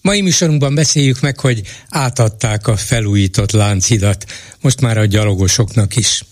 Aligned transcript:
Mai 0.00 0.20
műsorunkban 0.20 0.74
beszéljük 0.74 1.20
meg, 1.20 1.40
hogy 1.40 1.62
átadták 1.88 2.66
a 2.66 2.76
felújított 2.76 3.50
láncidat, 3.50 4.24
most 4.60 4.80
már 4.80 4.98
a 4.98 5.04
gyalogosoknak 5.04 5.96
is. 5.96 6.24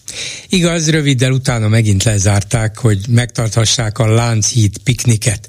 Igaz, 0.49 0.91
röviddel 0.91 1.33
utána 1.33 1.69
megint 1.69 2.03
lezárták, 2.03 2.79
hogy 2.79 2.99
megtarthassák 3.09 3.99
a 3.99 4.07
Lánchíd 4.07 4.79
pikniket. 4.79 5.49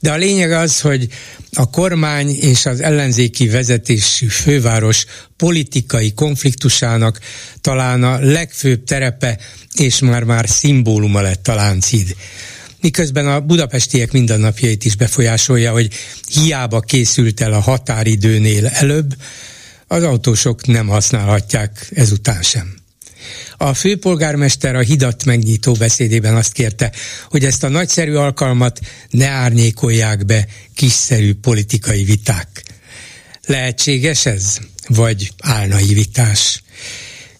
De 0.00 0.12
a 0.12 0.16
lényeg 0.16 0.52
az, 0.52 0.80
hogy 0.80 1.08
a 1.52 1.70
kormány 1.70 2.28
és 2.28 2.66
az 2.66 2.80
ellenzéki 2.80 3.48
vezetésű 3.48 4.26
főváros 4.26 5.04
politikai 5.36 6.12
konfliktusának 6.12 7.20
talán 7.60 8.02
a 8.02 8.18
legfőbb 8.18 8.84
terepe 8.84 9.38
és 9.74 9.98
már-már 9.98 10.48
szimbóluma 10.48 11.20
lett 11.20 11.48
a 11.48 11.54
Lánchíd 11.54 12.16
miközben 12.84 13.28
a 13.28 13.40
budapestiek 13.40 14.12
mindennapjait 14.12 14.84
is 14.84 14.96
befolyásolja, 14.96 15.72
hogy 15.72 15.94
hiába 16.28 16.80
készült 16.80 17.40
el 17.40 17.52
a 17.52 17.60
határidőnél 17.60 18.66
előbb, 18.66 19.14
az 19.86 20.02
autósok 20.02 20.66
nem 20.66 20.86
használhatják 20.86 21.90
ezután 21.94 22.42
sem. 22.42 22.74
A 23.56 23.74
főpolgármester 23.74 24.74
a 24.74 24.80
hidat 24.80 25.24
megnyitó 25.24 25.72
beszédében 25.72 26.34
azt 26.36 26.52
kérte, 26.52 26.92
hogy 27.28 27.44
ezt 27.44 27.64
a 27.64 27.68
nagyszerű 27.68 28.14
alkalmat 28.14 28.80
ne 29.10 29.28
árnyékolják 29.28 30.24
be 30.24 30.46
kiszerű 30.74 31.34
politikai 31.34 32.04
viták. 32.04 32.62
Lehetséges 33.46 34.26
ez? 34.26 34.58
Vagy 34.88 35.32
álnaivitás? 35.42 36.62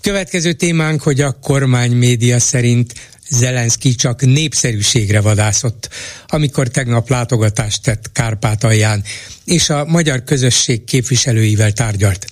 Következő 0.00 0.52
témánk, 0.52 1.02
hogy 1.02 1.20
a 1.20 1.32
kormány 1.32 1.92
média 1.92 2.40
szerint 2.40 2.92
Zelenszky 3.28 3.94
csak 3.94 4.20
népszerűségre 4.20 5.20
vadászott, 5.20 5.88
amikor 6.26 6.68
tegnap 6.68 7.08
látogatást 7.08 7.82
tett 7.82 8.12
Kárpátalján, 8.12 9.04
és 9.44 9.70
a 9.70 9.84
magyar 9.84 10.24
közösség 10.24 10.84
képviselőivel 10.84 11.72
tárgyalt. 11.72 12.26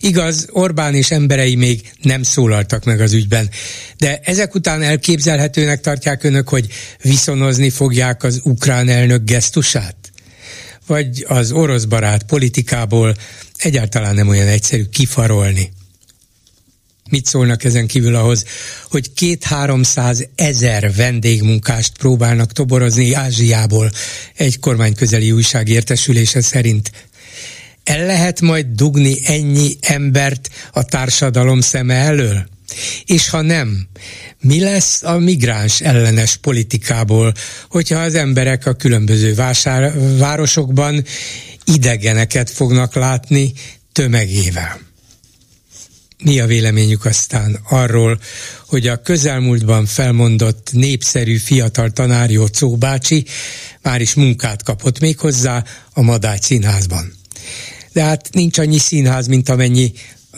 Igaz, 0.00 0.46
Orbán 0.50 0.94
és 0.94 1.10
emberei 1.10 1.54
még 1.54 1.92
nem 2.02 2.22
szólaltak 2.22 2.84
meg 2.84 3.00
az 3.00 3.12
ügyben, 3.12 3.50
de 3.98 4.20
ezek 4.24 4.54
után 4.54 4.82
elképzelhetőnek 4.82 5.80
tartják 5.80 6.24
önök, 6.24 6.48
hogy 6.48 6.66
viszonozni 7.02 7.70
fogják 7.70 8.22
az 8.22 8.40
ukrán 8.42 8.88
elnök 8.88 9.24
gesztusát? 9.24 9.96
Vagy 10.86 11.24
az 11.28 11.52
orosz 11.52 11.84
barát 11.84 12.22
politikából 12.22 13.14
egyáltalán 13.56 14.14
nem 14.14 14.28
olyan 14.28 14.48
egyszerű 14.48 14.84
kifarolni? 14.84 15.72
Mit 17.12 17.26
szólnak 17.26 17.64
ezen 17.64 17.86
kívül 17.86 18.14
ahhoz, 18.14 18.44
hogy 18.90 19.12
két-háromszáz 19.12 20.28
ezer 20.34 20.94
vendégmunkást 20.94 21.96
próbálnak 21.98 22.52
toborozni 22.52 23.12
Ázsiából 23.12 23.90
egy 24.36 24.58
kormányközeli 24.58 25.32
újság 25.32 25.68
értesülése 25.68 26.40
szerint. 26.40 26.90
El 27.84 28.06
lehet 28.06 28.40
majd 28.40 28.66
dugni 28.66 29.18
ennyi 29.24 29.76
embert 29.80 30.48
a 30.72 30.82
társadalom 30.84 31.60
szeme 31.60 31.94
elől? 31.94 32.46
És 33.04 33.28
ha 33.28 33.40
nem, 33.40 33.86
mi 34.40 34.60
lesz 34.60 35.02
a 35.02 35.18
migráns 35.18 35.80
ellenes 35.80 36.36
politikából, 36.36 37.32
hogyha 37.68 37.98
az 37.98 38.14
emberek 38.14 38.66
a 38.66 38.74
különböző 38.74 39.34
vásár, 39.34 39.92
városokban 40.18 41.04
idegeneket 41.64 42.50
fognak 42.50 42.94
látni 42.94 43.52
tömegével? 43.92 44.91
Mi 46.22 46.40
a 46.40 46.46
véleményük 46.46 47.04
aztán 47.04 47.58
arról, 47.68 48.20
hogy 48.66 48.86
a 48.86 49.02
közelmúltban 49.02 49.86
felmondott 49.86 50.68
népszerű 50.72 51.36
fiatal 51.36 51.90
tanár 51.90 52.30
Jócó 52.30 52.76
bácsi 52.76 53.24
már 53.82 54.00
is 54.00 54.14
munkát 54.14 54.62
kapott 54.62 55.00
még 55.00 55.18
hozzá 55.18 55.64
a 55.92 56.02
Madács 56.02 56.42
színházban. 56.42 57.12
De 57.92 58.02
hát 58.02 58.28
nincs 58.32 58.58
annyi 58.58 58.78
színház, 58.78 59.26
mint 59.26 59.48
amennyi 59.48 59.92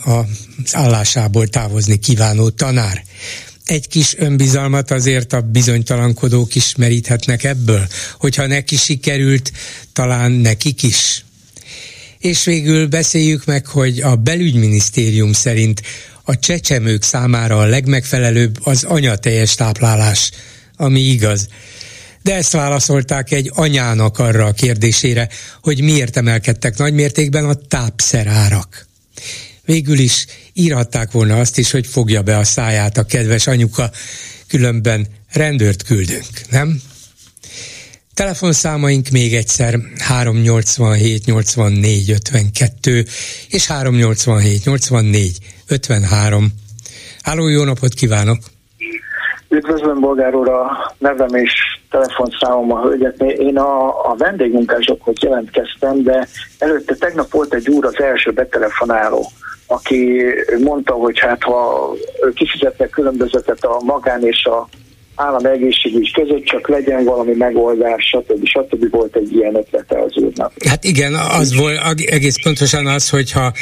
az 0.04 0.74
állásából 0.74 1.48
távozni 1.48 1.98
kívánó 1.98 2.50
tanár. 2.50 3.04
Egy 3.64 3.88
kis 3.88 4.14
önbizalmat 4.18 4.90
azért 4.90 5.32
a 5.32 5.40
bizonytalankodók 5.40 6.54
is 6.54 6.74
meríthetnek 6.74 7.44
ebből, 7.44 7.86
hogyha 8.18 8.46
neki 8.46 8.76
sikerült, 8.76 9.52
talán 9.92 10.32
nekik 10.32 10.82
is. 10.82 11.23
És 12.24 12.44
végül 12.44 12.86
beszéljük 12.86 13.44
meg, 13.44 13.66
hogy 13.66 14.00
a 14.00 14.16
belügyminisztérium 14.16 15.32
szerint 15.32 15.82
a 16.22 16.38
csecsemők 16.38 17.02
számára 17.02 17.58
a 17.58 17.64
legmegfelelőbb 17.64 18.58
az 18.62 18.84
anyateljes 18.84 19.54
táplálás, 19.54 20.30
ami 20.76 21.00
igaz. 21.00 21.48
De 22.22 22.34
ezt 22.34 22.52
válaszolták 22.52 23.32
egy 23.32 23.50
anyának 23.54 24.18
arra 24.18 24.46
a 24.46 24.52
kérdésére, 24.52 25.28
hogy 25.62 25.80
miért 25.80 26.16
emelkedtek 26.16 26.76
nagymértékben 26.76 27.44
a 27.44 27.54
tápszerárak. 27.54 28.86
Végül 29.64 29.98
is 29.98 30.26
írhatták 30.52 31.10
volna 31.10 31.38
azt 31.38 31.58
is, 31.58 31.70
hogy 31.70 31.86
fogja 31.86 32.22
be 32.22 32.38
a 32.38 32.44
száját 32.44 32.98
a 32.98 33.04
kedves 33.04 33.46
anyuka, 33.46 33.90
különben 34.46 35.06
rendőrt 35.32 35.82
küldünk, 35.82 36.50
nem? 36.50 36.82
Telefonszámaink 38.14 39.08
még 39.12 39.34
egyszer 39.34 39.74
387 39.98 41.24
84 41.24 42.10
52 42.10 43.04
és 43.48 43.66
387 43.66 44.64
84 44.64 45.38
53. 45.70 46.46
Háló, 47.22 47.48
jó 47.48 47.64
napot 47.64 47.94
kívánok! 47.94 48.38
Üdvözlöm, 49.48 50.00
Bolgár 50.00 50.34
úr, 50.34 50.48
a 50.48 50.94
nevem 50.98 51.34
és 51.34 51.52
telefonszámom 51.90 52.72
a 52.72 52.82
hölgyet. 52.82 53.22
Én 53.22 53.58
a, 53.58 53.88
a 54.10 54.14
vendégmunkásokhoz 54.18 55.16
jelentkeztem, 55.20 56.02
de 56.02 56.28
előtte 56.58 56.94
tegnap 56.94 57.30
volt 57.30 57.54
egy 57.54 57.68
úr 57.68 57.84
az 57.84 58.00
első 58.00 58.30
betelefonáló, 58.30 59.30
aki 59.66 60.22
mondta, 60.62 60.92
hogy 60.92 61.18
hát 61.18 61.42
ha 61.42 61.90
kifizetnek 62.34 62.90
különbözetet 62.90 63.64
a 63.64 63.80
magán 63.84 64.26
és 64.26 64.44
a 64.44 64.68
állami 65.14 65.48
egészségügy 65.48 66.12
között, 66.12 66.44
csak 66.44 66.68
legyen 66.68 67.04
valami 67.04 67.32
megoldás, 67.32 68.04
stb. 68.04 68.46
stb. 68.46 68.90
volt 68.90 69.16
egy 69.16 69.32
ilyen 69.32 69.56
ötlete 69.56 70.02
az 70.02 70.16
úrnak. 70.16 70.52
Hát 70.68 70.84
igen, 70.84 71.14
az 71.14 71.56
volt 71.56 71.78
egész 72.06 72.42
pontosan 72.42 72.86
az, 72.86 73.08
hogyha 73.08 73.52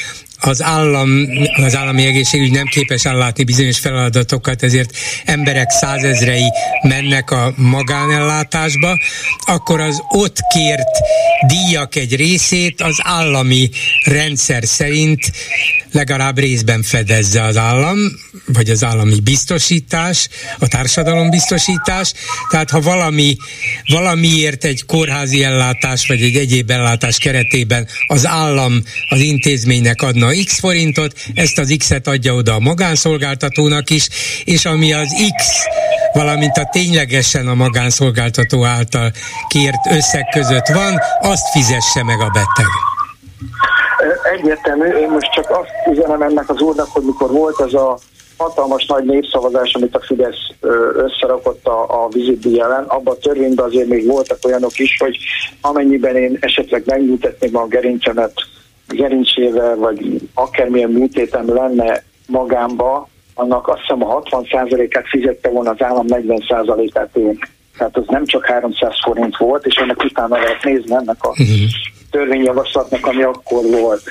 az 0.44 0.62
állam, 0.62 1.28
az 1.56 1.76
állami 1.76 2.06
egészségügy 2.06 2.50
nem 2.50 2.66
képes 2.66 3.04
ellátni 3.04 3.44
bizonyos 3.44 3.78
feladatokat, 3.78 4.62
ezért 4.62 4.96
emberek 5.24 5.70
százezrei 5.70 6.52
mennek 6.82 7.30
a 7.30 7.52
magánellátásba, 7.56 8.98
akkor 9.38 9.80
az 9.80 10.02
ott 10.08 10.38
kért 10.54 10.98
díjak 11.46 11.94
egy 11.94 12.16
részét 12.16 12.80
az 12.80 12.98
állami 13.02 13.70
rendszer 14.04 14.64
szerint 14.64 15.32
legalább 15.92 16.38
részben 16.38 16.82
fedezze 16.82 17.42
az 17.42 17.56
állam, 17.56 17.98
vagy 18.46 18.70
az 18.70 18.84
állami 18.84 19.20
biztosítás, 19.20 20.28
a 20.58 20.68
társadalom 20.68 21.30
biztosítás. 21.30 22.12
Tehát 22.50 22.70
ha 22.70 22.80
valami, 22.80 23.36
valamiért 23.86 24.64
egy 24.64 24.84
kórházi 24.84 25.42
ellátás, 25.44 26.06
vagy 26.06 26.22
egy 26.22 26.36
egyéb 26.36 26.70
ellátás 26.70 27.18
keretében 27.18 27.88
az 28.06 28.26
állam 28.26 28.82
az 29.08 29.20
intézménynek 29.20 30.02
adna 30.02 30.31
X 30.44 30.60
forintot, 30.60 31.12
ezt 31.34 31.58
az 31.58 31.74
X-et 31.78 32.06
adja 32.06 32.34
oda 32.34 32.54
a 32.54 32.60
magánszolgáltatónak 32.60 33.90
is, 33.90 34.08
és 34.44 34.64
ami 34.64 34.92
az 34.92 35.14
X, 35.36 35.64
valamint 36.12 36.56
a 36.56 36.68
ténylegesen 36.72 37.48
a 37.48 37.54
magánszolgáltató 37.54 38.64
által 38.64 39.10
kért 39.48 39.86
összeg 39.90 40.28
között 40.32 40.66
van, 40.66 40.98
azt 41.20 41.48
fizesse 41.50 42.04
meg 42.04 42.20
a 42.20 42.30
beteg. 42.32 42.70
Egyértelmű, 44.38 44.86
én 44.86 45.08
most 45.10 45.32
csak 45.32 45.50
azt 45.50 45.96
üzenem 45.96 46.22
ennek 46.22 46.48
az 46.50 46.60
úrnak, 46.60 46.88
hogy 46.90 47.02
mikor 47.02 47.30
volt 47.30 47.60
az 47.60 47.74
a 47.74 47.98
hatalmas 48.36 48.86
nagy 48.86 49.04
népszavazás, 49.04 49.72
amit 49.72 49.96
a 49.96 50.00
Fidesz 50.00 50.50
összerakott 50.94 51.66
a, 51.66 52.04
a 52.04 52.08
vizitdi 52.08 52.60
ellen, 52.60 52.84
abban 52.84 53.14
a 53.14 53.18
törvényben 53.18 53.66
azért 53.66 53.88
még 53.88 54.06
voltak 54.06 54.38
olyanok 54.42 54.78
is, 54.78 54.96
hogy 54.98 55.16
amennyiben 55.60 56.16
én 56.16 56.36
esetleg 56.40 56.82
megműtetném 56.86 57.56
a 57.56 57.66
gerincemet 57.66 58.32
gerincsével, 58.94 59.76
vagy 59.76 60.20
akármilyen 60.34 60.90
műtétem 60.90 61.54
lenne 61.54 62.02
magámba, 62.26 63.08
annak 63.34 63.68
azt 63.68 63.80
hiszem 63.80 64.04
a 64.04 64.20
60%-át 64.22 65.08
fizette 65.08 65.48
volna 65.48 65.70
az 65.70 65.82
állam 65.82 66.06
40%-át 66.08 67.16
én. 67.16 67.38
Tehát 67.78 67.96
az 67.96 68.04
nem 68.06 68.24
csak 68.26 68.44
300 68.44 68.92
forint 69.04 69.36
volt, 69.36 69.66
és 69.66 69.74
ennek 69.74 70.02
utána 70.02 70.36
lehet 70.36 70.64
nézni 70.64 70.94
ennek 70.94 71.16
a 71.24 71.28
uh-huh. 71.28 71.46
törvényjavaslatnak, 72.10 73.06
ami 73.06 73.22
akkor 73.22 73.62
volt. 73.80 74.02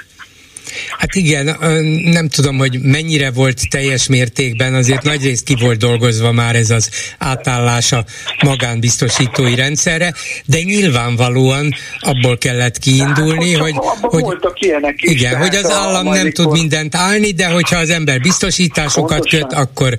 Hát 0.97 1.15
igen, 1.15 1.57
nem 2.03 2.27
tudom, 2.27 2.57
hogy 2.57 2.79
mennyire 2.81 3.31
volt 3.31 3.69
teljes 3.69 4.07
mértékben, 4.07 4.73
azért 4.73 5.03
nagyrészt 5.03 5.43
ki 5.43 5.55
volt 5.59 5.77
dolgozva 5.77 6.31
már 6.31 6.55
ez 6.55 6.69
az 6.69 6.89
átállás 7.17 7.91
a 7.91 8.03
magánbiztosítói 8.43 9.55
rendszerre, 9.55 10.13
de 10.45 10.61
nyilvánvalóan 10.61 11.69
abból 11.99 12.37
kellett 12.37 12.77
kiindulni, 12.77 13.53
hát, 13.53 13.61
hogy, 13.61 13.75
hogy 14.01 14.21
voltak 14.21 14.61
ilyenek 14.61 15.01
is, 15.01 15.11
igen, 15.11 15.37
hogy 15.37 15.55
az 15.55 15.71
állam 15.71 16.07
nem 16.07 16.31
tud 16.31 16.51
mindent 16.51 16.95
állni, 16.95 17.31
de 17.31 17.47
hogyha 17.47 17.77
az 17.77 17.89
ember 17.89 18.19
biztosításokat 18.19 19.09
Pontosan. 19.09 19.39
köt, 19.39 19.59
akkor, 19.59 19.97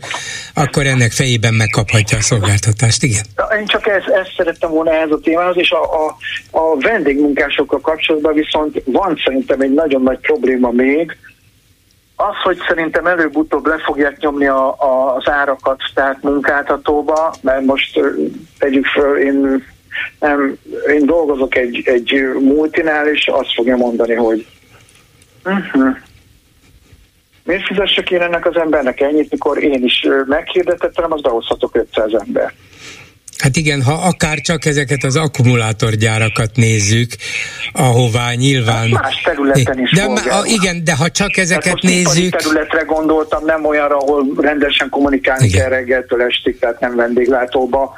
akkor 0.55 0.87
ennek 0.87 1.13
fejében 1.13 1.55
megkaphatja 1.55 2.19
a 2.19 2.21
szolgáltatást, 2.21 3.03
igen. 3.03 3.25
Én 3.61 3.67
csak 3.67 3.87
ezt, 3.87 4.07
ezt 4.07 4.33
szerettem 4.37 4.71
volna 4.71 4.93
ehhez 4.93 5.11
a 5.11 5.19
témához, 5.23 5.57
és 5.59 5.71
a, 5.71 5.83
a, 5.83 6.17
a 6.51 6.77
vendégmunkásokkal 6.79 7.81
kapcsolatban 7.81 8.35
viszont 8.35 8.83
van 8.85 9.21
szerintem 9.25 9.61
egy 9.61 9.73
nagyon 9.73 10.03
nagy 10.03 10.19
probléma 10.19 10.62
még, 10.71 11.17
az, 12.17 12.37
hogy 12.43 12.59
szerintem 12.69 13.07
előbb-utóbb 13.07 13.67
le 13.67 13.79
fogják 13.79 14.19
nyomni 14.19 14.47
a, 14.47 14.69
a, 14.69 15.15
az 15.15 15.29
árakat, 15.29 15.81
tehát 15.95 16.23
munkáltatóba, 16.23 17.35
mert 17.41 17.65
most 17.65 18.01
tegyük 18.59 18.87
föl, 18.87 19.19
én, 19.19 19.65
nem, 20.21 20.59
én 20.89 21.07
dolgozok 21.07 21.55
egy, 21.57 21.83
egy 21.85 22.13
multinál, 22.41 23.09
és 23.09 23.27
azt 23.33 23.55
fogja 23.55 23.77
mondani, 23.77 24.15
hogy 24.15 24.47
uh-huh. 25.45 25.97
miért 27.45 27.67
fizessek 27.67 28.11
én 28.11 28.21
ennek 28.21 28.47
az 28.47 28.57
embernek 28.57 29.01
ennyit, 29.01 29.31
mikor 29.31 29.63
én 29.63 29.85
is 29.85 30.07
meghirdetettem, 30.27 31.13
az 31.13 31.21
behozhatok 31.21 31.75
500 31.77 32.13
ember. 32.13 32.53
Hát 33.43 33.57
igen, 33.57 33.83
ha 33.83 33.93
akár 33.93 34.39
csak 34.39 34.65
ezeket 34.65 35.05
az 35.05 35.17
akkumulátorgyárakat 35.17 36.51
nézzük, 36.55 37.11
ahová 37.73 38.33
nyilván... 38.33 38.93
Hát 38.93 39.03
más 39.03 39.23
területen 39.25 39.81
is 39.81 39.91
de 39.91 40.03
a, 40.03 40.45
Igen, 40.45 40.85
de 40.85 40.97
ha 40.97 41.11
csak 41.11 41.37
ezeket 41.37 41.73
most 41.73 41.83
nézzük... 41.83 42.37
területre 42.37 42.83
gondoltam, 42.83 43.45
nem 43.45 43.65
olyanra, 43.65 43.97
ahol 43.97 44.27
rendesen 44.37 44.89
kommunikálni 44.89 45.47
igen. 45.47 45.61
kell 45.61 45.69
reggeltől 45.69 46.23
estig, 46.23 46.59
tehát 46.59 46.81
nem 46.81 46.97
vendéglátóba, 46.97 47.95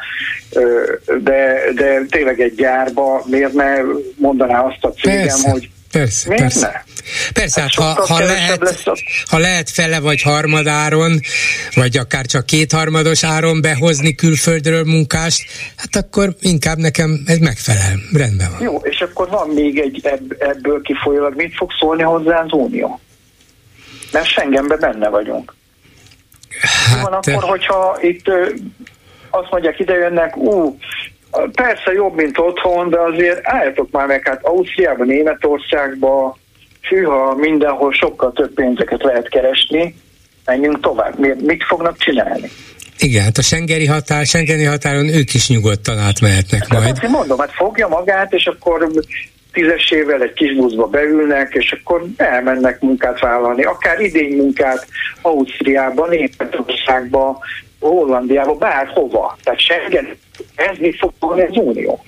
de, 1.23 1.55
de 1.75 2.01
tényleg 2.09 2.41
egy 2.41 2.55
gyárba 2.55 3.23
miért 3.27 3.53
ne 3.53 3.77
mondaná 4.17 4.61
azt 4.61 4.85
a 4.85 4.93
cégem, 4.93 5.21
Persze. 5.21 5.51
hogy 5.51 5.71
Persze, 5.95 6.29
Miért 6.29 6.43
persze. 6.43 6.67
Ne? 6.67 6.83
Persze, 7.33 7.61
hát, 7.61 7.75
hát 7.75 7.97
ha, 7.97 8.15
ha, 8.15 8.25
lehet, 8.25 8.85
ha 9.31 9.39
lehet 9.39 9.71
fele 9.71 10.01
vagy 10.01 10.23
harmadáron, 10.23 11.21
vagy 11.75 11.97
akár 11.97 12.27
csak 12.27 12.47
kétharmados 12.47 13.25
áron 13.25 13.61
behozni 13.61 14.15
külföldről 14.15 14.85
munkást, 14.85 15.51
hát 15.77 16.05
akkor 16.05 16.35
inkább 16.41 16.79
nekem 16.79 17.23
ez 17.27 17.39
megfelel. 17.39 17.99
Rendben 18.13 18.51
van. 18.51 18.63
Jó, 18.63 18.77
és 18.77 19.01
akkor 19.01 19.29
van 19.29 19.49
még 19.49 19.79
egy 19.79 20.01
ebből 20.39 20.83
kifolyólag, 20.83 21.37
mit 21.37 21.55
fog 21.57 21.71
szólni 21.81 22.03
hozzá 22.03 22.41
az 22.41 22.53
Unió? 22.53 23.01
Mert 24.13 24.27
Schengenben 24.27 24.79
benne 24.81 25.09
vagyunk. 25.09 25.55
Hát, 26.61 27.03
van 27.03 27.13
akkor, 27.13 27.43
hogyha 27.43 27.99
itt 28.01 28.27
azt 29.31 29.51
mondják, 29.51 29.79
ide 29.79 29.95
jönnek, 29.95 30.37
ú, 30.37 30.79
Persze 31.53 31.93
jobb, 31.93 32.15
mint 32.15 32.39
otthon, 32.39 32.91
de 32.91 33.01
azért 33.01 33.41
álljatok 33.43 33.91
már 33.91 34.07
meg, 34.07 34.29
hát 34.29 34.45
Ausztriában, 34.45 35.07
Németországban, 35.07 36.37
fűha 36.83 37.35
mindenhol 37.35 37.93
sokkal 37.93 38.33
több 38.33 38.55
pénzeket 38.55 39.03
lehet 39.03 39.29
keresni, 39.29 39.95
menjünk 40.45 40.81
tovább. 40.81 41.19
Miért, 41.19 41.41
mit 41.41 41.65
fognak 41.65 41.99
csinálni? 41.99 42.51
Igen, 42.99 43.23
hát 43.23 43.37
a 43.37 43.43
Schengeni 43.43 43.87
határ, 43.87 44.27
Schengeni 44.27 44.65
határon 44.65 45.09
ők 45.09 45.35
is 45.35 45.49
nyugodtan 45.49 45.99
átmehetnek 45.99 46.61
hát, 46.61 46.81
majd. 46.81 46.99
Hát 46.99 47.11
mondom, 47.11 47.39
hát 47.39 47.53
fogja 47.53 47.89
magát, 47.89 48.33
és 48.33 48.47
akkor 48.47 48.91
tízesével 49.53 50.23
egy 50.23 50.33
kis 50.33 50.55
buszba 50.55 50.87
beülnek, 50.87 51.53
és 51.55 51.77
akkor 51.81 52.05
elmennek 52.17 52.81
munkát 52.81 53.21
vállalni, 53.21 53.63
akár 53.65 54.01
idény 54.01 54.37
munkát 54.37 54.87
Ausztriában, 55.23 56.09
Németországban, 56.09 57.39
Hollandiába, 57.89 58.55
bárhova. 58.55 59.39
Tehát 59.43 59.61
Schengen, 59.61 60.17
ez 60.55 60.77
mit 60.79 60.97
fog 60.99 61.13
fogni 61.19 61.43
az 61.43 61.57
Unió? 61.57 62.05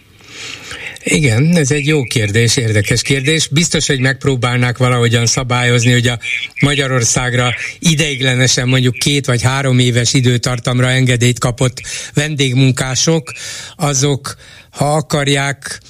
Igen, 1.02 1.56
ez 1.56 1.70
egy 1.70 1.86
jó 1.86 2.02
kérdés, 2.02 2.56
érdekes 2.56 3.02
kérdés. 3.02 3.48
Biztos, 3.48 3.86
hogy 3.86 4.00
megpróbálnák 4.00 4.78
valahogyan 4.78 5.26
szabályozni, 5.26 5.92
hogy 5.92 6.06
a 6.06 6.18
Magyarországra 6.60 7.54
ideiglenesen 7.78 8.68
mondjuk 8.68 8.94
két 8.94 9.26
vagy 9.26 9.42
három 9.42 9.78
éves 9.78 10.14
időtartamra 10.14 10.88
engedélyt 10.88 11.38
kapott 11.38 11.80
vendégmunkások, 12.14 13.32
azok, 13.76 14.34
ha 14.70 14.92
akarják, 14.92 15.80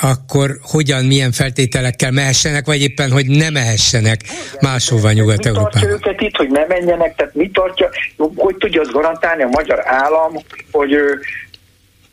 akkor 0.00 0.58
hogyan, 0.62 1.04
milyen 1.04 1.32
feltételekkel 1.32 2.10
mehessenek, 2.10 2.66
vagy 2.66 2.82
éppen, 2.82 3.10
hogy 3.10 3.26
ne 3.26 3.50
mehessenek 3.50 4.20
máshova 4.60 5.12
Nyugat-Európába. 5.12 5.86
Mi 5.86 5.92
őket 5.92 6.20
itt, 6.20 6.36
hogy 6.36 6.50
ne 6.50 6.64
menjenek, 6.68 7.14
tehát 7.14 7.34
mi 7.34 7.50
tartja, 7.50 7.88
hogy 8.36 8.56
tudja 8.56 8.80
azt 8.80 8.92
garantálni 8.92 9.42
a 9.42 9.48
magyar 9.48 9.80
állam, 9.84 10.32
hogy 10.72 10.92
ő 10.92 11.20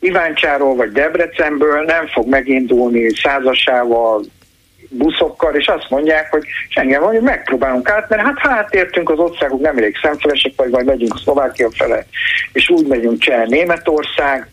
Iváncsáról 0.00 0.76
vagy 0.76 0.92
Debrecenből 0.92 1.84
nem 1.84 2.06
fog 2.06 2.28
megindulni 2.28 3.14
százasával, 3.22 4.24
buszokkal, 4.88 5.54
és 5.54 5.66
azt 5.66 5.90
mondják, 5.90 6.30
hogy 6.30 6.44
engem 6.74 7.00
van, 7.00 7.12
hogy 7.12 7.22
megpróbálunk 7.22 7.88
át, 7.88 8.08
mert 8.08 8.22
hát 8.22 8.38
hátértünk 8.38 9.10
az 9.10 9.18
országok 9.18 9.60
nem 9.60 9.76
elég 9.76 9.96
szemfelesek, 10.02 10.52
vagy 10.56 10.70
majd 10.70 10.86
megyünk 10.86 11.18
Szlovákia 11.22 11.70
fele, 11.70 12.06
és 12.52 12.68
úgy 12.68 12.86
megyünk 12.86 13.18
Cseh, 13.18 13.46
Németország, 13.46 14.48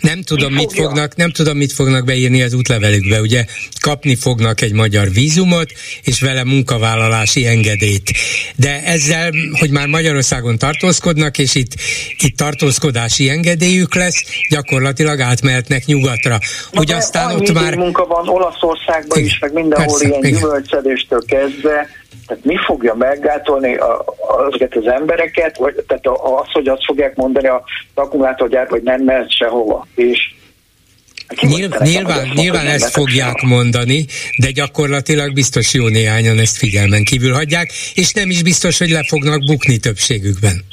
nem 0.00 0.22
tudom, 0.22 0.52
mit 0.52 0.72
fognak, 0.72 1.16
nem 1.16 1.30
tudom, 1.30 1.56
mit 1.56 1.72
fognak 1.72 2.04
beírni 2.04 2.42
az 2.42 2.54
útlevelükbe. 2.54 3.20
Ugye 3.20 3.44
kapni 3.80 4.14
fognak 4.14 4.60
egy 4.60 4.72
magyar 4.72 5.10
vízumot, 5.10 5.72
és 6.02 6.20
vele 6.20 6.44
munkavállalási 6.44 7.46
engedélyt. 7.46 8.10
De 8.56 8.82
ezzel, 8.84 9.32
hogy 9.58 9.70
már 9.70 9.86
Magyarországon 9.86 10.58
tartózkodnak, 10.58 11.38
és 11.38 11.54
itt, 11.54 11.72
itt 12.18 12.36
tartózkodási 12.36 13.28
engedélyük 13.28 13.94
lesz, 13.94 14.24
gyakorlatilag 14.48 15.20
átmehetnek 15.20 15.84
nyugatra. 15.84 16.38
Hogy 16.72 16.92
aztán 16.92 17.34
ott 17.34 17.52
már... 17.52 17.74
munka 17.74 18.06
van 18.06 18.28
Olaszországban 18.28 19.18
is, 19.18 19.38
meg 19.38 19.52
mindenhol 19.52 19.98
persze, 19.98 20.18
ilyen 20.18 20.32
gyümölcsedéstől 20.32 21.22
kezdve, 21.26 21.88
tehát 22.30 22.44
mi 22.44 22.56
fogja 22.66 22.94
meggátolni 22.94 23.74
a, 23.74 24.04
azokat 24.46 24.76
az 24.76 24.86
embereket, 24.86 25.56
vagy 25.56 25.74
tehát 25.86 26.06
az, 26.06 26.52
hogy 26.52 26.68
azt 26.68 26.84
fogják 26.84 27.16
mondani 27.16 27.46
a 27.46 27.62
akkumulátorgyár, 27.94 28.68
hogy 28.68 28.82
nem 28.82 29.02
mehet 29.02 29.36
sehova. 29.36 29.86
És 29.94 30.18
Nyilván, 31.40 31.80
nyilván, 31.82 32.28
nyilván 32.34 32.66
ezt 32.66 32.90
fogják 32.92 33.42
mondani, 33.42 34.06
de 34.36 34.50
gyakorlatilag 34.50 35.32
biztos 35.32 35.74
jó 35.74 35.88
néhányan 35.88 36.38
ezt 36.38 36.56
figyelmen 36.56 37.04
kívül 37.04 37.32
hagyják, 37.32 37.70
és 37.94 38.12
nem 38.12 38.30
is 38.30 38.42
biztos, 38.42 38.78
hogy 38.78 38.90
le 38.90 39.04
fognak 39.08 39.44
bukni 39.44 39.78
többségükben. 39.78 40.64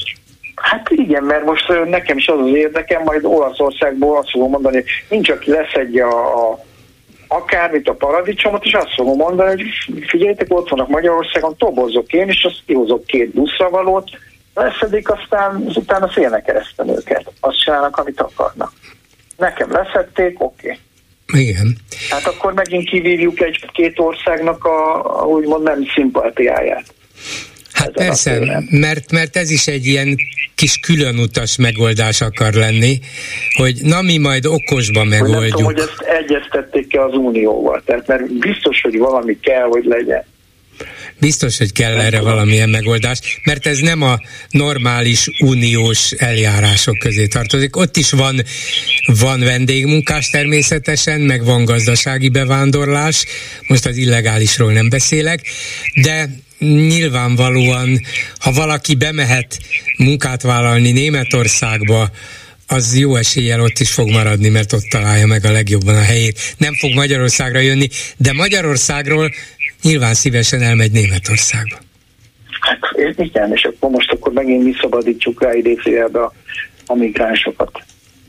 Hát 0.56 0.90
igen, 0.90 1.24
mert 1.24 1.46
most 1.46 1.66
nekem 1.90 2.18
is 2.18 2.28
az 2.28 2.40
az 2.40 2.56
érdekem, 2.56 3.02
majd 3.04 3.26
Olaszországból 3.26 4.18
azt 4.18 4.30
fogom 4.30 4.50
mondani, 4.50 4.84
nincs, 5.10 5.30
aki 5.30 5.52
leszedje 5.52 6.06
a, 6.06 6.50
a 6.52 6.66
akármit 7.28 7.88
a 7.88 7.94
paradicsomot, 7.94 8.66
és 8.66 8.74
azt 8.74 8.94
fogom 8.96 9.18
mondani, 9.18 9.50
hogy 9.50 10.04
figyeljetek, 10.08 10.48
ott 10.50 10.70
vannak 10.70 10.88
Magyarországon, 10.88 11.56
tobozok 11.58 12.14
én, 12.14 12.28
és 12.28 12.44
azt 12.44 12.62
kihozok 12.66 13.06
két 13.06 13.34
buszra 13.34 13.70
valót, 13.70 14.10
leszedik, 14.54 15.12
aztán 15.12 15.72
utána 15.76 16.08
félnek 16.08 16.44
keresztül 16.44 16.90
őket. 16.90 17.32
Azt 17.40 17.64
csinálnak, 17.64 17.98
amit 17.98 18.22
akarnak. 18.22 18.72
Nekem 19.38 19.72
leszették, 19.72 20.44
oké. 20.44 20.68
Okay. 21.28 21.42
Igen. 21.42 21.78
Hát 22.10 22.26
akkor 22.26 22.54
megint 22.54 22.90
kivívjuk 22.90 23.42
egy-két 23.42 24.00
országnak 24.00 24.66
a, 24.66 25.04
a 25.22 25.26
úgymond 25.26 25.64
nem 25.64 25.86
szimpátiáját. 25.96 26.94
Hát 27.78 27.92
persze, 27.92 28.64
mert, 28.70 29.12
mert 29.12 29.36
ez 29.36 29.50
is 29.50 29.68
egy 29.68 29.86
ilyen 29.86 30.18
kis 30.56 30.78
különutas 30.78 31.58
megoldás 31.58 32.22
akar 32.22 32.54
lenni, 32.54 33.00
hogy 33.56 33.80
na 33.82 34.02
mi 34.02 34.18
majd 34.18 34.46
okosban 34.46 35.08
megoldjuk. 35.08 35.36
Hogy 35.36 35.48
nem 35.48 35.50
tudom, 35.50 35.66
hogy 35.66 35.80
ezt 35.80 36.02
egyeztették-e 36.02 37.04
az 37.04 37.14
Unióval, 37.14 37.82
tehát 37.86 38.08
mert 38.08 38.34
biztos, 38.34 38.82
hogy 38.82 38.98
valami 38.98 39.40
kell, 39.40 39.68
hogy 39.68 39.86
legyen. 39.86 40.24
Biztos, 41.20 41.58
hogy 41.58 41.72
kell 41.72 42.00
erre 42.00 42.22
valamilyen 42.22 42.70
megoldás, 42.70 43.20
mert 43.44 43.66
ez 43.66 43.80
nem 43.80 44.02
a 44.02 44.20
normális 44.50 45.28
uniós 45.40 46.12
eljárások 46.12 46.98
közé 46.98 47.28
tartozik. 47.28 47.76
Ott 47.76 47.98
is 47.98 48.12
van, 48.12 48.42
van 49.20 49.40
vendégmunkás 49.40 50.30
természetesen, 50.30 51.22
meg 51.22 51.44
van 51.44 51.66
gazdasági 51.66 52.30
bevándorlás, 52.30 53.26
most 53.68 53.86
az 53.86 53.98
illegálisról 53.98 54.72
nem 54.72 54.90
beszélek, 54.90 55.42
de 56.04 56.30
nyilvánvalóan, 56.60 58.00
ha 58.40 58.52
valaki 58.52 58.96
bemehet 58.96 59.58
munkát 59.98 60.42
vállalni 60.42 60.92
Németországba, 60.92 62.10
az 62.68 62.98
jó 62.98 63.16
eséllyel 63.16 63.62
ott 63.62 63.80
is 63.80 63.94
fog 63.94 64.10
maradni, 64.10 64.50
mert 64.50 64.74
ott 64.74 64.88
találja 64.90 65.26
meg 65.26 65.46
a 65.46 65.52
legjobban 65.52 65.96
a 65.96 66.02
helyét. 66.02 66.40
Nem 66.58 66.74
fog 66.74 66.94
Magyarországra 66.94 67.60
jönni, 67.60 67.88
de 68.18 68.34
Magyarországról 68.34 69.32
nyilván 69.82 70.14
szívesen 70.14 70.62
elmegy 70.62 70.92
Németországba. 70.92 71.78
Hát 72.60 72.80
igen, 73.18 73.52
és 73.54 73.64
akkor 73.64 73.90
most 73.90 74.12
akkor 74.12 74.32
megint 74.32 74.64
mi 74.64 74.74
szabadítsuk 74.82 75.42
rá 75.42 75.54
idézőjelbe 75.54 76.20
a, 76.20 76.34
a 76.86 76.96
migránsokat 76.96 77.72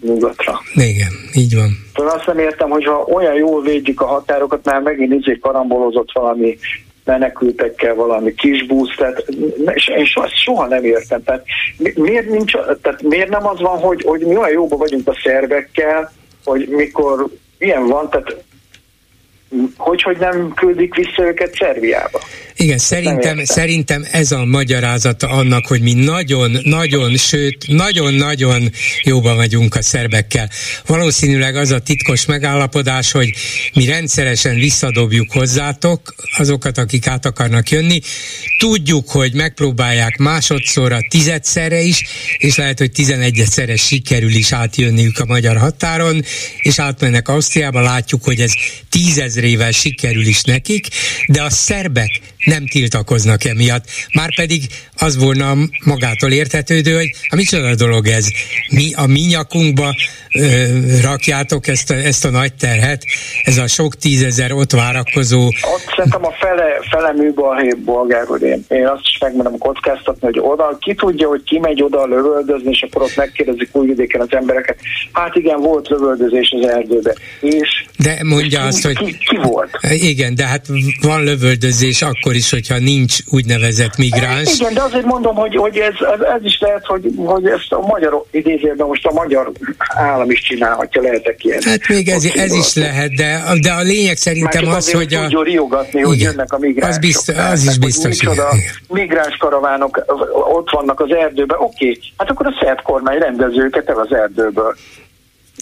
nyugatra. 0.01 0.63
Igen, 0.75 1.13
így 1.35 1.55
van. 1.55 1.87
Én 1.95 2.07
azt 2.07 2.27
nem 2.27 2.39
értem, 2.39 2.69
hogy 2.69 2.85
ha 2.85 2.93
olyan 2.93 3.35
jól 3.35 3.63
védjük 3.63 4.01
a 4.01 4.07
határokat, 4.07 4.65
már 4.65 4.81
megint 4.81 5.13
izé 5.13 5.39
karambolozott 5.39 6.13
valami 6.13 6.59
menekültekkel 7.09 7.95
valami 7.95 8.35
kis 8.35 8.67
busz, 8.67 8.97
tehát 8.97 9.25
én 9.97 10.07
soha 10.45 10.67
nem 10.67 10.85
értem. 10.85 11.23
Tehát 11.23 11.45
miért, 11.95 12.29
nincs, 12.29 12.53
tehát 12.83 13.03
miért 13.03 13.29
nem 13.29 13.47
az 13.47 13.61
van, 13.61 13.79
hogy, 13.79 14.03
hogy 14.03 14.21
mi 14.21 14.37
olyan 14.37 14.51
jóban 14.51 14.79
vagyunk 14.79 15.09
a 15.09 15.19
szervekkel, 15.23 16.13
hogy 16.45 16.69
mikor 16.69 17.27
ilyen 17.59 17.87
van, 17.87 18.11
tehát 18.11 18.37
hogy, 19.77 20.03
hogy 20.03 20.17
nem 20.19 20.53
küldik 20.55 20.95
vissza 20.95 21.23
őket 21.23 21.55
Szerbiába. 21.55 22.18
Igen, 22.61 22.79
szerintem, 22.79 23.45
szerintem 23.45 24.07
ez 24.11 24.33
a 24.33 24.45
magyarázata 24.45 25.29
annak, 25.29 25.67
hogy 25.67 25.81
mi 25.81 25.93
nagyon, 25.93 26.59
nagyon, 26.63 27.17
sőt, 27.17 27.65
nagyon-nagyon 27.67 28.73
jóban 29.03 29.37
vagyunk 29.37 29.75
a 29.75 29.83
szerbekkel. 29.83 30.51
Valószínűleg 30.87 31.57
az 31.57 31.71
a 31.71 31.79
titkos 31.79 32.27
megállapodás, 32.27 33.11
hogy 33.11 33.33
mi 33.75 33.85
rendszeresen 33.85 34.55
visszadobjuk 34.55 35.33
hozzátok 35.33 36.15
azokat, 36.37 36.79
akik 36.79 37.07
át 37.07 37.27
akarnak 37.27 37.71
jönni. 37.71 38.01
Tudjuk, 38.59 39.09
hogy 39.09 39.35
megpróbálják 39.35 40.17
másodszorra, 40.17 40.99
tizedszerre 41.09 41.81
is, 41.81 42.05
és 42.39 42.57
lehet, 42.57 42.79
hogy 42.79 42.91
tizenegyedszerre 42.91 43.77
sikerül 43.77 44.35
is 44.35 44.53
átjönniük 44.53 45.19
a 45.19 45.25
magyar 45.25 45.57
határon, 45.57 46.25
és 46.63 46.79
átmennek 46.79 47.29
Ausztriába, 47.29 47.81
látjuk, 47.81 48.25
hogy 48.25 48.41
ez 48.41 48.53
tízezrével 48.89 49.73
sikerül 49.73 50.27
is 50.27 50.43
nekik, 50.43 50.87
de 51.27 51.43
a 51.43 51.51
szerbek 51.51 52.21
nem 52.49 52.67
tiltakoznak 52.67 53.45
emiatt. 53.45 53.85
Márpedig 54.13 54.63
az 54.97 55.17
volna 55.17 55.55
magától 55.85 56.31
értetődő, 56.31 56.95
hogy 56.95 57.11
a 57.29 57.37
micsoda 57.37 57.75
dolog 57.75 58.07
ez. 58.07 58.27
Mi 58.71 58.93
a 58.95 59.07
mi 59.07 59.21
nyakunkba 59.21 59.95
ö, 60.35 60.65
rakjátok 61.03 61.67
ezt 61.67 61.91
a, 61.91 61.95
ezt 61.95 62.25
a 62.25 62.31
nagy 62.31 62.55
terhet, 62.55 63.05
ez 63.45 63.59
a 63.59 63.67
sok 63.67 63.97
tízezer 63.97 64.53
ott 64.53 64.73
várakozó. 64.73 65.47
Ott 65.47 65.87
szerintem 65.97 66.25
a 66.25 66.33
fele, 66.41 66.67
fele 66.91 67.13
műbalhé 67.13 67.77
bolgárul 67.85 68.39
én, 68.39 68.65
én 68.69 68.87
azt 68.87 69.03
is 69.03 69.19
megmondom 69.21 69.59
kockáztatni, 69.59 70.27
hogy 70.27 70.39
oda, 70.41 70.77
ki 70.81 70.95
tudja, 70.95 71.29
hogy 71.29 71.43
ki 71.45 71.59
megy 71.59 71.83
oda 71.83 72.07
lövöldözni, 72.07 72.71
és 72.71 72.87
akkor 72.89 73.03
ott 73.03 73.17
megkérdezik 73.17 73.69
újvidéken 73.73 74.21
az 74.21 74.29
embereket. 74.31 74.79
Hát 75.13 75.37
igen, 75.37 75.61
volt 75.61 75.89
lövöldözés 75.89 76.55
az 76.61 76.69
erdőbe. 76.69 77.15
És 77.41 77.87
de 77.97 78.19
mondja 78.23 78.61
ki, 78.61 78.67
azt, 78.67 78.85
hogy... 78.85 78.97
Ki, 78.97 79.17
ki 79.29 79.37
volt? 79.43 79.79
Igen, 79.91 80.35
de 80.35 80.47
hát 80.47 80.67
van 81.01 81.25
lövöldözés 81.25 82.03
akkor 82.03 82.35
is, 82.39 82.51
hogyha 82.51 82.79
nincs 82.79 83.19
úgynevezett 83.31 83.97
migráns. 83.97 84.59
Igen, 84.61 84.75
de 84.75 84.83
azért 84.83 85.05
mondom, 85.05 85.35
hogy, 85.35 85.57
hogy 85.57 85.77
ez, 85.77 85.95
ez, 86.15 86.21
ez 86.21 86.45
is 86.45 86.59
lehet, 86.61 86.85
hogy, 86.87 87.03
hogy 87.17 87.47
ezt 87.47 87.73
a 87.73 87.81
magyar 87.81 88.25
idézőben 88.31 88.87
most 88.87 89.07
a 89.07 89.13
magyar 89.13 89.53
állam 89.89 90.31
is 90.31 90.41
csinálhatja, 90.41 91.03
lehetek 91.03 91.45
ilyen. 91.45 91.61
Hát 91.65 91.89
még 91.89 92.09
ez, 92.09 92.25
ez 92.25 92.55
is 92.55 92.75
lehet, 92.75 93.15
de, 93.15 93.43
de 93.61 93.73
a 93.73 93.83
lényeg 93.83 94.17
szerintem 94.17 94.67
az, 94.69 94.93
hogy 94.93 95.15
a... 95.15 95.43
Riogatni, 95.43 96.01
hogy 96.01 96.17
igen, 96.17 96.31
jönnek 96.31 96.53
a 96.53 96.59
migránsok. 96.59 97.03
Az, 97.03 97.07
biztos, 97.07 97.37
az 97.37 97.65
is 97.65 97.79
biztos. 97.79 98.25
Hogy 98.25 98.39
migráns 98.89 99.37
karavánok 99.37 100.05
ott 100.55 100.71
vannak 100.71 101.01
az 101.01 101.11
erdőben, 101.11 101.59
oké, 101.61 101.89
okay, 101.89 102.01
hát 102.17 102.31
akkor 102.31 102.47
a 102.47 102.59
szerb 102.61 102.83
kormány 102.83 103.19
rendező 103.19 103.63
őket 103.63 103.89
el 103.89 103.99
az 103.99 104.13
erdőből. 104.13 104.77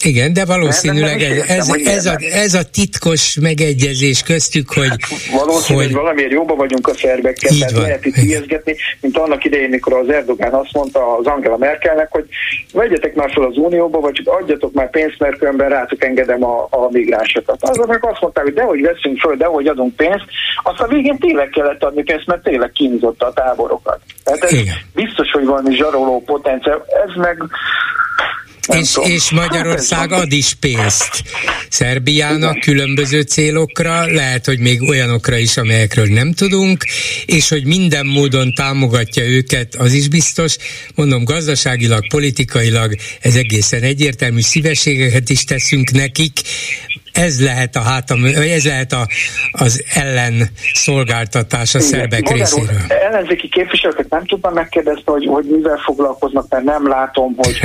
Igen, 0.03 0.33
de 0.33 0.45
valószínűleg 0.45 1.21
ez, 1.21 1.47
ez, 1.47 1.69
ez, 1.85 2.05
a, 2.05 2.17
ez 2.31 2.53
a 2.53 2.63
titkos 2.63 3.37
megegyezés 3.41 4.23
köztük, 4.23 4.69
hogy... 4.73 4.91
Valószínűleg 5.31 5.87
hogy... 5.87 5.95
valamiért 5.95 6.31
jobban 6.31 6.57
vagyunk 6.57 6.87
a 6.87 6.93
szerbekkel, 6.93 7.51
tehát 7.57 7.71
van. 7.71 7.81
lehet 7.81 8.05
itt 8.05 8.15
ijeszgetni, 8.15 8.75
mint 9.01 9.17
annak 9.17 9.45
idején, 9.45 9.69
mikor 9.69 9.93
az 9.93 10.09
Erdogán 10.09 10.53
azt 10.53 10.73
mondta 10.73 11.17
az 11.17 11.25
Angela 11.25 11.57
Merkelnek, 11.57 12.07
hogy 12.11 12.25
vegyetek 12.73 13.15
már 13.15 13.31
fel 13.31 13.43
az 13.43 13.57
Unióba, 13.57 13.99
vagy 13.99 14.13
csak 14.13 14.27
adjatok 14.27 14.73
már 14.73 14.89
pénzt, 14.89 15.19
mert 15.19 15.37
különben 15.37 15.69
rátok 15.69 16.03
engedem 16.03 16.43
a, 16.43 16.67
a 16.69 16.87
migránsokat. 16.91 17.63
Azok 17.63 17.87
meg 17.87 18.05
azt 18.05 18.21
mondták, 18.21 18.43
hogy 18.43 18.53
dehogy 18.53 18.81
veszünk 18.81 19.19
föl, 19.19 19.35
dehogy 19.35 19.67
adunk 19.67 19.95
pénzt, 19.95 20.25
azt 20.63 20.79
a 20.79 20.87
végén 20.87 21.17
tényleg 21.17 21.49
kellett 21.49 21.83
adni 21.83 22.03
pénzt, 22.03 22.25
mert 22.25 22.43
tényleg 22.43 22.71
kínozott 22.71 23.21
a 23.21 23.33
táborokat. 23.33 23.99
Tehát 24.23 24.43
ez 24.43 24.51
Igen. 24.51 24.75
biztos, 24.93 25.31
hogy 25.31 25.45
valami 25.45 25.75
zsaroló 25.75 26.23
potenciál. 26.25 26.85
Ez 27.05 27.15
meg 27.15 27.43
és, 28.67 28.97
és 29.03 29.31
Magyarország 29.31 30.11
ad 30.11 30.31
is 30.31 30.53
pénzt 30.53 31.23
Szerbiának 31.69 32.59
különböző 32.59 33.21
célokra, 33.21 34.05
lehet, 34.05 34.45
hogy 34.45 34.59
még 34.59 34.81
olyanokra 34.81 35.37
is, 35.37 35.57
amelyekről 35.57 36.05
nem 36.05 36.33
tudunk, 36.33 36.85
és 37.25 37.49
hogy 37.49 37.65
minden 37.65 38.05
módon 38.05 38.53
támogatja 38.53 39.23
őket, 39.23 39.75
az 39.75 39.93
is 39.93 40.07
biztos. 40.07 40.55
Mondom, 40.95 41.23
gazdaságilag, 41.23 42.07
politikailag 42.07 42.95
ez 43.21 43.35
egészen 43.35 43.81
egyértelmű, 43.81 44.41
szívességeket 44.41 45.29
is 45.29 45.43
teszünk 45.43 45.91
nekik, 45.91 46.39
ez 47.17 47.43
lehet 47.43 47.75
a 47.75 47.79
hátam, 47.79 48.25
ez 48.25 48.65
lehet 48.65 48.91
a, 48.91 49.07
az 49.51 49.83
ellen 49.93 50.49
szolgáltatás 50.73 51.75
a 51.75 51.79
szerbek 51.79 52.29
részéről. 52.29 52.69
Ellenzéki 52.87 53.49
képviselőket 53.49 54.09
nem 54.09 54.25
tudtam 54.25 54.53
megkérdezni, 54.53 55.01
hogy, 55.05 55.25
hogy 55.25 55.45
mivel 55.45 55.77
foglalkoznak, 55.77 56.49
mert 56.49 56.63
nem 56.63 56.87
látom, 56.87 57.35
hogy, 57.37 57.59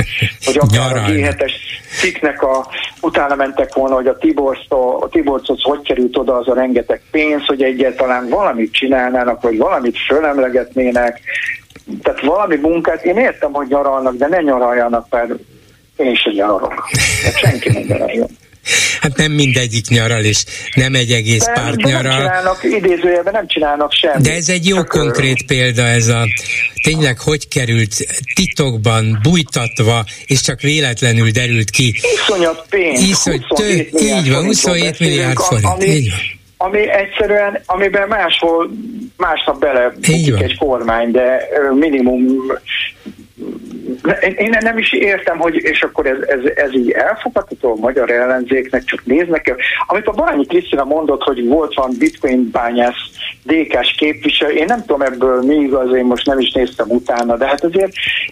hogy 0.45 0.57
akár 0.57 0.97
a 0.97 1.01
G7-es 1.01 1.51
cikknek 1.99 2.41
a, 2.41 2.67
utána 3.01 3.35
mentek 3.35 3.73
volna, 3.73 3.95
hogy 3.95 4.07
a 4.07 4.17
Tiborchoz, 4.17 5.03
a 5.03 5.07
Tiborchoz 5.09 5.61
hogy 5.61 5.81
került 5.81 6.17
oda 6.17 6.35
az 6.35 6.47
a 6.47 6.53
rengeteg 6.53 7.01
pénz, 7.11 7.45
hogy 7.45 7.63
egyáltalán 7.63 8.29
valamit 8.29 8.73
csinálnának, 8.73 9.41
vagy 9.41 9.57
valamit 9.57 9.97
fölemlegetnének, 10.07 11.19
tehát 12.01 12.21
valami 12.21 12.55
munkát, 12.55 13.03
én 13.03 13.17
értem, 13.17 13.51
hogy 13.51 13.67
nyaralnak, 13.67 14.15
de 14.15 14.27
ne 14.27 14.41
nyaraljanak, 14.41 15.07
mert 15.09 15.31
én 15.95 16.11
is 16.11 16.27
nyaralok. 16.35 16.89
Tehát 17.21 17.37
senki 17.37 17.69
nem 17.71 17.83
nyaraljon. 17.87 18.27
Hát 19.01 19.17
nem 19.17 19.31
mindegyik 19.31 19.87
nyaral, 19.87 20.23
és 20.23 20.43
nem 20.75 20.95
egy 20.95 21.11
egész 21.11 21.45
de, 21.45 21.51
párt 21.51 21.75
nyaral. 21.75 22.01
Nem 22.03 22.21
csinálnak, 22.21 22.63
idézőjelben 22.63 23.33
nem 23.33 23.47
csinálnak 23.47 23.91
semmit. 23.91 24.25
De 24.25 24.33
ez 24.33 24.49
egy 24.49 24.67
jó 24.67 24.75
Csak 24.75 24.87
konkrét 24.87 25.41
ő... 25.41 25.45
példa, 25.47 25.81
ez 25.81 26.07
a 26.07 26.27
tényleg 26.83 27.19
hogy 27.19 27.47
került 27.47 27.95
titokban, 28.35 29.19
bújtatva, 29.21 30.05
és 30.25 30.41
csak 30.41 30.61
véletlenül 30.61 31.29
derült 31.29 31.69
ki. 31.69 31.95
Iszonyat 32.13 32.65
pénz. 32.69 33.01
Iszony, 33.01 33.45
tő, 33.55 33.89
így 33.99 34.31
van, 34.31 34.45
27 34.45 34.99
milliárd 34.99 35.37
forint. 35.37 35.65
Ami, 35.65 35.85
így 35.85 36.09
van 36.09 36.41
ami 36.57 36.89
egyszerűen, 36.89 37.61
amiben 37.65 38.07
máshol 38.07 38.69
másnap 39.17 39.59
bele 39.59 39.93
egy 40.39 40.57
kormány, 40.57 41.11
de 41.11 41.47
minimum 41.73 42.25
én 44.37 44.57
nem 44.59 44.77
is 44.77 44.93
értem, 44.93 45.37
hogy 45.37 45.55
és 45.55 45.81
akkor 45.81 46.05
ez, 46.05 46.17
ez, 46.27 46.51
ez 46.55 46.73
így 46.73 46.91
elfogadható 46.91 47.71
a 47.71 47.79
magyar 47.79 48.09
ellenzéknek, 48.09 48.83
csak 48.83 49.05
néznek 49.05 49.47
el. 49.47 49.55
Amit 49.87 50.07
a 50.07 50.11
Baranyi 50.11 50.45
Krisztina 50.45 50.83
mondott, 50.83 51.21
hogy 51.21 51.45
volt 51.47 51.73
van 51.73 51.95
bitcoin 51.97 52.49
bányász 52.51 53.09
DK-s 53.43 53.95
képviselő, 53.97 54.51
én 54.51 54.65
nem 54.65 54.79
tudom 54.79 55.01
ebből 55.01 55.41
mi 55.41 55.55
igaz, 55.55 55.95
én 55.95 56.05
most 56.05 56.25
nem 56.25 56.39
is 56.39 56.51
néztem 56.51 56.89
utána, 56.89 57.37
de 57.37 57.47
hát 57.47 57.63
azért 57.63 57.91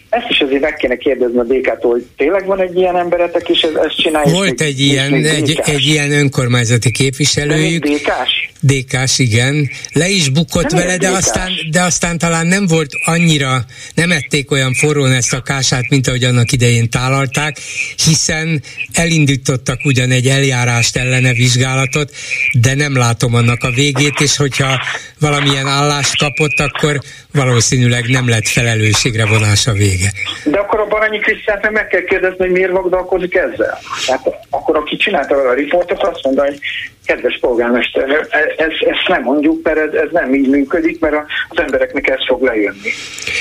ezt 0.10 0.30
is 0.30 0.40
azért 0.40 0.62
meg 0.62 0.76
kéne 0.76 0.96
kérdezni 0.96 1.40
a 1.40 1.44
DK-tól, 1.44 1.92
hogy 1.92 2.06
tényleg 2.18 2.46
van 2.46 2.60
egy 2.60 2.78
ilyen 2.78 2.98
emberetek, 2.98 3.50
és 3.50 3.62
ez, 3.62 3.74
ezt 3.74 4.02
csinálja. 4.02 4.34
Volt 4.34 4.60
még, 4.60 4.70
egy, 4.70 4.80
ilyen, 4.80 5.14
egy, 5.14 5.62
egy 5.64 5.86
ilyen 5.86 6.12
önkormányzati 6.12 6.92
képviselőjük. 6.92 7.86
DK-s? 7.86 8.51
DK-s, 8.62 9.20
igen. 9.20 9.70
Le 9.94 10.08
is 10.08 10.30
bukott 10.30 10.72
nem 10.72 10.82
vele, 10.82 10.98
de 10.98 11.10
aztán, 11.10 11.52
de 11.72 11.82
aztán 11.82 12.18
talán 12.18 12.48
nem 12.48 12.68
volt 12.68 12.90
annyira, 13.06 13.66
nem 13.96 14.12
ették 14.12 14.52
olyan 14.52 14.74
forrón 14.74 15.12
ezt 15.12 15.34
a 15.34 15.42
kását, 15.42 15.90
mint 15.90 16.08
ahogy 16.08 16.24
annak 16.24 16.52
idején 16.52 16.90
tálalták, 16.90 17.58
hiszen 18.06 18.62
elindítottak 18.94 19.80
ugyan 19.86 20.12
egy 20.12 20.28
eljárást 20.28 20.98
ellene 20.98 21.34
vizsgálatot, 21.34 22.12
de 22.60 22.76
nem 22.76 22.98
látom 22.98 23.36
annak 23.36 23.64
a 23.64 23.70
végét, 23.70 24.20
és 24.20 24.38
hogyha 24.38 24.82
valamilyen 25.20 25.68
állást 25.68 26.18
kapott, 26.18 26.60
akkor 26.60 27.00
valószínűleg 27.34 28.08
nem 28.08 28.30
lett 28.30 28.48
felelősségre 28.48 29.26
vonása 29.26 29.72
vége. 29.72 30.12
De 30.46 30.58
akkor 30.58 30.80
a 30.80 30.86
Baranyi 30.86 31.20
Krisztiánt 31.20 31.72
meg 31.72 31.88
kell 31.88 32.04
kérdezni, 32.04 32.38
hogy 32.38 32.52
miért 32.52 32.72
vagdalkozik 32.72 33.36
ezzel. 33.36 33.80
Hát 34.08 34.22
akkor 34.50 34.76
aki 34.76 34.98
csinálta 34.98 35.36
a 35.36 35.54
riportot, 35.54 36.04
azt 36.04 36.24
mondta, 36.24 36.44
hogy 36.44 36.60
kedves 37.06 37.38
polgármester, 37.40 38.28
ez, 38.58 38.72
ezt 38.80 39.08
nem 39.08 39.22
mondjuk, 39.22 39.64
mert 39.64 39.78
ez, 39.78 39.94
ez 39.94 40.08
nem 40.12 40.34
így 40.34 40.50
működik, 40.50 41.00
mert 41.00 41.16
az 41.50 41.60
embereknek 41.60 42.08
ez 42.08 42.26
fog 42.28 42.44
lejönni. 42.44 42.92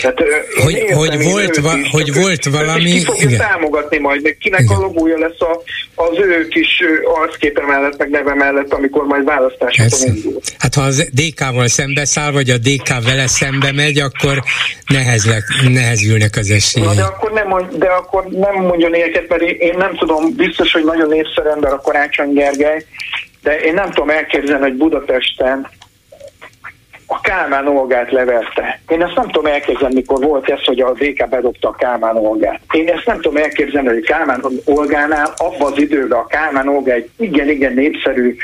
Tehát, 0.00 0.18
hogy, 0.62 0.72
értem, 0.72 0.96
hogy, 0.96 1.22
volt, 1.22 1.56
va, 1.56 1.76
is, 1.76 1.90
hogy 1.90 2.14
volt 2.14 2.44
valami... 2.44 2.90
Ki 2.90 3.04
fogja 3.04 3.28
igen. 3.28 3.38
támogatni 3.38 3.98
majd, 3.98 4.22
meg 4.22 4.36
kinek 4.40 4.60
igen. 4.60 4.76
a 4.76 4.80
logója 4.80 5.18
lesz 5.18 5.40
a, 5.40 5.62
az 5.94 6.18
ő 6.18 6.48
kis 6.48 6.82
arcképe 7.20 7.66
mellett, 7.66 7.98
meg 7.98 8.10
neve 8.10 8.34
mellett, 8.34 8.72
amikor 8.72 9.04
majd 9.04 9.24
választásokon 9.24 10.14
indul. 10.14 10.40
Hát 10.58 10.74
ha 10.74 10.82
az 10.82 11.08
DK-val 11.12 11.68
szembeszáll, 11.68 12.30
vagy 12.30 12.50
a 12.50 12.58
DK 12.58 12.88
vele 13.04 13.26
szembe 13.26 13.72
megy, 13.72 13.98
akkor 13.98 14.42
nehezlek, 14.86 15.42
nehezülnek 15.68 16.36
az 16.36 16.50
esélyek. 16.50 16.94
De 16.94 17.02
akkor 17.02 17.32
nem, 17.32 17.68
de 17.78 17.86
akkor 17.86 18.24
nem 18.24 18.54
mondjon 18.54 18.94
éket, 18.94 19.28
mert 19.28 19.42
én 19.42 19.74
nem 19.76 19.96
tudom, 19.96 20.34
biztos, 20.36 20.72
hogy 20.72 20.84
nagyon 20.84 21.08
népszerű 21.08 21.48
ember 21.48 21.72
a 21.72 21.80
Karácsony 21.80 22.32
Gergely, 22.32 22.84
de 23.42 23.60
én 23.60 23.74
nem 23.74 23.90
tudom 23.90 24.10
elképzelni, 24.10 24.62
hogy 24.62 24.76
Budapesten 24.76 25.68
a 27.12 27.20
Kálmán 27.20 27.68
Olgát 27.68 28.10
leverte. 28.12 28.80
Én 28.88 29.02
ezt 29.02 29.14
nem 29.14 29.24
tudom 29.24 29.52
elképzelni, 29.52 29.94
mikor 29.94 30.24
volt 30.24 30.48
ez, 30.48 30.64
hogy 30.64 30.80
a 30.80 30.92
DK 30.92 31.28
bedobta 31.28 31.68
a 31.68 31.74
Kálmán 31.74 32.16
Olgát. 32.16 32.60
Én 32.72 32.88
ezt 32.88 33.06
nem 33.06 33.20
tudom 33.20 33.36
elképzelni, 33.36 33.88
hogy 33.88 34.04
Kálmán 34.04 34.44
Olgánál 34.64 35.32
abban 35.36 35.72
az 35.72 35.78
időben 35.78 36.18
a 36.18 36.26
Kálmán 36.26 36.68
Olga 36.68 36.92
egy 36.92 37.10
igen-igen 37.16 37.74
népszerű 37.74 38.36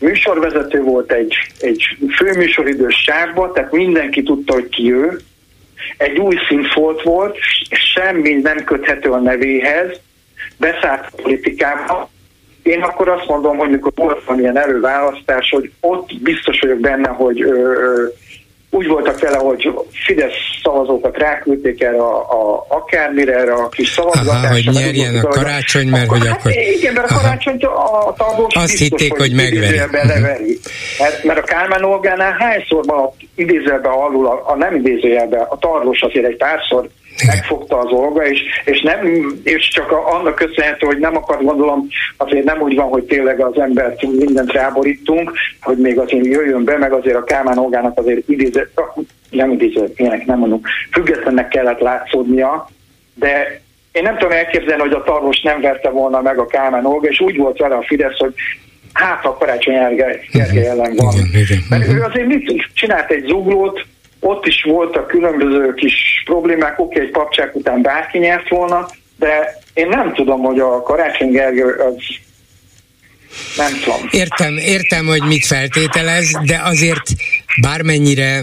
műsorvezető 0.00 0.82
volt, 0.82 1.12
egy, 1.12 1.34
egy 1.60 1.84
főműsoridős 2.16 2.94
sávban, 2.94 3.52
tehát 3.52 3.72
mindenki 3.72 4.22
tudta, 4.22 4.52
hogy 4.52 4.68
ki 4.68 4.92
ő. 4.92 5.20
Egy 5.96 6.18
új 6.18 6.36
színfolt 6.48 7.02
volt, 7.02 7.38
semmi 7.70 8.32
nem 8.32 8.64
köthető 8.64 9.10
a 9.10 9.18
nevéhez, 9.18 10.00
beszállt 10.56 11.06
a 11.12 11.22
politikába, 11.22 12.10
én 12.62 12.82
akkor 12.82 13.08
azt 13.08 13.26
mondom, 13.26 13.56
hogy 13.56 13.70
mikor 13.70 13.92
volt 13.94 14.24
valamilyen 14.24 14.58
előválasztás, 14.58 15.50
hogy 15.50 15.70
ott 15.80 16.10
biztos 16.22 16.60
vagyok 16.60 16.78
benne, 16.78 17.08
hogy 17.08 17.42
ö, 17.42 18.04
úgy 18.70 18.86
voltak 18.86 19.20
vele, 19.20 19.36
hogy 19.36 19.70
Fidesz 20.04 20.32
szavazókat 20.62 21.18
ráküldték 21.18 21.82
erre 21.82 22.02
a, 22.02 22.16
a, 22.16 22.66
akármire, 22.68 23.34
erre 23.34 23.52
a 23.52 23.68
kis 23.68 23.88
szavazgatásra. 23.88 24.48
hogy 24.48 24.68
nyerjen 24.72 25.16
a 25.16 25.28
karácsony, 25.28 25.88
mert 25.88 26.08
hogy 26.08 26.26
hát 26.26 26.38
akkor... 26.38 26.52
Hát, 26.52 26.64
igen, 26.76 26.92
mert 26.92 27.10
a 27.10 27.14
karácsonyt 27.14 27.64
a, 27.64 28.06
a 28.08 28.14
tagos 28.16 28.54
Azt 28.54 28.66
biztos, 28.66 29.00
hitték, 29.00 29.18
hogy, 29.18 29.34
megveri. 29.34 29.76
Leveri. 29.76 30.58
Mert, 30.98 31.24
mert 31.24 31.38
a 31.38 31.42
Kálmán 31.42 31.84
Olgánál 31.84 32.36
hányszor 32.38 32.84
van 32.84 33.10
idézőjelben 33.34 33.92
alul, 33.92 34.26
a, 34.26 34.42
a 34.46 34.56
nem 34.56 34.74
idézőjelben, 34.74 35.40
a 35.40 35.58
tarlós 35.58 36.00
azért 36.00 36.26
egy 36.26 36.36
párszor 36.36 36.88
megfogta 37.26 37.78
az 37.78 37.90
olga, 37.90 38.26
és, 38.26 38.40
és, 38.64 38.80
nem, 38.80 39.06
és 39.42 39.68
csak 39.68 39.90
a, 39.90 40.14
annak 40.14 40.34
köszönhető, 40.34 40.86
hogy 40.86 40.98
nem 40.98 41.16
akar, 41.16 41.42
gondolom, 41.42 41.88
azért 42.16 42.44
nem 42.44 42.60
úgy 42.60 42.74
van, 42.74 42.88
hogy 42.88 43.04
tényleg 43.04 43.40
az 43.40 43.58
embert 43.58 44.02
mindent 44.02 44.52
ráborítunk, 44.52 45.32
hogy 45.60 45.76
még 45.76 45.98
azért 45.98 46.26
jöjjön 46.26 46.64
be, 46.64 46.78
meg 46.78 46.92
azért 46.92 47.16
a 47.16 47.24
Kálmán 47.24 47.58
Olgának 47.58 47.98
azért 47.98 48.28
idéző, 48.28 48.70
nem 49.30 49.50
idéző, 49.50 49.92
ilyenek 49.96 50.26
nem 50.26 50.38
mondom, 50.38 50.60
függetlennek 50.92 51.48
kellett 51.48 51.80
látszódnia, 51.80 52.68
de 53.14 53.60
én 53.92 54.02
nem 54.02 54.16
tudom 54.16 54.32
elképzelni, 54.32 54.82
hogy 54.82 54.92
a 54.92 55.02
tarvos 55.02 55.40
nem 55.40 55.60
verte 55.60 55.90
volna 55.90 56.20
meg 56.20 56.38
a 56.38 56.46
Kálmán 56.46 56.86
Olga, 56.86 57.08
és 57.08 57.20
úgy 57.20 57.36
volt 57.36 57.58
vele 57.58 57.74
a 57.74 57.82
Fidesz, 57.82 58.18
hogy 58.18 58.34
hát 58.92 59.24
a 59.24 59.36
Karácsony 59.36 59.74
Gergely 59.74 60.66
ellen 60.66 60.92
van. 60.96 61.14
Mert 61.68 61.88
ő 61.88 62.02
azért 62.02 62.26
mit 62.26 62.70
csinált 62.74 63.10
egy 63.10 63.24
zuglót, 63.26 63.86
ott 64.24 64.46
is 64.46 64.62
voltak 64.62 65.06
különböző 65.06 65.74
kis 65.74 66.22
problémák, 66.24 66.78
oké, 66.78 67.00
egy 67.00 67.10
papcsák 67.10 67.54
után 67.54 67.82
bárki 67.82 68.18
nyert 68.18 68.48
volna, 68.48 68.88
de 69.18 69.58
én 69.74 69.88
nem 69.88 70.14
tudom, 70.14 70.40
hogy 70.40 70.58
a 70.58 70.82
Karácsony 70.82 71.30
Gergely 71.30 71.62
az 71.62 71.94
nem 73.56 73.72
tudom. 73.84 74.08
Értem, 74.10 74.56
értem, 74.56 75.06
hogy 75.06 75.22
mit 75.22 75.46
feltételez, 75.46 76.30
de 76.44 76.60
azért 76.64 77.02
bármennyire 77.60 78.40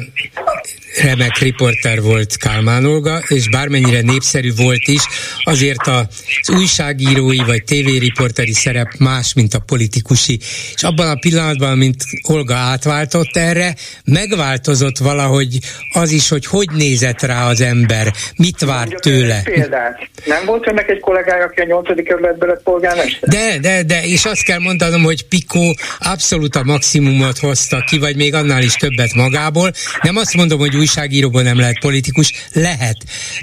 remek 1.02 1.38
riporter 1.38 2.02
volt 2.02 2.38
Kálmán 2.38 2.86
Olga, 2.86 3.22
és 3.28 3.50
bármennyire 3.50 4.02
népszerű 4.02 4.54
volt 4.56 4.88
is, 4.88 5.02
azért 5.44 5.88
az 5.88 6.50
újságírói 6.56 7.38
vagy 7.38 7.64
tévériporteri 7.64 8.54
szerep 8.54 8.88
más, 8.98 9.34
mint 9.34 9.54
a 9.54 9.60
politikusi. 9.60 10.40
És 10.76 10.84
abban 10.84 11.10
a 11.10 11.16
pillanatban, 11.20 11.78
mint 11.78 12.04
Olga 12.28 12.56
átváltott 12.56 13.38
erre, 13.38 13.76
megváltozott 14.06 14.98
valahogy 14.98 15.60
az 15.94 16.12
is, 16.12 16.30
hogy 16.30 16.46
hogy 16.46 16.70
nézett 16.72 17.22
rá 17.22 17.48
az 17.48 17.62
ember, 17.62 18.14
mit 18.36 18.60
várt 18.60 19.02
tőle. 19.02 19.42
Példát. 19.44 20.10
Nem 20.26 20.46
volt 20.46 20.68
önnek 20.68 20.90
egy 20.90 21.00
kollégája, 21.00 21.44
aki 21.44 21.60
a 21.60 21.66
8. 21.66 22.04
kerületben 22.04 22.50
lett 22.50 22.64
polgármester? 22.64 23.30
De, 23.30 23.58
de, 23.62 23.84
de, 23.84 24.04
és 24.04 24.26
azt 24.26 24.44
kell 24.44 24.60
mondanom, 24.60 25.04
hogy 25.04 25.28
Pikó 25.28 25.76
abszolút 26.00 26.56
a 26.56 26.64
maximumot 26.64 27.38
hozta 27.38 27.84
ki, 27.88 27.98
vagy 27.98 28.16
még 28.16 28.34
annál 28.34 28.62
is 28.62 28.74
többet 28.74 29.14
magából. 29.14 29.72
Nem 30.02 30.16
azt 30.16 30.34
mondom, 30.34 30.60
hogy 30.60 30.76
újságíróban 30.80 31.44
nem 31.44 31.60
lehet 31.60 31.80
politikus, 31.80 32.34
lehet, 32.54 32.98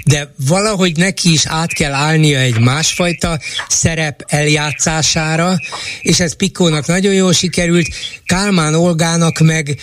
de 0.05 0.33
valahogy 0.47 0.97
neki 0.97 1.31
is 1.31 1.43
át 1.47 1.73
kell 1.73 1.93
állnia 1.93 2.39
egy 2.39 2.59
másfajta 2.59 3.39
szerep 3.67 4.23
eljátszására, 4.27 5.53
és 6.01 6.19
ez 6.19 6.35
Pikónak 6.35 6.85
nagyon 6.85 7.13
jól 7.13 7.33
sikerült, 7.33 7.87
Kálmán 8.25 8.75
Olgának 8.75 9.39
meg 9.39 9.77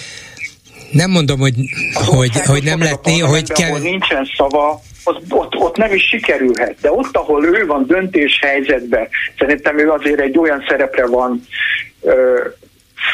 nem 0.91 1.11
mondom, 1.11 1.39
hogy, 1.39 1.55
hogy, 2.07 2.41
hogy 2.45 2.63
nem 2.63 2.81
lett 2.81 3.05
né, 3.05 3.19
hogy 3.19 3.53
kell... 3.53 3.79
nincsen 3.79 4.29
szava, 4.37 4.81
ott, 5.05 5.23
ott, 5.29 5.55
ott 5.55 5.77
nem 5.77 5.93
is 5.93 6.03
sikerülhet. 6.09 6.77
De 6.81 6.93
ott, 6.93 7.17
ahol 7.17 7.45
ő 7.45 7.67
van 7.67 7.87
döntés 7.87 8.39
helyzetben, 8.41 9.09
szerintem 9.39 9.79
ő 9.79 9.91
azért 9.91 10.21
egy 10.21 10.39
olyan 10.39 10.65
szerepre 10.69 11.07
van 11.07 11.47
ö, 12.01 12.41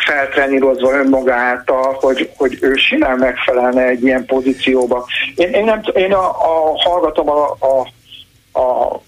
feltrenírozva 0.05 0.93
önmaga 0.93 1.35
által, 1.35 1.97
hogy, 2.01 2.31
hogy 2.37 2.59
ő 2.61 2.75
simán 2.75 3.19
megfelelne 3.19 3.87
egy 3.87 4.03
ilyen 4.03 4.25
pozícióba. 4.25 5.07
Én, 5.35 5.51
én, 5.51 5.65
nem, 5.65 5.83
én 5.95 6.13
a, 6.13 6.29
a, 6.29 6.73
hallgatom 6.75 7.31
a, 7.31 7.57
a, 7.59 7.81
a 8.61 9.01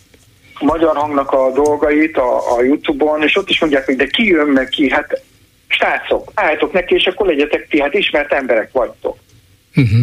magyar 0.61 0.97
hangnak 0.97 1.31
a 1.31 1.53
dolgait 1.53 2.17
a, 2.17 2.57
a 2.57 2.63
Youtube-on, 2.63 3.23
és 3.23 3.37
ott 3.37 3.49
is 3.49 3.61
mondják, 3.61 3.85
hogy 3.85 3.97
de 3.97 4.07
ki 4.07 4.27
jön 4.27 4.47
meg 4.47 4.69
ki, 4.69 4.91
hát 4.91 5.23
srácok, 5.67 6.31
álljatok 6.35 6.73
neki, 6.73 6.95
és 6.95 7.07
akkor 7.07 7.27
legyetek 7.27 7.69
ti, 7.69 7.81
hát 7.81 7.95
ismert 7.95 8.33
emberek 8.33 8.73
vagytok. 8.73 9.17
Uh-huh. 9.77 10.01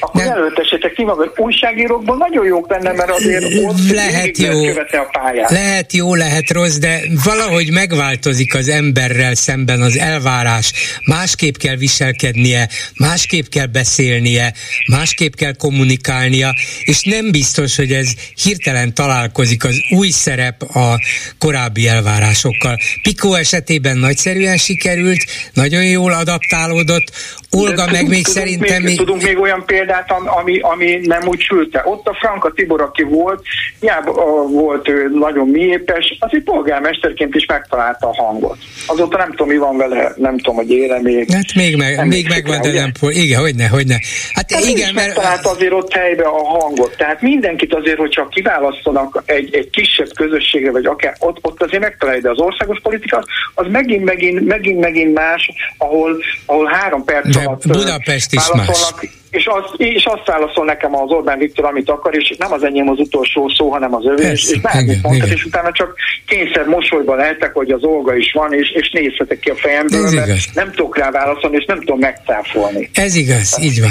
Akkor 0.00 0.22
nem. 0.22 0.34
jelöltessétek 0.34 0.92
ki 0.92 1.04
maga. 1.04 1.32
Újságírókból 1.36 2.16
nagyon 2.16 2.46
jók 2.46 2.66
benne, 2.66 2.92
mert 2.92 3.10
azért 3.10 3.44
ott 3.44 3.90
lehet 3.90 4.38
jó, 4.38 4.68
a 4.68 5.08
pályát. 5.12 5.50
Lehet 5.50 5.92
jó, 5.92 6.14
lehet 6.14 6.50
rossz, 6.50 6.76
de 6.76 7.00
valahogy 7.24 7.70
megváltozik 7.72 8.54
az 8.54 8.68
emberrel 8.68 9.34
szemben 9.34 9.82
az 9.82 9.98
elvárás. 9.98 10.72
Másképp 11.04 11.54
kell 11.56 11.76
viselkednie, 11.76 12.68
másképp 12.94 13.46
kell 13.46 13.66
beszélnie, 13.66 14.52
másképp 14.86 15.34
kell 15.34 15.56
kommunikálnia, 15.56 16.54
és 16.84 17.02
nem 17.02 17.30
biztos, 17.30 17.76
hogy 17.76 17.92
ez 17.92 18.08
hirtelen 18.42 18.94
találkozik 18.94 19.64
az 19.64 19.76
új 19.90 20.08
szerep 20.08 20.62
a 20.62 21.00
korábbi 21.38 21.88
elvárásokkal. 21.88 22.78
Pikó 23.02 23.34
esetében 23.34 23.96
nagyszerűen 23.96 24.56
sikerült, 24.56 25.24
nagyon 25.54 25.84
jól 25.84 26.12
adaptálódott, 26.12 27.12
Olga 27.50 27.86
meg 27.90 28.08
még 28.08 28.26
szerintem... 28.26 28.82
Még, 28.82 28.96
tudunk 28.96 29.22
még 29.22 29.38
olyan 29.40 29.62
példát, 29.66 30.12
ami, 30.40 30.58
ami 30.60 31.00
nem 31.02 31.22
úgy 31.26 31.40
sült 31.40 31.80
Ott 31.84 32.06
a 32.06 32.16
Franka 32.20 32.52
Tibor, 32.52 32.80
aki 32.80 33.02
volt, 33.02 33.42
hiába 33.80 34.12
volt 34.48 34.88
ő 34.88 35.10
nagyon 35.12 35.48
miépes, 35.48 36.16
az 36.18 36.28
egy 36.32 36.42
polgármesterként 36.42 37.34
is 37.34 37.46
megtalálta 37.46 38.08
a 38.08 38.22
hangot. 38.22 38.56
Azóta 38.86 39.16
nem 39.16 39.30
tudom, 39.30 39.48
mi 39.48 39.56
van 39.56 39.76
vele, 39.76 40.12
nem 40.16 40.36
tudom, 40.36 40.56
hogy 40.56 40.70
ére 40.70 41.00
még. 41.02 41.32
Hát 41.32 41.54
még, 41.54 41.76
meg, 41.76 42.06
még 42.06 42.28
megvan, 42.28 42.60
de 42.60 42.72
nem, 42.72 42.92
igen, 43.00 43.40
hogyne, 43.40 43.68
hogyne. 43.68 44.00
Hát, 44.32 44.52
hát 44.52 44.64
igen, 44.64 44.94
mert... 44.94 45.06
Megtalálta 45.06 45.50
azért 45.50 45.72
ott 45.72 45.92
helybe 45.92 46.24
a 46.24 46.44
hangot. 46.44 46.96
Tehát 46.96 47.20
mindenkit 47.20 47.74
azért, 47.74 47.98
hogyha 47.98 48.28
kiválasztanak 48.28 49.22
egy, 49.26 49.54
egy 49.54 49.70
kisebb 49.70 50.08
közösségre, 50.14 50.70
vagy 50.70 50.86
akár 50.86 51.16
ott, 51.18 51.38
ott 51.42 51.62
azért 51.62 51.82
megtalálja, 51.82 52.20
de 52.20 52.30
az 52.30 52.38
országos 52.38 52.80
politika 52.82 53.24
az 53.54 53.66
megint, 53.70 54.04
megint, 54.04 54.46
megint, 54.46 54.80
megint 54.80 55.14
más, 55.14 55.50
ahol, 55.78 56.16
ahol 56.46 56.66
három 56.66 57.04
perc 57.04 57.36
alatt 57.36 57.66
Budapest 57.66 58.32
is 58.32 58.52
más. 58.52 58.92
És, 59.30 59.46
az, 59.46 59.64
és 59.76 60.04
azt 60.04 60.26
válaszol 60.26 60.64
nekem 60.64 60.96
az 60.96 61.10
Orbán 61.10 61.38
Viktor, 61.38 61.64
amit 61.64 61.90
akar, 61.90 62.14
és 62.16 62.34
nem 62.38 62.52
az 62.52 62.62
enyém 62.62 62.88
az 62.88 62.98
utolsó 62.98 63.48
szó, 63.48 63.70
hanem 63.70 63.94
az 63.94 64.04
övé, 64.06 64.30
és, 64.30 64.50
és 64.50 64.60
bármit 64.60 65.02
mondhat, 65.02 65.28
és 65.30 65.44
utána 65.44 65.72
csak 65.72 65.94
kényszer 66.26 66.66
mosolyban 66.66 67.16
lehetek, 67.16 67.52
hogy 67.52 67.70
az 67.70 67.82
Olga 67.82 68.16
is 68.16 68.32
van, 68.32 68.52
és, 68.52 68.70
és 68.70 68.90
nézhetek 68.90 69.38
ki 69.38 69.50
a 69.50 69.54
fejemből, 69.54 70.04
Ez 70.04 70.12
mert 70.12 70.26
igaz. 70.26 70.44
nem 70.54 70.70
tudok 70.70 70.96
rá 70.96 71.10
válaszolni, 71.10 71.56
és 71.56 71.64
nem 71.64 71.78
tudom 71.78 71.98
megcáfolni. 71.98 72.90
Ez 72.94 73.14
igaz, 73.14 73.58
így 73.62 73.80
van. 73.80 73.90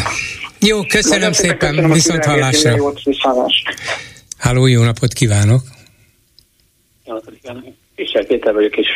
Jó, 0.60 0.84
köszönöm 0.84 1.18
Nagyon 1.20 1.34
szépen, 1.34 1.70
köszönöm 1.70 1.92
viszont 1.92 2.26
hallásra. 2.26 2.76
Háló, 4.38 4.66
jó 4.68 4.84
napot 4.84 5.14
kívánok! 5.14 5.62
Jó 7.06 7.14
napot 7.14 7.34
kívánok! 7.42 7.64
Fischer 7.96 8.26
Péter 8.26 8.54
vagyok, 8.54 8.78
és 8.78 8.88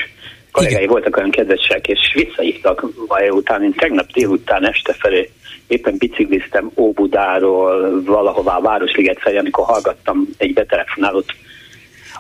kollégái 0.52 0.86
voltak 0.86 1.18
olyan 1.18 1.32
kedvesek, 1.32 1.88
és 1.88 2.00
visszahívtak 2.14 2.86
vaj 3.08 3.30
után. 3.30 3.64
Én 3.64 3.74
tegnap 3.74 4.12
délután 4.12 4.68
este 4.68 4.94
felé 5.00 5.30
éppen 5.68 5.96
bicikliztem 5.98 6.72
Óbudáról 6.76 8.04
valahová 8.04 8.56
a 8.56 8.62
Városliget 8.62 9.20
felé, 9.20 9.38
amikor 9.38 9.66
hallgattam 9.66 10.28
egy 10.38 10.54
betelefonálót 10.54 11.34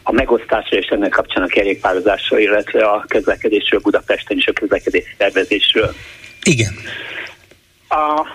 a 0.03 0.11
megosztásra 0.11 0.77
és 0.77 0.85
ennek 0.85 1.09
kapcsán 1.09 1.43
a 1.43 1.47
kerékpározásról, 1.47 2.39
illetve 2.39 2.85
a 2.85 3.05
közlekedésről 3.07 3.79
Budapesten 3.79 4.37
és 4.37 4.47
a 4.47 4.53
közlekedési 4.53 5.15
tervezésről. 5.17 5.93
Igen. 6.43 6.73
A 7.89 8.27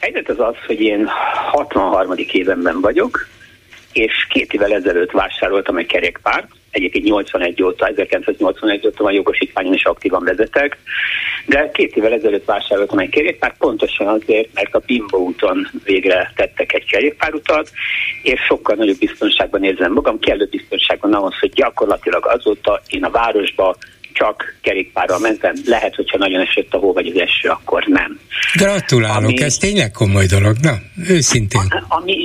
helyzet 0.00 0.28
az 0.28 0.40
az, 0.40 0.54
hogy 0.66 0.80
én 0.80 1.06
63. 1.50 2.14
évenben 2.32 2.80
vagyok, 2.80 3.26
és 3.94 4.26
két 4.28 4.52
évvel 4.52 4.72
ezelőtt 4.72 5.10
vásároltam 5.10 5.76
egy 5.76 5.86
kerékpárt, 5.86 6.46
egyébként 6.70 7.04
81 7.04 7.62
óta, 7.62 7.86
1981 7.86 8.86
óta 8.86 9.02
van 9.02 9.12
jogosítványon 9.12 9.74
is 9.74 9.84
aktívan 9.84 10.24
vezetek, 10.24 10.78
de 11.46 11.70
két 11.70 11.96
évvel 11.96 12.12
ezelőtt 12.12 12.44
vásároltam 12.44 12.98
egy 12.98 13.08
kerékpárt, 13.08 13.56
pontosan 13.58 14.06
azért, 14.06 14.48
mert 14.54 14.74
a 14.74 14.82
Bimbo 14.86 15.18
úton 15.18 15.68
végre 15.84 16.32
tettek 16.36 16.72
egy 16.72 16.84
kerékpárutat, 16.84 17.70
és 18.22 18.40
sokkal 18.40 18.76
nagyobb 18.76 18.98
biztonságban 18.98 19.64
érzem 19.64 19.92
magam, 19.92 20.18
kellő 20.18 20.48
biztonságban 20.50 21.14
ahhoz, 21.14 21.38
hogy 21.38 21.52
gyakorlatilag 21.52 22.26
azóta 22.26 22.80
én 22.88 23.04
a 23.04 23.10
városba 23.10 23.76
csak 24.14 24.56
kerékpárral 24.60 25.18
mentem. 25.18 25.54
Lehet, 25.64 25.94
hogyha 25.94 26.18
nagyon 26.18 26.40
esett 26.40 26.74
a 26.74 26.78
hó 26.78 26.92
vagy 26.92 27.06
az 27.06 27.20
eső, 27.20 27.48
akkor 27.48 27.84
nem. 27.86 28.20
Gratulálok, 28.54 29.28
ami, 29.28 29.42
ez 29.42 29.56
tényleg 29.56 29.90
komoly 29.90 30.26
dolog, 30.26 30.56
na, 30.62 30.74
őszintén. 31.08 31.60
Ami, 31.88 32.16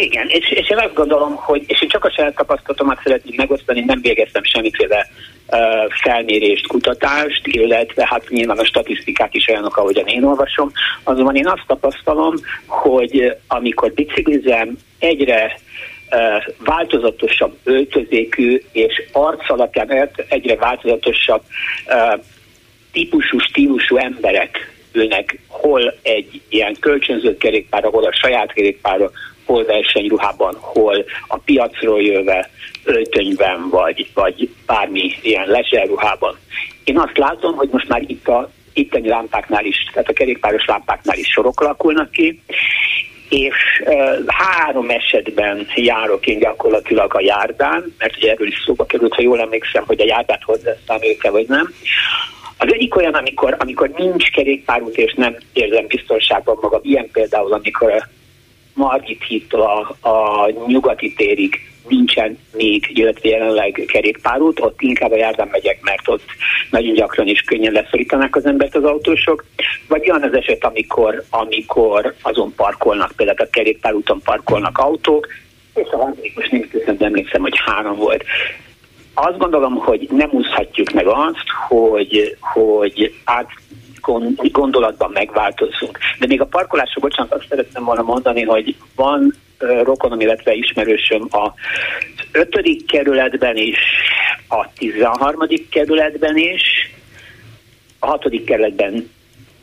igen, 0.00 0.28
és, 0.28 0.50
és 0.50 0.70
én 0.70 0.78
azt 0.78 0.94
gondolom, 0.94 1.34
hogy, 1.34 1.64
és 1.66 1.82
én 1.82 1.88
csak 1.88 2.04
a 2.04 2.12
saját 2.16 2.34
tapasztalatomat 2.34 3.00
szeretném 3.02 3.34
megosztani, 3.36 3.80
nem 3.80 4.00
végeztem 4.00 4.44
semmiféle 4.44 5.08
uh, 5.46 5.58
felmérést, 6.02 6.66
kutatást, 6.66 7.46
illetve 7.46 8.06
hát 8.10 8.28
nyilván 8.28 8.58
a 8.58 8.64
statisztikák 8.64 9.34
is 9.34 9.48
olyanok, 9.48 9.76
ahogyan 9.76 10.06
én 10.06 10.24
olvasom. 10.24 10.72
Azonban 11.02 11.36
én 11.36 11.48
azt 11.48 11.64
tapasztalom, 11.66 12.34
hogy 12.66 13.36
amikor 13.46 13.92
biciklizem, 13.92 14.78
egyre 14.98 15.58
változatosabb 16.58 17.56
öltözékű 17.64 18.62
és 18.72 19.02
arc 19.12 19.50
alapján 19.50 20.10
egyre 20.28 20.56
változatosabb 20.56 21.42
típusú, 22.92 23.38
stílusú 23.38 23.96
emberek 23.96 24.74
ülnek 24.92 25.38
hol 25.46 25.94
egy 26.02 26.40
ilyen 26.48 26.76
kölcsönzött 26.80 27.38
kerékpára, 27.38 27.88
hol 27.90 28.04
a 28.04 28.12
saját 28.12 28.52
kerékpára, 28.52 29.10
hol 29.44 29.64
versenyruhában, 29.64 30.54
hol 30.60 31.04
a 31.28 31.38
piacról 31.38 32.02
jöve 32.02 32.50
öltönyben, 32.84 33.68
vagy, 33.68 34.10
vagy 34.14 34.50
bármi 34.66 35.12
ilyen 35.22 35.48
leserruhában. 35.48 36.36
Én 36.84 36.98
azt 36.98 37.18
látom, 37.18 37.54
hogy 37.54 37.68
most 37.72 37.88
már 37.88 38.02
itt 38.06 38.28
a 38.28 38.50
itteni 38.72 39.08
lámpáknál 39.08 39.64
is, 39.64 39.76
tehát 39.92 40.08
a 40.08 40.12
kerékpáros 40.12 40.64
lámpáknál 40.64 41.18
is 41.18 41.28
sorok 41.28 41.60
alakulnak 41.60 42.10
ki, 42.10 42.42
és 43.28 43.82
uh, 43.84 44.18
három 44.26 44.90
esetben 44.90 45.66
járok 45.74 46.26
én 46.26 46.38
gyakorlatilag 46.38 47.14
a 47.14 47.20
járdán, 47.20 47.94
mert 47.98 48.16
ugye 48.16 48.30
erről 48.30 48.46
is 48.46 48.62
szóba 48.66 48.86
került, 48.86 49.14
ha 49.14 49.22
jól 49.22 49.40
emlékszem, 49.40 49.84
hogy 49.86 50.00
a 50.00 50.06
járdát 50.06 50.42
hozzászámoljuk-e 50.42 51.30
vagy 51.30 51.48
nem. 51.48 51.72
Az 52.58 52.72
egyik 52.72 52.96
olyan, 52.96 53.14
amikor, 53.14 53.56
amikor 53.58 53.90
nincs 53.96 54.30
kerékpárút, 54.30 54.96
és 54.96 55.14
nem 55.14 55.36
érzem 55.52 55.86
biztonságban 55.86 56.58
magam, 56.60 56.80
ilyen 56.82 57.10
például, 57.12 57.52
amikor 57.52 57.92
a 57.92 58.08
Margit 58.74 59.24
hittől 59.28 59.60
a, 59.60 60.08
a 60.08 60.50
nyugati 60.66 61.14
térig 61.14 61.60
nincsen 61.88 62.38
még, 62.52 62.90
illetve 62.94 63.28
jelenleg 63.28 63.84
kerékpárút, 63.86 64.60
ott 64.60 64.80
inkább 64.80 65.10
a 65.10 65.16
járdán 65.16 65.48
megyek, 65.50 65.78
mert 65.82 66.08
ott 66.08 66.24
nagyon 66.70 66.94
gyakran 66.94 67.26
is 67.26 67.40
könnyen 67.40 67.72
leszorítanák 67.72 68.36
az 68.36 68.46
embert 68.46 68.74
az 68.74 68.84
autósok, 68.84 69.44
vagy 69.88 70.10
olyan 70.10 70.22
az 70.22 70.34
eset, 70.34 70.64
amikor, 70.64 71.24
amikor 71.30 72.14
azon 72.22 72.54
parkolnak, 72.54 73.12
például 73.16 73.38
a 73.38 73.50
kerékpárúton 73.50 74.20
parkolnak 74.24 74.78
autók, 74.78 75.28
és 75.74 75.88
a 75.90 76.14
most 76.34 76.50
nem 76.50 76.68
köszönöm, 76.70 76.96
emlékszem, 76.98 77.40
hogy 77.40 77.58
három 77.64 77.96
volt. 77.96 78.24
Azt 79.14 79.38
gondolom, 79.38 79.74
hogy 79.74 80.08
nem 80.10 80.28
úszhatjuk 80.32 80.90
meg 80.90 81.06
azt, 81.06 81.44
hogy, 81.68 82.36
hogy 82.40 83.14
át 83.24 83.48
gondolatban 84.52 85.10
megváltozzunk. 85.10 85.98
De 86.18 86.26
még 86.26 86.40
a 86.40 86.46
parkolások, 86.46 87.02
bocsánat, 87.02 87.32
azt 87.32 87.46
szeretném 87.48 87.84
volna 87.84 88.02
mondani, 88.02 88.42
hogy 88.42 88.76
van 88.94 89.34
rokonom, 89.58 90.20
illetve 90.20 90.52
ismerősöm 90.52 91.28
a 91.30 91.52
5. 92.32 92.84
kerületben 92.86 93.56
is, 93.56 93.78
a 94.48 94.72
13. 94.72 95.46
kerületben 95.70 96.36
is, 96.36 96.92
a 97.98 98.06
6. 98.06 98.44
kerületben 98.46 99.10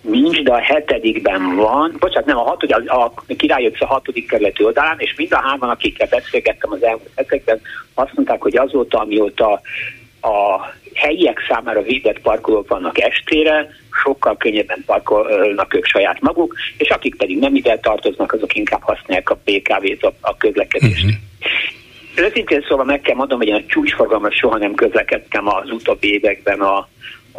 nincs, 0.02 0.42
de 0.42 0.54
a 0.54 0.62
hetedikben 0.62 1.56
van, 1.56 1.96
bocsánat, 2.00 2.26
nem, 2.26 2.38
a, 2.38 2.44
hatodik, 2.44 2.76
a, 2.90 3.04
a 3.04 3.14
király 3.38 3.72
a 3.80 3.86
hatodik 3.86 4.28
kerületi 4.28 4.64
oldalán, 4.64 5.00
és 5.00 5.14
mind 5.18 5.34
a 5.34 5.42
hárman, 5.42 5.70
akikkel 5.70 6.08
beszélgettem 6.08 6.72
az 6.72 6.84
elmúlt 6.84 7.10
hetekben, 7.16 7.62
azt 7.94 8.14
mondták, 8.14 8.42
hogy 8.42 8.58
azóta, 8.58 9.00
amióta 9.00 9.62
a 10.22 10.60
helyiek 10.96 11.40
számára 11.48 11.82
védett 11.82 12.20
parkolók 12.20 12.68
vannak 12.68 13.00
estére, 13.00 13.70
sokkal 14.04 14.38
könnyebben 14.38 14.84
parkolnak 14.86 15.74
ők 15.74 15.86
saját 15.86 16.22
maguk, 16.22 16.56
és 16.78 16.90
akik 16.90 17.16
pedig 17.16 17.40
nem 17.40 17.56
ide 17.56 17.80
tartoznak, 17.80 18.34
azok 18.34 18.56
inkább 18.56 18.82
használják 18.82 19.30
a 19.30 19.40
PKV-t, 19.44 20.04
a, 20.04 20.14
a 20.22 20.38
közlekedést. 20.38 21.04
Uh-huh. 21.04 21.20
Őszintén 22.16 22.66
szóval 22.68 22.86
meg 22.86 23.02
kell 23.02 23.16
mondom, 23.16 23.38
hogy 23.38 23.48
én 23.48 23.54
a 23.54 23.66
csúcsforgalmat 23.68 24.34
soha 24.34 24.58
nem 24.58 24.74
közlekedtem 24.74 25.48
az 25.48 25.72
utóbbi 25.72 26.14
években 26.14 26.60
a, 26.60 26.78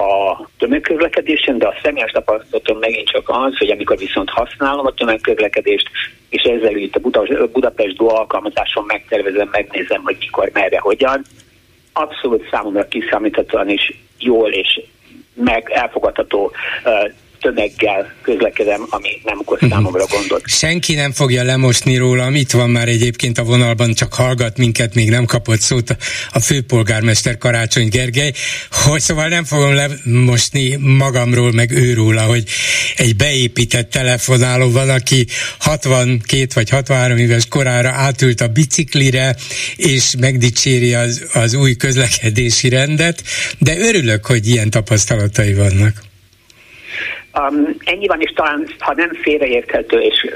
a 0.02 0.40
tömegközlekedésen, 0.58 1.58
de 1.58 1.66
a 1.66 1.74
személyes 1.82 2.10
tapasztalatom 2.10 2.78
megint 2.78 3.08
csak 3.08 3.28
az, 3.28 3.58
hogy 3.58 3.70
amikor 3.70 3.98
viszont 3.98 4.30
használom 4.30 4.86
a 4.86 4.94
tömegközlekedést, 4.94 5.88
és 6.28 6.42
ezzel 6.42 6.76
itt 6.76 6.96
a 6.96 7.26
Budapest 7.52 7.96
Dual 7.96 8.16
alkalmazáson 8.16 8.84
megtervezem, 8.86 9.48
megnézem, 9.52 10.02
hogy 10.02 10.16
mikor, 10.20 10.50
merre, 10.52 10.78
hogyan, 10.78 11.24
abszolút 11.96 12.48
számomra 12.50 12.88
kiszámíthatóan 12.88 13.68
is 13.68 13.92
jól 14.18 14.52
és 14.52 14.80
meg 15.34 15.70
elfogadható 15.70 16.52
tömeggel 17.44 18.12
közlekedem, 18.22 18.86
ami 18.88 19.20
nem 19.24 19.38
okoz 19.38 19.60
mhm. 19.60 19.70
számomra 19.70 20.04
gondot. 20.06 20.42
Senki 20.46 20.94
nem 20.94 21.12
fogja 21.12 21.42
lemosni 21.42 21.96
rólam, 21.96 22.34
itt 22.34 22.50
van 22.50 22.70
már 22.70 22.88
egyébként 22.88 23.38
a 23.38 23.42
vonalban, 23.42 23.92
csak 23.92 24.14
hallgat 24.14 24.58
minket, 24.58 24.94
még 24.94 25.10
nem 25.10 25.24
kapott 25.24 25.60
szót 25.60 25.96
a 26.32 26.40
főpolgármester 26.40 27.38
Karácsony 27.38 27.88
Gergely, 27.88 28.32
hogy 28.70 29.00
szóval 29.00 29.28
nem 29.28 29.44
fogom 29.44 29.74
lemosni 29.74 30.76
magamról, 30.76 31.52
meg 31.52 31.70
őróla, 31.70 32.22
hogy 32.22 32.44
egy 32.96 33.16
beépített 33.16 33.90
telefonáló 33.90 34.70
van, 34.70 34.90
aki 34.90 35.26
62 35.58 36.46
vagy 36.54 36.70
63 36.70 37.16
éves 37.16 37.46
korára 37.48 37.88
átült 37.90 38.40
a 38.40 38.48
biciklire, 38.48 39.36
és 39.76 40.14
megdicséri 40.18 40.94
az, 40.94 41.26
az 41.32 41.54
új 41.54 41.74
közlekedési 41.74 42.68
rendet, 42.68 43.22
de 43.58 43.78
örülök, 43.78 44.26
hogy 44.26 44.46
ilyen 44.46 44.70
tapasztalatai 44.70 45.54
vannak. 45.54 46.12
Um, 47.38 47.76
ennyi 47.84 48.06
van, 48.06 48.20
és 48.20 48.32
talán, 48.32 48.66
ha 48.78 48.94
nem 48.94 49.10
félreérthető, 49.22 49.98
és 50.00 50.26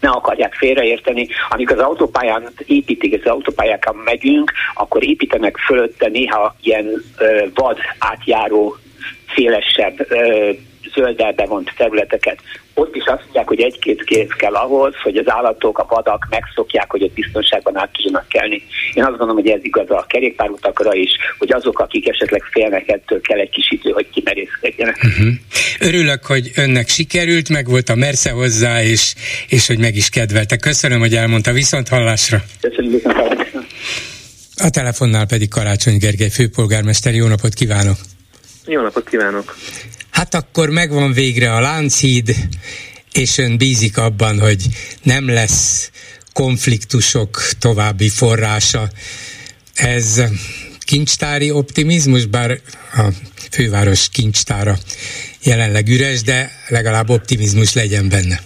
ne 0.00 0.08
akarják 0.08 0.54
félreérteni, 0.54 1.28
amikor 1.48 1.76
az 1.76 1.84
autópályán 1.84 2.48
építik, 2.66 3.24
az 3.24 3.30
autópályákon 3.30 3.96
megyünk, 3.96 4.52
akkor 4.74 5.04
építenek 5.04 5.56
fölötte 5.56 6.08
néha 6.08 6.56
ilyen 6.62 7.02
ö, 7.18 7.46
vad 7.54 7.78
átjáró 7.98 8.76
szélesebb 9.34 10.10
ö, 10.10 10.50
zölddel 10.94 11.32
bevont 11.32 11.72
területeket. 11.76 12.38
Ott 12.78 12.94
is 12.94 13.04
azt 13.04 13.22
mondják, 13.22 13.48
hogy 13.48 13.60
egy-két 13.60 14.04
kéz 14.04 14.28
kell 14.36 14.54
ahhoz, 14.54 14.94
hogy 15.02 15.16
az 15.16 15.30
állatok, 15.30 15.78
a 15.78 15.86
vadak 15.88 16.26
megszokják, 16.30 16.90
hogy 16.90 17.02
ott 17.02 17.12
biztonságban 17.12 17.76
át 17.76 17.92
tudjanak 17.92 18.28
kelni. 18.28 18.62
Én 18.94 19.02
azt 19.02 19.16
gondolom, 19.16 19.36
hogy 19.36 19.48
ez 19.48 19.64
igaz 19.64 19.90
a 19.90 20.04
kerékpárutakra 20.08 20.94
is, 20.94 21.10
hogy 21.38 21.52
azok, 21.52 21.78
akik 21.78 22.08
esetleg 22.08 22.42
félnek 22.50 22.88
ettől, 22.88 23.20
kell 23.20 23.38
egy 23.38 23.50
kis 23.50 23.70
idő, 23.70 23.90
hogy 23.90 24.08
kimerészkedjenek. 24.10 24.96
Uh-huh. 25.04 25.32
Örülök, 25.80 26.24
hogy 26.24 26.50
önnek 26.56 26.88
sikerült, 26.88 27.48
meg 27.48 27.68
volt 27.68 27.88
a 27.88 27.94
mersze 27.94 28.30
hozzá, 28.30 28.82
és, 28.82 29.14
és 29.48 29.66
hogy 29.66 29.78
meg 29.78 29.96
is 29.96 30.08
kedvelte. 30.08 30.56
Köszönöm, 30.56 30.98
hogy 30.98 31.14
elmondta 31.14 31.52
viszont 31.52 31.88
hallásra. 31.88 32.42
Köszönöm, 32.60 32.90
viszont 32.90 33.16
hallásra. 33.16 33.60
A 34.56 34.70
telefonnál 34.70 35.26
pedig 35.26 35.48
Karácsony 35.48 35.98
Gergely 35.98 36.30
főpolgármester. 36.30 37.14
Jó 37.14 37.26
napot 37.26 37.54
kívánok! 37.54 37.96
Jó 38.66 38.82
napot 38.82 39.08
kívánok! 39.08 39.56
Hát 40.16 40.34
akkor 40.34 40.68
megvan 40.70 41.12
végre 41.12 41.52
a 41.52 41.60
Lánchíd, 41.60 42.28
és 43.12 43.38
ön 43.38 43.58
bízik 43.58 43.98
abban, 43.98 44.40
hogy 44.40 44.62
nem 45.02 45.28
lesz 45.28 45.90
konfliktusok 46.32 47.30
további 47.60 48.08
forrása. 48.08 48.82
Ez 49.74 50.22
kincstári 50.86 51.50
optimizmus, 51.50 52.26
bár 52.26 52.50
a 52.92 53.06
főváros 53.50 54.08
kincstára 54.08 54.74
jelenleg 55.44 55.88
üres, 55.88 56.22
de 56.22 56.50
legalább 56.68 57.08
optimizmus 57.08 57.74
legyen 57.74 58.08
benne. 58.08 58.38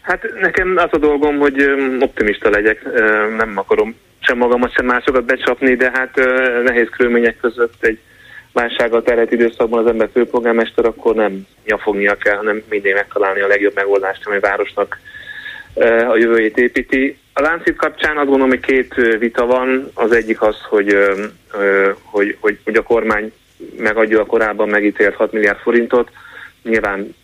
Hát 0.00 0.22
nekem 0.40 0.76
az 0.76 0.88
a 0.90 0.98
dolgom, 0.98 1.38
hogy 1.38 1.56
optimista 2.00 2.50
legyek, 2.50 2.78
nem 3.36 3.52
akarom 3.58 3.94
sem 4.20 4.38
magamat, 4.38 4.74
sem 4.74 4.86
másokat 4.86 5.24
becsapni, 5.24 5.74
de 5.74 5.90
hát 5.94 6.14
nehéz 6.64 6.88
körülmények 6.96 7.36
között 7.36 7.84
egy 7.84 7.98
válsággal 8.52 9.02
terhet 9.02 9.32
időszakban 9.32 9.80
az 9.80 9.90
ember 9.90 10.08
főpolgármester, 10.12 10.84
akkor 10.84 11.14
nem 11.14 11.46
nyafognia 11.64 12.14
kell, 12.14 12.36
hanem 12.36 12.62
mindig 12.68 12.94
megtalálni 12.94 13.40
a 13.40 13.46
legjobb 13.46 13.74
megoldást, 13.74 14.26
amely 14.26 14.40
városnak 14.40 14.98
a 16.08 16.16
jövőjét 16.16 16.58
építi. 16.58 17.18
A 17.32 17.40
láncít 17.40 17.76
kapcsán 17.76 18.16
azt 18.16 18.26
gondolom, 18.26 18.48
hogy 18.48 18.60
két 18.60 18.94
vita 19.18 19.46
van. 19.46 19.90
Az 19.94 20.12
egyik 20.12 20.42
az, 20.42 20.56
hogy, 20.68 20.96
hogy, 22.02 22.36
hogy, 22.40 22.58
hogy 22.64 22.76
a 22.76 22.82
kormány 22.82 23.32
megadja 23.76 24.20
a 24.20 24.26
korábban 24.26 24.68
megítélt 24.68 25.14
6 25.14 25.32
milliárd 25.32 25.58
forintot. 25.58 26.10
Nyilván 26.62 27.14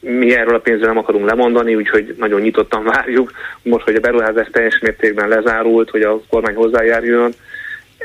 mi 0.00 0.34
erről 0.34 0.54
a 0.54 0.58
pénzről 0.58 0.88
nem 0.88 0.98
akarunk 0.98 1.28
lemondani, 1.28 1.74
úgyhogy 1.74 2.14
nagyon 2.18 2.40
nyitottan 2.40 2.84
várjuk. 2.84 3.32
Most, 3.62 3.84
hogy 3.84 3.94
a 3.94 4.00
beruházás 4.00 4.48
teljes 4.52 4.78
mértékben 4.78 5.28
lezárult, 5.28 5.90
hogy 5.90 6.02
a 6.02 6.20
kormány 6.28 6.54
hozzájáruljon 6.54 7.32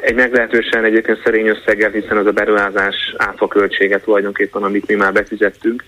egy 0.02 0.16
meglehetősen 0.16 0.84
egyébként 0.84 1.22
szerény 1.24 1.48
összeggel, 1.48 1.90
hiszen 1.90 2.18
az 2.18 2.26
a 2.26 2.32
beruházás 2.32 3.14
áfa 3.18 3.48
költsége 3.48 4.00
tulajdonképpen, 4.00 4.64
amit 4.64 4.88
mi 4.88 4.96
már 4.96 5.14
befizettünk. 5.14 5.84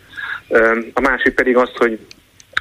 A 0.94 1.02
másik 1.02 1.34
pedig 1.34 1.58
az, 1.58 1.70
hogy 1.76 2.00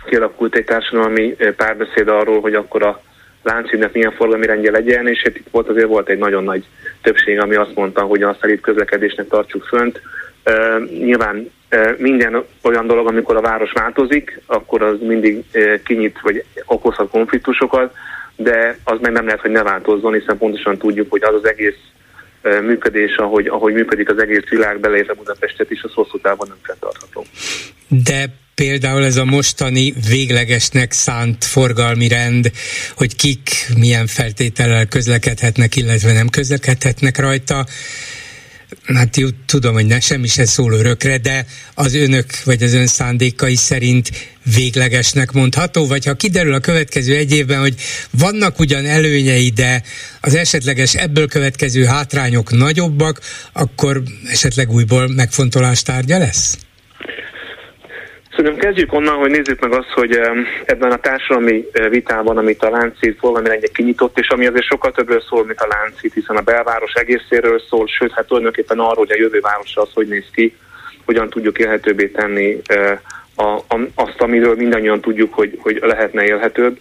kialakult 0.06 0.56
egy 0.56 0.64
társadalmi 0.64 1.36
párbeszéd 1.56 2.08
arról, 2.08 2.40
hogy 2.40 2.54
akkor 2.54 2.82
a 2.82 3.02
Lánchídnak 3.42 3.92
milyen 3.92 4.12
forgalmi 4.12 4.46
rendje 4.46 4.70
legyen, 4.70 5.08
és 5.08 5.22
hát 5.24 5.36
itt 5.36 5.48
volt 5.50 5.68
azért 5.68 5.86
volt 5.86 6.08
egy 6.08 6.18
nagyon 6.18 6.44
nagy 6.44 6.64
többség, 7.02 7.40
ami 7.40 7.54
azt 7.54 7.74
mondta, 7.74 8.00
hogy 8.00 8.22
a 8.22 8.36
szerint 8.40 8.60
közlekedésnek 8.60 9.28
tartsuk 9.28 9.64
fönt. 9.64 10.00
Nyilván 10.90 11.50
minden 11.96 12.44
olyan 12.62 12.86
dolog, 12.86 13.06
amikor 13.06 13.36
a 13.36 13.40
város 13.40 13.72
változik, 13.72 14.40
akkor 14.46 14.82
az 14.82 14.96
mindig 15.00 15.44
kinyit, 15.84 16.20
vagy 16.22 16.44
okozhat 16.64 17.10
konfliktusokat, 17.10 17.94
de 18.42 18.78
az 18.84 18.98
meg 19.00 19.12
nem 19.12 19.24
lehet, 19.24 19.40
hogy 19.40 19.50
ne 19.50 19.62
változzon, 19.62 20.12
hiszen 20.12 20.38
pontosan 20.38 20.78
tudjuk, 20.78 21.10
hogy 21.10 21.22
az 21.22 21.34
az 21.34 21.48
egész 21.48 21.80
működés, 22.42 23.16
ahogy, 23.16 23.46
ahogy 23.46 23.72
működik 23.72 24.10
az 24.10 24.18
egész 24.18 24.48
világ, 24.50 24.80
beleértve 24.80 25.14
Budapestet 25.14 25.70
is, 25.70 25.82
az 25.82 25.92
hosszú 25.92 26.18
távon 26.20 26.48
nem 26.48 26.56
fenntartható. 26.62 27.24
De 27.88 28.24
például 28.54 29.04
ez 29.04 29.16
a 29.16 29.24
mostani 29.24 29.94
véglegesnek 30.08 30.92
szánt 30.92 31.44
forgalmi 31.44 32.08
rend, 32.08 32.50
hogy 32.96 33.16
kik 33.16 33.50
milyen 33.78 34.06
feltétellel 34.06 34.86
közlekedhetnek, 34.86 35.76
illetve 35.76 36.12
nem 36.12 36.28
közlekedhetnek 36.28 37.18
rajta, 37.18 37.66
hát 38.94 39.16
jó, 39.16 39.28
tudom, 39.46 39.72
hogy 39.72 39.86
ne, 39.86 40.00
semmi 40.00 40.26
se 40.26 40.44
szól 40.44 40.72
örökre, 40.72 41.18
de 41.18 41.46
az 41.74 41.94
önök 41.94 42.26
vagy 42.44 42.62
az 42.62 42.72
ön 42.72 42.86
szándékai 42.86 43.54
szerint 43.54 44.10
véglegesnek 44.54 45.32
mondható, 45.32 45.86
vagy 45.86 46.04
ha 46.04 46.14
kiderül 46.14 46.54
a 46.54 46.60
következő 46.60 47.16
egy 47.16 47.32
évben, 47.32 47.60
hogy 47.60 47.74
vannak 48.10 48.58
ugyan 48.58 48.86
előnyei, 48.86 49.48
de 49.48 49.82
az 50.20 50.34
esetleges 50.34 50.94
ebből 50.94 51.28
következő 51.28 51.84
hátrányok 51.84 52.50
nagyobbak, 52.50 53.20
akkor 53.52 54.02
esetleg 54.26 54.70
újból 54.70 55.08
megfontolás 55.08 55.82
tárgya 55.82 56.18
lesz? 56.18 56.58
Szerintem 58.40 58.68
kezdjük 58.68 58.92
onnan, 58.92 59.16
hogy 59.16 59.30
nézzük 59.30 59.60
meg 59.60 59.72
azt, 59.72 59.90
hogy 59.90 60.20
ebben 60.64 60.90
a 60.90 60.96
társadalmi 60.96 61.64
eh, 61.72 61.88
vitában, 61.88 62.38
amit 62.38 62.62
a 62.62 62.70
Láncít 62.70 63.18
forgalmi 63.18 63.58
kinyitott, 63.72 64.18
és 64.18 64.28
ami 64.28 64.46
azért 64.46 64.64
sokkal 64.64 64.92
többről 64.92 65.20
szól, 65.20 65.44
mint 65.44 65.60
a 65.60 65.66
Láncít, 65.66 66.14
hiszen 66.14 66.36
a 66.36 66.40
belváros 66.40 66.92
egészéről 66.92 67.60
szól, 67.68 67.86
sőt, 67.86 68.12
hát 68.12 68.26
tulajdonképpen 68.26 68.78
arról, 68.78 68.94
hogy 68.94 69.10
a 69.10 69.20
jövő 69.20 69.40
városa 69.40 69.80
az 69.80 69.88
hogy 69.94 70.08
néz 70.08 70.24
ki, 70.32 70.56
hogyan 71.04 71.28
tudjuk 71.28 71.58
élhetőbbé 71.58 72.06
tenni 72.06 72.60
eh, 72.64 72.98
azt, 73.94 74.20
amiről 74.20 74.54
mindannyian 74.54 75.00
tudjuk, 75.00 75.34
hogy, 75.34 75.58
hogy 75.62 75.78
lehetne 75.82 76.24
élhetőbb. 76.24 76.78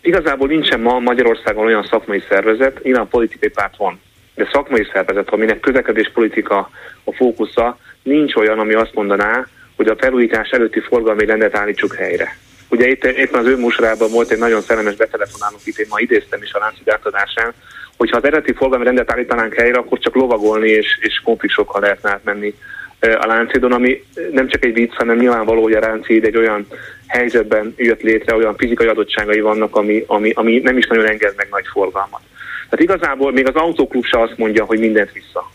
Igazából 0.00 0.48
nincsen 0.48 0.80
ma 0.80 0.98
Magyarországon 0.98 1.66
olyan 1.66 1.86
szakmai 1.90 2.22
szervezet, 2.28 2.82
nyilván 2.82 3.08
politikai 3.08 3.48
párt 3.48 3.76
van, 3.76 4.00
de 4.34 4.48
szakmai 4.52 4.88
szervezet, 4.92 5.30
aminek 5.30 5.60
közlekedés 5.60 6.10
politika 6.14 6.70
a 7.04 7.12
fókusza, 7.12 7.78
nincs 8.02 8.34
olyan, 8.34 8.58
ami 8.58 8.74
azt 8.74 8.94
mondaná, 8.94 9.46
hogy 9.80 9.88
a 9.88 9.96
felújítás 9.96 10.50
előtti 10.50 10.80
forgalmi 10.80 11.24
rendet 11.24 11.56
állítsuk 11.56 11.94
helyre. 11.94 12.36
Ugye 12.68 12.88
itt 12.88 13.04
éppen 13.04 13.40
az 13.40 13.46
ő 13.46 13.56
musorában 13.56 14.10
volt 14.10 14.30
egy 14.30 14.38
nagyon 14.38 14.60
szellemes 14.60 14.94
betelefonálunk, 14.94 15.60
itt 15.64 15.78
én 15.78 15.86
ma 15.88 15.98
idéztem 15.98 16.42
is 16.42 16.52
a 16.52 16.58
láncid 16.58 16.88
átadásán, 16.88 17.52
hogyha 17.96 18.16
az 18.16 18.24
eredeti 18.24 18.52
forgalmi 18.52 18.84
rendet 18.84 19.12
állítanánk 19.12 19.54
helyre, 19.54 19.78
akkor 19.78 19.98
csak 19.98 20.14
lovagolni 20.14 20.68
és, 20.68 20.98
és 21.00 21.20
konfliktusokkal 21.24 21.80
lehetne 21.80 22.10
átmenni 22.10 22.54
a 23.00 23.26
Láncidon, 23.26 23.72
ami 23.72 24.04
nem 24.32 24.48
csak 24.48 24.64
egy 24.64 24.72
vicc, 24.72 24.94
hanem 24.94 25.16
nyilvánvaló, 25.16 25.62
hogy 25.62 25.72
a 25.72 25.80
Láncid 25.80 26.24
egy 26.24 26.36
olyan 26.36 26.66
helyzetben 27.06 27.74
jött 27.76 28.02
létre, 28.02 28.36
olyan 28.36 28.56
fizikai 28.56 28.86
adottságai 28.86 29.40
vannak, 29.40 29.76
ami, 29.76 30.04
ami, 30.06 30.30
ami 30.34 30.58
nem 30.58 30.76
is 30.76 30.86
nagyon 30.86 31.06
enged 31.06 31.34
meg 31.36 31.46
nagy 31.50 31.66
forgalmat. 31.72 32.20
Tehát 32.68 32.84
igazából 32.84 33.32
még 33.32 33.48
az 33.48 33.54
autóklub 33.54 34.04
se 34.04 34.20
azt 34.20 34.36
mondja, 34.36 34.64
hogy 34.64 34.78
mindent 34.78 35.12
vissza. 35.12 35.50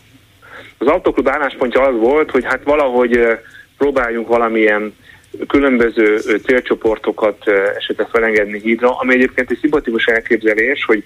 Az 0.78 0.86
autóklub 0.86 1.28
álláspontja 1.28 1.82
az 1.82 1.96
volt, 1.96 2.30
hogy 2.30 2.44
hát 2.44 2.60
valahogy 2.64 3.38
próbáljunk 3.78 4.28
valamilyen 4.28 4.94
különböző 5.46 6.18
célcsoportokat 6.46 7.48
esetleg 7.76 8.08
felengedni 8.08 8.60
hídra, 8.60 8.98
ami 8.98 9.14
egyébként 9.14 9.50
egy 9.50 9.58
szimpatikus 9.60 10.04
elképzelés, 10.04 10.84
hogy, 10.84 11.04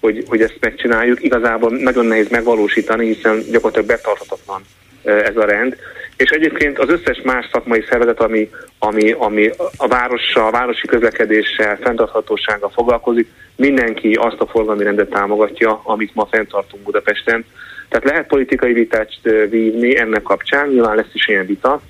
hogy, 0.00 0.24
hogy 0.28 0.40
ezt 0.40 0.56
megcsináljuk. 0.60 1.22
Igazából 1.22 1.70
nagyon 1.70 2.06
nehéz 2.06 2.28
megvalósítani, 2.28 3.06
hiszen 3.06 3.42
gyakorlatilag 3.50 3.86
betarthatatlan 3.86 4.62
ez 5.02 5.36
a 5.36 5.44
rend. 5.44 5.76
És 6.16 6.30
egyébként 6.30 6.78
az 6.78 6.88
összes 6.88 7.20
más 7.22 7.48
szakmai 7.52 7.84
szervezet, 7.88 8.20
ami, 8.20 8.50
ami, 8.78 9.12
ami 9.12 9.50
a 9.76 9.86
várossal, 9.88 10.46
a 10.46 10.50
városi 10.50 10.86
közlekedéssel, 10.86 11.78
fenntarthatósággal 11.82 12.70
foglalkozik, 12.70 13.28
mindenki 13.56 14.12
azt 14.12 14.40
a 14.40 14.46
forgalmi 14.46 14.82
rendet 14.82 15.10
támogatja, 15.10 15.80
amit 15.84 16.14
ma 16.14 16.26
fenntartunk 16.30 16.82
Budapesten. 16.82 17.44
Tehát 17.88 18.08
lehet 18.08 18.26
politikai 18.26 18.72
vitát 18.72 19.10
vívni 19.48 19.98
ennek 19.98 20.22
kapcsán, 20.22 20.68
nyilván 20.68 20.96
lesz 20.96 21.14
is 21.14 21.28
ilyen 21.28 21.46
vita, 21.46 21.80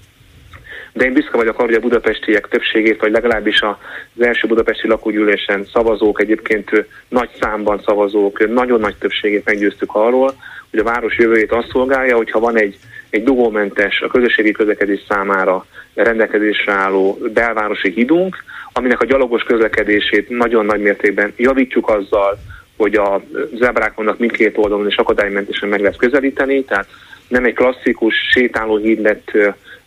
de 0.93 1.05
én 1.05 1.13
büszke 1.13 1.37
vagyok 1.37 1.59
arra, 1.59 1.67
hogy 1.67 1.75
a 1.75 1.81
budapestiek 1.81 2.49
többségét, 2.49 3.01
vagy 3.01 3.11
legalábbis 3.11 3.61
az 3.61 4.23
első 4.23 4.47
budapesti 4.47 4.89
lakógyűlésen 4.89 5.67
szavazók, 5.73 6.21
egyébként 6.21 6.71
nagy 7.09 7.31
számban 7.41 7.81
szavazók, 7.85 8.49
nagyon 8.49 8.81
nagy 8.81 8.97
többségét 8.97 9.45
meggyőztük 9.45 9.95
arról, 9.95 10.35
hogy 10.71 10.81
a 10.81 10.85
város 10.85 11.19
jövőjét 11.19 11.53
azt 11.53 11.71
szolgálja, 11.71 12.17
hogyha 12.17 12.41
van 12.41 12.59
egy, 12.59 12.79
egy 13.11 13.23
dugómentes, 13.23 14.01
a 14.01 14.07
közösségi 14.07 14.53
közlekedés 14.53 15.01
számára 15.09 15.67
rendelkezésre 15.95 16.73
álló 16.73 17.19
belvárosi 17.35 17.91
hídunk, 17.91 18.45
aminek 18.73 19.01
a 19.01 19.05
gyalogos 19.05 19.43
közlekedését 19.43 20.29
nagyon 20.29 20.65
nagy 20.65 20.81
mértékben 20.81 21.33
javítjuk 21.37 21.89
azzal, 21.89 22.39
hogy 22.77 22.95
a 22.95 23.23
zebrák 23.55 23.95
vannak 23.95 24.19
mindkét 24.19 24.59
oldalon, 24.59 24.87
és 24.87 24.97
akadálymentesen 24.97 25.69
meg 25.69 25.81
lehet 25.81 25.97
közelíteni, 25.97 26.65
tehát 26.65 26.87
nem 27.29 27.45
egy 27.45 27.55
klasszikus 27.55 28.15
sétálóhíd 28.31 29.01
lett 29.01 29.31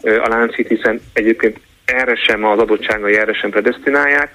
a 0.05 0.27
láncít, 0.27 0.67
hiszen 0.67 1.01
egyébként 1.13 1.59
erre 1.85 2.15
sem 2.15 2.43
az 2.43 2.59
adottságai 2.59 3.17
erre 3.17 3.33
sem 3.33 3.49
predestinálják, 3.49 4.29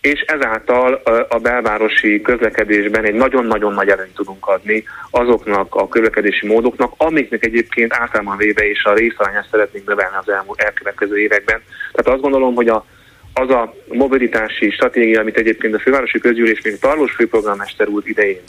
és 0.00 0.20
ezáltal 0.20 1.02
a 1.28 1.38
belvárosi 1.38 2.20
közlekedésben 2.20 3.04
egy 3.04 3.14
nagyon-nagyon 3.14 3.72
nagy 3.72 3.88
előnyt 3.88 4.14
tudunk 4.14 4.46
adni 4.46 4.84
azoknak 5.10 5.74
a 5.74 5.88
közlekedési 5.88 6.46
módoknak, 6.46 6.92
amiknek 6.96 7.44
egyébként 7.44 7.94
általában 7.94 8.36
véve 8.36 8.68
is 8.70 8.84
a 8.84 8.94
részarányát 8.94 9.48
szeretnénk 9.50 9.86
növelni 9.86 10.16
az 10.20 10.28
elmúlt 10.28 10.60
elkövetkező 10.60 11.18
években. 11.18 11.60
Tehát 11.92 12.12
azt 12.12 12.22
gondolom, 12.22 12.54
hogy 12.54 12.68
a, 12.68 12.86
az 13.34 13.50
a 13.50 13.74
mobilitási 13.88 14.70
stratégia, 14.70 15.20
amit 15.20 15.36
egyébként 15.36 15.74
a 15.74 15.78
fővárosi 15.78 16.18
közgyűlés 16.18 16.60
még 16.62 16.78
Tarlós 16.78 17.12
főpolgármester 17.12 17.88
úr 17.88 18.02
idején 18.06 18.40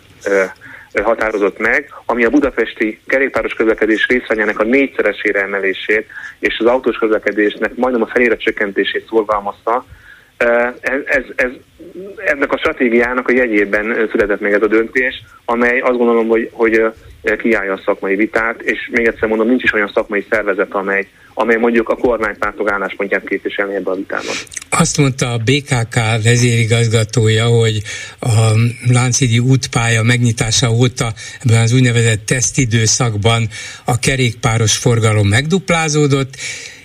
határozott 1.04 1.58
meg, 1.58 1.93
ami 2.06 2.23
a 2.26 2.30
budapesti 2.30 3.00
kerékpáros 3.08 3.54
közlekedés 3.54 4.08
részványának 4.08 4.60
a 4.60 4.63
négyszeresére 4.63 5.41
emelését 5.41 6.08
és 6.39 6.58
az 6.60 6.65
autós 6.65 6.97
közlekedésnek 6.97 7.76
majdnem 7.76 8.02
a 8.02 8.08
felére 8.08 8.38
csökkentését 8.38 9.08
szorgalmazta. 9.08 9.86
Ez, 10.38 11.02
ez, 11.06 11.23
ez, 11.36 11.50
ennek 12.26 12.52
a 12.52 12.58
stratégiának 12.58 13.28
a 13.28 13.34
jegyében 13.34 14.08
született 14.12 14.39
meg 14.39 14.54
ez 14.54 14.62
a 14.62 14.67
döntés, 14.67 15.23
amely 15.45 15.80
azt 15.80 15.97
gondolom, 15.97 16.28
hogy, 16.28 16.50
hogy 16.52 16.82
kiállja 17.38 17.73
a 17.73 17.82
szakmai 17.86 18.15
vitát, 18.15 18.62
és 18.62 18.89
még 18.91 19.08
egyszer 19.08 19.28
mondom, 19.28 19.47
nincs 19.47 19.63
is 19.63 19.73
olyan 19.73 19.91
szakmai 19.93 20.26
szervezet, 20.30 20.71
amely, 20.71 21.08
amely 21.34 21.56
mondjuk 21.56 21.89
a 21.89 21.95
kormánypártok 21.95 22.71
álláspontját 22.71 23.28
képviselni 23.28 23.76
ebben 23.76 23.93
a 23.93 23.95
vitában. 23.95 24.36
Azt 24.69 24.97
mondta 24.97 25.32
a 25.32 25.38
BKK 25.38 25.95
vezérigazgatója, 26.23 27.45
hogy 27.45 27.82
a 28.19 28.52
Lánchidi 28.91 29.39
útpálya 29.39 30.04
megnyitása 30.04 30.69
óta 30.69 31.13
ebben 31.43 31.62
az 31.62 31.73
úgynevezett 31.73 32.26
tesztidőszakban 32.26 33.47
a 33.86 34.00
kerékpáros 34.00 34.78
forgalom 34.78 35.28
megduplázódott, 35.28 36.36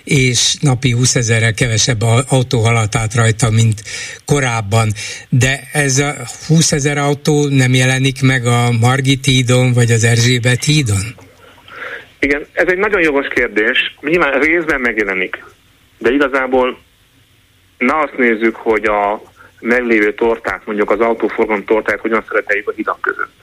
és 0.03 0.55
napi 0.61 0.91
20 0.91 1.15
ezerrel 1.15 1.53
kevesebb 1.53 2.01
autó 2.29 2.59
haladt 2.59 2.95
át 2.95 3.15
rajta, 3.15 3.49
mint 3.49 3.83
korábban. 4.25 4.91
De 5.29 5.59
ez 5.73 5.97
a 5.97 6.13
20 6.47 6.71
ezer 6.71 6.97
autó 6.97 7.47
nem 7.47 7.73
jelenik 7.73 8.21
meg 8.21 8.45
a 8.45 8.71
Margit 8.71 9.25
hídon, 9.25 9.73
vagy 9.73 9.91
az 9.91 10.03
Erzsébet 10.03 10.63
hídon? 10.63 11.15
Igen, 12.19 12.45
ez 12.53 12.67
egy 12.67 12.77
nagyon 12.77 13.01
jogos 13.01 13.27
kérdés. 13.27 13.95
Nyilván 14.01 14.39
részben 14.39 14.81
megjelenik. 14.81 15.43
De 15.97 16.11
igazából 16.11 16.79
na 17.77 17.99
azt 17.99 18.17
nézzük, 18.17 18.55
hogy 18.55 18.85
a 18.85 19.21
meglévő 19.59 20.13
tortát, 20.13 20.65
mondjuk 20.65 20.91
az 20.91 20.99
autóforgalom 20.99 21.65
tortát 21.65 21.99
hogyan 21.99 22.23
szereteljük 22.27 22.67
a 22.67 22.73
hidak 22.75 23.01
között. 23.01 23.33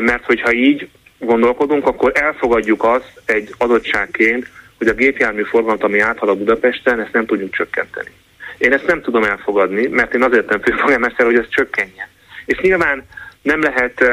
Mert 0.00 0.24
hogyha 0.24 0.52
így 0.52 0.88
gondolkodunk, 1.18 1.86
akkor 1.86 2.12
elfogadjuk 2.14 2.84
azt 2.84 3.12
egy 3.24 3.54
adottságként, 3.58 4.50
hogy 4.78 4.86
a 4.86 4.92
gépjármű 4.92 5.42
forgalmat, 5.42 5.82
ami 5.82 6.00
áthalad 6.00 6.38
Budapesten, 6.38 7.00
ezt 7.00 7.12
nem 7.12 7.26
tudjuk 7.26 7.52
csökkenteni. 7.52 8.10
Én 8.58 8.72
ezt 8.72 8.86
nem 8.86 9.02
tudom 9.02 9.22
elfogadni, 9.22 9.86
mert 9.86 10.14
én 10.14 10.22
azért 10.22 10.48
nem 10.48 10.60
főpolgármester, 10.60 11.26
hogy 11.26 11.36
ez 11.36 11.48
csökkenjen. 11.48 12.06
És 12.44 12.58
nyilván 12.58 13.04
nem 13.42 13.60
lehet, 13.60 14.04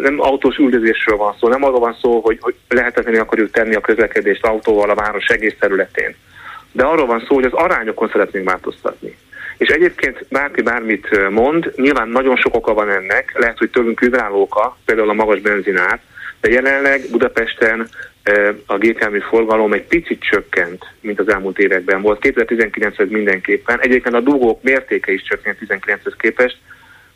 nem 0.00 0.20
autós 0.20 0.56
üldözésről 0.56 1.16
van 1.16 1.36
szó, 1.40 1.48
nem 1.48 1.64
arról 1.64 1.80
van 1.80 1.96
szó, 2.00 2.20
hogy, 2.20 2.38
hogy 2.40 2.54
lehetetlenül 2.68 3.20
akarjuk 3.20 3.50
tenni 3.50 3.74
a 3.74 3.80
közlekedést 3.80 4.46
autóval 4.46 4.90
a 4.90 4.94
város 4.94 5.26
egész 5.26 5.54
területén. 5.58 6.14
De 6.72 6.84
arról 6.84 7.06
van 7.06 7.24
szó, 7.28 7.34
hogy 7.34 7.44
az 7.44 7.52
arányokon 7.52 8.08
szeretnénk 8.08 8.48
változtatni. 8.48 9.16
És 9.58 9.68
egyébként 9.68 10.26
bárki 10.30 10.62
bármit 10.62 11.30
mond, 11.30 11.72
nyilván 11.76 12.08
nagyon 12.08 12.36
sok 12.36 12.54
oka 12.54 12.74
van 12.74 12.90
ennek, 12.90 13.32
lehet, 13.38 13.58
hogy 13.58 13.70
tőlünk 13.70 13.98
kívülálló 13.98 14.40
oka, 14.40 14.76
például 14.84 15.10
a 15.10 15.12
magas 15.12 15.40
benzinár, 15.40 16.00
de 16.44 16.50
jelenleg 16.50 17.00
Budapesten 17.10 17.88
a 18.66 18.78
gépjármű 18.78 19.18
forgalom 19.18 19.72
egy 19.72 19.86
picit 19.86 20.22
csökkent, 20.22 20.84
mint 21.00 21.20
az 21.20 21.28
elmúlt 21.28 21.58
években 21.58 22.02
volt. 22.02 22.18
2019-hez 22.22 23.08
mindenképpen. 23.08 23.80
Egyébként 23.80 24.14
a 24.14 24.20
dugók 24.20 24.62
mértéke 24.62 25.12
is 25.12 25.22
csökkent 25.22 25.58
19-hez 25.66 26.12
képest. 26.18 26.56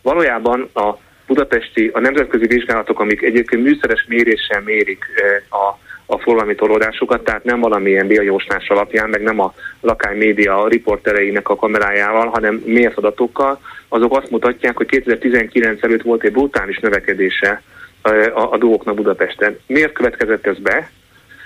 Valójában 0.02 0.70
a 0.74 0.98
budapesti, 1.26 1.90
a 1.92 2.00
nemzetközi 2.00 2.46
vizsgálatok, 2.46 3.00
amik 3.00 3.22
egyébként 3.22 3.62
műszeres 3.62 4.04
méréssel 4.08 4.60
mérik 4.60 5.04
a, 5.50 5.78
a 6.14 6.18
forgalmi 6.18 6.54
torlódásokat, 6.54 7.24
tehát 7.24 7.44
nem 7.44 7.60
valamilyen 7.60 8.08
diajósnás 8.08 8.68
alapján, 8.68 9.08
meg 9.08 9.22
nem 9.22 9.40
a 9.40 9.54
lakály 9.80 10.16
média 10.16 10.68
riportereinek 10.68 11.48
a 11.48 11.56
kamerájával, 11.56 12.26
hanem 12.26 12.62
mért 12.64 12.96
adatokkal, 12.96 13.60
azok 13.88 14.16
azt 14.16 14.30
mutatják, 14.30 14.76
hogy 14.76 14.86
2019 14.86 15.82
előtt 15.82 16.02
volt 16.02 16.24
egy 16.24 16.32
brutális 16.32 16.78
növekedése 16.78 17.62
a, 18.02 18.52
a, 18.52 18.56
dolgoknak 18.58 18.94
Budapesten. 18.94 19.58
Miért 19.66 19.92
következett 19.92 20.46
ez 20.46 20.58
be? 20.58 20.90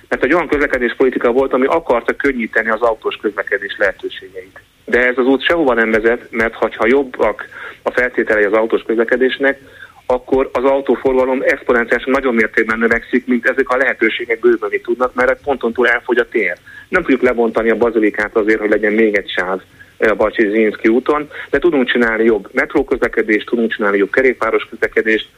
Mert 0.09 0.25
egy 0.25 0.35
olyan 0.35 0.49
közlekedéspolitika 0.49 1.33
volt, 1.33 1.53
ami 1.53 1.67
akarta 1.67 2.17
könnyíteni 2.17 2.69
az 2.69 2.81
autós 2.81 3.17
közlekedés 3.17 3.75
lehetőségeit. 3.79 4.61
De 4.85 5.07
ez 5.07 5.19
az 5.19 5.27
út 5.27 5.45
sehova 5.45 5.75
nem 5.75 5.91
vezet, 5.91 6.27
mert 6.31 6.55
ha 6.55 6.87
jobbak 6.87 7.49
a 7.83 7.91
feltételei 7.91 8.45
az 8.45 8.53
autós 8.53 8.83
közlekedésnek, 8.83 9.61
akkor 10.07 10.51
az 10.53 10.65
autóforgalom 10.65 11.43
exponenciálisan 11.45 12.11
nagyon 12.11 12.35
mértékben 12.35 12.79
növekszik, 12.79 13.27
mint 13.27 13.49
ezek 13.49 13.69
a 13.69 13.77
lehetőségek 13.77 14.41
bővülni 14.41 14.81
tudnak, 14.81 15.15
mert 15.15 15.43
ponton 15.43 15.73
túl 15.73 15.89
elfogy 15.89 16.19
a 16.19 16.29
tér. 16.29 16.57
Nem 16.89 17.03
tudjuk 17.03 17.23
lebontani 17.23 17.71
a 17.71 17.77
bazilikát 17.77 18.37
azért, 18.37 18.61
hogy 18.61 18.71
legyen 18.71 18.93
még 18.93 19.15
egy 19.17 19.31
sáv 19.31 19.61
a 19.99 20.15
Bacsi 20.15 20.49
Zinszki 20.49 20.89
úton, 20.89 21.31
de 21.51 21.59
tudunk 21.59 21.89
csinálni 21.89 22.25
jobb 22.25 22.49
metróközlekedést, 22.53 23.47
tudunk 23.47 23.73
csinálni 23.73 23.99
jobb 23.99 24.11
kerékpáros 24.11 24.67
közlekedést, 24.71 25.29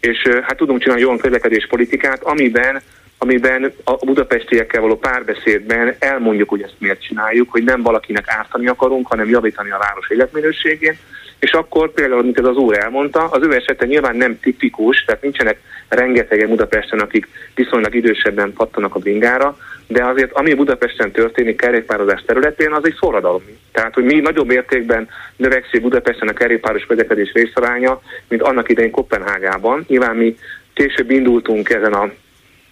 és 0.00 0.22
hát 0.42 0.56
tudunk 0.56 0.80
csinálni 0.80 1.04
olyan 1.04 1.18
közlekedéspolitikát, 1.18 2.22
amiben 2.22 2.82
amiben 3.22 3.72
a 3.84 3.96
budapestiekkel 3.96 4.80
való 4.80 4.98
párbeszédben 4.98 5.94
elmondjuk, 5.98 6.48
hogy 6.48 6.62
ezt 6.62 6.74
miért 6.78 7.02
csináljuk, 7.02 7.50
hogy 7.50 7.64
nem 7.64 7.82
valakinek 7.82 8.24
ártani 8.28 8.66
akarunk, 8.66 9.06
hanem 9.06 9.28
javítani 9.28 9.70
a 9.70 9.78
város 9.78 10.10
életminőségén, 10.10 10.96
és 11.38 11.52
akkor 11.52 11.92
például, 11.92 12.22
mint 12.22 12.38
ez 12.38 12.44
az 12.44 12.56
úr 12.56 12.78
elmondta, 12.78 13.24
az 13.24 13.42
ő 13.42 13.54
esete 13.54 13.86
nyilván 13.86 14.16
nem 14.16 14.40
tipikus, 14.40 15.04
tehát 15.04 15.22
nincsenek 15.22 15.60
rengetegen 15.88 16.48
Budapesten, 16.48 16.98
akik 16.98 17.28
viszonylag 17.54 17.94
idősebben 17.94 18.52
pattanak 18.52 18.94
a 18.94 18.98
bringára, 18.98 19.56
de 19.90 20.04
azért 20.04 20.32
ami 20.32 20.54
Budapesten 20.54 21.10
történik 21.10 21.56
kerékpározás 21.56 22.22
területén, 22.26 22.72
az 22.72 22.84
egy 22.84 22.94
forradalom. 22.98 23.42
Tehát, 23.72 23.94
hogy 23.94 24.04
mi 24.04 24.20
nagyobb 24.20 24.50
értékben 24.50 25.08
növekszik 25.36 25.82
Budapesten 25.82 26.28
a 26.28 26.32
kerékpáros 26.32 26.84
közlekedés 26.84 27.32
részaránya, 27.32 28.00
mint 28.28 28.42
annak 28.42 28.68
idején 28.68 28.90
Kopenhágában. 28.90 29.84
Nyilván 29.88 30.16
mi 30.16 30.36
később 30.74 31.10
indultunk 31.10 31.70
ezen 31.70 31.92
a 31.92 32.10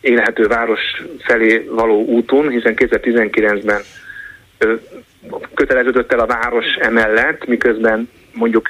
élhető 0.00 0.46
város 0.46 0.80
felé 1.18 1.68
való 1.70 2.04
úton, 2.04 2.50
hiszen 2.50 2.74
2019-ben 2.76 3.80
köteleződött 5.54 6.12
el 6.12 6.20
a 6.20 6.26
város 6.26 6.66
emellett, 6.80 7.46
miközben 7.46 8.10
mondjuk 8.32 8.68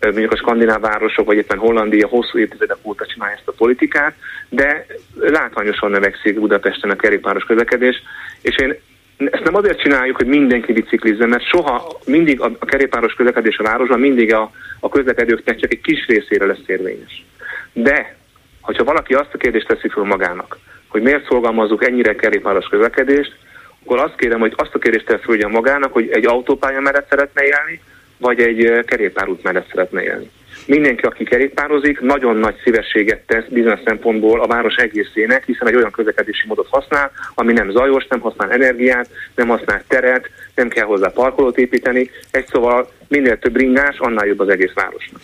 mondjuk 0.00 0.32
a 0.32 0.36
skandináv 0.36 0.80
városok, 0.80 1.26
vagy 1.26 1.36
éppen 1.36 1.58
Hollandia 1.58 2.06
hosszú 2.06 2.38
évtizedek 2.38 2.76
óta 2.82 3.06
csinálja 3.06 3.34
ezt 3.36 3.48
a 3.48 3.52
politikát, 3.52 4.14
de 4.48 4.86
látványosan 5.20 5.90
növekszik 5.90 6.40
Budapesten 6.40 6.90
a 6.90 6.96
kerékpáros 6.96 7.44
közlekedés, 7.44 8.02
és 8.40 8.56
én 8.56 8.74
ezt 9.16 9.44
nem 9.44 9.54
azért 9.54 9.80
csináljuk, 9.80 10.16
hogy 10.16 10.26
mindenki 10.26 10.72
biciklizzen, 10.72 11.28
mert 11.28 11.48
soha 11.48 11.98
mindig 12.06 12.40
a, 12.40 12.50
a 12.58 12.64
kerékpáros 12.64 13.14
közlekedés 13.14 13.58
a 13.58 13.62
városban 13.62 14.00
mindig 14.00 14.34
a, 14.34 14.50
a 14.80 14.88
közlekedőknek 14.88 15.56
csak 15.56 15.72
egy 15.72 15.80
kis 15.80 16.06
részére 16.06 16.46
lesz 16.46 16.66
érvényes. 16.66 17.24
De, 17.72 18.16
hogyha 18.60 18.84
valaki 18.84 19.14
azt 19.14 19.34
a 19.34 19.38
kérdést 19.38 19.66
teszi 19.66 19.88
fel 19.88 20.02
magának, 20.02 20.58
hogy 20.88 21.02
miért 21.02 21.26
szolgalmazzuk 21.26 21.84
ennyire 21.84 22.14
kerékpáros 22.14 22.66
közlekedést, 22.66 23.36
akkor 23.84 23.98
azt 23.98 24.16
kérem, 24.16 24.40
hogy 24.40 24.52
azt 24.56 24.74
a 24.74 24.78
kérdést 24.78 25.06
tesz 25.06 25.48
magának, 25.48 25.92
hogy 25.92 26.08
egy 26.08 26.26
autópálya 26.26 26.80
mellett 26.80 27.08
szeretne 27.08 27.42
élni, 27.42 27.80
vagy 28.18 28.40
egy 28.40 28.84
kerékpárút 28.84 29.42
mellett 29.42 29.68
szeretne 29.68 30.02
élni. 30.02 30.30
Mindenki, 30.66 31.04
aki 31.04 31.24
kerékpározik, 31.24 32.00
nagyon 32.00 32.36
nagy 32.36 32.54
szívességet 32.64 33.20
tesz 33.26 33.44
bizonyos 33.48 33.80
szempontból 33.84 34.40
a 34.40 34.46
város 34.46 34.74
egészének, 34.74 35.44
hiszen 35.44 35.68
egy 35.68 35.74
olyan 35.74 35.90
közlekedési 35.90 36.46
módot 36.46 36.68
használ, 36.70 37.10
ami 37.34 37.52
nem 37.52 37.70
zajos, 37.70 38.06
nem 38.06 38.20
használ 38.20 38.52
energiát, 38.52 39.08
nem 39.34 39.48
használ 39.48 39.82
teret, 39.88 40.30
nem 40.56 40.68
kell 40.68 40.84
hozzá 40.84 41.08
parkolót 41.08 41.58
építeni. 41.58 42.10
Egy 42.30 42.46
szóval 42.46 42.88
minél 43.08 43.38
több 43.38 43.56
ringás, 43.56 43.96
annál 43.98 44.26
jobb 44.26 44.40
az 44.40 44.48
egész 44.48 44.72
városnak. 44.74 45.20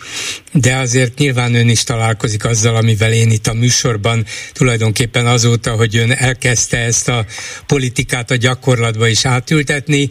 De 0.52 0.76
azért 0.76 1.18
nyilván 1.18 1.54
ön 1.54 1.68
is 1.68 1.84
találkozik 1.84 2.44
azzal, 2.44 2.76
amivel 2.76 3.12
én 3.12 3.30
itt 3.30 3.46
a 3.46 3.54
műsorban 3.54 4.24
tulajdonképpen 4.52 5.26
azóta, 5.26 5.70
hogy 5.70 5.96
ön 5.96 6.10
elkezdte 6.10 6.78
ezt 6.78 7.08
a 7.08 7.24
politikát 7.66 8.30
a 8.30 8.36
gyakorlatba 8.36 9.08
is 9.08 9.24
átültetni, 9.24 10.08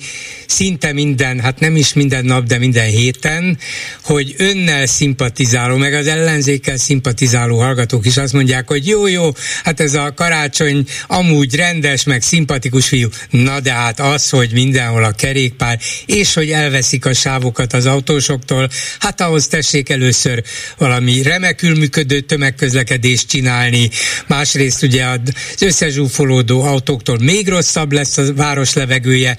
szinte 0.47 0.93
minden, 0.93 1.39
hát 1.39 1.60
nem 1.60 1.75
is 1.75 1.93
minden 1.93 2.25
nap, 2.25 2.43
de 2.45 2.57
minden 2.57 2.89
héten, 2.89 3.57
hogy 4.03 4.36
önnel 4.38 4.86
szimpatizáló, 4.86 5.77
meg 5.77 5.93
az 5.93 6.07
ellenzékkel 6.07 6.77
szimpatizáló 6.77 7.60
hallgatók 7.60 8.05
is 8.05 8.17
azt 8.17 8.34
mondják, 8.34 8.67
hogy 8.67 8.88
jó, 8.88 9.07
jó, 9.07 9.29
hát 9.63 9.79
ez 9.79 9.93
a 9.93 10.13
karácsony 10.15 10.86
amúgy 11.07 11.55
rendes, 11.55 12.03
meg 12.03 12.21
szimpatikus 12.21 12.88
fiú. 12.88 13.07
Na 13.29 13.60
de 13.60 13.71
hát 13.71 13.99
az, 13.99 14.29
hogy 14.29 14.51
mindenhol 14.53 15.03
a 15.03 15.11
kerékpár, 15.12 15.80
és 16.06 16.34
hogy 16.34 16.50
elveszik 16.50 17.06
a 17.06 17.13
sávokat 17.13 17.74
az 17.74 17.86
autósoktól, 17.86 18.69
hát 19.00 19.21
ahhoz 19.21 19.47
tessék 19.47 19.89
először 19.89 20.43
valami 20.78 21.21
remekül 21.21 21.78
működő 21.78 22.19
tömegközlekedést 22.19 23.28
csinálni, 23.28 23.89
másrészt 24.28 24.84
ugye 24.84 25.06
az 25.06 25.19
összezsúfolódó 25.60 26.63
autóktól 26.63 27.17
még 27.19 27.47
rosszabb 27.47 27.91
lesz 27.91 28.17
a 28.17 28.34
város 28.34 28.74
levegője, 28.74 29.38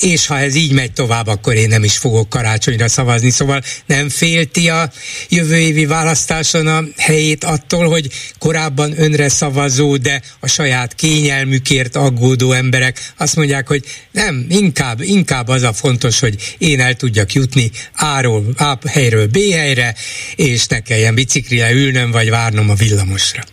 és 0.00 0.26
ha 0.26 0.38
ez 0.38 0.54
így 0.54 0.72
megy 0.72 0.92
tovább, 0.92 1.26
akkor 1.26 1.54
én 1.54 1.68
nem 1.68 1.84
is 1.84 1.96
fogok 1.96 2.28
karácsonyra 2.28 2.88
szavazni. 2.88 3.30
Szóval 3.30 3.62
nem 3.86 4.08
félti 4.08 4.68
a 4.68 4.90
jövő 5.28 5.56
évi 5.56 5.86
választáson 5.86 6.66
a 6.66 6.84
helyét 6.96 7.44
attól, 7.44 7.88
hogy 7.88 8.08
korábban 8.38 9.00
önre 9.00 9.28
szavazó, 9.28 9.96
de 9.96 10.22
a 10.40 10.46
saját 10.46 10.94
kényelmükért 10.94 11.96
aggódó 11.96 12.52
emberek 12.52 13.12
azt 13.16 13.36
mondják, 13.36 13.68
hogy 13.68 13.84
nem, 14.10 14.46
inkább, 14.48 15.00
inkább 15.00 15.48
az 15.48 15.62
a 15.62 15.72
fontos, 15.72 16.20
hogy 16.20 16.54
én 16.58 16.80
el 16.80 16.94
tudjak 16.94 17.32
jutni 17.32 17.70
A-ról, 17.96 18.44
A 18.56 18.88
helyről 18.88 19.26
B 19.26 19.38
helyre, 19.52 19.94
és 20.36 20.66
ne 20.66 20.80
kelljen 20.80 21.14
biciklire 21.14 21.72
ülnöm, 21.72 22.10
vagy 22.10 22.30
várnom 22.30 22.70
a 22.70 22.74
villamosra. 22.74 23.44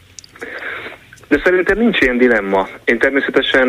De 1.33 1.41
szerintem 1.43 1.77
nincs 1.77 2.01
ilyen 2.01 2.17
dilemma. 2.17 2.67
Én 2.85 2.99
természetesen 2.99 3.67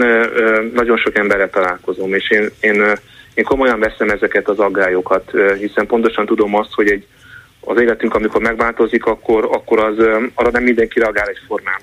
nagyon 0.74 0.96
sok 0.96 1.16
emberrel 1.16 1.50
találkozom, 1.50 2.14
és 2.14 2.30
én, 2.30 2.50
én, 2.60 2.82
én 3.34 3.44
komolyan 3.44 3.78
veszem 3.78 4.08
ezeket 4.08 4.48
az 4.48 4.58
aggályokat, 4.58 5.30
hiszen 5.58 5.86
pontosan 5.86 6.26
tudom 6.26 6.54
azt, 6.54 6.74
hogy 6.74 6.90
egy, 6.90 7.06
az 7.60 7.80
életünk, 7.80 8.14
amikor 8.14 8.42
megváltozik, 8.42 9.04
akkor, 9.04 9.44
akkor 9.44 9.78
az, 9.78 9.98
arra 10.34 10.50
nem 10.50 10.62
mindenki 10.62 10.98
reagál 10.98 11.28
egyformán. 11.28 11.80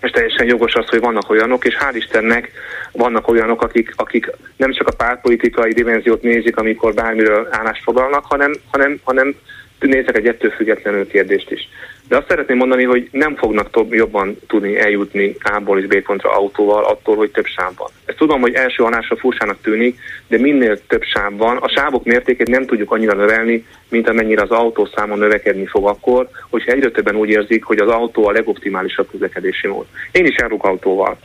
És 0.00 0.10
teljesen 0.10 0.46
jogos 0.46 0.74
az, 0.74 0.88
hogy 0.88 1.00
vannak 1.00 1.30
olyanok, 1.30 1.64
és 1.64 1.76
hál' 1.80 1.96
Istennek 1.96 2.50
vannak 2.92 3.28
olyanok, 3.28 3.62
akik, 3.62 3.92
akik 3.96 4.30
nem 4.56 4.72
csak 4.72 4.88
a 4.88 4.94
pártpolitikai 4.96 5.72
dimenziót 5.72 6.22
nézik, 6.22 6.56
amikor 6.56 6.94
bármiről 6.94 7.48
állást 7.50 7.82
foglalnak, 7.82 8.24
hanem, 8.24 8.52
hanem, 8.70 9.00
hanem 9.04 9.34
nézek 9.78 10.16
egy 10.16 10.26
ettől 10.26 10.50
függetlenül 10.50 11.06
kérdést 11.06 11.50
is. 11.50 11.68
De 12.08 12.16
azt 12.16 12.28
szeretném 12.28 12.56
mondani, 12.56 12.84
hogy 12.84 13.08
nem 13.12 13.36
fognak 13.36 13.68
jobban 13.90 14.36
tudni 14.46 14.78
eljutni 14.78 15.36
A-ból 15.42 15.78
és 15.78 15.86
B 15.86 16.02
pontra 16.02 16.36
autóval 16.36 16.84
attól, 16.84 17.16
hogy 17.16 17.30
több 17.30 17.46
sáv 17.46 17.72
van. 17.76 17.88
Ezt 18.04 18.16
tudom, 18.16 18.40
hogy 18.40 18.54
első 18.54 18.82
halásra 18.82 19.16
furcsának 19.16 19.60
tűnik, 19.62 19.98
de 20.28 20.38
minél 20.38 20.86
több 20.86 21.02
sáv 21.02 21.36
van, 21.36 21.56
a 21.56 21.68
sávok 21.68 22.04
mértékét 22.04 22.48
nem 22.48 22.66
tudjuk 22.66 22.90
annyira 22.92 23.14
növelni, 23.14 23.66
mint 23.88 24.08
amennyire 24.08 24.42
az 24.42 24.50
autószámon 24.50 25.18
növekedni 25.18 25.66
fog 25.66 25.86
akkor, 25.88 26.28
hogyha 26.50 26.72
egyre 26.72 26.90
többen 26.90 27.16
úgy 27.16 27.28
érzik, 27.28 27.64
hogy 27.64 27.78
az 27.78 27.88
autó 27.88 28.28
a 28.28 28.32
legoptimálisabb 28.32 29.10
közlekedési 29.10 29.66
mód. 29.66 29.86
Én 30.12 30.26
is 30.26 30.36
járok 30.38 30.64
autóval. 30.64 31.18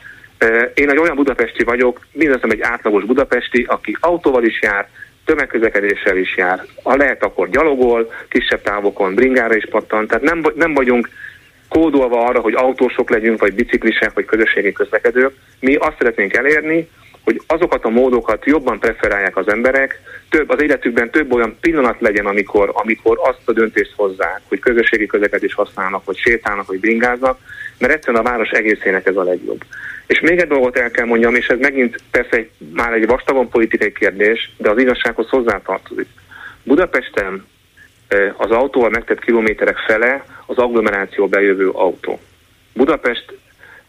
Én 0.74 0.90
egy 0.90 0.98
olyan 0.98 1.16
budapesti 1.16 1.64
vagyok, 1.64 2.08
mindazem 2.12 2.50
egy 2.50 2.62
átlagos 2.62 3.04
budapesti, 3.04 3.66
aki 3.70 3.98
autóval 4.00 4.44
is 4.44 4.62
jár, 4.62 4.90
tömegközlekedéssel 5.28 6.18
is 6.18 6.38
jár. 6.38 6.66
Ha 6.84 6.96
lehet, 6.96 7.24
akkor 7.24 7.50
gyalogol, 7.50 8.12
kisebb 8.30 8.62
távokon 8.62 9.16
bringára 9.16 9.56
is 9.56 9.68
pattan, 9.70 10.08
tehát 10.08 10.24
nem, 10.24 10.44
nem 10.56 10.74
vagyunk 10.74 11.10
kódolva 11.70 12.26
arra, 12.26 12.40
hogy 12.40 12.54
autósok 12.54 13.10
legyünk, 13.10 13.40
vagy 13.40 13.54
biciklisek, 13.54 14.14
vagy 14.14 14.26
közösségi 14.26 14.72
közlekedők. 14.72 15.34
Mi 15.60 15.76
azt 15.76 15.98
szeretnénk 15.98 16.34
elérni, 16.34 16.90
hogy 17.24 17.42
azokat 17.48 17.86
a 17.86 17.90
módokat 17.90 18.46
jobban 18.46 18.80
preferálják 18.80 19.38
az 19.38 19.48
emberek, 19.48 20.00
több 20.30 20.50
az 20.50 20.62
életükben 20.62 21.12
több 21.12 21.34
olyan 21.34 21.58
pillanat 21.62 22.02
legyen, 22.02 22.26
amikor, 22.26 22.72
amikor 22.74 23.20
azt 23.22 23.42
a 23.46 23.52
döntést 23.52 23.94
hozzák, 23.96 24.42
hogy 24.48 24.60
közösségi 24.60 25.06
közlekedés 25.06 25.54
használnak, 25.54 26.06
vagy 26.06 26.18
sétálnak, 26.18 26.68
vagy 26.68 26.80
bringáznak, 26.80 27.40
mert 27.80 27.94
egyszerűen 27.94 28.26
a 28.26 28.30
város 28.30 28.50
egészének 28.50 29.06
ez 29.06 29.16
a 29.16 29.24
legjobb. 29.24 29.64
És 30.08 30.20
még 30.20 30.40
egy 30.40 30.48
dolgot 30.48 30.78
el 30.78 30.92
kell 30.92 31.06
mondjam, 31.06 31.36
és 31.36 31.48
ez 31.48 31.60
megint 31.60 32.02
persze 32.12 32.38
egy, 32.38 32.50
már 32.74 32.94
egy 32.94 33.08
vastagon 33.08 33.50
politikai 33.50 33.92
kérdés, 33.92 34.52
de 34.58 34.70
az 34.70 34.78
igazsághoz 34.78 35.30
hozzátartozik. 35.30 36.08
Budapesten 36.64 37.46
az 38.38 38.52
autóval 38.52 38.90
megtett 38.90 39.20
kilométerek 39.20 39.78
fele 39.78 40.26
az 40.46 40.58
agglomeráció 40.58 41.28
bejövő 41.28 41.70
autó. 41.70 42.20
Budapest 42.74 43.34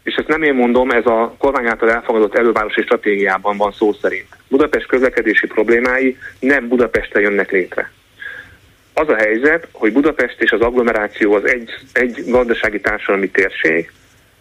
és 0.03 0.15
ezt 0.15 0.27
nem 0.27 0.43
én 0.43 0.53
mondom, 0.53 0.89
ez 0.89 1.05
a 1.05 1.35
kormány 1.37 1.67
által 1.67 1.91
elfogadott 1.91 2.35
elővárosi 2.35 2.81
stratégiában 2.81 3.57
van 3.57 3.71
szó 3.71 3.93
szerint. 3.93 4.27
Budapest 4.47 4.87
közlekedési 4.87 5.47
problémái 5.47 6.17
nem 6.39 6.67
Budapestre 6.67 7.19
jönnek 7.19 7.51
létre. 7.51 7.91
Az 8.99 9.09
a 9.09 9.15
helyzet, 9.15 9.67
hogy 9.71 9.93
Budapest 9.93 10.41
és 10.41 10.51
az 10.51 10.61
agglomeráció 10.61 11.33
az 11.33 11.45
egy, 11.45 11.69
egy 11.93 12.23
gazdasági 12.27 12.79
társadalmi 12.79 13.29
térség, 13.29 13.91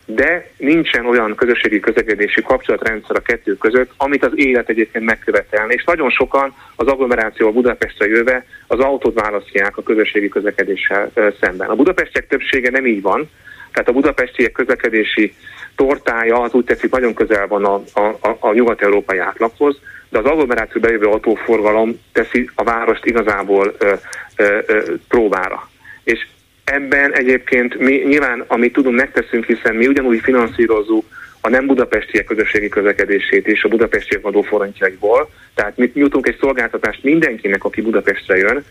de 0.06 0.50
nincsen 0.56 1.06
olyan 1.06 1.34
közösségi 1.34 1.80
közlekedési 1.80 2.42
kapcsolatrendszer 2.42 3.16
a 3.16 3.20
kettő 3.20 3.56
között, 3.56 3.90
amit 3.96 4.24
az 4.24 4.32
élet 4.34 4.68
egyébként 4.68 5.04
megkövetelne. 5.04 5.72
És 5.72 5.84
nagyon 5.84 6.10
sokan 6.10 6.54
az 6.76 6.86
agglomeráció 6.86 7.46
a 7.46 7.52
Budapestre 7.52 8.06
jöve 8.06 8.44
az 8.66 8.78
autót 8.78 9.20
választják 9.20 9.76
a 9.76 9.82
közösségi 9.82 10.28
közlekedéssel 10.28 11.10
szemben. 11.40 11.68
A 11.68 11.74
budapestiek 11.74 12.26
többsége 12.26 12.70
nem 12.70 12.86
így 12.86 13.02
van, 13.02 13.30
tehát 13.72 13.88
a 13.88 13.92
budapestiek 13.92 14.52
közlekedési 14.52 15.34
tortája 15.76 16.40
az 16.40 16.52
úgy 16.52 16.64
tetszik 16.64 16.90
nagyon 16.90 17.14
közel 17.14 17.46
van 17.46 17.64
a, 17.64 17.74
a, 18.00 18.36
a 18.38 18.52
nyugat-európai 18.52 19.18
átlaghoz, 19.18 19.78
de 20.08 20.18
az 20.18 20.24
agglomeráció 20.24 20.80
bejövő 20.80 21.06
autóforgalom 21.06 22.00
teszi 22.12 22.50
a 22.54 22.62
várost 22.62 23.04
igazából 23.04 23.74
ö, 23.78 23.92
ö, 24.36 24.58
ö, 24.66 24.94
próbára. 25.08 25.70
És 26.04 26.26
ebben 26.64 27.14
egyébként 27.14 27.78
mi 27.78 27.94
nyilván, 27.94 28.44
amit 28.46 28.72
tudunk, 28.72 28.96
megteszünk, 28.96 29.44
hiszen 29.44 29.74
mi 29.74 29.86
ugyanúgy 29.86 30.20
finanszírozzuk 30.20 31.04
a 31.40 31.48
nem 31.48 31.66
budapestiek 31.66 32.24
közösségi 32.24 32.68
közlekedését 32.68 33.46
is 33.46 33.62
a 33.64 33.68
budapestiek 33.68 34.24
adóforintjaiból, 34.24 35.30
tehát 35.54 35.76
mi 35.76 35.90
nyújtunk 35.94 36.28
egy 36.28 36.36
szolgáltatást 36.40 37.02
mindenkinek, 37.02 37.64
aki 37.64 37.80
Budapestre 37.80 38.36
jön, 38.36 38.64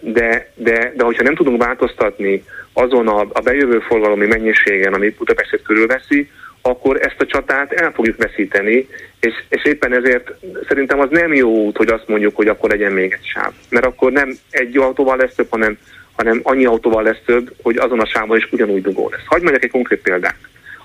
de, 0.00 0.50
de, 0.54 0.92
de 0.96 1.04
hogyha 1.04 1.22
nem 1.22 1.34
tudunk 1.34 1.62
változtatni 1.62 2.44
azon 2.72 3.08
a, 3.08 3.20
a 3.32 3.40
bejövő 3.40 3.78
forgalomi 3.78 4.26
mennyiségen, 4.26 4.94
ami 4.94 5.14
Budapestet 5.18 5.62
körülveszi, 5.62 6.30
akkor 6.66 7.00
ezt 7.00 7.20
a 7.20 7.26
csatát 7.26 7.72
el 7.72 7.92
fogjuk 7.92 8.16
veszíteni, 8.16 8.88
és, 9.20 9.34
és 9.48 9.64
éppen 9.64 9.94
ezért 9.94 10.30
szerintem 10.68 11.00
az 11.00 11.08
nem 11.10 11.34
jó 11.34 11.48
út, 11.48 11.76
hogy 11.76 11.88
azt 11.88 12.08
mondjuk, 12.08 12.36
hogy 12.36 12.48
akkor 12.48 12.70
legyen 12.70 12.92
még 12.92 13.12
egy 13.12 13.26
sáv. 13.34 13.52
Mert 13.68 13.86
akkor 13.86 14.12
nem 14.12 14.36
egy 14.50 14.76
autóval 14.76 15.16
lesz 15.16 15.34
több, 15.34 15.46
hanem, 15.50 15.78
hanem 16.16 16.40
annyi 16.42 16.64
autóval 16.64 17.02
lesz 17.02 17.22
több, 17.26 17.52
hogy 17.62 17.76
azon 17.76 18.00
a 18.00 18.06
sávon 18.06 18.36
is 18.36 18.48
ugyanúgy 18.50 18.82
dugó 18.82 19.08
lesz. 19.10 19.24
Hagyj 19.26 19.42
mondjak 19.42 19.64
egy 19.64 19.70
konkrét 19.70 20.00
példát. 20.00 20.36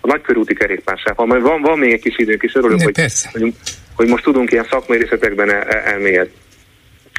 A 0.01 0.07
nagykörúti 0.07 0.53
kerékpársával, 0.53 1.25
majd 1.25 1.41
van, 1.41 1.61
van 1.61 1.79
még 1.79 1.93
egy 1.93 2.01
kis 2.01 2.17
időnk 2.17 2.43
is, 2.43 2.55
örülök, 2.55 2.81
hogy, 2.81 2.95
hogy, 3.31 3.53
hogy, 3.95 4.07
most 4.07 4.23
tudunk 4.23 4.51
ilyen 4.51 4.67
szakmai 4.69 4.97
részletekben 4.97 5.51
el, 5.51 5.61
elmélyedni. 5.63 6.33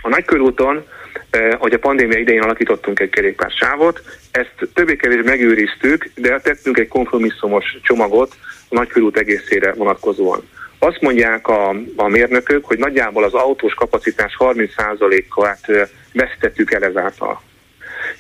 A 0.03 0.09
nagykörúton 0.09 0.85
Eh, 1.33 1.53
hogy 1.59 1.73
a 1.73 1.79
pandémia 1.79 2.19
idején 2.19 2.43
alakítottunk 2.43 3.01
egy 3.01 3.11
kerékpársávot, 3.11 4.03
ezt 4.31 4.55
többé-kevésbé 4.75 5.23
megőriztük, 5.23 6.11
de 6.15 6.41
tettünk 6.41 6.79
egy 6.79 6.89
kompromisszumos 6.89 7.65
csomagot 7.83 8.37
nagykörút 8.73 9.17
egészére 9.17 9.73
vonatkozóan. 9.73 10.49
Azt 10.79 11.01
mondják 11.01 11.49
a, 11.49 11.69
a 11.97 12.09
mérnökök, 12.09 12.65
hogy 12.65 12.79
nagyjából 12.79 13.25
az 13.25 13.35
autós 13.35 13.75
kapacitás 13.75 14.37
30%-át 14.39 15.69
eh, 15.69 15.89
vesztettük 16.13 16.73
el 16.73 16.85
ezáltal. 16.85 17.43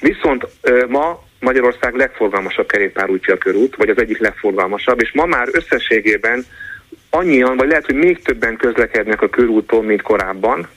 Viszont 0.00 0.46
ma 0.88 1.22
Magyarország 1.40 1.94
legforgalmasabb 1.94 2.66
kerékpárútja 2.66 3.34
a 3.34 3.38
körút, 3.38 3.76
vagy 3.76 3.88
az 3.88 3.98
egyik 3.98 4.18
legforgalmasabb, 4.18 5.00
és 5.00 5.12
ma 5.12 5.24
már 5.24 5.48
összességében 5.52 6.44
annyian, 7.10 7.56
vagy 7.56 7.68
lehet, 7.68 7.86
hogy 7.86 7.94
még 7.94 8.22
többen 8.22 8.56
közlekednek 8.56 9.22
a 9.22 9.28
körúton, 9.28 9.84
mint 9.84 10.02
korábban, 10.02 10.68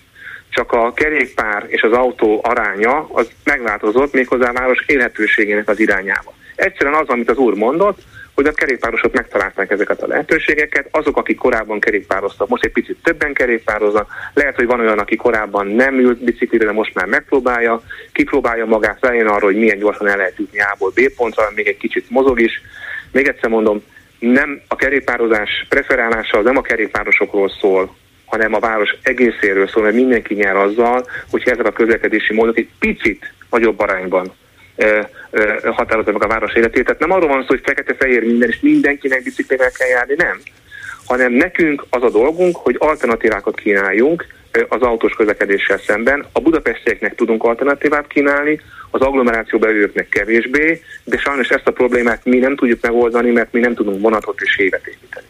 csak 0.49 0.71
a 0.71 0.93
kerékpár 0.93 1.65
és 1.67 1.81
az 1.81 1.91
autó 1.91 2.41
aránya 2.43 3.09
az 3.11 3.29
megváltozott 3.43 4.13
méghozzá 4.13 4.49
a 4.49 4.53
város 4.53 4.83
élhetőségének 4.85 5.69
az 5.69 5.79
irányába. 5.79 6.33
Egyszerűen 6.55 7.01
az, 7.01 7.07
amit 7.07 7.29
az 7.29 7.37
úr 7.37 7.53
mondott, 7.53 8.01
hogy 8.35 8.45
a 8.45 8.51
kerékpárosok 8.51 9.13
megtalálták 9.13 9.71
ezeket 9.71 10.01
a 10.01 10.07
lehetőségeket, 10.07 10.87
azok, 10.91 11.17
akik 11.17 11.37
korábban 11.37 11.79
kerékpároztak, 11.79 12.47
most 12.47 12.63
egy 12.63 12.71
picit 12.71 12.97
többen 13.03 13.33
kerékpároznak, 13.33 14.11
lehet, 14.33 14.55
hogy 14.55 14.65
van 14.65 14.79
olyan, 14.79 14.99
aki 14.99 15.15
korábban 15.15 15.67
nem 15.67 15.99
ült 15.99 16.23
biciklire, 16.23 16.65
de 16.65 16.71
most 16.71 16.93
már 16.93 17.05
megpróbálja, 17.05 17.81
kipróbálja 18.11 18.65
magát, 18.65 18.97
lejön 19.01 19.27
arra, 19.27 19.45
hogy 19.45 19.55
milyen 19.55 19.77
gyorsan 19.77 20.07
el 20.07 20.17
lehet 20.17 20.37
jutni 20.37 20.59
A-ból 20.59 20.91
B 20.95 21.09
pontra, 21.15 21.51
még 21.55 21.67
egy 21.67 21.77
kicsit 21.77 22.09
mozog 22.09 22.39
is. 22.39 22.61
Még 23.11 23.27
egyszer 23.27 23.49
mondom, 23.49 23.83
nem 24.19 24.61
a 24.67 24.75
kerékpározás 24.75 25.65
preferálása 25.69 26.41
nem 26.41 26.57
a 26.57 26.61
kerékpárosokról 26.61 27.49
szól, 27.49 27.95
hanem 28.25 28.53
a 28.53 28.59
város 28.59 28.95
egészéről 29.01 29.67
szól, 29.67 29.83
mert 29.83 29.95
mindenki 29.95 30.33
nyer 30.33 30.55
azzal, 30.55 31.05
hogyha 31.31 31.51
ezek 31.51 31.65
a 31.65 31.71
közlekedési 31.71 32.33
módok 32.33 32.57
egy 32.57 32.69
picit 32.79 33.33
nagyobb 33.49 33.79
arányban 33.79 34.33
határozza 35.63 36.11
meg 36.11 36.23
a 36.23 36.27
város 36.27 36.53
életét. 36.53 36.85
Tehát 36.85 36.99
nem 36.99 37.11
arról 37.11 37.27
van 37.27 37.41
szó, 37.41 37.47
hogy 37.47 37.61
fekete-fehér 37.63 38.23
minden, 38.23 38.49
és 38.49 38.59
mindenkinek 38.61 39.23
biciklivel 39.23 39.71
kell 39.71 39.87
járni, 39.87 40.13
nem. 40.17 40.39
Hanem 41.05 41.33
nekünk 41.33 41.85
az 41.89 42.03
a 42.03 42.09
dolgunk, 42.09 42.55
hogy 42.55 42.75
alternatívákat 42.79 43.59
kínáljunk 43.59 44.25
az 44.67 44.81
autós 44.81 45.13
közlekedéssel 45.13 45.77
szemben. 45.77 46.25
A 46.31 46.39
budapestieknek 46.39 47.15
tudunk 47.15 47.43
alternatívát 47.43 48.07
kínálni, 48.07 48.61
az 48.91 49.01
agglomeráció 49.01 49.59
belőlőknek 49.59 50.09
kevésbé, 50.09 50.81
de 51.03 51.17
sajnos 51.17 51.49
ezt 51.49 51.67
a 51.67 51.71
problémát 51.71 52.25
mi 52.25 52.37
nem 52.37 52.55
tudjuk 52.55 52.81
megoldani, 52.81 53.31
mert 53.31 53.51
mi 53.51 53.59
nem 53.59 53.73
tudunk 53.73 54.01
vonatot 54.01 54.41
és 54.41 54.57
évet 54.57 54.87
építeni 54.87 55.25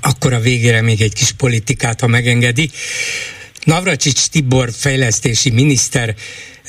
akkor 0.00 0.32
a 0.32 0.40
végére 0.40 0.82
még 0.82 1.02
egy 1.02 1.12
kis 1.12 1.32
politikát, 1.32 2.00
ha 2.00 2.06
megengedi. 2.06 2.70
Navracsics 3.64 4.28
Tibor 4.28 4.68
fejlesztési 4.72 5.50
miniszter 5.50 6.14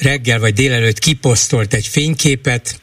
reggel 0.01 0.39
vagy 0.39 0.53
délelőtt 0.53 0.99
kiposztolt 0.99 1.73
egy 1.73 1.87
fényképet, 1.87 2.79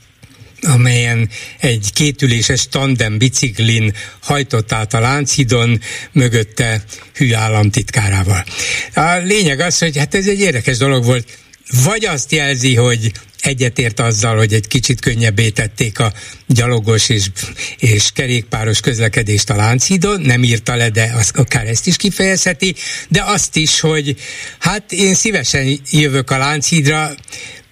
amelyen 0.62 1.30
egy 1.60 1.90
kétüléses 1.94 2.68
tandem 2.68 3.18
biciklin 3.18 3.94
hajtott 4.20 4.72
át 4.72 4.94
a 4.94 5.00
Lánchidon, 5.00 5.80
mögötte 6.12 6.84
hű 7.14 7.32
államtitkárával. 7.32 8.44
A 8.94 9.16
lényeg 9.16 9.60
az, 9.60 9.78
hogy 9.78 9.96
hát 9.96 10.14
ez 10.14 10.26
egy 10.26 10.40
érdekes 10.40 10.76
dolog 10.76 11.04
volt, 11.04 11.38
vagy 11.84 12.04
azt 12.04 12.32
jelzi, 12.32 12.74
hogy 12.74 13.12
egyetért 13.40 14.00
azzal, 14.00 14.36
hogy 14.36 14.52
egy 14.52 14.66
kicsit 14.66 15.00
könnyebbé 15.00 15.48
tették 15.48 15.98
a 15.98 16.12
gyalogos 16.46 17.08
és, 17.08 17.26
és 17.78 18.10
kerékpáros 18.12 18.80
közlekedést 18.80 19.50
a 19.50 19.56
Lánchídon, 19.56 20.20
nem 20.20 20.42
írta 20.42 20.74
le, 20.74 20.90
de 20.90 21.12
az, 21.16 21.30
akár 21.34 21.66
ezt 21.66 21.86
is 21.86 21.96
kifejezheti, 21.96 22.74
de 23.08 23.22
azt 23.24 23.56
is, 23.56 23.80
hogy 23.80 24.16
hát 24.58 24.92
én 24.92 25.14
szívesen 25.14 25.80
jövök 25.90 26.30
a 26.30 26.38
Lánchídra, 26.38 27.14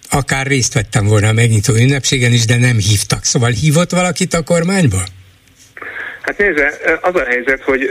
akár 0.09 0.47
részt 0.47 0.73
vettem 0.73 1.05
volna 1.05 1.27
a 1.27 1.33
megnyitó 1.33 1.73
ünnepségen 1.73 2.33
is, 2.33 2.45
de 2.45 2.57
nem 2.57 2.77
hívtak. 2.77 3.23
Szóval 3.23 3.51
hívott 3.51 3.91
valakit 3.91 4.33
a 4.33 4.43
kormányból? 4.43 5.07
Hát 6.27 6.37
nézze, 6.37 6.73
az 7.01 7.15
a 7.15 7.23
helyzet, 7.23 7.61
hogy 7.63 7.89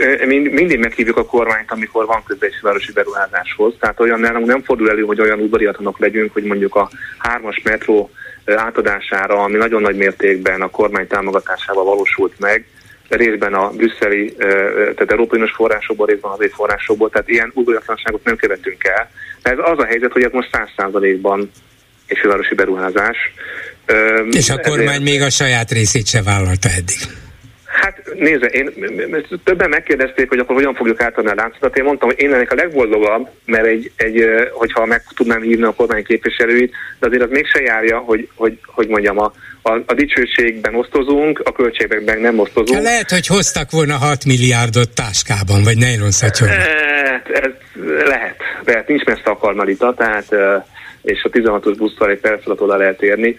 mindig 0.51 0.79
meghívjuk 0.79 1.17
a 1.17 1.25
kormányt, 1.25 1.71
amikor 1.71 2.05
van 2.05 2.23
városi 2.61 2.91
beruházáshoz. 2.91 3.73
Tehát 3.79 3.99
olyan 3.99 4.19
nem, 4.19 4.43
nem 4.43 4.63
fordul 4.63 4.89
elő, 4.89 5.01
hogy 5.01 5.21
olyan 5.21 5.39
udvariatlanok 5.39 5.99
legyünk, 5.99 6.33
hogy 6.33 6.43
mondjuk 6.43 6.75
a 6.75 6.89
hármas 7.17 7.61
metró 7.63 8.09
átadására, 8.45 9.43
ami 9.43 9.57
nagyon 9.57 9.81
nagy 9.81 9.95
mértékben 9.95 10.61
a 10.61 10.69
kormány 10.69 11.07
támogatásával 11.07 11.83
valósult 11.83 12.39
meg, 12.39 12.65
részben 13.09 13.53
a 13.53 13.69
brüsszeli, 13.69 14.35
tehát 14.35 15.11
európai 15.11 15.51
forrásokból, 15.55 16.05
részben 16.05 16.31
az 16.31 16.49
forrásokból, 16.51 17.09
tehát 17.09 17.29
ilyen 17.29 17.51
udvariatlanságot 17.53 18.23
nem 18.23 18.35
követünk 18.35 18.83
el. 18.83 19.09
De 19.43 19.51
ez 19.51 19.57
az 19.61 19.79
a 19.79 19.85
helyzet, 19.85 20.11
hogy 20.11 20.23
ez 20.23 20.31
most 20.31 20.49
száz 20.51 20.69
százalékban 20.77 21.51
egy 22.05 22.17
fővárosi 22.17 22.55
beruházás. 22.55 23.17
És 24.31 24.49
a 24.49 24.59
kormány 24.59 24.87
ezért... 24.87 25.03
még 25.03 25.21
a 25.21 25.29
saját 25.29 25.71
részét 25.71 26.07
se 26.07 26.21
vállalta 26.21 26.69
eddig. 26.69 26.97
Hát 27.81 28.01
nézze, 28.15 28.45
én, 28.45 28.73
többen 29.43 29.69
megkérdezték, 29.69 30.29
hogy 30.29 30.39
akkor 30.39 30.55
hogyan 30.55 30.73
fogjuk 30.73 31.01
átadni 31.01 31.29
a 31.29 31.35
láncodat. 31.35 31.77
Én 31.77 31.83
mondtam, 31.83 32.09
hogy 32.09 32.19
én 32.19 32.33
ennek 32.33 32.51
a 32.51 32.55
legboldogabb, 32.55 33.29
mert 33.45 33.65
egy, 33.65 33.91
egy, 33.95 34.23
hogyha 34.51 34.85
meg 34.85 35.03
tudnám 35.15 35.41
hívni 35.41 35.63
a 35.63 35.73
kormány 35.73 36.03
képviselőit, 36.03 36.73
de 36.99 37.07
azért 37.07 37.23
az 37.23 37.29
mégse 37.29 37.61
járja, 37.61 37.97
hogy, 37.97 38.29
hogy, 38.35 38.59
hogy 38.65 38.87
mondjam, 38.87 39.19
a, 39.19 39.31
a, 39.61 39.71
a 39.85 39.93
dicsőségben 39.93 40.75
osztozunk, 40.75 41.41
a 41.43 41.51
költségekben 41.51 42.19
nem 42.19 42.39
osztozunk. 42.39 42.83
Lehet, 42.83 43.09
hogy 43.09 43.27
hoztak 43.27 43.71
volna 43.71 43.95
6 43.95 44.25
milliárdot 44.25 44.89
táskában, 44.89 45.63
vagy 45.63 45.77
nejlonszatyorban. 45.77 46.57
Hát, 46.57 47.29
ez 47.29 47.51
lehet, 48.05 48.35
lehet, 48.65 48.87
nincs 48.87 49.03
messze 49.03 49.29
a 49.29 49.37
karmalita, 49.37 49.93
tehát 49.93 50.35
és 51.01 51.23
a 51.23 51.29
16-os 51.29 51.75
busszal 51.77 52.09
egy 52.09 52.19
perc 52.19 52.45
alatt 52.45 52.61
oda 52.61 52.75
lehet 52.77 53.01
érni 53.01 53.37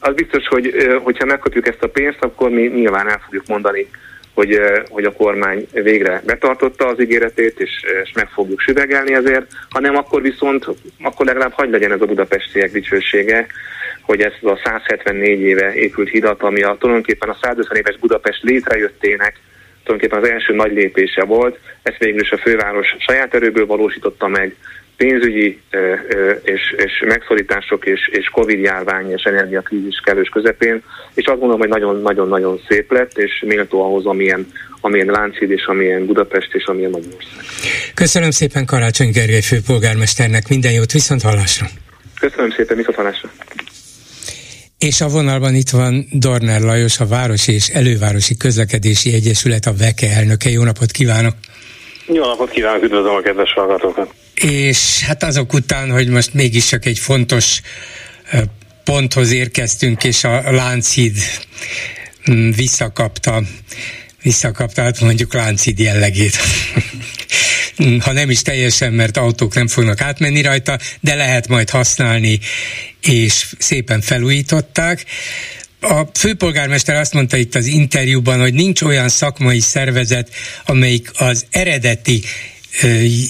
az 0.00 0.14
biztos, 0.14 0.46
hogy 0.46 0.74
hogyha 1.02 1.24
megkapjuk 1.24 1.66
ezt 1.66 1.82
a 1.82 1.88
pénzt, 1.88 2.22
akkor 2.22 2.50
mi 2.50 2.62
nyilván 2.66 3.08
el 3.08 3.20
fogjuk 3.24 3.46
mondani, 3.46 3.88
hogy, 4.34 4.60
hogy 4.88 5.04
a 5.04 5.12
kormány 5.12 5.66
végre 5.72 6.22
betartotta 6.26 6.86
az 6.86 7.00
ígéretét, 7.00 7.60
és, 7.60 7.84
és 8.04 8.12
meg 8.14 8.28
fogjuk 8.28 8.60
süvegelni 8.60 9.14
ezért, 9.14 9.46
hanem 9.70 9.96
akkor 9.96 10.22
viszont, 10.22 10.66
akkor 11.02 11.26
legalább 11.26 11.52
hagy 11.52 11.70
legyen 11.70 11.92
ez 11.92 12.00
a 12.00 12.06
budapestiek 12.06 12.72
dicsősége, 12.72 13.46
hogy 14.00 14.20
ez 14.20 14.32
a 14.42 14.60
174 14.64 15.40
éve 15.40 15.74
épült 15.74 16.08
hidat, 16.08 16.42
ami 16.42 16.62
a, 16.62 16.76
tulajdonképpen 16.78 17.28
a 17.28 17.38
150 17.42 17.76
éves 17.76 17.98
Budapest 17.98 18.42
létrejöttének 18.42 19.40
tulajdonképpen 19.84 20.24
az 20.24 20.30
első 20.30 20.54
nagy 20.54 20.72
lépése 20.72 21.24
volt, 21.24 21.58
ezt 21.82 21.98
végül 21.98 22.20
is 22.20 22.30
a 22.30 22.38
főváros 22.38 22.96
saját 22.98 23.34
erőből 23.34 23.66
valósította 23.66 24.28
meg, 24.28 24.54
pénzügyi 24.96 25.60
és, 26.42 26.74
és 26.76 27.04
megszorítások 27.06 27.86
és, 27.86 28.08
és 28.12 28.28
Covid-járvány 28.28 29.10
és 29.10 29.22
energiakrízis 29.22 30.00
kellős 30.04 30.28
közepén, 30.28 30.82
és 31.14 31.26
azt 31.26 31.38
gondolom, 31.38 31.58
hogy 31.58 31.68
nagyon-nagyon-nagyon 31.68 32.60
szép 32.68 32.92
lett, 32.92 33.18
és 33.18 33.44
méltó 33.46 33.82
ahhoz, 33.82 34.06
amilyen, 34.06 34.46
amilyen 34.80 35.06
Lánchíd 35.06 35.50
és 35.50 35.64
amilyen 35.64 36.06
Budapest 36.06 36.54
és 36.54 36.64
amilyen 36.64 36.90
Magyarország. 36.90 37.44
Köszönöm 37.94 38.30
szépen 38.30 38.66
Karácsony 38.66 39.10
Gergely 39.10 39.40
főpolgármesternek, 39.40 40.48
minden 40.48 40.72
jót, 40.72 40.92
viszont 40.92 41.22
hallásra! 41.22 41.66
Köszönöm 42.20 42.50
szépen, 42.50 42.76
viszont 42.76 42.96
hallásra! 42.96 43.30
És 44.78 45.00
a 45.00 45.08
vonalban 45.08 45.54
itt 45.54 45.70
van 45.70 46.04
Dorner 46.12 46.60
Lajos, 46.60 47.00
a 47.00 47.06
Városi 47.06 47.52
és 47.52 47.68
Elővárosi 47.68 48.36
Közlekedési 48.36 49.14
Egyesület, 49.14 49.66
a 49.66 49.72
VEKE 49.78 50.08
elnöke. 50.16 50.50
Jó 50.50 50.62
napot 50.62 50.90
kívánok! 50.90 51.34
Jó 52.06 52.24
napot 52.24 52.50
kívánok, 52.50 52.82
üdvözlöm 52.82 53.14
a 53.14 53.20
kedves 53.20 53.52
hallgatókat! 53.52 54.14
És 54.34 55.00
hát 55.00 55.22
azok 55.22 55.52
után, 55.52 55.90
hogy 55.90 56.08
most 56.08 56.34
mégis 56.34 56.66
csak 56.66 56.84
egy 56.84 56.98
fontos 56.98 57.60
ponthoz 58.84 59.30
érkeztünk, 59.30 60.04
és 60.04 60.24
a 60.24 60.52
Lánchíd 60.52 61.16
mm, 62.30 62.50
visszakapta, 62.50 63.42
visszakapta, 64.22 64.82
hát 64.82 65.00
mondjuk 65.00 65.34
Lánchíd 65.34 65.78
jellegét. 65.78 66.36
ha 67.98 68.12
nem 68.12 68.30
is 68.30 68.42
teljesen, 68.42 68.92
mert 68.92 69.16
autók 69.16 69.54
nem 69.54 69.68
fognak 69.68 70.00
átmenni 70.00 70.42
rajta, 70.42 70.78
de 71.00 71.14
lehet 71.14 71.48
majd 71.48 71.70
használni, 71.70 72.40
és 73.00 73.46
szépen 73.58 74.00
felújították. 74.00 75.04
A 75.80 76.02
főpolgármester 76.14 76.96
azt 76.96 77.12
mondta 77.12 77.36
itt 77.36 77.54
az 77.54 77.66
interjúban, 77.66 78.40
hogy 78.40 78.54
nincs 78.54 78.82
olyan 78.82 79.08
szakmai 79.08 79.60
szervezet, 79.60 80.30
amelyik 80.64 81.10
az 81.14 81.46
eredeti 81.50 82.22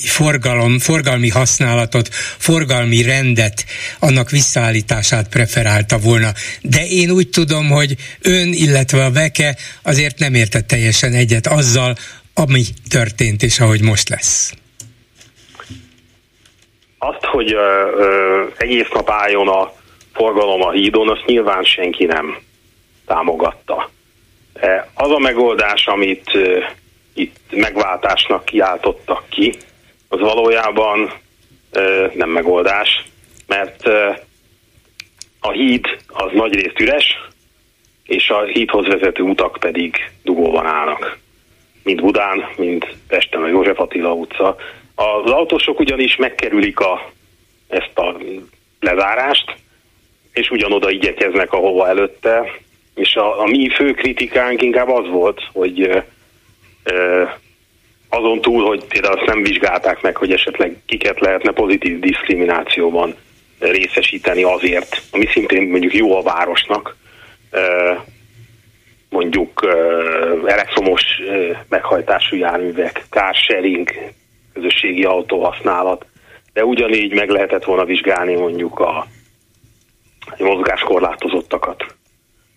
forgalom, 0.07 0.79
forgalmi 0.79 1.29
használatot, 1.29 2.09
forgalmi 2.39 3.03
rendet, 3.03 3.65
annak 3.99 4.31
visszaállítását 4.31 5.29
preferálta 5.29 5.99
volna. 5.99 6.29
De 6.63 6.87
én 6.87 7.11
úgy 7.11 7.29
tudom, 7.29 7.69
hogy 7.69 7.97
ön, 8.23 8.53
illetve 8.53 9.05
a 9.05 9.13
Veke 9.13 9.57
azért 9.83 10.19
nem 10.19 10.35
értett 10.35 10.67
teljesen 10.67 11.13
egyet 11.13 11.47
azzal, 11.47 11.95
ami 12.35 12.65
történt 12.91 13.43
és 13.43 13.61
ahogy 13.61 13.83
most 13.83 14.09
lesz. 14.09 14.53
Azt, 16.99 17.25
hogy 17.25 17.53
ö, 17.53 17.91
ö, 17.99 18.43
egész 18.57 18.89
nap 18.93 19.11
álljon 19.11 19.49
a 19.49 19.73
forgalom 20.15 20.63
a 20.63 20.71
hídon, 20.71 21.09
azt 21.09 21.25
nyilván 21.27 21.65
senki 21.65 22.05
nem 22.05 22.39
támogatta. 23.07 23.91
Az 24.95 25.11
a 25.11 25.19
megoldás, 25.19 25.87
amit 25.87 26.31
itt 27.15 27.37
megváltásnak 27.51 28.45
kiáltottak 28.45 29.29
ki, 29.29 29.55
az 30.09 30.21
valójában 30.21 31.13
nem 32.15 32.29
megoldás, 32.31 33.05
mert 33.47 33.87
a 35.41 35.51
híd 35.51 35.87
az 36.09 36.31
nagyrészt 36.33 36.81
üres, 36.81 37.19
és 38.05 38.29
a 38.31 38.43
hídhoz 38.45 38.87
vezető 38.87 39.23
utak 39.23 39.57
pedig 39.61 40.11
dugóban 40.23 40.67
állnak. 40.67 41.19
Mind 41.83 42.01
Budán, 42.01 42.45
mind 42.57 42.87
Pesten 43.09 43.43
a 43.43 43.49
József 43.49 43.81
Attila 43.81 44.13
utca. 44.13 44.57
Az 44.95 45.31
autósok 45.31 45.81
ugyanis 45.81 46.17
megkerülik 46.17 46.81
a, 46.81 47.11
ezt 47.69 47.99
a 47.99 48.17
lezárást, 48.81 49.55
és 50.33 50.51
ugyanoda 50.51 50.91
igyekeznek, 50.91 51.53
ahova 51.53 51.89
előtte, 51.89 52.61
és 52.95 53.15
a, 53.15 53.41
a 53.41 53.45
mi 53.47 53.69
fő 53.69 53.93
kritikánk 53.93 54.63
inkább 54.63 54.89
az 54.89 55.09
volt, 55.09 55.41
hogy 55.53 56.03
azon 58.09 58.41
túl, 58.41 58.67
hogy 58.67 58.85
például 58.85 59.19
azt 59.19 59.27
nem 59.27 59.43
vizsgálták 59.43 60.03
meg, 60.03 60.17
hogy 60.17 60.33
esetleg 60.33 60.77
kiket 60.87 61.21
lehetne 61.21 61.53
pozitív 61.53 61.99
diszkriminációban 61.99 63.15
részesíteni 63.59 64.43
azért, 64.43 65.03
ami 65.13 65.27
szintén 65.27 65.69
mondjuk 65.69 65.95
jó 65.95 66.17
a 66.17 66.23
városnak, 66.23 66.97
mondjuk 69.09 69.61
elektromos 70.47 71.03
meghajtású 71.69 72.37
járművek, 72.37 73.05
carsharing, 73.11 73.91
közösségi 74.53 75.05
autóhasználat, 75.05 76.07
de 76.53 76.65
ugyanígy 76.65 77.15
meg 77.15 77.29
lehetett 77.29 77.65
volna 77.65 77.85
vizsgálni 77.85 78.35
mondjuk 78.35 78.79
a 78.79 79.07
mozgáskorlátozottakat, 80.39 81.85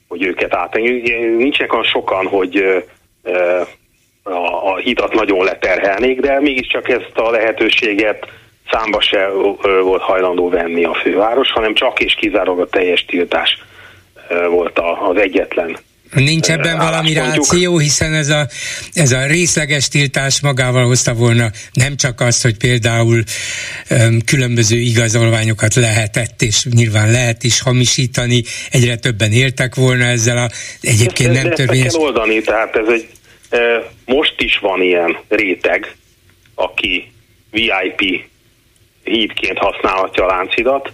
hogy 0.08 0.24
őket 0.24 0.56
átengedjük. 0.56 1.38
Nincsenek 1.38 1.74
olyan 1.74 1.84
sokan, 1.84 2.28
hogy 2.28 2.86
a, 4.30 4.72
a 4.72 4.78
hidat 4.78 5.14
nagyon 5.14 5.44
leterhelnék, 5.44 6.20
de 6.20 6.40
mégiscsak 6.40 6.90
ezt 6.90 7.12
a 7.14 7.30
lehetőséget 7.30 8.28
számba 8.72 9.02
se 9.02 9.28
volt 9.82 10.02
hajlandó 10.02 10.50
venni 10.50 10.84
a 10.84 10.94
főváros, 10.94 11.52
hanem 11.52 11.74
csak 11.74 12.00
és 12.00 12.16
kizárólag 12.20 12.60
a 12.60 12.70
teljes 12.70 13.06
tiltás 13.06 13.58
volt 14.50 14.80
az 15.10 15.18
egyetlen 15.18 15.78
Nincs 16.14 16.50
ebben 16.50 16.78
valami 16.78 17.14
ráció, 17.14 17.78
hiszen 17.78 18.14
ez 18.14 18.30
a, 18.30 18.48
ez 18.94 19.12
a 19.12 19.26
részleges 19.26 19.88
tiltás 19.88 20.42
magával 20.42 20.86
hozta 20.86 21.14
volna 21.14 21.50
nem 21.74 21.96
csak 21.96 22.22
azt, 22.22 22.42
hogy 22.42 22.58
például 22.58 23.24
um, 23.90 24.20
különböző 24.26 24.78
igazolványokat 24.78 25.76
lehetett, 25.76 26.42
és 26.42 26.66
nyilván 26.66 27.12
lehet 27.12 27.44
is 27.44 27.62
hamisítani, 27.62 28.44
egyre 28.72 28.96
többen 28.96 29.32
éltek 29.32 29.76
volna 29.76 30.04
ezzel 30.04 30.38
a 30.38 30.50
egyébként 30.82 31.34
nem 31.34 31.52
törvényes... 31.52 31.94
kell 31.94 32.02
oldani, 32.02 32.42
tehát 32.42 32.76
ez 32.76 32.88
egy 32.88 33.08
most 34.06 34.42
is 34.42 34.60
van 34.60 34.82
ilyen 34.82 35.18
réteg, 35.28 35.96
aki 36.56 37.12
VIP 37.52 38.26
hídként 39.04 39.58
használhatja 39.58 40.24
a 40.24 40.36
láncidat. 40.36 40.92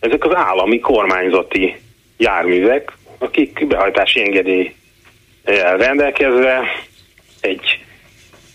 Ezek 0.00 0.24
az 0.24 0.34
állami 0.34 0.80
kormányzati 0.80 1.76
járművek, 2.16 2.92
akik 3.18 3.66
behajtási 3.66 4.20
engedély 4.20 4.74
rendelkezve 5.76 6.62
egy 7.40 7.84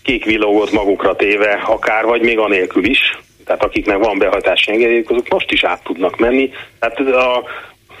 kék 0.02 0.24
villogót 0.24 0.70
magukra 0.70 1.16
téve, 1.16 1.52
akár 1.52 2.04
vagy 2.04 2.20
még 2.20 2.38
anélkül 2.38 2.84
is, 2.84 3.18
tehát 3.44 3.62
akiknek 3.62 3.98
van 3.98 4.18
behajtási 4.18 4.72
engedélyük, 4.72 5.10
azok 5.10 5.28
most 5.28 5.50
is 5.50 5.64
át 5.64 5.82
tudnak 5.82 6.16
menni. 6.16 6.50
Tehát 6.78 6.98
a, 6.98 7.44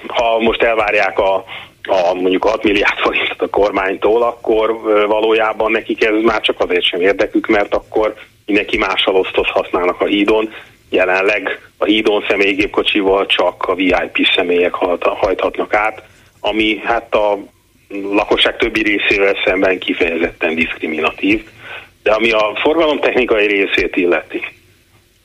ha 0.06 0.38
most 0.38 0.62
elvárják 0.62 1.18
a 1.18 1.44
a 1.86 2.14
mondjuk 2.14 2.44
6 2.44 2.62
milliárd 2.62 2.98
forintot 2.98 3.40
a 3.40 3.48
kormánytól, 3.48 4.22
akkor 4.22 4.80
valójában 5.06 5.70
nekik 5.70 6.04
ez 6.04 6.22
már 6.22 6.40
csak 6.40 6.60
azért 6.60 6.84
sem 6.84 7.00
érdekük, 7.00 7.46
mert 7.46 7.74
akkor 7.74 8.14
mindenki 8.46 8.76
mással 8.76 9.16
osztoz 9.16 9.48
használnak 9.48 10.00
a 10.00 10.06
hídon. 10.06 10.52
Jelenleg 10.90 11.60
a 11.76 11.84
hídon 11.84 12.24
személygépkocsival 12.28 13.26
csak 13.26 13.62
a 13.62 13.74
VIP 13.74 14.18
személyek 14.34 14.74
hajthatnak 15.00 15.74
át, 15.74 16.02
ami 16.40 16.80
hát 16.84 17.14
a 17.14 17.38
lakosság 17.90 18.56
többi 18.56 18.82
részével 18.82 19.34
szemben 19.44 19.78
kifejezetten 19.78 20.54
diszkriminatív. 20.54 21.44
De 22.02 22.12
ami 22.12 22.30
a 22.30 22.58
forgalomtechnikai 22.62 23.46
részét 23.46 23.96
illeti, 23.96 24.44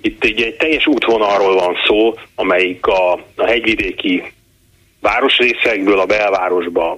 itt 0.01 0.23
egy, 0.23 0.41
egy 0.41 0.55
teljes 0.55 0.87
útvonalról 0.87 1.55
van 1.55 1.75
szó, 1.87 2.13
amelyik 2.35 2.85
a, 2.85 3.13
a 3.35 3.45
hegyvidéki 3.45 4.23
városrészekből 5.01 5.99
a 5.99 6.05
belvárosba 6.05 6.97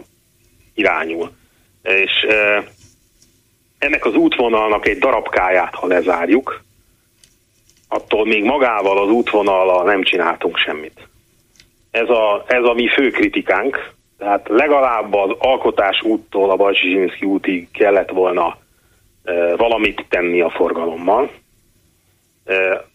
irányul. 0.74 1.32
És 1.84 2.26
ennek 3.78 4.06
az 4.06 4.16
útvonalnak 4.16 4.88
egy 4.88 4.98
darabkáját, 4.98 5.76
ha 5.76 5.88
lezárjuk, 5.88 6.64
attól 7.88 8.26
még 8.26 8.44
magával 8.44 8.98
az 8.98 9.10
útvonallal 9.10 9.84
nem 9.84 10.04
csináltunk 10.04 10.58
semmit. 10.58 11.08
Ez 11.92 12.10
a, 12.10 12.44
ez 12.48 12.64
a 12.64 12.74
mi 12.74 12.88
fő 12.88 13.10
kritikánk, 13.10 13.94
tehát 14.18 14.48
legalább 14.50 15.14
az 15.14 15.36
alkotás 15.40 16.02
úttól 16.02 16.52
a 16.52 16.56
Bajsizsinszki 16.56 17.26
útig 17.26 17.72
kellett 17.72 18.10
volna 18.10 18.58
e, 19.24 19.56
valamit 19.56 20.06
tenni 20.10 20.42
a 20.42 20.50
forgalommal. 20.50 21.32
E, 22.46 22.86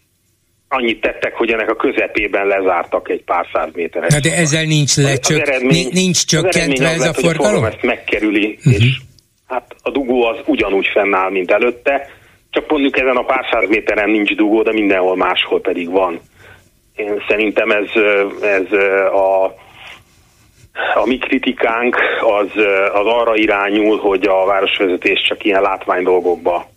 annyit 0.69 1.01
tettek, 1.01 1.35
hogy 1.35 1.51
ennek 1.51 1.69
a 1.69 1.75
közepében 1.75 2.47
lezártak 2.47 3.09
egy 3.09 3.23
pár 3.23 3.45
száz 3.53 3.69
méteres. 3.73 4.13
Na 4.13 4.19
de 4.19 4.35
ezzel 4.35 4.63
nincs 4.63 4.95
lecsök, 4.97 5.47
eredmény, 5.47 5.89
nincs 5.91 6.25
csökkentve 6.25 6.87
ez 6.87 6.99
lett, 6.99 7.17
a 7.17 7.21
forgalom? 7.21 7.63
a 7.63 7.67
ezt 7.67 7.81
megkerüli, 7.81 8.57
uh-huh. 8.57 8.73
és 8.73 8.97
hát 9.47 9.75
a 9.81 9.91
dugó 9.91 10.23
az 10.23 10.37
ugyanúgy 10.45 10.87
fennáll, 10.93 11.31
mint 11.31 11.51
előtte, 11.51 12.07
csak 12.49 12.69
mondjuk 12.69 12.97
ezen 12.97 13.15
a 13.15 13.23
pár 13.23 13.45
száz 13.51 13.69
méteren 13.69 14.09
nincs 14.09 14.35
dugó, 14.35 14.61
de 14.61 14.71
mindenhol 14.71 15.15
máshol 15.15 15.61
pedig 15.61 15.89
van. 15.89 16.19
Én 16.95 17.23
szerintem 17.27 17.71
ez, 17.71 17.89
ez 18.41 18.71
a, 19.11 19.45
a 20.95 21.05
mi 21.05 21.17
kritikánk 21.17 21.97
az, 22.21 22.51
az 22.93 23.05
arra 23.05 23.35
irányul, 23.35 23.97
hogy 23.97 24.27
a 24.27 24.45
városvezetés 24.45 25.25
csak 25.27 25.43
ilyen 25.43 25.61
látványdolgokba 25.61 26.69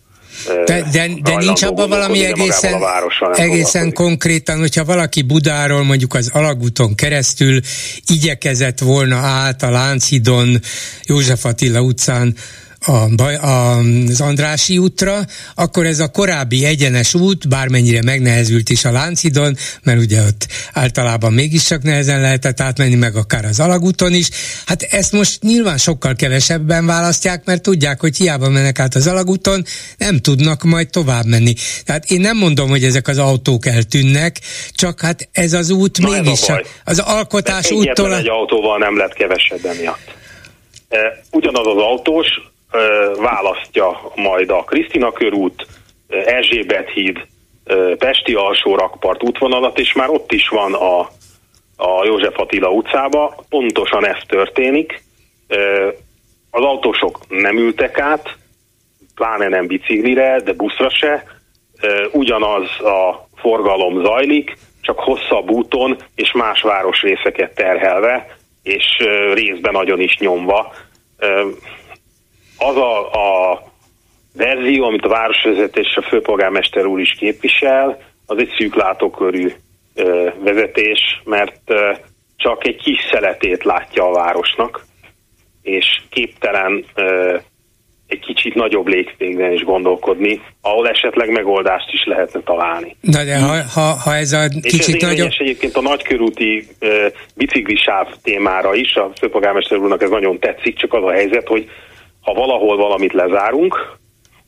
de, 0.65 0.85
de, 0.91 1.07
de 1.21 1.35
nincs 1.35 1.61
abban 1.61 1.89
valami 1.89 2.25
egészen, 2.25 2.81
egészen 3.33 3.93
konkrétan, 3.93 4.59
hogyha 4.59 4.85
valaki 4.85 5.21
Budáról 5.21 5.83
mondjuk 5.83 6.13
az 6.13 6.29
Alagúton 6.33 6.95
keresztül 6.95 7.59
igyekezett 8.07 8.79
volna 8.79 9.15
át 9.15 9.63
a 9.63 9.69
Lánchidon, 9.69 10.59
József 11.03 11.45
Attila 11.45 11.81
utcán 11.81 12.35
a, 12.85 13.07
az 13.41 14.21
Andrási 14.21 14.77
útra, 14.77 15.19
akkor 15.55 15.85
ez 15.85 15.99
a 15.99 16.07
korábbi 16.07 16.65
egyenes 16.65 17.13
út, 17.13 17.49
bármennyire 17.49 18.01
megnehezült 18.03 18.69
is 18.69 18.85
a 18.85 18.91
Láncidon, 18.91 19.55
mert 19.83 19.99
ugye 19.99 20.21
ott 20.21 20.47
általában 20.73 21.33
mégiscsak 21.33 21.83
nehezen 21.83 22.21
lehetett 22.21 22.59
átmenni, 22.59 22.95
meg 22.95 23.15
akár 23.15 23.45
az 23.45 23.59
alagúton 23.59 24.13
is. 24.13 24.29
Hát 24.65 24.81
ezt 24.81 25.11
most 25.11 25.41
nyilván 25.41 25.77
sokkal 25.77 26.15
kevesebben 26.15 26.85
választják, 26.85 27.45
mert 27.45 27.61
tudják, 27.61 27.99
hogy 27.99 28.17
hiába 28.17 28.49
mennek 28.49 28.79
át 28.79 28.95
az 28.95 29.07
alagúton, 29.07 29.63
nem 29.97 30.17
tudnak 30.17 30.63
majd 30.63 30.89
tovább 30.89 31.25
menni. 31.25 31.53
Tehát 31.85 32.05
én 32.05 32.19
nem 32.19 32.37
mondom, 32.37 32.69
hogy 32.69 32.83
ezek 32.83 33.07
az 33.07 33.17
autók 33.17 33.65
eltűnnek, 33.65 34.39
csak 34.71 35.01
hát 35.01 35.29
ez 35.31 35.53
az 35.53 35.69
út 35.69 35.99
Na 35.99 36.09
mégis 36.09 36.41
az 36.85 36.99
alkotás 36.99 37.71
úttól... 37.71 38.15
egy 38.15 38.29
autóval 38.29 38.77
nem 38.77 38.97
lett 38.97 39.13
kevesebb 39.13 39.65
emiatt. 39.65 40.15
E, 40.89 40.97
ugyanaz 41.31 41.67
az 41.67 41.77
autós 41.77 42.27
választja 43.17 44.11
majd 44.15 44.49
a 44.49 44.63
Krisztina 44.63 45.11
körút, 45.11 45.67
Erzsébet 46.07 46.89
híd, 46.89 47.17
Pesti 47.97 48.33
alsó 48.33 48.75
rakpart 48.75 49.23
útvonalat, 49.23 49.79
és 49.79 49.93
már 49.93 50.09
ott 50.09 50.31
is 50.31 50.47
van 50.47 50.73
a, 50.73 50.99
a 51.77 52.05
József 52.05 52.39
Attila 52.39 52.69
utcába. 52.69 53.35
Pontosan 53.49 54.07
ez 54.07 54.17
történik. 54.27 55.03
Az 56.51 56.63
autósok 56.63 57.19
nem 57.29 57.57
ültek 57.57 57.99
át, 57.99 58.37
pláne 59.15 59.47
nem 59.47 59.67
biciklire, 59.67 60.39
de 60.39 60.53
buszra 60.53 60.89
se. 60.89 61.23
Ugyanaz 62.11 62.79
a 62.79 63.27
forgalom 63.35 64.03
zajlik, 64.03 64.57
csak 64.81 64.99
hosszabb 64.99 65.49
úton 65.49 65.97
és 66.15 66.31
más 66.31 66.61
városrészeket 66.61 67.55
terhelve, 67.55 68.37
és 68.63 68.85
részben 69.33 69.73
nagyon 69.73 69.99
is 69.99 70.17
nyomva. 70.17 70.73
Az 72.57 72.75
a, 72.75 73.11
a 73.11 73.61
verzió, 74.33 74.83
amit 74.83 75.05
a 75.05 75.09
városvezetés 75.09 75.87
és 75.89 75.95
a 75.95 76.07
főpolgármester 76.09 76.85
úr 76.85 76.99
is 76.99 77.11
képvisel, 77.11 77.97
az 78.25 78.37
egy 78.37 78.53
szűklátókörű 78.57 79.51
vezetés, 80.43 81.21
mert 81.23 81.61
csak 82.35 82.67
egy 82.67 82.75
kis 82.75 82.99
szeletét 83.11 83.63
látja 83.63 84.05
a 84.07 84.13
városnak, 84.13 84.85
és 85.61 85.85
képtelen 86.09 86.85
egy 88.07 88.19
kicsit 88.19 88.53
nagyobb 88.53 88.87
légtégben 88.87 89.51
is 89.51 89.63
gondolkodni, 89.63 90.41
ahol 90.61 90.87
esetleg 90.89 91.29
megoldást 91.29 91.93
is 91.93 92.03
lehetne 92.05 92.39
találni. 92.39 92.95
Na 93.01 93.23
de 93.23 93.39
ha, 93.39 93.63
ha, 93.73 93.95
ha 94.03 94.15
ez 94.15 94.31
a 94.31 94.47
kicsit 94.61 94.95
és 94.95 95.03
ez 95.03 95.09
nagyobb... 95.09 95.31
egyébként 95.37 95.75
a 95.75 95.81
nagykörúti 95.81 96.67
uh, 96.81 96.89
biciklisáv 97.35 98.07
témára 98.23 98.75
is, 98.75 98.95
a 98.95 99.11
főpolgármester 99.19 99.77
úrnak 99.77 100.01
ez 100.01 100.09
nagyon 100.09 100.39
tetszik, 100.39 100.77
csak 100.77 100.93
az 100.93 101.03
a 101.03 101.11
helyzet, 101.11 101.47
hogy 101.47 101.69
ha 102.23 102.33
valahol 102.33 102.77
valamit 102.77 103.13
lezárunk, 103.13 103.91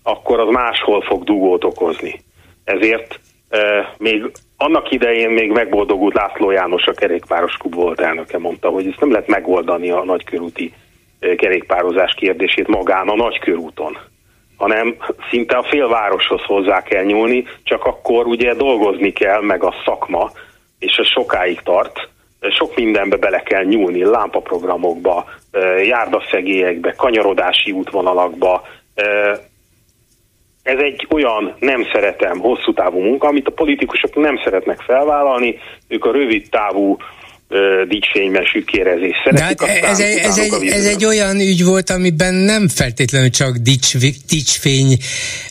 akkor 0.04 0.40
az 0.40 0.54
máshol 0.54 1.02
fog 1.02 1.24
dugót 1.24 1.64
okozni. 1.64 2.22
Ezért 2.64 3.20
uh, 3.52 3.60
még 3.98 4.32
annak 4.58 4.92
idején 4.92 5.30
még 5.30 5.52
megboldogult 5.52 6.14
László 6.14 6.52
János, 6.52 6.86
a 6.86 6.94
kerékpáros 6.94 7.58
klub 7.58 7.76
volt 7.76 8.00
elnöke, 8.00 8.38
mondta, 8.38 8.70
hogy 8.70 8.88
ezt 8.88 9.00
nem 9.00 9.12
lehet 9.12 9.28
megoldani 9.28 9.90
a 9.90 10.04
nagykörúti 10.04 10.74
kerékpározás 11.20 12.14
kérdését 12.14 12.68
magán 12.68 13.08
a 13.08 13.16
nagykörúton 13.16 13.98
hanem 14.58 14.96
szinte 15.30 15.58
a 15.58 15.64
félvároshoz 15.64 16.42
hozzá 16.42 16.82
kell 16.82 17.04
nyúlni, 17.04 17.46
csak 17.64 17.84
akkor 17.84 18.26
ugye 18.28 18.54
dolgozni 18.54 19.12
kell, 19.12 19.42
meg 19.42 19.64
a 19.64 19.74
szakma, 19.86 20.32
és 20.80 20.96
ez 20.96 21.08
sokáig 21.08 21.62
tart, 21.62 22.10
sok 22.42 22.76
mindenbe 22.76 23.18
bele 23.18 23.40
kell 23.40 23.64
nyúlni, 23.64 24.04
lámpaprogramokba, 24.04 25.26
járdaszegélyekbe, 25.84 26.94
kanyarodási 26.98 27.72
útvonalakba. 27.72 28.64
Ez 30.64 30.78
egy 30.78 31.08
olyan 31.10 31.56
nem 31.60 31.86
szeretem 31.94 32.40
hosszú 32.40 32.74
távú 32.74 33.00
munka, 33.00 33.28
amit 33.28 33.48
a 33.48 33.52
politikusok 33.52 34.16
nem 34.16 34.38
szeretnek 34.44 34.82
felvállalni, 34.82 35.60
ők 35.88 36.06
a 36.06 36.12
rövid 36.12 36.50
távú 36.50 36.98
dicsfényben 37.88 38.44
sükérzés 38.44 39.16
szeretik. 39.24 39.58
De 39.58 39.68
hát 39.68 39.84
ez, 39.84 40.00
egy, 40.00 40.18
ez, 40.18 40.38
egy, 40.38 40.68
ez 40.68 40.86
egy 40.86 41.06
olyan 41.06 41.40
ügy 41.40 41.64
volt, 41.64 41.90
amiben 41.90 42.34
nem 42.34 42.68
feltétlenül 42.68 43.30
csak 43.30 43.58
dics, 43.58 43.98
dicsfény 44.28 44.98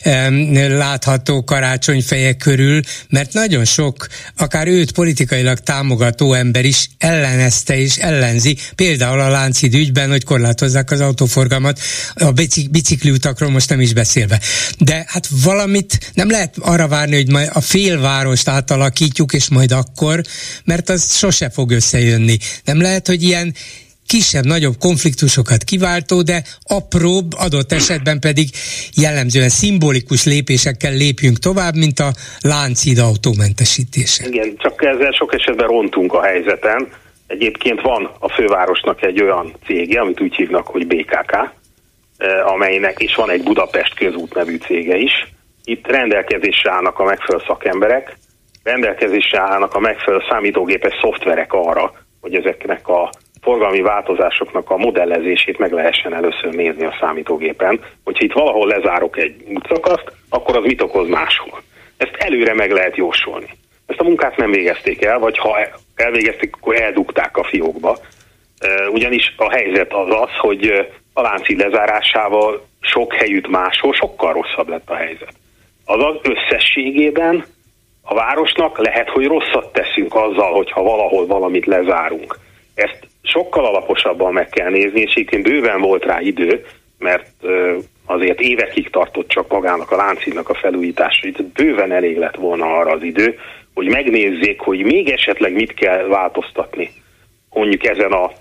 um, 0.05 0.53
látható 0.77 1.43
karácsonyfejek 1.43 2.37
körül, 2.37 2.79
mert 3.09 3.33
nagyon 3.33 3.65
sok, 3.65 4.07
akár 4.37 4.67
őt 4.67 4.91
politikailag 4.91 5.59
támogató 5.59 6.33
ember 6.33 6.65
is 6.65 6.89
ellenezte 6.97 7.77
és 7.77 7.97
ellenzi, 7.97 8.57
például 8.75 9.19
a 9.19 9.29
Láncid 9.29 9.73
ügyben, 9.73 10.09
hogy 10.09 10.23
korlátozzák 10.23 10.91
az 10.91 11.01
autóforgalmat, 11.01 11.79
a 12.13 12.31
bicikli 12.71 13.09
utakról 13.09 13.49
most 13.49 13.69
nem 13.69 13.81
is 13.81 13.93
beszélve. 13.93 14.39
De 14.79 15.05
hát 15.07 15.27
valamit 15.43 16.11
nem 16.13 16.29
lehet 16.29 16.55
arra 16.59 16.87
várni, 16.87 17.15
hogy 17.15 17.31
majd 17.31 17.49
a 17.53 17.61
félvárost 17.61 18.47
átalakítjuk, 18.47 19.33
és 19.33 19.49
majd 19.49 19.71
akkor, 19.71 20.21
mert 20.63 20.89
az 20.89 21.15
sose 21.17 21.49
fog 21.49 21.71
össze 21.71 21.94
összejönni. 21.95 22.37
Nem 22.65 22.81
lehet, 22.81 23.07
hogy 23.07 23.23
ilyen 23.23 23.53
kisebb-nagyobb 24.07 24.77
konfliktusokat 24.79 25.63
kiváltó, 25.63 26.21
de 26.21 26.41
apróbb, 26.63 27.27
adott 27.37 27.71
esetben 27.71 28.19
pedig 28.19 28.47
jellemzően 28.95 29.49
szimbolikus 29.49 30.25
lépésekkel 30.25 30.93
lépjünk 30.93 31.37
tovább, 31.37 31.75
mint 31.75 31.99
a 31.99 32.11
láncid 32.41 32.97
autómentesítése. 32.97 34.27
Igen, 34.27 34.55
csak 34.57 34.83
ezzel 34.83 35.11
sok 35.11 35.33
esetben 35.33 35.67
rontunk 35.67 36.13
a 36.13 36.21
helyzeten. 36.23 36.87
Egyébként 37.27 37.81
van 37.81 38.09
a 38.19 38.29
fővárosnak 38.29 39.03
egy 39.03 39.21
olyan 39.21 39.53
cége, 39.65 39.99
amit 39.99 40.21
úgy 40.21 40.35
hívnak, 40.35 40.67
hogy 40.67 40.87
BKK, 40.87 41.33
eh, 42.17 42.51
amelynek 42.53 43.01
is 43.01 43.15
van 43.15 43.31
egy 43.31 43.43
Budapest 43.43 43.95
közút 43.95 44.33
nevű 44.33 44.57
cége 44.57 44.95
is. 44.97 45.33
Itt 45.63 45.87
rendelkezésre 45.87 46.71
állnak 46.71 46.99
a 46.99 47.03
megfelelő 47.03 47.43
szakemberek, 47.47 48.17
rendelkezésre 48.65 49.39
állnak 49.41 49.73
a 49.73 49.79
megfelelő 49.79 50.23
számítógépes 50.29 50.93
szoftverek 51.01 51.53
arra, 51.53 51.91
hogy 52.21 52.35
ezeknek 52.35 52.87
a 52.87 53.09
forgalmi 53.41 53.81
változásoknak 53.81 54.69
a 54.69 54.77
modellezését 54.77 55.57
meg 55.57 55.71
lehessen 55.71 56.13
először 56.13 56.53
nézni 56.53 56.85
a 56.85 56.97
számítógépen, 56.99 57.79
hogyha 58.03 58.25
itt 58.25 58.33
valahol 58.33 58.67
lezárok 58.67 59.17
egy 59.17 59.35
útszakaszt, 59.53 60.11
akkor 60.29 60.57
az 60.57 60.63
mit 60.63 60.81
okoz 60.81 61.07
máshol. 61.07 61.61
Ezt 61.97 62.15
előre 62.17 62.53
meg 62.53 62.71
lehet 62.71 62.95
jósolni. 62.95 63.49
Ezt 63.85 63.99
a 63.99 64.03
munkát 64.03 64.37
nem 64.37 64.51
végezték 64.51 65.03
el, 65.03 65.19
vagy 65.19 65.37
ha 65.37 65.57
elvégezték, 65.95 66.55
akkor 66.55 66.81
eldugták 66.81 67.37
a 67.37 67.43
fiókba. 67.43 67.97
Ugyanis 68.89 69.33
a 69.37 69.51
helyzet 69.51 69.93
az 69.93 70.09
az, 70.09 70.29
hogy 70.37 70.87
a 71.13 71.21
lánci 71.21 71.55
lezárásával 71.57 72.65
sok 72.81 73.13
helyütt 73.13 73.47
máshol 73.47 73.93
sokkal 73.93 74.33
rosszabb 74.33 74.69
lett 74.69 74.89
a 74.89 74.95
helyzet. 74.95 75.33
Azaz 75.85 76.15
összességében 76.23 77.45
a 78.07 78.13
városnak 78.13 78.77
lehet, 78.77 79.09
hogy 79.09 79.25
rosszat 79.25 79.73
teszünk 79.73 80.15
azzal, 80.15 80.53
hogyha 80.53 80.83
valahol 80.83 81.25
valamit 81.25 81.65
lezárunk. 81.65 82.37
Ezt 82.73 82.99
sokkal 83.21 83.65
alaposabban 83.65 84.33
meg 84.33 84.49
kell 84.49 84.69
nézni, 84.69 85.01
és 85.01 85.11
egyébként 85.11 85.43
bőven 85.43 85.81
volt 85.81 86.05
rá 86.05 86.21
idő, 86.21 86.65
mert 86.97 87.31
azért 88.05 88.39
évekig 88.39 88.89
tartott 88.89 89.27
csak 89.27 89.51
magának 89.51 89.91
a 89.91 89.95
láncínak 89.95 90.49
a 90.49 90.53
felújítása, 90.53 91.27
itt 91.27 91.43
bőven 91.43 91.91
elég 91.91 92.17
lett 92.17 92.35
volna 92.35 92.77
arra 92.77 92.91
az 92.91 93.03
idő, 93.03 93.39
hogy 93.73 93.87
megnézzék, 93.87 94.59
hogy 94.59 94.83
még 94.83 95.09
esetleg 95.09 95.53
mit 95.53 95.73
kell 95.73 96.07
változtatni 96.07 96.89
mondjuk 97.55 97.85
ezen 97.85 98.11
a 98.11 98.31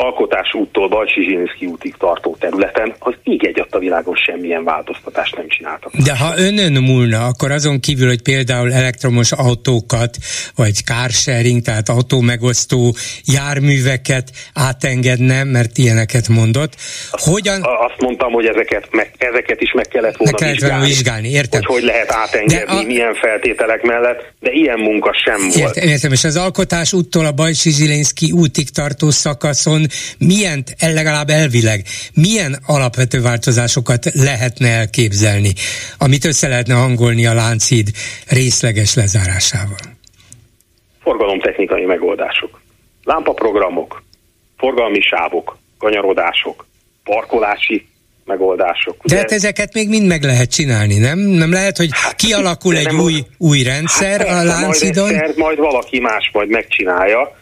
alkotás 0.00 0.54
úttól 0.54 0.88
Bajsi 0.88 1.22
Zsilinszki 1.22 1.66
útig 1.66 1.94
tartó 1.98 2.36
területen, 2.40 2.94
az 2.98 3.14
így 3.24 3.46
egy 3.46 3.66
a 3.70 3.78
világon 3.78 4.14
semmilyen 4.14 4.64
változtatást 4.64 5.36
nem 5.36 5.48
csináltak. 5.48 5.92
De 5.96 6.16
ha 6.16 6.32
önön 6.36 6.82
múlna, 6.82 7.26
akkor 7.26 7.50
azon 7.50 7.80
kívül, 7.80 8.08
hogy 8.08 8.22
például 8.22 8.72
elektromos 8.72 9.32
autókat, 9.32 10.16
vagy 10.56 10.74
carsharing, 10.74 11.62
tehát 11.62 11.88
autómegosztó 11.88 12.94
járműveket 13.24 14.30
átengedne, 14.54 15.44
mert 15.44 15.78
ilyeneket 15.78 16.28
mondott, 16.28 16.72
azt, 17.10 17.24
hogyan... 17.28 17.62
Azt 17.62 18.00
mondtam, 18.00 18.32
hogy 18.32 18.46
ezeket, 18.46 18.88
meg, 18.90 19.14
ezeket 19.18 19.60
is 19.60 19.72
meg 19.72 19.88
kellett 19.88 20.16
volna 20.16 20.36
meg 20.40 20.40
kellett 20.40 20.60
vizsgálni, 20.60 20.86
vizsgálni 20.86 21.28
értem. 21.28 21.60
hogy 21.64 21.80
hogy 21.80 21.88
lehet 21.88 22.12
átengedni, 22.12 22.84
a... 22.84 22.86
milyen 22.86 23.14
feltételek 23.14 23.82
mellett, 23.82 24.32
de 24.40 24.50
ilyen 24.52 24.78
munka 24.78 25.14
sem 25.24 25.40
értem, 25.46 25.62
volt. 25.62 25.76
Értem, 25.76 26.12
és 26.12 26.24
az 26.24 26.36
alkotás 26.36 26.92
úttól 26.92 27.26
a 27.26 27.32
Bajsi 27.32 27.70
Zsilinszki 27.70 28.30
útig 28.30 28.70
tartó 28.70 29.10
szakaszon 29.10 29.86
milyen, 30.18 30.64
legalább 30.80 31.28
elvileg, 31.28 31.84
milyen 32.14 32.58
alapvető 32.66 33.22
változásokat 33.22 34.04
lehetne 34.12 34.68
elképzelni, 34.68 35.52
amit 35.98 36.24
össze 36.24 36.48
lehetne 36.48 36.74
hangolni 36.74 37.26
a 37.26 37.34
láncid 37.34 37.88
részleges 38.28 38.94
lezárásával? 38.94 39.78
Forgalomtechnikai 41.02 41.84
megoldások. 41.84 42.60
Lámpaprogramok, 43.04 44.02
forgalmi 44.56 45.00
sávok, 45.00 45.58
kanyarodások, 45.78 46.66
parkolási 47.04 47.88
megoldások. 48.24 49.04
Ugye? 49.04 49.14
De 49.14 49.20
hát 49.20 49.32
ezeket 49.32 49.74
még 49.74 49.88
mind 49.88 50.06
meg 50.06 50.22
lehet 50.22 50.50
csinálni, 50.50 50.98
nem? 50.98 51.18
Nem 51.18 51.52
lehet, 51.52 51.76
hogy 51.76 51.88
hát, 51.92 52.14
kialakul 52.14 52.76
egy 52.76 52.94
új, 52.94 53.14
új 53.38 53.62
rendszer 53.62 54.26
hát, 54.26 54.40
a 54.40 54.44
Láncidon? 54.44 55.14
Majd, 55.14 55.36
majd 55.36 55.58
valaki 55.58 56.00
más 56.00 56.30
majd 56.32 56.48
megcsinálja, 56.48 57.36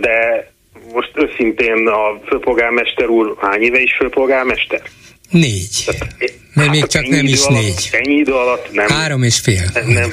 de 0.00 0.50
most 0.92 1.10
őszintén 1.14 1.86
a 1.86 2.20
főpolgármester 2.26 3.08
úr 3.08 3.36
hány 3.40 3.62
éve 3.62 3.80
is 3.80 3.96
főpolgármester? 3.98 4.82
Négy. 5.30 5.84
Tehát, 5.86 6.34
Mert 6.54 6.70
még 6.70 6.80
hát 6.80 6.90
csak 6.90 7.06
nem 7.06 7.24
is 7.24 7.44
alatt, 7.44 7.62
négy. 7.62 7.88
Ennyi 7.92 8.14
idő 8.14 8.32
alatt 8.32 8.72
nem. 8.72 8.86
Három 8.88 9.22
és 9.22 9.40
fél. 9.40 9.62
Nem, 9.74 10.10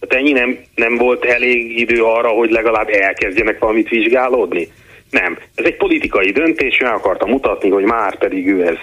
tehát 0.00 0.24
ennyi 0.24 0.32
nem, 0.32 0.58
nem 0.74 0.96
volt 0.96 1.24
elég 1.24 1.78
idő 1.78 2.02
arra, 2.02 2.28
hogy 2.28 2.50
legalább 2.50 2.88
elkezdjenek 2.88 3.58
valamit 3.58 3.88
vizsgálódni? 3.88 4.68
Nem. 5.10 5.38
Ez 5.54 5.64
egy 5.64 5.76
politikai 5.76 6.30
döntés, 6.30 6.78
ő 6.80 6.86
akarta 6.86 7.26
mutatni, 7.26 7.70
hogy 7.70 7.84
már 7.84 8.18
pedig 8.18 8.46
ő 8.46 8.66
ez, 8.66 8.78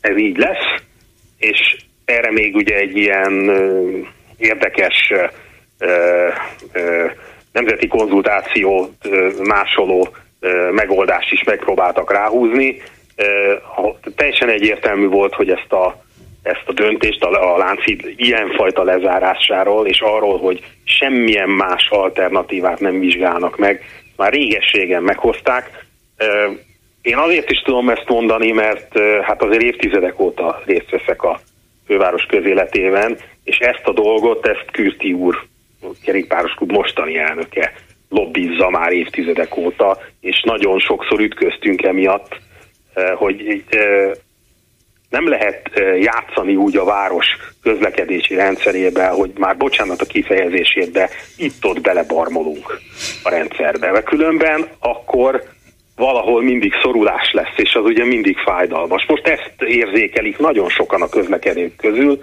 ez 0.00 0.18
így 0.18 0.36
lesz, 0.36 0.82
és 1.38 1.76
erre 2.04 2.32
még 2.32 2.54
ugye 2.54 2.74
egy 2.76 2.96
ilyen 2.96 3.50
érdekes 4.36 5.12
nemzeti 7.58 7.86
konzultációt 7.86 9.08
másoló 9.42 10.08
megoldást 10.70 11.32
is 11.32 11.42
megpróbáltak 11.44 12.12
ráhúzni. 12.12 12.82
Teljesen 14.16 14.48
egyértelmű 14.48 15.06
volt, 15.06 15.34
hogy 15.34 15.50
ezt 15.50 15.72
a, 15.72 16.02
ezt 16.42 16.64
a 16.66 16.72
döntést 16.72 17.22
a, 17.22 17.54
a 17.54 17.58
Láncid 17.58 18.14
ilyenfajta 18.16 18.82
lezárásáról, 18.82 19.86
és 19.86 20.00
arról, 20.00 20.38
hogy 20.38 20.64
semmilyen 20.84 21.48
más 21.48 21.88
alternatívát 21.90 22.80
nem 22.80 23.00
vizsgálnak 23.00 23.56
meg, 23.56 23.84
már 24.16 24.32
régességen 24.32 25.02
meghozták. 25.02 25.86
Én 27.02 27.16
azért 27.16 27.50
is 27.50 27.60
tudom 27.60 27.88
ezt 27.88 28.08
mondani, 28.08 28.52
mert 28.52 28.98
hát 29.22 29.42
azért 29.42 29.62
évtizedek 29.62 30.20
óta 30.20 30.62
részt 30.66 30.90
veszek 30.90 31.22
a 31.22 31.40
főváros 31.86 32.22
közéletében, 32.22 33.16
és 33.44 33.58
ezt 33.58 33.84
a 33.84 33.92
dolgot, 33.92 34.46
ezt 34.46 34.70
Kürti 34.70 35.12
úr, 35.12 35.47
kerékpáros 36.04 36.52
klub 36.54 36.70
mostani 36.70 37.16
elnöke 37.16 37.72
lobbizza 38.08 38.70
már 38.70 38.92
évtizedek 38.92 39.56
óta, 39.56 39.98
és 40.20 40.42
nagyon 40.44 40.78
sokszor 40.78 41.20
ütköztünk 41.20 41.82
emiatt, 41.82 42.36
hogy 43.14 43.64
nem 45.10 45.28
lehet 45.28 45.70
játszani 46.00 46.56
úgy 46.56 46.76
a 46.76 46.84
város 46.84 47.26
közlekedési 47.62 48.34
rendszerébe, 48.34 49.06
hogy 49.06 49.30
már 49.38 49.56
bocsánat 49.56 50.00
a 50.00 50.06
kifejezését, 50.06 50.90
de 50.90 51.08
itt-ott 51.36 51.80
belebarmolunk 51.80 52.78
a 53.22 53.30
rendszerbe. 53.30 53.90
Mert 53.90 54.04
különben 54.04 54.68
akkor 54.78 55.42
valahol 55.96 56.42
mindig 56.42 56.72
szorulás 56.82 57.32
lesz, 57.32 57.54
és 57.56 57.74
az 57.74 57.84
ugye 57.84 58.04
mindig 58.04 58.36
fájdalmas. 58.38 59.04
Most 59.08 59.26
ezt 59.26 59.62
érzékelik 59.62 60.38
nagyon 60.38 60.68
sokan 60.68 61.02
a 61.02 61.08
közlekedők 61.08 61.76
közül, 61.76 62.20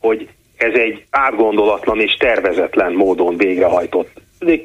hogy 0.00 0.28
ez 0.56 0.74
egy 0.74 1.04
átgondolatlan 1.10 2.00
és 2.00 2.14
tervezetlen 2.14 2.92
módon 2.92 3.36
végrehajtott. 3.36 4.10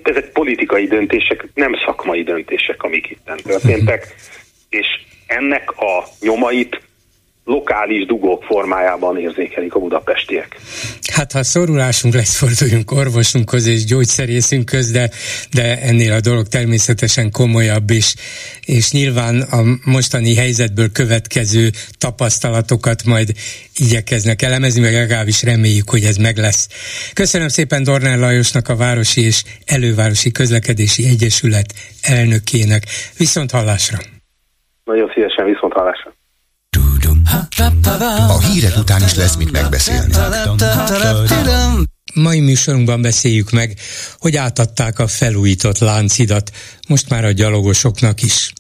Ezek 0.03 0.31
politikai 0.31 0.87
döntések, 0.87 1.47
nem 1.53 1.73
szakmai 1.85 2.23
döntések, 2.23 2.83
amik 2.83 3.09
itt 3.09 3.31
történtek, 3.43 4.15
és 4.69 4.87
ennek 5.27 5.71
a 5.71 6.03
nyomait 6.19 6.81
lokális 7.45 8.05
dugók 8.05 8.43
formájában 8.43 9.19
érzékelik 9.19 9.75
a 9.75 9.79
budapestiek. 9.79 10.57
Hát 11.11 11.31
ha 11.31 11.43
szorulásunk 11.43 12.13
lesz, 12.13 12.37
forduljunk 12.37 12.91
orvosunkhoz 12.91 13.65
és 13.65 13.85
gyógyszerészünkhöz, 13.85 14.91
de, 14.91 15.09
de 15.53 15.81
ennél 15.81 16.13
a 16.13 16.19
dolog 16.19 16.47
természetesen 16.47 17.31
komolyabb, 17.31 17.89
és, 17.89 18.15
és 18.65 18.91
nyilván 18.91 19.41
a 19.41 19.61
mostani 19.85 20.35
helyzetből 20.35 20.91
következő 20.91 21.69
tapasztalatokat 21.99 23.03
majd 23.03 23.29
igyekeznek 23.75 24.41
elemezni, 24.41 24.81
meg 24.81 24.93
legalábbis 24.93 25.43
reméljük, 25.43 25.89
hogy 25.89 26.03
ez 26.03 26.17
meg 26.17 26.37
lesz. 26.37 26.67
Köszönöm 27.13 27.47
szépen 27.47 27.83
Dornán 27.83 28.19
Lajosnak, 28.19 28.69
a 28.69 28.75
Városi 28.75 29.21
és 29.25 29.43
Elővárosi 29.65 30.31
Közlekedési 30.31 31.07
Egyesület 31.07 31.73
elnökének. 32.01 32.83
Viszont 33.17 33.51
hallásra! 33.51 33.97
Nagyon 34.83 35.11
szívesen 35.13 35.45
viszont 35.45 35.73
hallásra! 35.73 36.20
A 38.27 38.39
hírek 38.39 38.77
után 38.77 39.03
is 39.03 39.13
lesz 39.15 39.35
mit 39.35 39.51
megbeszélni. 39.51 40.13
Mai 42.13 42.39
műsorunkban 42.39 43.01
beszéljük 43.01 43.51
meg, 43.51 43.77
hogy 44.19 44.35
átadták 44.35 44.99
a 44.99 45.07
felújított 45.07 45.77
láncidat, 45.77 46.51
most 46.87 47.09
már 47.09 47.25
a 47.25 47.31
gyalogosoknak 47.31 48.21
is. 48.21 48.53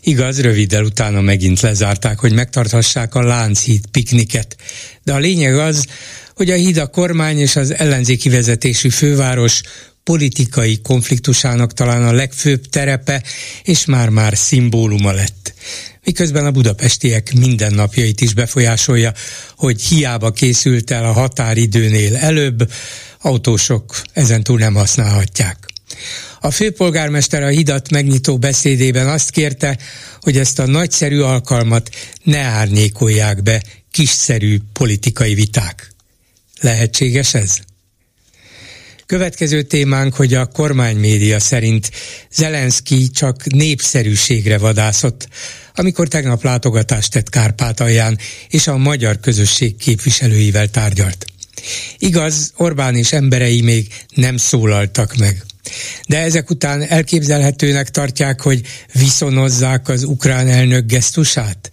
Igaz, 0.00 0.40
röviddel 0.40 0.84
utána 0.84 1.20
megint 1.20 1.60
lezárták, 1.60 2.18
hogy 2.18 2.32
megtarthassák 2.32 3.14
a 3.14 3.22
Lánchíd 3.22 3.86
pikniket. 3.86 4.56
De 5.02 5.12
a 5.12 5.18
lényeg 5.18 5.58
az, 5.58 5.86
hogy 6.34 6.50
a 6.50 6.54
híd 6.54 6.76
a 6.76 6.86
kormány 6.86 7.38
és 7.38 7.56
az 7.56 7.74
ellenzéki 7.74 8.28
vezetésű 8.28 8.88
főváros 8.88 9.60
politikai 10.04 10.80
konfliktusának 10.80 11.72
talán 11.72 12.06
a 12.06 12.12
legfőbb 12.12 12.68
terepe, 12.68 13.22
és 13.62 13.84
már-már 13.84 14.36
szimbóluma 14.36 15.12
lett 15.12 15.54
miközben 16.04 16.46
a 16.46 16.50
budapestiek 16.50 17.32
mindennapjait 17.32 18.20
is 18.20 18.34
befolyásolja, 18.34 19.12
hogy 19.56 19.82
hiába 19.82 20.30
készült 20.30 20.90
el 20.90 21.04
a 21.04 21.12
határidőnél 21.12 22.16
előbb, 22.16 22.72
autósok 23.20 24.02
ezentúl 24.12 24.58
nem 24.58 24.74
használhatják. 24.74 25.66
A 26.40 26.50
főpolgármester 26.50 27.42
a 27.42 27.48
hidat 27.48 27.90
megnyitó 27.90 28.38
beszédében 28.38 29.08
azt 29.08 29.30
kérte, 29.30 29.78
hogy 30.20 30.38
ezt 30.38 30.58
a 30.58 30.66
nagyszerű 30.66 31.20
alkalmat 31.20 31.90
ne 32.22 32.38
árnyékolják 32.38 33.42
be 33.42 33.62
kiszerű 33.90 34.58
politikai 34.72 35.34
viták. 35.34 35.92
Lehetséges 36.60 37.34
ez? 37.34 37.58
Következő 39.10 39.62
témánk, 39.62 40.14
hogy 40.14 40.34
a 40.34 40.46
kormánymédia 40.46 41.40
szerint 41.40 41.90
Zelenszky 42.32 43.10
csak 43.10 43.44
népszerűségre 43.44 44.58
vadászott, 44.58 45.28
amikor 45.74 46.08
tegnap 46.08 46.42
látogatást 46.42 47.10
tett 47.12 47.28
Kárpátalján, 47.28 48.18
és 48.48 48.66
a 48.66 48.76
magyar 48.76 49.20
közösség 49.20 49.76
képviselőivel 49.76 50.68
tárgyalt. 50.68 51.24
Igaz, 51.98 52.52
Orbán 52.56 52.96
és 52.96 53.12
emberei 53.12 53.60
még 53.60 53.86
nem 54.14 54.36
szólaltak 54.36 55.16
meg. 55.16 55.44
De 56.08 56.18
ezek 56.18 56.50
után 56.50 56.82
elképzelhetőnek 56.82 57.90
tartják, 57.90 58.40
hogy 58.40 58.60
viszonozzák 58.92 59.88
az 59.88 60.02
ukrán 60.02 60.48
elnök 60.48 60.86
gesztusát? 60.86 61.70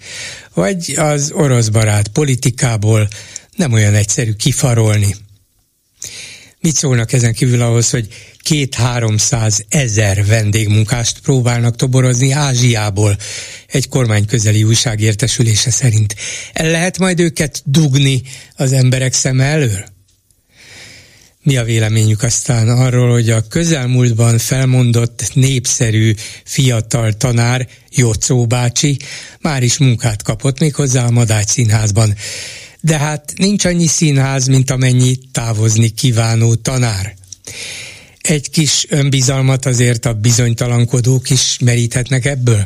Vagy 0.53 0.93
az 0.95 1.31
orosz 1.31 1.67
barát 1.67 2.07
politikából 2.07 3.07
nem 3.55 3.73
olyan 3.73 3.93
egyszerű 3.93 4.33
kifarolni? 4.33 5.15
Mit 6.67 6.75
szólnak 6.75 7.13
ezen 7.13 7.33
kívül 7.33 7.61
ahhoz, 7.61 7.89
hogy 7.89 8.07
két-háromszáz 8.39 9.65
ezer 9.69 10.25
vendégmunkást 10.25 11.19
próbálnak 11.19 11.75
toborozni 11.75 12.31
Ázsiából, 12.31 13.17
egy 13.67 13.89
kormányközeli 13.89 14.63
újság 14.63 15.01
értesülése 15.01 15.71
szerint. 15.71 16.15
El 16.53 16.71
lehet 16.71 16.97
majd 16.97 17.19
őket 17.19 17.61
dugni 17.65 18.21
az 18.55 18.71
emberek 18.71 19.13
szeme 19.13 19.43
elől? 19.43 19.85
Mi 21.43 21.57
a 21.57 21.63
véleményük 21.63 22.23
aztán 22.23 22.69
arról, 22.69 23.11
hogy 23.11 23.29
a 23.29 23.47
közelmúltban 23.47 24.37
felmondott 24.37 25.29
népszerű 25.33 26.13
fiatal 26.43 27.13
tanár, 27.13 27.67
Jocó 27.89 28.45
bácsi, 28.45 28.97
már 29.41 29.63
is 29.63 29.77
munkát 29.77 30.23
kapott 30.23 30.59
még 30.59 30.75
hozzá 30.75 31.05
a 31.05 31.11
Madács 31.11 31.49
színházban. 31.49 32.15
De 32.81 32.97
hát 32.97 33.33
nincs 33.35 33.65
annyi 33.65 33.87
színház, 33.87 34.47
mint 34.47 34.69
amennyi 34.69 35.19
távozni 35.31 35.89
kívánó 35.89 36.55
tanár 36.55 37.15
egy 38.29 38.49
kis 38.49 38.85
önbizalmat 38.89 39.65
azért 39.65 40.05
a 40.05 40.13
bizonytalankodók 40.13 41.29
is 41.29 41.57
meríthetnek 41.59 42.25
ebből? 42.25 42.63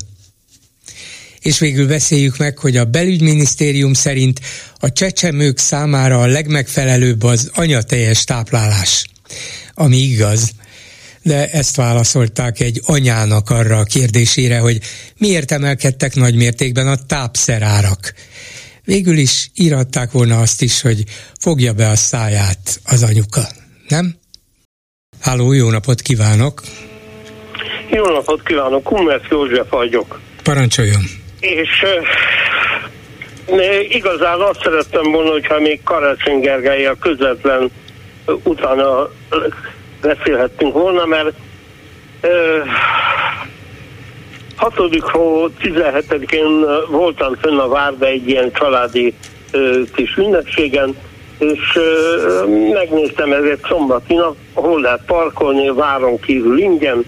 És 1.40 1.60
végül 1.60 1.88
beszéljük 1.88 2.38
meg, 2.38 2.58
hogy 2.58 2.78
a 2.78 2.86
belügyminisztérium 2.86 3.94
szerint 3.94 4.40
a 4.80 4.92
csecsemők 4.92 5.58
számára 5.58 6.22
a 6.22 6.26
legmegfelelőbb 6.26 7.24
az 7.24 7.50
anyateljes 7.54 8.24
táplálás. 8.24 9.06
Ami 9.74 9.98
igaz, 9.98 10.52
de 11.22 11.50
ezt 11.52 11.76
válaszolták 11.76 12.60
egy 12.60 12.82
anyának 12.86 13.50
arra 13.50 13.78
a 13.78 13.84
kérdésére, 13.84 14.60
hogy 14.60 14.80
miért 15.18 15.52
emelkedtek 15.52 16.16
nagy 16.16 16.36
mértékben 16.36 16.88
a 16.88 17.06
tápszerárak. 17.06 18.14
Végül 18.86 19.18
is 19.18 19.50
íratták 19.56 20.12
volna 20.12 20.40
azt 20.40 20.62
is, 20.62 20.82
hogy 20.82 21.04
fogja 21.40 21.74
be 21.74 21.88
a 21.88 21.96
száját 21.96 22.80
az 22.86 23.04
anyuka, 23.04 23.42
nem? 23.88 24.16
Háló, 25.22 25.54
jó 25.54 25.70
napot 25.70 26.02
kívánok! 26.02 26.62
Jó 27.90 28.06
napot 28.06 28.44
kívánok, 28.44 28.84
Kummert 28.84 29.30
József 29.30 29.70
vagyok. 29.70 30.20
Parancsoljon! 30.44 31.02
És 31.40 31.86
igazán 33.90 34.40
azt 34.40 34.62
szerettem 34.64 35.12
volna, 35.12 35.32
hogyha 35.32 35.60
még 35.60 35.84
Karácsony 35.84 36.40
Gergely 36.40 36.86
a 36.86 36.96
közvetlen 37.00 37.72
utána 38.44 39.12
beszélhettünk 40.02 40.74
volna, 40.74 41.06
mert 41.06 41.34
uh, 42.22 42.32
6. 44.62 44.74
hó 45.00 45.48
17-én 45.62 46.66
voltam 46.90 47.36
fönn 47.36 47.58
a 47.58 47.68
Várda 47.68 48.06
egy 48.06 48.28
ilyen 48.28 48.52
családi 48.52 49.14
uh, 49.54 49.90
kis 49.96 50.18
ünnepségen, 50.18 50.96
és 51.38 51.76
uh, 51.76 52.74
megnéztem 52.74 53.34
ezért 53.34 53.66
szombati 53.68 54.14
nap, 54.14 54.36
hol 54.54 54.82
lehet 54.82 55.02
parkolni, 55.06 55.70
váron 55.70 56.20
kívül 56.20 56.58
ingyen, 56.58 57.06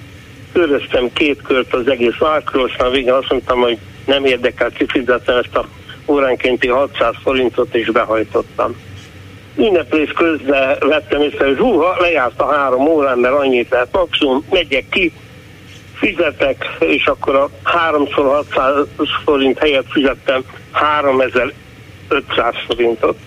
köröztem 0.54 1.14
két 1.14 1.42
kört 1.42 1.74
az 1.74 1.88
egész 1.88 2.18
várkörös, 2.18 2.76
már 2.78 2.92
végén 2.92 3.14
azt 3.14 3.30
mondtam, 3.30 3.60
hogy 3.60 3.78
nem 4.06 4.26
érdekel 4.26 4.70
kifizetni 4.70 5.34
ezt 5.34 5.56
a 5.56 5.68
óránkénti 6.06 6.68
600 6.68 7.16
forintot 7.24 7.76
is 7.76 7.92
behajtottam. 7.92 8.76
Ünneplés 9.56 10.12
közben 10.12 10.78
vettem 10.80 11.22
észre, 11.22 11.46
hogy 11.46 11.58
húha, 11.58 11.96
lejárt 12.00 12.40
a 12.40 12.54
három 12.54 12.88
órán, 12.88 13.18
mert 13.18 13.36
annyit 13.36 13.70
lehet 13.70 13.92
maximum, 13.92 14.46
megyek 14.50 14.90
ki, 14.90 15.12
fizetek, 15.94 16.76
és 16.80 17.06
akkor 17.06 17.36
a 17.36 17.50
3x600 17.64 18.86
forint 19.24 19.58
helyett 19.58 19.88
fizettem 19.90 20.44
3500 20.72 21.56
forintot. 22.68 23.18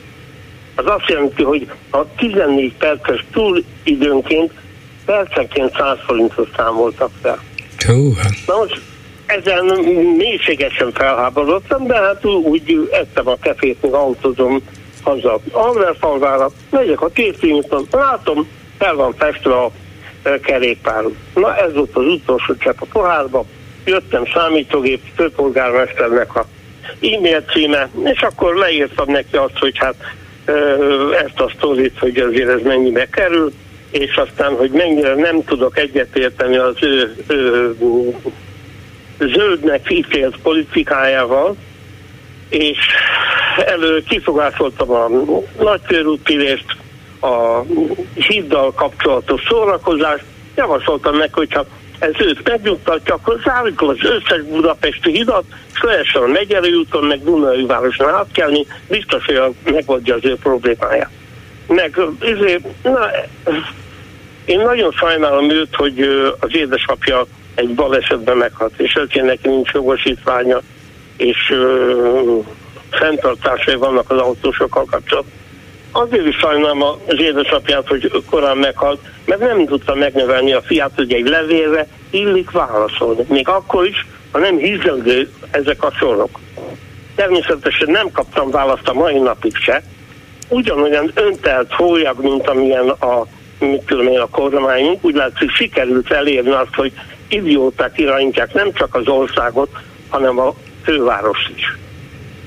Az 0.75 0.85
azt 0.87 1.09
jelenti, 1.09 1.43
hogy 1.43 1.71
a 1.91 2.15
14 2.17 2.73
perces 2.75 3.25
túlidőnként 3.33 4.53
percenként 5.05 5.73
100 5.77 5.99
forintot 6.07 6.49
számoltak 6.57 7.11
fel. 7.23 7.39
Na 8.47 8.57
most 8.57 8.81
ezen 9.27 9.65
mélységesen 10.17 10.93
felháborodtam, 10.93 11.87
de 11.87 11.95
hát 11.95 12.25
úgy 12.25 12.89
ettem 12.91 13.29
a 13.29 13.37
kefét, 13.41 13.83
még 13.83 13.93
autózom 13.93 14.63
haza 15.03 15.41
Alverfalvára, 15.51 16.51
megyek 16.71 17.01
a 17.01 17.09
két 17.09 17.47
látom, 17.91 18.49
fel 18.79 18.95
van 18.95 19.15
festve 19.19 19.55
a 19.55 19.71
kerékpár. 20.43 21.05
Na 21.35 21.57
ez 21.57 21.75
volt 21.75 21.97
az 21.97 22.05
utolsó 22.07 22.57
csepp 22.57 22.81
a 22.81 22.87
pohárba, 22.93 23.45
jöttem 23.85 24.23
számítógép 24.35 25.03
főpolgármesternek 25.17 26.35
a 26.35 26.47
e-mail 27.01 27.41
címe, 27.41 27.89
és 28.05 28.21
akkor 28.21 28.55
leírtam 28.55 29.11
neki 29.11 29.37
azt, 29.37 29.59
hogy 29.59 29.79
hát 29.79 29.95
ezt 31.25 31.41
a 31.41 31.53
sztorit, 31.57 31.99
hogy 31.99 32.19
azért 32.19 32.49
ez 32.49 32.63
mennyibe 32.63 33.09
kerül, 33.09 33.53
és 33.91 34.17
aztán, 34.17 34.57
hogy 34.57 34.71
mennyire 34.71 35.15
nem 35.15 35.45
tudok 35.45 35.79
egyetérteni 35.79 36.57
az 36.57 36.75
ő, 36.81 37.17
ő 37.27 37.75
zöldnek 39.19 39.91
ítélt 39.91 40.37
politikájával, 40.43 41.57
és 42.49 42.79
elő 43.67 44.03
kifogásoltam 44.09 44.91
a 44.91 45.09
nagykörútülést, 45.59 46.77
a 47.21 47.63
híddal 48.15 48.73
kapcsolatos 48.73 49.43
szórakozást, 49.49 50.25
javasoltam 50.57 51.17
meg, 51.17 51.33
hogyha 51.33 51.67
ez 51.99 52.13
őt 52.19 52.49
megnyugtatja, 52.49 53.15
akkor 53.15 53.41
zárjuk 53.45 53.83
az 53.83 53.97
összes 54.03 54.43
budapesti 54.43 55.11
hidat, 55.11 55.45
és 55.75 55.83
lehessen 55.83 56.23
a 56.23 56.27
Megyeri 56.27 56.73
úton, 56.75 57.05
meg 57.05 57.25
Dunai 57.25 57.67
városon 57.67 58.09
átkelni, 58.09 58.67
biztos, 58.89 59.25
hogy 59.25 59.55
megoldja 59.65 60.15
az 60.15 60.25
ő 60.25 60.37
problémáját. 60.37 61.11
Meg 61.67 62.01
ezért, 62.21 62.65
na, 62.83 63.11
én 64.45 64.61
nagyon 64.61 64.93
sajnálom 64.93 65.51
őt, 65.51 65.75
hogy 65.77 66.01
az 66.41 66.55
édesapja 66.55 67.27
egy 67.55 67.75
balesetben 67.75 68.37
meghalt, 68.37 68.81
és 68.81 68.95
ezért 68.95 69.27
neki 69.27 69.49
nincs 69.49 69.71
jogosítványa, 69.71 70.61
és 71.17 71.51
ö, 71.51 72.39
fenntartásai 72.91 73.75
vannak 73.75 74.11
az 74.11 74.19
autósokkal 74.19 74.85
kapcsolatban. 74.85 75.33
Azért 75.99 76.27
is 76.27 76.37
sajnálom 76.37 76.83
az 76.83 77.21
édesapját, 77.21 77.89
hogy 77.89 78.23
korán 78.31 78.57
meghalt, 78.57 79.01
mert 79.25 79.41
nem 79.41 79.67
tudta 79.67 79.95
megnövelni 79.95 80.53
a 80.53 80.63
fiát, 80.63 80.91
hogy 80.95 81.13
egy 81.13 81.29
levélre 81.29 81.87
illik 82.11 82.51
válaszolni. 82.51 83.25
Még 83.29 83.49
akkor 83.49 83.87
is, 83.87 84.07
ha 84.33 84.39
nem 84.39 84.57
hízelgő 84.57 85.31
ezek 85.51 85.83
a 85.83 85.91
sorok. 85.91 86.41
Természetesen 87.15 87.91
nem 87.91 88.11
kaptam 88.13 88.51
választ 88.51 88.89
a 88.89 88.93
mai 88.93 89.19
napig 89.19 89.57
se. 89.57 89.83
Ugyanolyan 90.49 91.11
öntelt 91.15 91.73
hólyag, 91.73 92.23
mint 92.23 92.49
amilyen 92.49 92.89
a 92.89 93.27
mit 93.59 93.83
tudom 93.87 94.07
én, 94.07 94.21
a 94.21 94.29
kormányunk, 94.29 95.05
úgy 95.05 95.15
látszik 95.15 95.51
sikerült 95.51 96.11
elérni 96.11 96.51
azt, 96.51 96.75
hogy 96.75 96.93
idióták 97.29 97.99
irányítják 97.99 98.55
nem 98.55 98.73
csak 98.73 98.95
az 98.95 99.09
országot, 99.09 99.69
hanem 100.09 100.39
a 100.39 100.55
fővárost 100.85 101.51
is. 101.57 101.77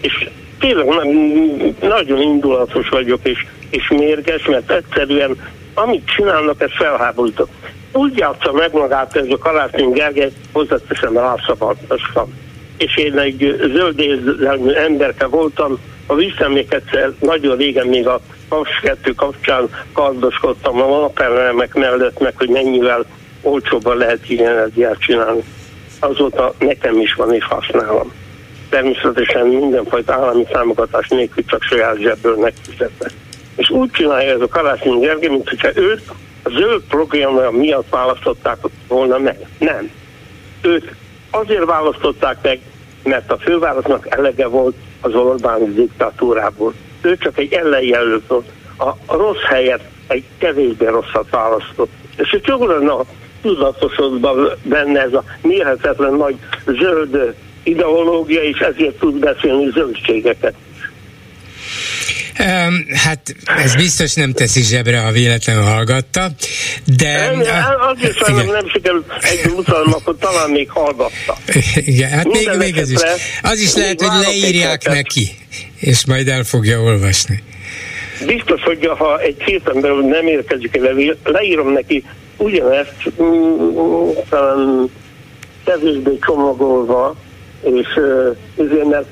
És 0.02 0.30
tényleg 0.60 0.88
nagyon 1.82 2.22
indulatos 2.22 2.90
vagyok, 2.90 3.20
és, 3.24 3.46
és 3.70 3.90
mérges, 3.90 4.46
mert 4.46 4.72
egyszerűen 4.72 5.38
amit 5.74 6.06
csinálnak, 6.16 6.62
ez 6.62 6.70
felháborító. 6.78 7.48
Úgy 7.92 8.18
játsza 8.18 8.52
meg 8.52 8.74
magát 8.74 9.16
ez 9.16 9.26
a 9.30 9.38
Karácsony 9.38 9.92
Gergely, 9.92 10.32
hozzáteszem 10.52 11.14
rászabadasztam. 11.14 12.34
És 12.78 12.98
én 12.98 13.18
egy 13.18 13.56
zöld 13.74 14.02
emberke 14.76 15.26
voltam, 15.26 15.80
a 16.06 16.16
visszaemléketszer 16.16 17.12
nagyon 17.20 17.58
régen 17.58 17.88
még 17.88 18.08
a 18.08 18.20
PAS 18.50 18.70
2 18.82 19.14
kapcsán 19.14 19.70
kardoskodtam 19.94 20.82
a 20.82 21.00
napelemek 21.00 21.74
mellett, 21.74 22.20
meg 22.20 22.34
hogy 22.38 22.50
mennyivel 22.50 23.06
olcsóbban 23.42 23.98
lehet 23.98 24.30
ilyen 24.30 24.72
csinálni. 25.00 25.44
Azóta 26.00 26.54
nekem 26.60 27.00
is 27.00 27.14
van 27.14 27.34
és 27.34 27.44
használom. 27.44 28.12
Természetesen 28.70 29.48
mindenfajta 29.48 30.14
állami 30.14 30.44
támogatás 30.44 31.08
nélkül 31.08 31.46
csak 31.46 31.62
saját 31.62 31.98
zsebből 31.98 32.38
megfizetve. 32.38 33.10
És 33.56 33.70
úgy 33.70 33.92
csinálja 33.92 34.34
ez 34.34 34.42
a 34.42 34.48
Karácsony 34.48 35.00
Gergely, 35.00 35.30
mint 35.30 35.50
hogyha 35.50 35.70
őt 35.76 36.02
a 36.44 36.50
zöld 36.50 36.82
programja 36.90 37.52
miatt 37.52 37.90
választották 37.90 38.58
volna 38.88 39.18
meg. 39.18 39.38
Nem. 39.60 39.92
Őt 40.62 40.94
azért 41.32 41.66
választották 41.66 42.38
meg, 42.42 42.60
mert 43.04 43.32
a 43.32 43.38
fővárosnak 43.38 44.08
elege 44.10 44.48
volt 44.48 44.76
az 45.02 45.14
Orbán 45.14 45.74
diktatúrából. 45.74 46.74
Ő 47.02 47.18
csak 47.18 47.38
egy 47.38 47.54
ellenjelölt 47.54 48.28
volt. 48.28 48.50
A 48.78 49.16
rossz 49.16 49.44
helyet 49.48 49.82
egy 50.08 50.24
kevésbé 50.38 50.86
rosszat 50.86 51.30
választott. 51.30 51.92
És 52.18 52.30
hogy 52.30 52.44
jól 52.46 52.68
lenne 52.68 52.94
tudatosodban 53.42 54.50
benne 54.64 55.02
ez 55.02 55.14
a 55.14 55.24
mérhetetlen 55.42 56.14
nagy 56.14 56.36
zöld 56.66 57.36
ideológia, 57.64 58.42
és 58.42 58.60
ezért 58.60 59.00
tud 59.00 59.20
beszélni 59.20 59.70
zöldségeket. 59.74 60.54
Hát 62.94 63.36
ez 63.46 63.76
biztos 63.76 64.14
nem 64.14 64.32
teszi 64.32 64.62
zsebre, 64.62 65.00
ha 65.00 65.12
véletlenül 65.12 65.64
hallgatta, 65.64 66.28
de... 66.98 67.32
Nem, 67.32 67.42
azért 67.80 68.18
sajnálom 68.18 68.52
nem 68.52 68.70
sikerült 68.70 69.06
egy 69.22 69.52
utalom, 69.52 69.94
akkor 69.94 70.16
talán 70.20 70.50
még 70.50 70.70
hallgatta. 70.70 71.38
Igen, 71.76 72.10
hát 72.10 72.26
még, 72.26 72.50
még 72.58 72.78
ez 72.78 72.92
is. 72.92 73.00
Az 73.42 73.60
is 73.60 73.74
lehet, 73.74 74.02
hogy 74.02 74.26
leírják 74.26 74.84
neki, 74.84 75.32
és 75.80 76.06
majd 76.06 76.28
el 76.28 76.44
fogja 76.44 76.80
olvasni. 76.80 77.44
Biztos, 78.26 78.62
hogy 78.62 78.90
ha 78.98 79.20
egy 79.20 79.42
héten 79.44 79.82
belül 79.82 80.02
nem 80.02 80.28
érkezik 80.28 80.76
el, 80.76 81.18
leírom 81.24 81.72
neki 81.72 82.04
ugyanezt, 82.38 82.94
mm, 83.22 84.10
talán 84.30 84.90
kevésbé 85.66 86.18
csomagolva, 86.22 87.16
és 87.64 88.00
ezért, 88.58 88.86
mert 88.90 89.08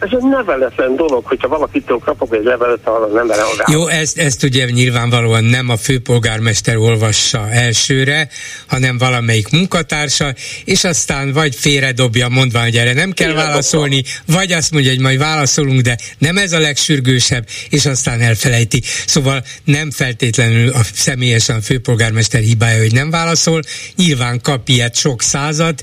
ez 0.00 0.08
egy 0.12 0.28
neveletlen 0.28 0.96
dolog, 0.96 1.26
hogyha 1.26 1.48
valakitől 1.48 1.98
kapok 1.98 2.34
egy 2.34 2.44
levelet, 2.44 2.78
arra 2.84 3.06
nem 3.06 3.30
reagál. 3.30 3.66
Jó, 3.72 3.86
ezt, 3.86 4.18
ezt 4.18 4.42
ugye 4.42 4.70
nyilvánvalóan 4.70 5.44
nem 5.44 5.68
a 5.68 5.76
főpolgármester 5.76 6.76
olvassa 6.76 7.50
elsőre, 7.50 8.28
hanem 8.66 8.98
valamelyik 8.98 9.50
munkatársa, 9.50 10.34
és 10.64 10.84
aztán 10.84 11.32
vagy 11.32 11.54
félredobja, 11.54 12.28
mondva, 12.28 12.60
hogy 12.62 12.76
erre 12.76 12.92
nem 12.92 13.12
kell 13.12 13.32
válaszolni, 13.32 14.02
vagy 14.26 14.52
azt 14.52 14.72
mondja, 14.72 14.90
hogy 14.90 15.00
majd 15.00 15.18
válaszolunk, 15.18 15.80
de 15.80 15.98
nem 16.18 16.36
ez 16.36 16.52
a 16.52 16.58
legsürgősebb, 16.58 17.46
és 17.68 17.86
aztán 17.86 18.20
elfelejti. 18.20 18.82
Szóval 19.06 19.42
nem 19.64 19.90
feltétlenül 19.90 20.68
a 20.68 20.80
személyesen 20.94 21.56
a 21.56 21.60
főpolgármester 21.60 22.40
hibája, 22.40 22.78
hogy 22.78 22.92
nem 22.92 23.10
válaszol, 23.10 23.60
nyilván 23.96 24.40
kap 24.40 24.68
ilyet 24.68 24.94
sok 24.94 25.22
százat, 25.22 25.82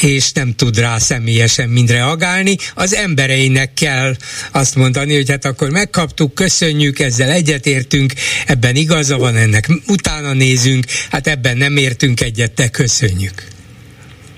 és 0.00 0.32
nem 0.32 0.54
tud 0.54 0.78
rá 0.78 0.98
személyesen 0.98 1.68
mind 1.68 1.90
reagálni. 1.90 2.56
Az 2.74 2.94
embere 2.94 3.36
embereinek 3.38 3.74
kell 3.74 4.12
azt 4.52 4.76
mondani, 4.76 5.14
hogy 5.14 5.30
hát 5.30 5.44
akkor 5.44 5.70
megkaptuk, 5.70 6.34
köszönjük, 6.34 6.98
ezzel 6.98 7.30
egyetértünk, 7.30 8.12
ebben 8.46 8.74
igaza 8.74 9.16
van, 9.18 9.36
ennek 9.36 9.68
utána 9.88 10.32
nézünk, 10.32 10.84
hát 11.10 11.26
ebben 11.26 11.56
nem 11.56 11.76
értünk 11.76 12.20
egyet, 12.20 12.54
de 12.54 12.68
köszönjük. 12.68 13.46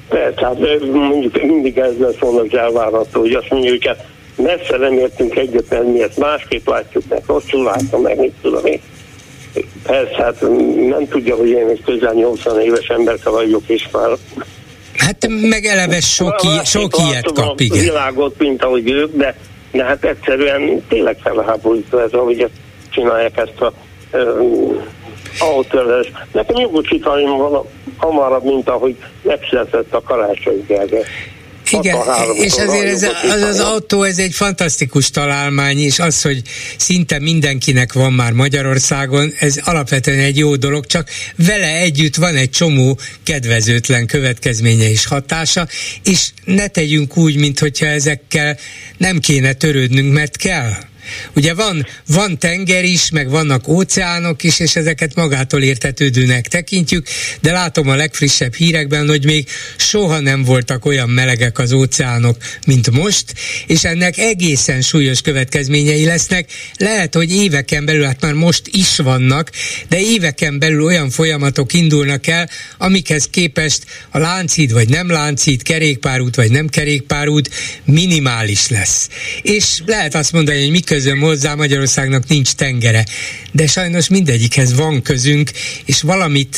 Persze, 0.09 0.45
hát 0.47 0.59
mondjuk 0.93 1.43
mindig 1.43 1.79
ez 1.79 1.93
lesz 1.99 2.19
volna 2.19 2.41
az 2.41 2.59
elvárható, 2.59 3.21
hogy 3.21 3.33
azt 3.33 3.51
mondjuk, 3.51 3.73
hogy 3.73 3.87
hát 3.87 4.07
messze 4.37 4.77
nem 4.77 4.93
értünk 4.93 5.37
egyet, 5.37 5.71
mert 5.71 5.87
mi 5.87 6.03
ezt 6.03 6.19
másképp 6.19 6.69
látjuk, 6.69 7.05
meg 7.09 7.23
rosszul 7.27 7.65
látom, 7.65 8.03
meg 8.03 8.19
mit 8.19 8.33
tudom 8.43 8.67
én. 8.67 8.81
Persze, 9.83 10.23
hát 10.23 10.41
nem 10.89 11.09
tudja, 11.09 11.37
hogy 11.37 11.49
én 11.49 11.69
egy 11.69 11.83
közel 11.85 12.13
80 12.13 12.61
éves 12.61 12.87
emberke 12.87 13.31
vagyok, 13.31 13.63
és 13.67 13.89
már 13.93 14.11
Hát 15.01 15.27
meg 15.29 15.65
eleve 15.65 16.01
sok, 16.01 16.43
i- 16.43 16.65
sok 16.65 16.93
ilyet 16.99 17.33
kap, 17.33 17.61
igen. 17.61 17.83
világot, 17.83 18.39
mint 18.39 18.63
ahogy 18.63 18.91
ők, 18.91 19.17
de, 19.17 19.37
de 19.73 19.85
hát 19.85 20.05
egyszerűen 20.05 20.83
tényleg 20.89 21.17
felháborító 21.23 21.99
ez, 21.99 22.13
ahogy 22.13 22.41
ezt 22.41 22.53
csinálják 22.91 23.37
ezt 23.37 23.61
a 23.61 23.73
autórás. 25.39 26.11
Nekem 26.33 26.57
jogosítalom 26.57 27.39
van 27.39 27.65
hamarabb, 27.97 28.45
mint 28.45 28.69
ahogy 28.69 28.97
megszületett 29.23 29.95
a 29.95 30.03
karácsony 30.03 30.65
Gergely. 30.67 31.05
Igen, 31.71 31.97
és 32.35 32.53
azért 32.53 32.87
ez, 32.87 33.03
az, 33.03 33.43
az 33.43 33.61
autó, 33.61 34.03
ez 34.03 34.19
egy 34.19 34.35
fantasztikus 34.35 35.11
találmány, 35.11 35.79
és 35.79 35.99
az, 35.99 36.23
hogy 36.23 36.43
szinte 36.77 37.19
mindenkinek 37.19 37.93
van 37.93 38.13
már 38.13 38.33
Magyarországon, 38.33 39.33
ez 39.39 39.57
alapvetően 39.65 40.19
egy 40.19 40.37
jó 40.37 40.57
dolog, 40.57 40.87
csak 40.87 41.09
vele 41.37 41.77
együtt 41.77 42.17
van 42.17 42.37
egy 42.37 42.51
csomó 42.51 42.99
kedvezőtlen 43.23 44.07
következménye 44.07 44.91
és 44.91 45.07
hatása, 45.07 45.69
és 46.05 46.29
ne 46.45 46.67
tegyünk 46.67 47.17
úgy, 47.17 47.37
mintha 47.37 47.87
ezekkel 47.87 48.59
nem 48.97 49.19
kéne 49.19 49.53
törődnünk, 49.53 50.13
mert 50.13 50.37
kell. 50.37 50.89
Ugye 51.35 51.55
van, 51.55 51.87
van 52.07 52.39
tenger 52.39 52.85
is, 52.85 53.11
meg 53.11 53.31
vannak 53.31 53.69
óceánok 53.69 54.43
is, 54.43 54.59
és 54.59 54.77
ezeket 54.77 55.15
magától 55.15 55.63
értetődőnek 55.63 56.49
tekintjük, 56.49 57.07
de 57.41 57.53
látom 57.53 57.89
a 57.89 57.95
legfrissebb 57.95 58.55
hírekben, 58.55 59.09
hogy 59.09 59.25
még 59.25 59.49
soha 59.77 60.21
nem 60.21 60.45
voltak 60.45 60.85
olyan 60.85 61.09
melegek 61.09 61.59
az 61.59 61.73
óceánok, 61.73 62.37
mint 62.67 62.91
most, 62.91 63.35
és 63.67 63.85
ennek 63.85 64.19
egészen 64.19 64.81
súlyos 64.81 65.21
következményei 65.21 66.05
lesznek. 66.05 66.51
Lehet, 66.77 67.15
hogy 67.15 67.35
éveken 67.35 67.85
belül, 67.85 68.05
hát 68.05 68.21
már 68.21 68.33
most 68.33 68.63
is 68.73 68.97
vannak, 68.97 69.51
de 69.89 70.01
éveken 70.01 70.59
belül 70.59 70.83
olyan 70.83 71.11
folyamatok 71.11 71.73
indulnak 71.73 72.27
el, 72.27 72.49
amikhez 72.79 73.29
képest 73.31 73.85
a 74.11 74.19
láncid 74.19 74.73
vagy 74.73 74.89
nem 74.89 75.11
láncid, 75.11 75.63
kerékpárút 75.63 76.35
vagy 76.35 76.51
nem 76.51 76.69
kerékpárút 76.69 77.51
minimális 77.85 78.69
lesz. 78.69 79.09
És 79.43 79.65
lehet 79.87 80.15
azt 80.15 80.33
mondani, 80.33 80.61
hogy 80.61 80.71
miközben 80.71 81.00
közöm 81.03 81.21
hozzá, 81.21 81.55
Magyarországnak 81.55 82.23
nincs 82.29 82.53
tengere. 82.53 83.05
De 83.53 83.67
sajnos 83.67 84.09
mindegyikhez 84.09 84.77
van 84.77 85.03
közünk, 85.03 85.51
és 85.87 86.03
valamit 86.03 86.57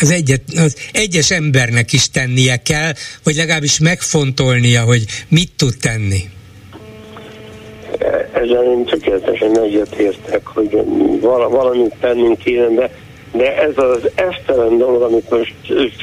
az, 0.00 0.10
egyet, 0.10 0.42
az 0.56 0.76
egyes 0.92 1.30
embernek 1.30 1.92
is 1.92 2.10
tennie 2.10 2.56
kell, 2.56 2.92
vagy 3.24 3.34
legalábbis 3.34 3.78
megfontolnia, 3.78 4.82
hogy 4.82 5.04
mit 5.28 5.50
tud 5.56 5.74
tenni. 5.80 6.20
Ezzel 8.32 8.64
én 8.64 8.84
tökéletesen 8.84 9.60
egyetértek, 9.60 10.46
hogy 10.46 10.78
valamit 11.50 11.94
tennünk 12.00 12.38
kéne, 12.38 12.68
de, 12.68 12.90
de 13.32 13.56
ez 13.56 13.76
az 13.76 14.10
esztelen 14.14 14.78
dolog, 14.78 15.02
amit 15.02 15.30
most 15.30 15.54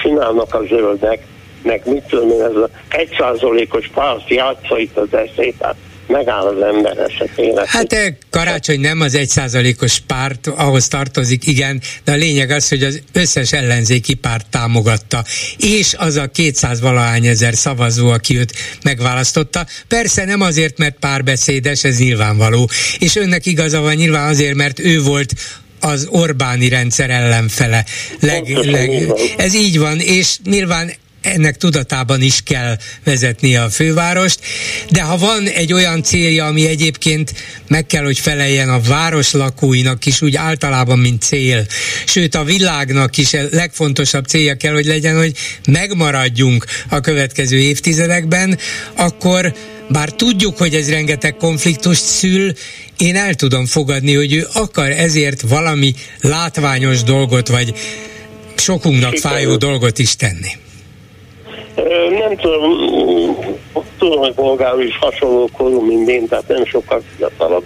csinálnak 0.02 0.54
a 0.54 0.64
zöldek, 0.68 1.20
meg 1.64 1.82
mit 1.86 2.04
tudom 2.04 2.30
én, 2.30 2.42
ez 2.42 2.56
az 2.56 2.70
egyszázalékos 2.90 3.88
párt 3.94 4.30
játsza 4.30 4.78
itt 4.78 4.98
az 4.98 5.14
eszét, 5.14 5.56
hát 5.60 5.76
megáll 6.10 6.45
az 6.45 6.62
ember 6.62 6.97
esetén. 6.97 7.60
Hát 7.66 7.95
karácsony 8.30 8.80
nem 8.80 9.01
az 9.01 9.16
egyszázalékos 9.16 9.99
párt, 9.99 10.47
ahhoz 10.47 10.88
tartozik, 10.88 11.47
igen, 11.47 11.82
de 12.03 12.12
a 12.12 12.16
lényeg 12.16 12.49
az, 12.49 12.70
hogy 12.70 12.84
az 12.84 13.01
összes 13.14 13.53
ellenzéki 13.53 14.14
párt 14.14 14.45
támogatta, 14.49 15.24
és 15.57 15.95
az 15.97 16.16
a 16.16 16.28
200 16.28 16.82
valahány 16.82 17.26
ezer 17.26 17.53
szavazó, 17.53 18.10
aki 18.10 18.38
őt 18.38 18.53
megválasztotta. 18.84 19.66
Persze 19.88 20.26
nem 20.26 20.41
azért, 20.41 20.78
mert 20.78 20.95
párbeszédes, 20.99 21.84
ez 21.84 21.99
nyilvánvaló, 21.99 22.70
és 22.99 23.16
önnek 23.16 23.45
igaza 23.45 23.82
van 23.82 23.95
nyilván 23.95 24.30
azért, 24.30 24.55
mert 24.55 24.80
ő 24.80 25.01
volt 25.01 25.34
az 25.80 26.07
Orbáni 26.10 26.70
rendszer 26.70 27.10
ellenfele. 27.10 27.86
Leg, 28.20 28.47
leg, 28.47 28.89
ez 29.38 29.53
így 29.53 29.80
van, 29.80 29.99
és 29.99 30.38
nyilván 30.43 30.91
ennek 31.22 31.57
tudatában 31.57 32.22
is 32.22 32.41
kell 32.43 32.78
vezetnie 33.03 33.63
a 33.63 33.70
fővárost, 33.70 34.39
de 34.89 35.01
ha 35.01 35.17
van 35.17 35.47
egy 35.47 35.74
olyan 35.74 36.03
célja, 36.03 36.45
ami 36.45 36.67
egyébként 36.67 37.34
meg 37.67 37.86
kell, 37.86 38.03
hogy 38.03 38.20
feleljen 38.20 38.70
a 38.70 38.80
város 38.80 39.32
lakóinak 39.32 40.05
is 40.05 40.22
úgy 40.22 40.36
általában, 40.36 40.99
mint 40.99 41.22
cél, 41.22 41.65
sőt 42.05 42.36
a 42.36 42.43
világnak 42.43 43.17
is 43.17 43.34
a 43.34 43.41
legfontosabb 43.51 44.26
célja 44.26 44.55
kell, 44.55 44.74
hogy 44.74 44.86
legyen, 44.86 45.17
hogy 45.17 45.38
megmaradjunk 45.67 46.65
a 46.89 46.99
következő 46.99 47.57
évtizedekben, 47.57 48.57
akkor 48.95 49.53
bár 49.89 50.11
tudjuk, 50.11 50.57
hogy 50.57 50.76
ez 50.76 50.89
rengeteg 50.89 51.36
konfliktust 51.36 52.03
szül, 52.03 52.53
én 52.97 53.15
el 53.15 53.34
tudom 53.34 53.65
fogadni, 53.65 54.15
hogy 54.15 54.34
ő 54.34 54.47
akar 54.53 54.89
ezért 54.89 55.41
valami 55.41 55.93
látványos 56.22 57.03
dolgot, 57.03 57.47
vagy 57.47 57.74
sokunknak 58.55 59.17
fájó 59.17 59.55
dolgot 59.55 59.99
is 59.99 60.15
tenni. 60.15 60.49
Nem 62.20 62.36
tudom, 62.36 62.78
tudom, 63.98 64.20
hogy 64.20 64.34
bolgár 64.34 64.80
is 64.80 64.98
hasonló 64.98 65.50
korú, 65.58 65.82
mint 65.86 66.10
én, 66.10 66.28
tehát 66.28 66.48
nem 66.48 66.66
sokkal 66.66 67.02
fiatalabb. 67.16 67.64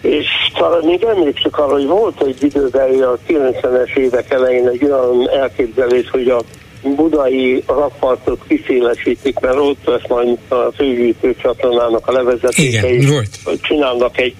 És 0.00 0.26
talán 0.54 0.84
még 0.84 1.02
emlékszek 1.02 1.58
arra, 1.58 1.72
hogy 1.72 1.86
volt 1.86 2.22
egy 2.22 2.42
időben 2.42 3.02
a 3.02 3.18
90-es 3.28 3.96
évek 3.96 4.30
elején 4.30 4.68
egy 4.68 4.84
olyan 4.84 5.30
elképzelés, 5.30 6.10
hogy 6.10 6.28
a 6.28 6.40
budai 6.82 7.62
rakpartot 7.66 8.40
kiszélesítik, 8.48 9.38
mert 9.38 9.58
ott 9.58 9.84
lesz 9.84 10.06
majd 10.08 10.38
a 10.48 10.72
főgyűjtő 10.76 11.34
csatornának 11.42 12.06
a 12.06 12.12
levezetése, 12.12 12.88
és 12.88 13.08
volt. 13.08 13.62
csinálnak 13.62 14.20
egy 14.20 14.34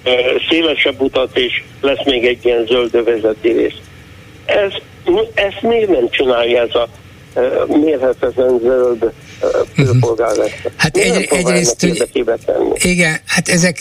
szélesebb 0.49 1.01
utat, 1.01 1.37
és 1.37 1.63
lesz 1.81 2.05
még 2.05 2.25
egy 2.25 2.45
ilyen 2.45 2.65
zöld 2.65 2.95
övezeti 2.95 3.51
rész. 3.51 3.77
Ez, 4.45 4.71
ezt 5.33 5.61
miért 5.61 5.89
nem 5.89 6.09
csinálja 6.09 6.61
ez 6.61 6.75
a 6.75 6.87
mérhetetlen 7.67 8.59
zöld 8.59 9.11
főpolgármester. 9.73 10.71
Hát 10.77 10.97
egy, 10.97 11.27
egyrészt, 11.31 11.81
hogy, 11.81 12.09
igen, 12.73 13.19
hát 13.25 13.47
ezek 13.47 13.77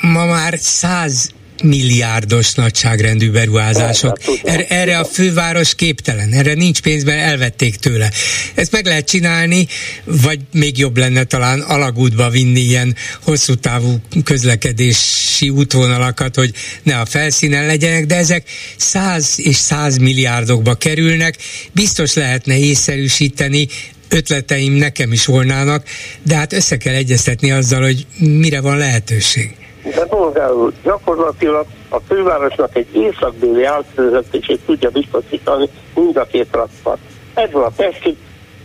ma 0.00 0.24
már 0.24 0.58
száz 0.58 1.30
milliárdos 1.62 2.54
nagyságrendű 2.54 3.30
beruházások. 3.30 4.18
Erre, 4.44 4.66
erre 4.66 4.98
a 4.98 5.04
főváros 5.04 5.74
képtelen, 5.74 6.32
erre 6.32 6.54
nincs 6.54 6.80
pénzben, 6.80 7.18
elvették 7.18 7.76
tőle. 7.76 8.10
Ezt 8.54 8.72
meg 8.72 8.86
lehet 8.86 9.08
csinálni, 9.08 9.66
vagy 10.04 10.40
még 10.52 10.78
jobb 10.78 10.96
lenne 10.96 11.24
talán 11.24 11.60
alagútba 11.60 12.30
vinni 12.30 12.60
ilyen 12.60 12.96
hosszú 13.22 13.54
távú 13.54 14.00
közlekedési 14.24 15.48
útvonalakat, 15.48 16.34
hogy 16.34 16.54
ne 16.82 16.98
a 16.98 17.06
felszínen 17.06 17.66
legyenek, 17.66 18.06
de 18.06 18.16
ezek 18.16 18.48
száz 18.76 19.34
és 19.36 19.56
száz 19.56 19.96
milliárdokba 19.96 20.74
kerülnek. 20.74 21.36
Biztos 21.72 22.14
lehetne 22.14 22.58
észszerűsíteni, 22.58 23.68
ötleteim 24.08 24.72
nekem 24.72 25.12
is 25.12 25.26
volnának, 25.26 25.86
de 26.22 26.34
hát 26.36 26.52
össze 26.52 26.76
kell 26.76 26.94
egyeztetni 26.94 27.50
azzal, 27.50 27.82
hogy 27.82 28.06
mire 28.18 28.60
van 28.60 28.76
lehetőség 28.76 29.59
de 29.94 30.04
bolgárul 30.04 30.72
gyakorlatilag 30.82 31.66
a 31.88 31.98
fővárosnak 31.98 32.76
egy 32.76 32.86
északbéli 32.92 33.64
átvezetését 33.64 34.60
tudja 34.66 34.90
biztosítani 34.90 35.68
mind 35.94 36.16
a 36.16 36.24
két 36.24 36.48
rakpart. 36.52 37.00
Ebből 37.34 37.62
a 37.62 37.72
Pesti 37.76 38.16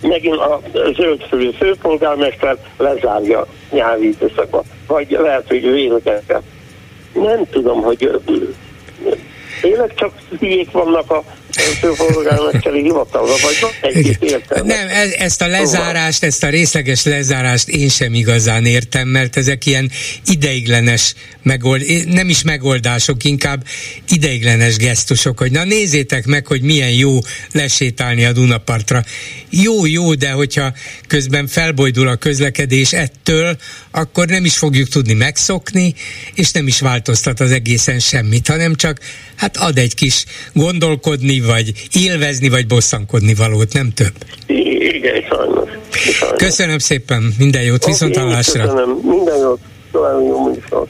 megint 0.02 0.36
a 0.36 0.62
zöldfülű 0.96 1.50
főpolgármester 1.52 2.58
lezárja 2.78 3.46
nyári 3.72 4.08
időszakban. 4.08 4.64
Vagy 4.88 5.10
lehet, 5.10 5.48
hogy 5.48 5.72
véletlenül. 5.72 6.44
Nem 7.14 7.50
tudom, 7.52 7.82
hogy 7.82 8.22
tényleg 9.62 9.94
csak 9.94 10.12
hülyék 10.40 10.72
vannak 10.72 11.12
a 11.12 11.24
főpolgármesteri 11.62 12.82
hivatalra, 12.88 13.34
vagy 13.42 13.56
egy. 13.82 14.18
Nem, 14.64 14.88
ez, 14.88 15.12
ezt 15.12 15.42
a 15.42 15.48
lezárást, 15.48 16.24
ezt 16.24 16.44
a 16.44 16.50
részleges 16.50 17.04
lezárást 17.04 17.68
én 17.68 17.90
sem 17.90 18.14
igazán 18.14 18.66
értem, 18.66 19.08
mert 19.08 19.38
ezek 19.38 19.66
ilyen 19.66 19.92
ideiglenes 20.28 21.14
megold, 21.42 21.84
nem 22.08 22.30
is 22.30 22.44
megoldások, 22.44 23.24
inkább 23.24 23.66
ideiglenes 24.10 24.78
gesztusok, 24.78 25.40
hogy 25.40 25.52
na 25.52 25.64
nézzétek 25.64 26.26
meg, 26.26 26.48
hogy 26.48 26.62
milyen 26.62 26.92
jó 26.92 27.20
lesétálni 27.52 28.26
a 28.26 28.32
Dunapartra. 28.32 29.04
Jó, 29.50 29.86
jó, 29.86 30.14
de 30.14 30.32
hogyha 30.32 30.74
közben 31.08 31.48
felbojdul 31.48 32.08
a 32.08 32.16
közlekedés 32.16 32.94
ettől, 32.94 33.58
akkor 33.92 34.28
nem 34.28 34.46
is 34.46 34.58
fogjuk 34.58 34.88
tudni 34.88 35.14
megszokni, 35.14 35.94
és 36.34 36.52
nem 36.52 36.68
is 36.68 36.80
változtat 36.80 37.40
az 37.40 37.52
egészen 37.52 38.00
semmit, 38.00 38.48
hanem 38.48 38.76
csak 38.76 39.00
hát 39.36 39.58
ad 39.58 39.78
egy 39.78 39.94
kis 39.94 40.26
gondolkodni, 40.54 41.40
vagy 41.46 41.88
élvezni, 41.92 42.50
vagy 42.50 42.68
bosszankodni 42.68 43.34
valót, 43.34 43.74
nem 43.74 43.92
több. 43.94 44.14
Igen, 44.48 45.24
sajnos. 45.30 45.70
sajnos. 45.92 46.38
Köszönöm 46.38 46.78
szépen, 46.78 47.34
minden 47.38 47.62
jót, 47.62 47.76
okay, 47.76 47.92
viszont 47.92 48.18
hallásra. 48.18 48.64
Köszönöm, 48.64 48.90
minden 48.90 49.38
jót, 49.38 49.60
további 49.92 50.26
jó 50.26 50.48
műsor. 50.48 50.88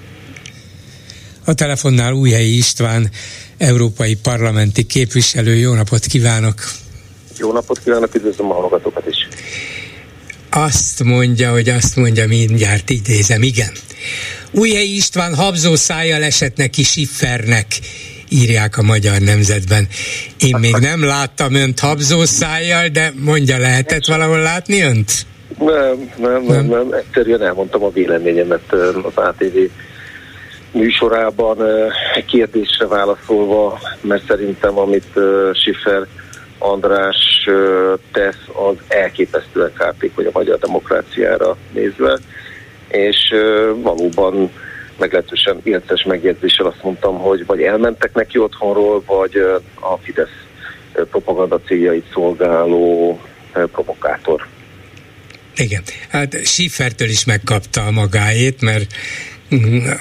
A 1.45 1.53
telefonnál 1.53 2.13
Újhelyi 2.13 2.57
István, 2.57 3.09
európai 3.57 4.15
parlamenti 4.15 4.83
képviselő. 4.83 5.55
Jó 5.55 5.73
napot 5.73 6.05
kívánok! 6.05 6.53
Jó 7.37 7.51
napot 7.51 7.79
kívánok, 7.83 8.15
üdvözlöm 8.15 8.51
a 8.51 8.53
hallgatókat 8.53 9.07
is! 9.07 9.27
Azt 10.49 11.03
mondja, 11.03 11.51
hogy 11.51 11.69
azt 11.69 11.95
mondja, 11.95 12.27
mindjárt 12.27 12.89
idézem, 12.89 13.43
igen. 13.43 13.71
Újhelyi 14.51 14.95
István 14.95 15.35
habzó 15.35 15.75
szájjal 15.75 16.23
esett 16.23 16.57
neki 16.57 16.83
Siffernek, 16.83 17.67
írják 18.35 18.77
a 18.77 18.81
magyar 18.81 19.19
nemzetben. 19.19 19.87
Én 20.39 20.57
még 20.59 20.75
nem 20.75 21.03
láttam 21.03 21.53
önt 21.53 21.79
habzó 21.79 22.23
szájjal, 22.23 22.87
de 22.87 23.13
mondja, 23.15 23.57
lehetett 23.57 24.05
valahol 24.05 24.39
látni 24.39 24.81
önt? 24.81 25.11
Nem, 25.59 26.11
nem, 26.17 26.43
nem, 26.43 26.65
nem. 26.65 26.91
Egyszerűen 26.91 27.41
elmondtam 27.41 27.83
a 27.83 27.89
véleményemet 27.89 28.73
az 29.03 29.13
ATV 29.13 29.57
műsorában 30.71 31.57
kérdésre 32.27 32.87
válaszolva, 32.87 33.79
mert 34.01 34.27
szerintem 34.27 34.77
amit 34.77 35.19
Schiffer 35.53 36.07
András 36.57 37.49
tesz, 38.11 38.47
az 38.47 38.75
elképesztő 38.87 39.61
elképesztően 39.61 39.73
kártékony 39.77 40.25
a 40.25 40.29
magyar 40.33 40.59
demokráciára 40.59 41.57
nézve, 41.73 42.19
és 42.87 43.33
valóban 43.75 44.51
meglehetősen 44.99 45.59
élces 45.63 46.03
megjegyzéssel 46.03 46.65
azt 46.65 46.83
mondtam, 46.83 47.17
hogy 47.17 47.45
vagy 47.45 47.61
elmentek 47.61 48.13
neki 48.13 48.37
otthonról, 48.37 49.03
vagy 49.05 49.35
a 49.79 49.97
Fidesz 50.03 50.43
propaganda 50.93 51.61
céljait 51.65 52.05
szolgáló 52.13 53.19
provokátor. 53.71 54.47
Igen, 55.55 55.81
hát 56.09 56.45
Schiffertől 56.45 57.09
is 57.09 57.25
megkapta 57.25 57.85
a 57.85 57.91
magáét, 57.91 58.61
mert 58.61 58.93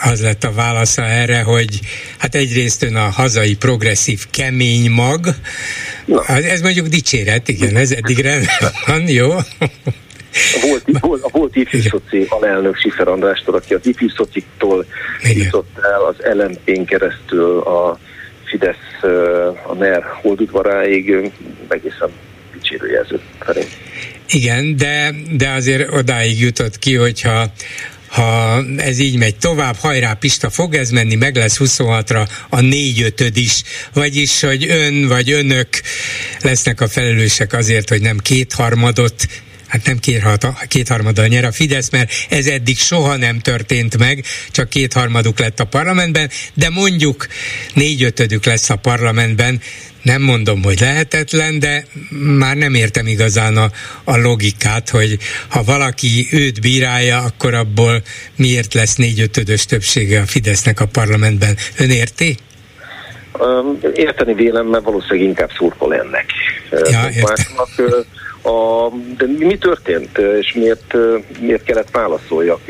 az 0.03 0.23
lett 0.23 0.45
a 0.45 0.53
válasza 0.53 1.05
erre, 1.05 1.43
hogy 1.43 1.81
hát 2.19 2.35
egyrészt 2.35 2.83
ön 2.83 2.97
a 2.97 3.09
hazai 3.09 3.57
progresszív 3.57 4.27
kemény 4.31 4.91
mag, 4.91 5.27
Na. 6.05 6.25
ez 6.27 6.61
mondjuk 6.61 6.87
dicséret, 6.87 7.49
igen, 7.49 7.77
ez 7.77 7.91
eddig 7.91 8.19
rendben 8.19 8.73
van, 8.87 9.09
jó? 9.09 9.31
A 10.35 10.67
volt, 10.67 10.85
volt, 11.01 11.23
a 11.23 11.29
volt 11.33 11.57
ifjúszoci 11.57 12.27
alelnök 12.29 12.77
Sifer 12.77 13.09
Andrástól, 13.09 13.55
aki 13.55 13.75
az 13.75 13.87
ifjúszociktól 13.87 14.85
jutott 15.35 15.79
el 15.83 16.05
az 16.05 16.17
LMP-n 16.35 16.85
keresztül 16.85 17.59
a 17.59 17.99
Fidesz, 18.45 19.03
a 19.67 19.75
NER 19.75 20.03
holdudvaráig 20.23 21.33
egészen 21.69 22.11
dicsérőjelző 22.53 23.21
felé. 23.41 23.65
Igen, 24.29 24.77
de, 24.77 25.15
de 25.37 25.51
azért 25.51 25.93
odáig 25.93 26.41
jutott 26.41 26.79
ki, 26.79 26.95
hogyha 26.95 27.53
ha 28.15 28.63
ez 28.77 28.99
így 28.99 29.19
megy 29.19 29.37
tovább, 29.37 29.77
hajrá 29.77 30.15
Pista, 30.15 30.51
fog 30.51 30.75
ez 30.75 30.91
menni, 30.91 31.15
meg 31.15 31.37
lesz 31.37 31.57
26-ra 31.61 32.29
a 32.49 32.61
négyötöd 32.61 33.37
is, 33.37 33.63
vagyis, 33.93 34.41
hogy 34.41 34.67
ön 34.69 35.09
vagy 35.09 35.31
önök 35.31 35.69
lesznek 36.43 36.81
a 36.81 36.89
felelősek 36.89 37.53
azért, 37.53 37.89
hogy 37.89 38.01
nem 38.01 38.19
kétharmadot 38.19 39.27
hát 39.75 39.87
nem 39.87 39.99
kétharmaddal 40.69 41.27
nyer 41.27 41.45
a 41.45 41.53
Fidesz, 41.53 41.91
mert 41.91 42.11
ez 42.29 42.47
eddig 42.47 42.77
soha 42.77 43.17
nem 43.17 43.39
történt 43.39 43.99
meg, 43.99 44.25
csak 44.51 44.69
kétharmaduk 44.69 45.39
lett 45.39 45.61
a 45.61 45.65
parlamentben, 45.65 46.31
de 46.55 46.69
mondjuk 46.69 47.27
négyötödük 47.75 48.45
lesz 48.45 48.71
a 48.71 48.77
parlamentben, 48.77 49.61
nem 50.03 50.23
mondom, 50.23 50.63
hogy 50.63 50.81
lehetetlen, 50.81 51.59
de 51.59 51.85
már 52.39 52.57
nem 52.57 52.75
értem 52.75 53.07
igazán 53.07 53.57
a, 53.57 53.71
a 54.05 54.17
logikát, 54.17 54.89
hogy 54.89 55.19
ha 55.49 55.63
valaki 55.63 56.29
őt 56.33 56.61
bírálja, 56.61 57.19
akkor 57.19 57.55
abból 57.55 58.03
miért 58.37 58.75
lesz 58.75 58.97
négyötödös 58.97 59.67
többsége 59.67 60.21
a 60.21 60.27
Fidesznek 60.27 60.81
a 60.81 60.87
parlamentben. 60.87 61.57
Ön 61.79 61.91
érti? 61.91 62.37
Érteni 63.95 64.35
vélem, 64.35 64.67
mert 64.67 64.85
valószínűleg 64.85 65.29
inkább 65.29 65.51
szurkol 65.57 65.95
ennek. 65.95 66.27
Ja. 66.91 67.09
A, 68.45 68.89
de 69.17 69.27
mi 69.39 69.59
történt, 69.59 70.19
és 70.19 70.53
miért, 70.53 70.97
miért 71.41 71.63
kellett 71.63 71.91
válaszoljak 71.91 72.61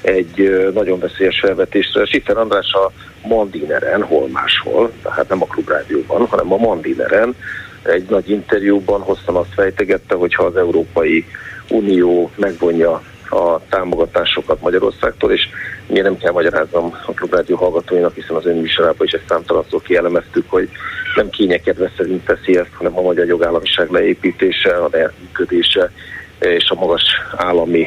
egy 0.00 0.70
nagyon 0.74 0.98
veszélyes 0.98 1.40
felvetésre? 1.40 2.04
Siffer 2.04 2.36
András 2.36 2.72
a 2.72 2.92
Mandineren, 3.28 4.02
hol 4.02 4.28
máshol, 4.28 4.92
tehát 5.02 5.28
nem 5.28 5.42
a 5.42 5.46
klubrádióban, 5.46 6.26
hanem 6.26 6.52
a 6.52 6.56
Mandineren 6.56 7.34
egy 7.82 8.04
nagy 8.08 8.30
interjúban 8.30 9.00
hosszan 9.00 9.36
azt 9.36 9.54
fejtegette, 9.54 10.14
hogy 10.14 10.34
ha 10.34 10.44
az 10.44 10.56
Európai 10.56 11.26
Unió 11.68 12.30
megvonja 12.36 13.02
a 13.32 13.60
támogatásokat 13.68 14.60
Magyarországtól, 14.60 15.32
és 15.32 15.48
mi 15.86 16.00
nem 16.00 16.18
kell 16.18 16.32
magyaráznom 16.32 16.98
a 17.06 17.12
Klubrádió 17.12 17.56
hallgatóinak, 17.56 18.14
hiszen 18.14 18.36
az 18.36 18.46
ön 18.46 18.56
műsorában 18.56 19.06
is 19.06 19.12
ezt 19.12 19.28
számtalanszor 19.28 19.82
kielemeztük, 19.82 20.50
hogy 20.50 20.68
nem 21.16 21.30
kényekedve 21.30 21.90
szerint 21.96 22.24
teszi 22.24 22.56
ezt, 22.58 22.74
hanem 22.74 22.98
a 22.98 23.02
magyar 23.02 23.26
jogállamiság 23.26 23.90
leépítése, 23.90 24.76
a 24.76 24.88
elműködése 24.90 25.90
és 26.38 26.70
a 26.70 26.74
magas 26.74 27.02
állami 27.36 27.86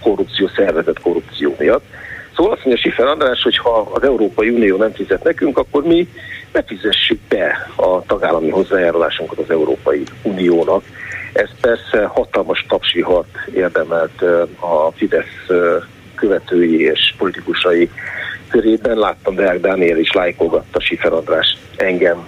korrupció, 0.00 0.48
szervezett 0.48 1.00
korrupció 1.00 1.54
miatt. 1.58 1.84
Szóval 2.36 2.52
azt 2.52 2.64
mondja 2.64 2.82
Sifer 2.82 3.06
András, 3.06 3.42
hogy 3.42 3.56
ha 3.56 3.90
az 3.94 4.02
Európai 4.02 4.48
Unió 4.48 4.76
nem 4.76 4.92
fizet 4.92 5.24
nekünk, 5.24 5.58
akkor 5.58 5.82
mi 5.82 6.08
befizessük 6.52 7.18
be 7.28 7.68
a 7.76 8.02
tagállami 8.06 8.50
hozzájárulásunkat 8.50 9.38
az 9.38 9.50
Európai 9.50 10.02
Uniónak. 10.22 10.84
Ez 11.32 11.48
persze 11.60 12.04
hatalmas 12.04 12.64
tapsvihart 12.68 13.36
érdemelt 13.54 14.22
a 14.60 14.90
Fidesz 14.94 15.46
követői 16.14 16.80
és 16.80 17.14
politikusai 17.18 17.90
körében. 18.48 18.98
Láttam 18.98 19.34
Deák 19.34 19.60
Dániel 19.60 19.98
is 19.98 20.12
lájkolgatta 20.12 20.80
Sifer 20.80 21.12
András 21.12 21.56
engem 21.76 22.26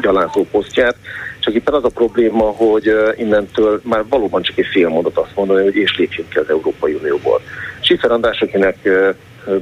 gyalázó 0.00 0.46
posztját. 0.50 0.96
Csak 1.40 1.54
itt 1.54 1.68
az 1.68 1.84
a 1.84 1.88
probléma, 1.88 2.44
hogy 2.44 2.92
innentől 3.16 3.80
már 3.84 4.04
valóban 4.08 4.42
csak 4.42 4.58
egy 4.58 4.66
fél 4.66 4.88
mondat 4.88 5.16
azt 5.16 5.34
mondani, 5.34 5.62
hogy 5.62 5.76
és 5.76 5.96
lépjünk 5.96 6.28
ki 6.28 6.38
az 6.38 6.50
Európai 6.50 6.94
Unióból. 6.94 7.40
Sifer 7.80 8.10
András, 8.10 8.40
akinek 8.40 8.88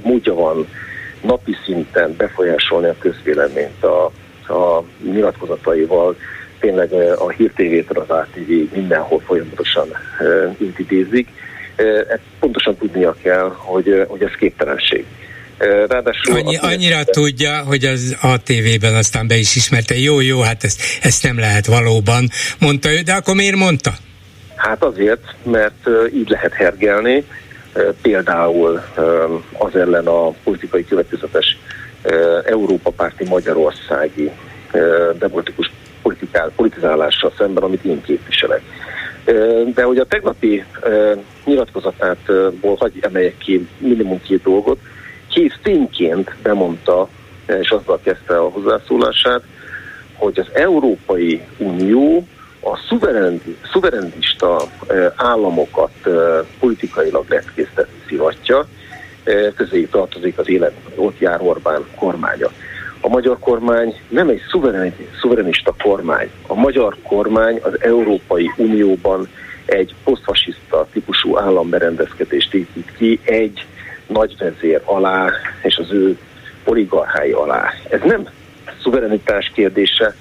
múltja 0.02 0.34
van 0.34 0.68
napi 1.22 1.56
szinten 1.64 2.14
befolyásolni 2.16 2.88
a 2.88 2.96
közvéleményt 2.98 3.84
a, 3.84 4.04
a 4.52 4.82
nyilatkozataival, 5.02 6.16
tényleg 6.61 6.92
a 7.18 7.30
Hír 7.30 7.50
TV-től 7.50 8.04
az 8.07 8.11
ATV 8.11 8.74
mindenhol 8.74 9.20
folyamatosan 9.20 9.88
intézik. 10.59 11.28
Ezt 12.09 12.22
pontosan 12.40 12.76
tudnia 12.76 13.16
kell, 13.22 13.52
hogy, 13.57 14.04
hogy 14.09 14.22
ez 14.22 14.32
képtelenség. 14.38 15.04
Ráadásul 15.88 16.34
Annyi, 16.34 16.57
annyira 16.57 16.96
ezt, 16.96 17.11
tudja, 17.11 17.62
hogy 17.66 17.84
az 17.84 18.16
ATV-ben 18.20 18.94
aztán 18.94 19.26
be 19.26 19.36
is 19.36 19.57
ismerte, 19.57 19.98
jó, 19.98 20.20
jó, 20.20 20.40
hát 20.40 20.64
ezt, 20.64 20.80
ezt 21.02 21.22
nem 21.22 21.38
lehet 21.38 21.66
valóban, 21.66 22.28
mondta 22.61 22.92
ő, 22.92 23.00
de 23.00 23.12
akkor 23.12 23.34
miért 23.34 23.57
mondta? 23.57 23.92
Hát 24.57 24.82
azért, 24.82 25.34
mert 25.42 25.88
így 26.14 26.28
lehet 26.28 26.52
hergelni, 26.52 27.24
például 28.02 28.82
az 29.59 29.76
ellen 29.76 30.07
a 30.07 30.30
politikai 30.30 30.84
következetes 30.84 31.59
Európa 32.44 32.90
párti 32.90 33.24
magyarországi 33.24 34.30
demokratikus 35.18 35.70
politikál, 36.07 36.52
politizálással 36.57 37.32
szemben, 37.38 37.62
amit 37.62 37.84
én 37.84 38.02
képviselek. 38.02 38.62
De 39.74 39.82
hogy 39.82 39.98
a 39.98 40.04
tegnapi 40.04 40.64
nyilatkozatátból 41.44 42.76
hagy 42.78 42.92
emeljek 43.00 43.38
ki 43.38 43.68
minimum 43.78 44.22
két 44.22 44.42
dolgot, 44.42 44.78
kész 45.28 45.59
tényként 45.62 46.34
bemondta, 46.42 47.09
és 47.61 47.70
azzal 47.70 48.00
kezdte 48.02 48.38
a 48.38 48.48
hozzászólását, 48.48 49.42
hogy 50.14 50.38
az 50.38 50.46
Európai 50.52 51.42
Unió 51.57 52.26
a 52.61 52.78
szuverenista 53.72 54.62
államokat 55.16 55.92
politikailag 56.59 57.24
leckésztetni 57.28 58.02
szivatja, 58.09 58.66
közé 59.57 59.82
tartozik 59.82 60.38
az 60.38 60.48
élet, 60.48 60.74
ott 60.94 61.18
jár 61.18 61.40
Orbán 61.42 61.84
kormánya. 61.96 62.50
A 63.01 63.09
magyar 63.09 63.38
kormány 63.38 63.94
nem 64.09 64.28
egy 64.28 64.42
szuverenista 65.20 65.74
kormány. 65.82 66.30
A 66.47 66.55
magyar 66.55 66.97
kormány 67.03 67.61
az 67.62 67.82
Európai 67.82 68.51
Unióban 68.57 69.28
egy 69.64 69.94
posztfasiszta 70.05 70.86
típusú 70.92 71.38
államberendezkedést 71.38 72.55
épít 72.55 72.92
ki 72.97 73.20
egy 73.24 73.66
nagyvezér 74.07 74.80
alá 74.84 75.30
és 75.62 75.76
az 75.76 75.92
ő 75.92 76.18
oligarchái 76.64 77.30
alá. 77.30 77.72
Ez 77.90 78.01
nem 78.05 78.28
szuverenitás 78.82 79.51
kérdése, 79.55 80.14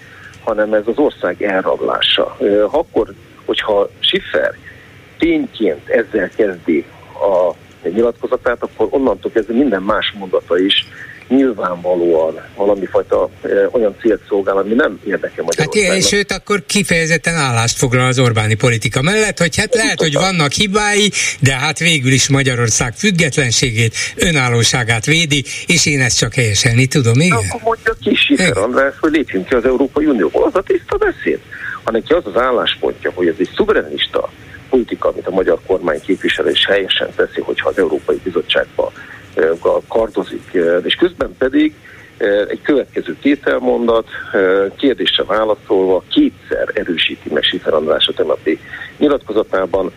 hanem 0.44 0.74
ez 0.74 0.84
az 0.86 0.98
ország 0.98 1.42
elrablása. 1.42 2.38
Akkor, 2.72 3.14
hogyha 3.46 3.90
Schiffer 4.00 4.54
tényként 5.18 5.90
ezzel 5.90 6.30
kezdi 6.36 6.86
a 7.14 7.54
nyilatkozatát, 7.90 8.64
akkor 8.64 8.88
onnantól 8.90 9.32
kezdve 9.32 9.54
minden 9.54 9.82
más 9.82 10.14
mondata 10.18 10.58
is 10.60 10.88
nyilvánvalóan 11.28 12.42
valami 12.56 12.86
fajta 12.86 13.30
e, 13.42 13.48
olyan 13.72 13.96
célt 14.02 14.22
szolgál, 14.28 14.58
ami 14.58 14.74
nem 14.74 15.00
érdekel 15.06 15.44
Magyarországnak. 15.44 15.94
Hát 15.94 15.98
és 15.98 16.12
őt 16.12 16.32
akkor 16.32 16.66
kifejezetten 16.66 17.36
állást 17.36 17.78
foglal 17.78 18.08
az 18.08 18.20
Orbáni 18.20 18.54
politika 18.54 19.02
mellett, 19.02 19.40
hogy 19.40 19.56
hát 19.56 19.76
lehet, 19.76 20.00
hogy 20.00 20.14
vannak 20.14 20.52
hibái, 20.52 21.12
de 21.40 21.54
hát 21.54 21.80
végül 21.80 22.12
is 22.12 22.30
Magyarország 22.30 22.94
függetlenségét, 22.94 23.96
önállóságát 24.16 25.06
védi, 25.06 25.44
és 25.66 25.86
én 25.86 26.02
ezt 26.02 26.18
csak 26.18 26.34
helyeselni 26.34 26.86
tudom, 26.86 27.20
igen? 27.20 27.38
Akkor 27.38 27.62
mondja 27.64 27.94
ki 28.02 28.16
Sifer 28.16 28.58
András, 28.58 28.94
hogy 29.00 29.12
lépjünk 29.12 29.48
ki 29.48 29.54
az 29.54 29.66
Európai 29.66 30.06
Unióból. 30.06 30.44
Az 30.44 30.56
a 30.56 30.62
tiszta 30.62 30.98
beszéd. 30.98 31.40
Ha 31.84 31.92
neki 31.92 32.14
az 32.14 32.24
az 32.26 32.42
álláspontja, 32.42 33.12
hogy 33.16 33.28
ez 33.28 33.36
egy 33.38 33.50
szuverenista 33.56 34.30
politika, 34.70 35.10
amit 35.10 35.28
a 35.28 35.32
magyar 35.32 35.60
kormány 35.66 36.02
képvisel, 36.02 36.48
és 36.48 36.66
helyesen 36.66 37.10
teszi, 37.16 37.42
hogyha 37.42 37.70
az 37.70 37.78
Európai 37.78 38.20
Bizottságban 38.24 38.92
kardozik, 39.88 40.58
és 40.84 40.96
közben 40.96 41.36
pedig 41.38 41.74
egy 42.48 42.62
következő 42.62 43.16
tételmondat, 43.22 44.08
kérdésre 44.78 45.24
válaszolva 45.24 46.04
kétszer 46.10 46.72
erősíti 46.74 47.30
meg 47.34 47.44
Sifer 47.44 47.74
András 47.74 48.08
a 48.08 48.14
tegnapi 48.14 48.60
nyilatkozatában, 48.98 49.92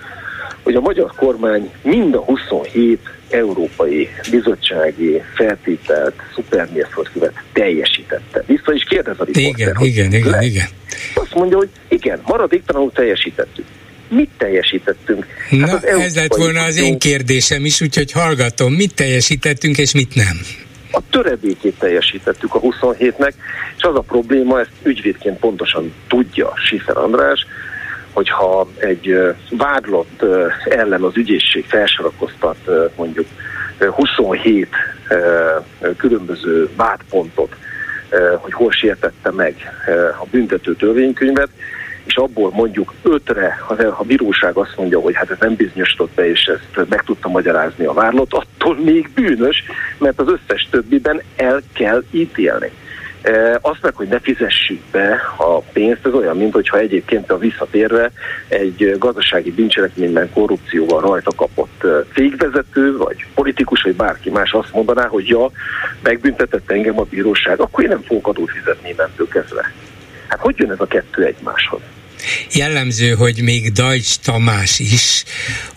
hogy 0.63 0.75
a 0.75 0.81
magyar 0.81 1.13
kormány 1.17 1.71
mind 1.83 2.15
a 2.15 2.19
27 2.19 3.01
európai 3.31 4.09
bizottsági 4.31 5.23
feltételt, 5.35 6.15
szupermérföldkövet 6.35 7.33
teljesítette. 7.53 8.45
Vissza 8.47 8.73
is 8.73 8.85
kérdez 8.85 9.21
a 9.21 9.25
riporter. 9.25 9.51
Igen, 9.51 9.77
igen, 9.81 10.13
igen, 10.13 10.43
igen. 10.43 10.67
Azt 11.15 11.35
mondja, 11.35 11.57
hogy 11.57 11.69
igen, 11.89 12.21
maradéktalanul 12.27 12.93
teljesítettük. 12.93 13.65
Mit 14.09 14.31
teljesítettünk? 14.39 15.27
Hát 15.51 15.59
Na, 15.59 15.73
az 15.73 15.87
ez 15.87 16.15
lett 16.15 16.35
volna 16.35 16.63
az 16.63 16.77
én 16.77 16.99
kérdésem 16.99 17.65
is, 17.65 17.81
úgyhogy 17.81 18.13
hallgatom, 18.13 18.73
mit 18.73 18.95
teljesítettünk 18.95 19.79
és 19.79 19.93
mit 19.93 20.15
nem? 20.15 20.41
A 20.91 21.01
töredékét 21.11 21.79
teljesítettük 21.79 22.55
a 22.55 22.61
27-nek, 22.61 23.33
és 23.77 23.83
az 23.83 23.95
a 23.95 24.01
probléma, 24.01 24.61
ezt 24.61 24.71
ügyvédként 24.83 25.39
pontosan 25.39 25.93
tudja 26.09 26.53
Sifer 26.69 26.97
András, 26.97 27.47
hogyha 28.13 28.69
egy 28.79 29.19
vádlott 29.51 30.25
ellen 30.65 31.03
az 31.03 31.17
ügyészség 31.17 31.65
felsorakoztat 31.65 32.57
mondjuk 32.97 33.27
27 33.79 34.69
különböző 35.97 36.69
vádpontot, 36.77 37.57
hogy 38.37 38.53
hol 38.53 38.71
sértette 38.71 39.31
meg 39.31 39.55
a 40.21 40.27
büntető 40.31 40.75
törvénykönyvet, 40.75 41.49
és 42.09 42.17
abból 42.17 42.51
mondjuk 42.51 42.95
ötre, 43.03 43.59
ha 43.61 43.75
a 43.75 44.05
bíróság 44.05 44.57
azt 44.57 44.77
mondja, 44.77 45.01
hogy 45.01 45.15
hát 45.17 45.31
ez 45.31 45.37
nem 45.41 45.55
bizonyosodott 45.55 46.15
be, 46.15 46.31
és 46.31 46.45
ezt 46.45 46.89
meg 46.89 47.03
tudta 47.03 47.29
magyarázni 47.29 47.85
a 47.85 47.93
várlott, 47.93 48.33
attól 48.33 48.77
még 48.77 49.11
bűnös, 49.15 49.63
mert 49.99 50.21
az 50.21 50.27
összes 50.29 50.69
többiben 50.71 51.23
el 51.37 51.61
kell 51.75 52.03
ítélni. 52.11 52.71
E, 53.23 53.59
azt 53.63 53.83
meg, 53.83 53.95
hogy 53.95 54.09
ne 54.09 54.19
fizessük 54.19 54.81
be 54.91 55.21
a 55.37 55.59
pénzt, 55.59 56.07
ez 56.07 56.13
olyan, 56.13 56.37
mint 56.37 56.53
hogyha 56.53 56.79
egyébként 56.79 57.31
a 57.31 57.39
visszatérve 57.39 58.11
egy 58.49 58.97
gazdasági 58.99 59.51
bűncselekményben 59.51 60.31
korrupcióval 60.33 61.01
rajta 61.01 61.31
kapott 61.37 61.85
e, 61.85 61.89
cégvezető, 62.15 62.97
vagy 62.97 63.27
politikus, 63.35 63.83
vagy 63.83 63.95
bárki 63.95 64.31
más 64.31 64.53
azt 64.53 64.73
mondaná, 64.73 65.07
hogy 65.07 65.29
ja, 65.29 65.51
megbüntetett 66.03 66.71
engem 66.71 66.99
a 66.99 67.07
bíróság, 67.11 67.61
akkor 67.61 67.85
én 67.85 67.91
nem 67.91 68.03
fogok 68.03 68.27
adót 68.27 68.51
fizetni 68.51 68.89
innentől 68.89 69.29
kezdve. 69.29 69.73
Hát 70.29 70.41
hogy 70.41 70.59
jön 70.59 70.71
ez 70.71 70.81
a 70.81 70.87
kettő 70.87 71.25
egymáshoz? 71.25 71.81
Jellemző, 72.55 73.15
hogy 73.15 73.43
még 73.43 73.73
Dajcs 73.73 74.17
Tamás 74.17 74.79
is, 74.79 75.25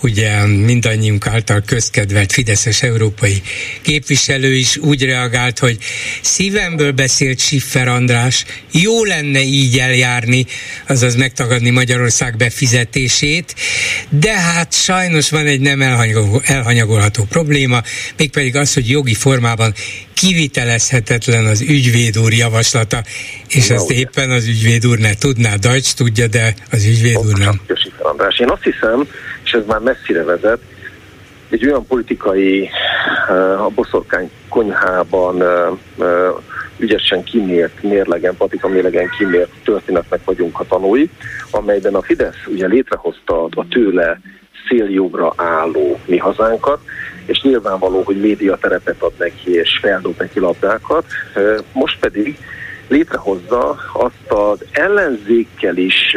ugye 0.01 0.45
mindannyiunk 0.45 1.27
által 1.27 1.61
közkedvelt 1.65 2.31
Fideszes 2.31 2.83
európai 2.83 3.41
képviselő 3.81 4.53
is 4.53 4.77
úgy 4.77 5.03
reagált, 5.03 5.59
hogy 5.59 5.77
szívemből 6.21 6.91
beszélt 6.91 7.39
Siffer 7.39 7.87
András, 7.87 8.45
jó 8.71 9.03
lenne 9.03 9.41
így 9.41 9.79
eljárni, 9.79 10.45
azaz 10.87 11.15
megtagadni 11.15 11.69
Magyarország 11.69 12.37
befizetését, 12.37 13.55
de 14.09 14.39
hát 14.39 14.73
sajnos 14.73 15.29
van 15.29 15.45
egy 15.45 15.59
nem 15.59 15.81
elhanyagolható 16.43 17.23
probléma, 17.23 17.83
mégpedig 18.17 18.55
az, 18.55 18.73
hogy 18.73 18.89
jogi 18.89 19.13
formában 19.13 19.73
kivitelezhetetlen 20.21 21.45
az 21.45 21.61
ügyvéd 21.61 22.17
úr 22.17 22.33
javaslata, 22.33 22.97
és 23.47 23.67
Na, 23.67 23.75
ezt 23.75 23.89
ugye. 23.89 23.99
éppen 23.99 24.31
az 24.31 24.47
ügyvéd 24.47 24.85
úr 24.85 24.97
ne 24.97 25.13
tudná, 25.13 25.55
Dajcs 25.55 25.93
tudja, 25.93 26.27
de 26.27 26.53
az 26.71 26.85
ügyvéd 26.85 27.17
úr 27.17 27.37
nem. 27.37 27.61
András. 28.01 28.39
Én 28.39 28.49
azt 28.49 28.63
hiszem, 28.63 29.07
és 29.43 29.51
ez 29.51 29.65
már 29.65 29.79
messzire 29.79 30.23
vezet, 30.23 30.59
egy 31.49 31.65
olyan 31.65 31.85
politikai, 31.85 32.69
a 33.57 33.69
boszorkány 33.69 34.29
konyhában 34.49 35.43
ügyesen 36.77 37.23
kimért, 37.23 37.83
mérlegen, 37.83 38.35
patika 38.37 38.67
mérlegen 38.67 39.09
kimért 39.17 39.51
történetnek 39.63 40.19
vagyunk 40.25 40.59
a 40.59 40.65
tanúi, 40.69 41.09
amelyben 41.51 41.95
a 41.95 42.01
Fidesz 42.01 42.45
ugye 42.47 42.67
létrehozta 42.67 43.43
a 43.43 43.65
tőle 43.69 44.19
széljobbra 44.67 45.33
álló 45.35 45.99
mi 46.05 46.17
hazánkat, 46.17 46.79
és 47.31 47.41
nyilvánvaló, 47.41 48.01
hogy 48.01 48.19
média 48.19 48.57
terepet 48.61 49.01
ad 49.01 49.13
neki, 49.17 49.53
és 49.53 49.79
feldob 49.81 50.15
neki 50.17 50.39
labdákat. 50.39 51.05
Most 51.73 51.99
pedig 51.99 52.37
létrehozza 52.87 53.77
azt 53.93 54.31
az 54.31 54.65
ellenzékkel 54.71 55.77
is 55.77 56.15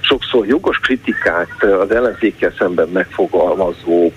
sokszor 0.00 0.46
jogos 0.46 0.78
kritikát 0.78 1.62
az 1.62 1.90
ellenzékkel 1.90 2.52
szemben 2.58 2.88
megfogalmazó 2.88 4.12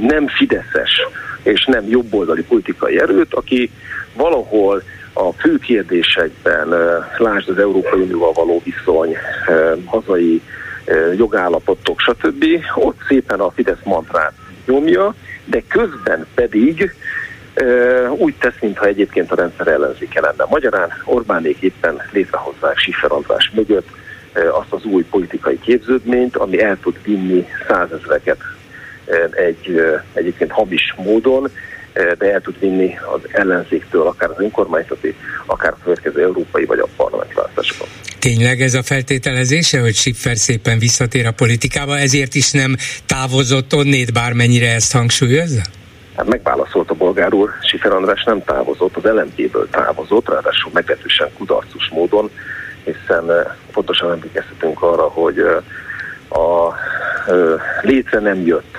nem 0.00 0.28
fideszes 0.28 1.06
és 1.42 1.64
nem 1.64 1.88
jobboldali 1.88 2.42
politikai 2.42 3.00
erőt, 3.00 3.34
aki 3.34 3.70
valahol 4.14 4.82
a 5.12 5.32
fő 5.32 5.58
kérdésekben, 5.58 6.68
lásd 7.18 7.48
az 7.48 7.58
Európai 7.58 8.00
Unióval 8.00 8.32
való 8.32 8.62
viszony, 8.64 9.16
hazai 9.84 10.42
jogállapotok, 11.16 12.00
stb. 12.00 12.44
Ott 12.74 13.00
szépen 13.08 13.40
a 13.40 13.50
Fidesz 13.50 13.82
mantrát 13.84 14.32
nyomja, 14.66 15.14
de 15.44 15.62
közben 15.68 16.26
pedig 16.34 16.94
úgy 18.16 18.34
tesz, 18.38 18.54
mintha 18.60 18.86
egyébként 18.86 19.32
a 19.32 19.34
rendszer 19.34 19.66
ellenzéke 19.66 20.20
lenne. 20.20 20.44
Magyarán 20.48 20.88
Orbánék 21.04 21.60
éppen 21.60 22.02
létrehozzák 22.12 22.78
Siffer 22.78 23.12
András 23.12 23.50
mögött 23.54 23.88
azt 24.32 24.72
az 24.72 24.84
új 24.84 25.04
politikai 25.04 25.58
képződményt, 25.60 26.36
ami 26.36 26.62
el 26.62 26.78
tud 26.82 26.96
vinni 27.02 27.46
százezreket 27.68 28.38
egy 29.30 29.82
egyébként 30.12 30.50
hamis 30.50 30.94
módon, 30.96 31.50
de 32.18 32.32
el 32.32 32.40
tud 32.40 32.58
vinni 32.58 32.98
az 33.14 33.20
ellenzéktől, 33.32 34.06
akár 34.06 34.30
az 34.30 34.36
önkormányzati, 34.38 35.14
akár 35.46 35.72
a 35.72 35.78
következő 35.84 36.22
európai 36.22 36.64
vagy 36.64 36.78
a 36.78 36.86
parlament 36.96 37.34
választásokon. 37.34 37.88
Tényleg 38.18 38.60
ez 38.60 38.74
a 38.74 38.82
feltételezése, 38.82 39.80
hogy 39.80 39.94
Schiffer 39.94 40.36
szépen 40.36 40.78
visszatér 40.78 41.26
a 41.26 41.32
politikába, 41.32 41.98
ezért 41.98 42.34
is 42.34 42.50
nem 42.50 42.76
távozott 43.06 43.74
onnét, 43.74 44.12
bármennyire 44.12 44.74
ezt 44.74 44.92
hangsúlyozza? 44.92 45.60
Hát 46.16 46.26
megválaszolt 46.26 46.90
a 46.90 46.94
bolgár 46.94 47.34
úr, 47.34 47.50
Sifer 47.62 47.92
András 47.92 48.24
nem 48.24 48.44
távozott, 48.44 48.96
az 48.96 49.02
LMP-ből 49.02 49.68
távozott, 49.70 50.28
ráadásul 50.28 50.70
meglehetősen 50.74 51.28
kudarcus 51.38 51.88
módon, 51.88 52.30
hiszen 52.84 53.30
eh, 53.30 53.44
pontosan 53.72 54.10
emlékeztetünk 54.10 54.82
arra, 54.82 55.02
hogy 55.02 55.38
eh, 55.38 56.40
a 56.40 56.74
eh, 57.26 57.34
létre 57.82 58.20
nem 58.20 58.46
jött 58.46 58.76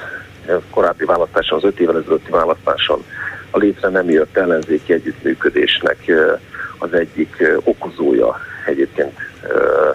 korábbi 0.69 1.05
választáson, 1.05 1.57
az 1.57 1.63
öt 1.63 1.79
évvel 1.79 1.97
ezelőtti 1.97 2.31
választáson 2.31 3.03
a 3.51 3.57
létre 3.57 3.89
nem 3.89 4.09
jött 4.09 4.37
ellenzéki 4.37 4.93
együttműködésnek 4.93 6.11
az 6.77 6.93
egyik 6.93 7.43
okozója 7.63 8.39
egyébként 8.65 9.19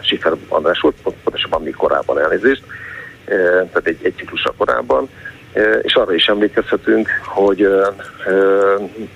Sifer 0.01 0.32
András 0.48 0.81
volt, 0.81 0.94
pontosabban 1.02 1.62
még 1.62 1.74
korábban 1.74 2.20
elnézést, 2.20 2.62
tehát 3.24 3.86
egy, 3.86 3.98
egy 4.02 4.14
ciklusra 4.16 4.52
korábban, 4.56 5.09
és 5.82 5.94
arra 5.94 6.14
is 6.14 6.26
emlékezhetünk, 6.26 7.09
hogy 7.24 7.68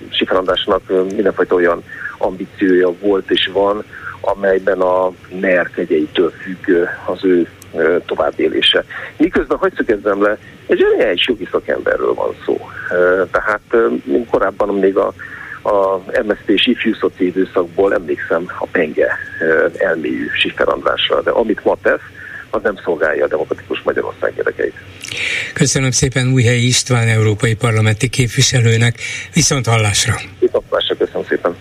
Sifer 0.09 0.37
Andrásnak 0.37 0.81
mindenfajta 0.87 1.55
olyan 1.55 1.83
ambíciója 2.17 2.91
volt 2.99 3.31
és 3.31 3.49
van, 3.53 3.83
amelyben 4.21 4.81
a 4.81 5.11
NER 5.39 5.69
kegyeitől 5.69 6.31
függ 6.31 6.87
az 7.05 7.25
ő 7.25 7.47
továbbélése. 8.05 8.83
Miközben, 9.17 9.57
hogy 9.57 9.73
szögezzem 9.75 10.21
le, 10.21 10.37
egy 10.67 10.83
egy 10.99 11.23
jogi 11.25 11.47
szakemberről 11.51 12.13
van 12.13 12.35
szó. 12.45 12.69
Tehát 13.31 13.61
korábban 14.29 14.75
még 14.75 14.97
a, 14.97 15.13
a 15.61 15.97
MSZP-s 16.23 16.67
ifjú 16.67 16.93
időszakból 17.17 17.93
emlékszem 17.93 18.45
a 18.59 18.65
penge 18.65 19.17
elmélyű 19.77 20.27
Sifer 20.41 20.67
Andrásra, 20.67 21.21
de 21.21 21.31
amit 21.31 21.63
ma 21.63 21.77
tesz, 21.81 21.99
az 22.49 22.61
nem 22.63 22.75
szolgálja 22.83 23.23
a 23.23 23.27
demokratikus 23.27 23.81
Magyarország 23.83 24.33
érdekeit. 24.37 24.73
Köszönöm 25.53 25.91
szépen 25.91 26.31
Újhelyi 26.33 26.65
István, 26.67 27.07
európai 27.07 27.55
parlamenti 27.55 28.09
képviselőnek. 28.09 28.95
Viszont 29.33 29.65
hallásra. 29.65 30.15
Viszont 30.39 30.63
hallásra, 30.69 30.95
köszönöm 30.95 31.25
szépen. 31.27 31.55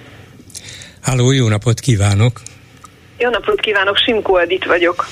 Háló, 1.01 1.32
jó 1.32 1.48
napot 1.48 1.80
kívánok! 1.80 2.40
Jó 3.19 3.31
napot 3.31 3.61
kívánok, 3.61 3.97
Simko 3.97 4.36
Edit 4.36 4.65
vagyok. 4.65 5.07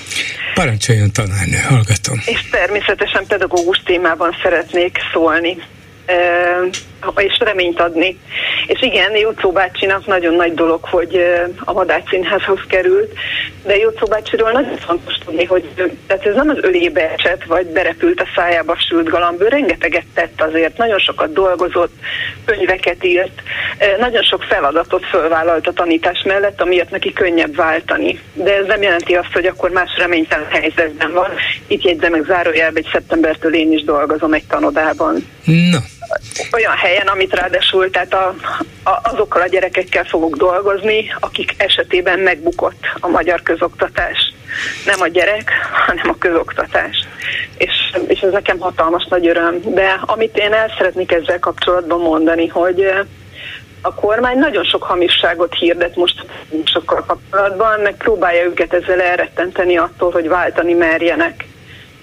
Parancsoljon 0.55 1.13
tanárnő, 1.13 1.57
hallgatom. 1.69 2.23
És 2.25 2.49
természetesen 2.51 3.27
pedagógus 3.27 3.83
témában 3.85 4.37
szeretnék 4.43 4.99
szólni 5.13 5.57
és 7.17 7.39
reményt 7.39 7.81
adni. 7.81 8.19
És 8.67 8.83
igen, 8.83 9.17
Jutszó 9.17 9.53
bácsinak 9.53 10.07
nagyon 10.07 10.35
nagy 10.35 10.55
dolog, 10.55 10.85
hogy 10.85 11.21
a 11.65 11.73
Madács 11.73 12.09
Színházhoz 12.09 12.61
került, 12.69 13.13
de 13.65 13.77
Jutszó 13.77 14.07
bácsiról 14.07 14.51
nagyon 14.51 14.77
fontos 14.77 15.15
tudni, 15.25 15.45
hogy 15.45 15.65
tehát 16.07 16.27
ez 16.27 16.35
nem 16.35 16.49
az 16.49 16.59
ölébe 16.61 17.13
esett, 17.17 17.45
vagy 17.45 17.67
berepült 17.67 18.21
a 18.21 18.29
szájába 18.35 18.77
sült 18.89 19.09
galambő, 19.09 19.49
rengeteget 19.49 20.05
tett 20.15 20.43
azért, 20.43 20.79
nagyon 20.79 20.99
sokat 20.99 21.33
dolgozott, 21.33 21.93
könyveket 22.45 23.05
írt, 23.05 23.43
nagyon 23.99 24.23
sok 24.23 24.43
feladatot 24.43 25.07
fölvállalt 25.07 25.67
a 25.67 25.73
tanítás 25.73 26.23
mellett, 26.25 26.61
amiért 26.61 26.91
neki 26.91 27.13
könnyebb 27.13 27.57
váltani. 27.57 28.21
De 28.33 28.57
ez 28.57 28.67
nem 28.67 28.83
jelenti 28.83 29.15
azt, 29.15 29.33
hogy 29.33 29.47
akkor 29.47 29.71
más 29.71 29.91
reménytelen 29.99 30.49
helyzetben 30.51 31.13
van. 31.13 31.31
Itt 31.67 31.83
jegyzem 31.83 32.11
meg 32.11 32.25
zárójelbe, 32.25 32.81
hogy 32.83 32.91
szeptembertől 32.93 33.55
én 33.55 33.73
is 33.73 33.85
dolgozom 33.85 34.33
egy 34.33 34.47
tanodában. 34.47 35.27
No 35.45 35.79
olyan 36.53 36.77
helyen, 36.77 37.07
amit 37.07 37.35
ráadásul 37.35 37.91
tehát 37.91 38.15
a, 38.15 38.35
a, 38.83 39.01
azokkal 39.03 39.43
a 39.43 39.47
gyerekekkel 39.47 40.05
fogok 40.05 40.37
dolgozni, 40.37 41.15
akik 41.21 41.55
esetében 41.57 42.19
megbukott 42.19 42.81
a 43.01 43.09
magyar 43.09 43.43
közoktatás. 43.43 44.35
Nem 44.87 45.01
a 45.01 45.07
gyerek, 45.07 45.51
hanem 45.87 46.09
a 46.09 46.19
közoktatás. 46.19 47.07
És, 47.59 47.73
és 48.07 48.21
ez 48.21 48.33
nekem 48.33 48.59
hatalmas 48.59 49.07
nagy 49.11 49.27
öröm. 49.27 49.61
De 49.65 50.01
amit 50.01 50.37
én 50.37 50.53
el 50.53 50.75
szeretnék 50.77 51.13
ezzel 51.13 51.39
kapcsolatban 51.39 52.01
mondani, 52.01 52.47
hogy 52.47 52.93
a 53.81 53.95
kormány 53.95 54.39
nagyon 54.39 54.65
sok 54.65 54.83
hamisságot 54.83 55.55
hirdet 55.55 55.97
most 55.97 56.27
sokkal 56.65 57.05
kapcsolatban, 57.07 57.81
meg 57.81 57.97
próbálja 57.97 58.45
őket 58.45 58.73
ezzel 58.73 59.01
elrettenteni 59.01 59.77
attól, 59.77 60.11
hogy 60.11 60.29
váltani 60.29 60.73
merjenek. 60.73 61.45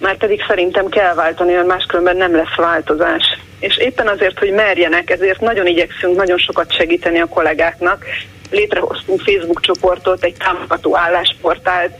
Már 0.04 0.18
pedig 0.18 0.44
szerintem 0.48 0.88
kell 0.88 1.14
váltani, 1.14 1.54
mert 1.54 1.68
máskülönben 1.68 2.18
nem 2.18 2.36
lesz 2.36 2.56
változás. 2.56 3.24
És 3.60 3.78
éppen 3.78 4.08
azért, 4.08 4.40
hogy 4.40 4.52
merjenek, 4.52 5.10
ezért 5.10 5.40
nagyon 5.40 5.68
igyekszünk 5.68 6.16
nagyon 6.16 6.38
sokat 6.38 6.74
segíteni 6.74 7.20
a 7.20 7.26
kollégáknak. 7.26 8.06
Létrehoztunk 8.52 9.22
Facebook 9.22 9.62
csoportot, 9.62 10.24
egy 10.24 10.36
támogató 10.38 10.98
állásportált, 10.98 11.94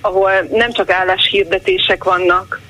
ahol 0.00 0.30
nem 0.50 0.72
csak 0.72 0.90
álláshirdetések 0.90 2.04
vannak, 2.04 2.60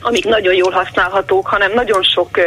amik 0.00 0.24
nagyon 0.24 0.54
jól 0.54 0.70
használhatók, 0.70 1.46
hanem 1.46 1.72
nagyon 1.74 2.02
sok 2.02 2.40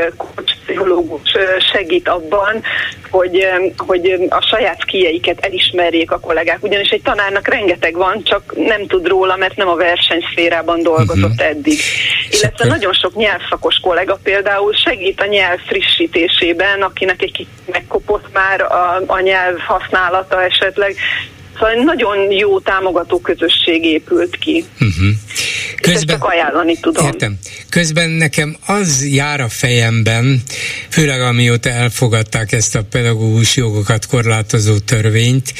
pszichológus 0.45 1.31
segít 1.73 2.07
abban, 2.07 2.61
hogy, 3.09 3.47
hogy 3.77 4.27
a 4.29 4.41
saját 4.41 4.85
kieiket 4.85 5.45
elismerjék 5.45 6.11
a 6.11 6.19
kollégák. 6.19 6.63
Ugyanis 6.63 6.89
egy 6.89 7.01
tanárnak 7.01 7.47
rengeteg 7.47 7.95
van, 7.95 8.23
csak 8.23 8.53
nem 8.55 8.87
tud 8.87 9.07
róla, 9.07 9.35
mert 9.35 9.55
nem 9.55 9.67
a 9.67 9.75
versenyszférában 9.75 10.83
dolgozott 10.83 11.31
uh-huh. 11.31 11.47
eddig. 11.47 11.79
Illetve 12.29 12.67
nagyon 12.67 12.93
sok 12.93 13.15
nyelvszakos 13.15 13.79
kollega 13.79 14.19
például 14.23 14.73
segít 14.73 15.21
a 15.21 15.25
nyelv 15.25 15.59
frissítésében, 15.59 16.81
akinek 16.81 17.21
egy 17.21 17.31
kicsit 17.31 17.47
megkopott 17.65 18.25
már 18.33 18.61
a, 18.61 19.01
a 19.05 19.19
nyelv 19.19 19.57
használata 19.59 20.43
esetleg, 20.43 20.95
Szóval 21.53 21.83
nagyon 21.83 22.31
jó 22.31 22.59
támogató 22.59 23.19
közösség 23.19 23.85
épült 23.85 24.35
ki. 24.35 24.65
Uh-huh. 24.73 25.09
Közben, 25.81 26.19
csak 26.19 26.23
ajánlani 26.23 26.79
tudom. 26.79 27.05
Értem. 27.05 27.37
Közben 27.69 28.09
nekem 28.09 28.57
az 28.65 29.07
jár 29.07 29.41
a 29.41 29.49
fejemben, 29.49 30.41
főleg 30.89 31.21
amióta 31.21 31.69
elfogadták 31.69 32.51
ezt 32.51 32.75
a 32.75 32.83
pedagógus 32.83 33.55
jogokat 33.55 34.05
korlátozó 34.05 34.77
törvényt, 34.79 35.53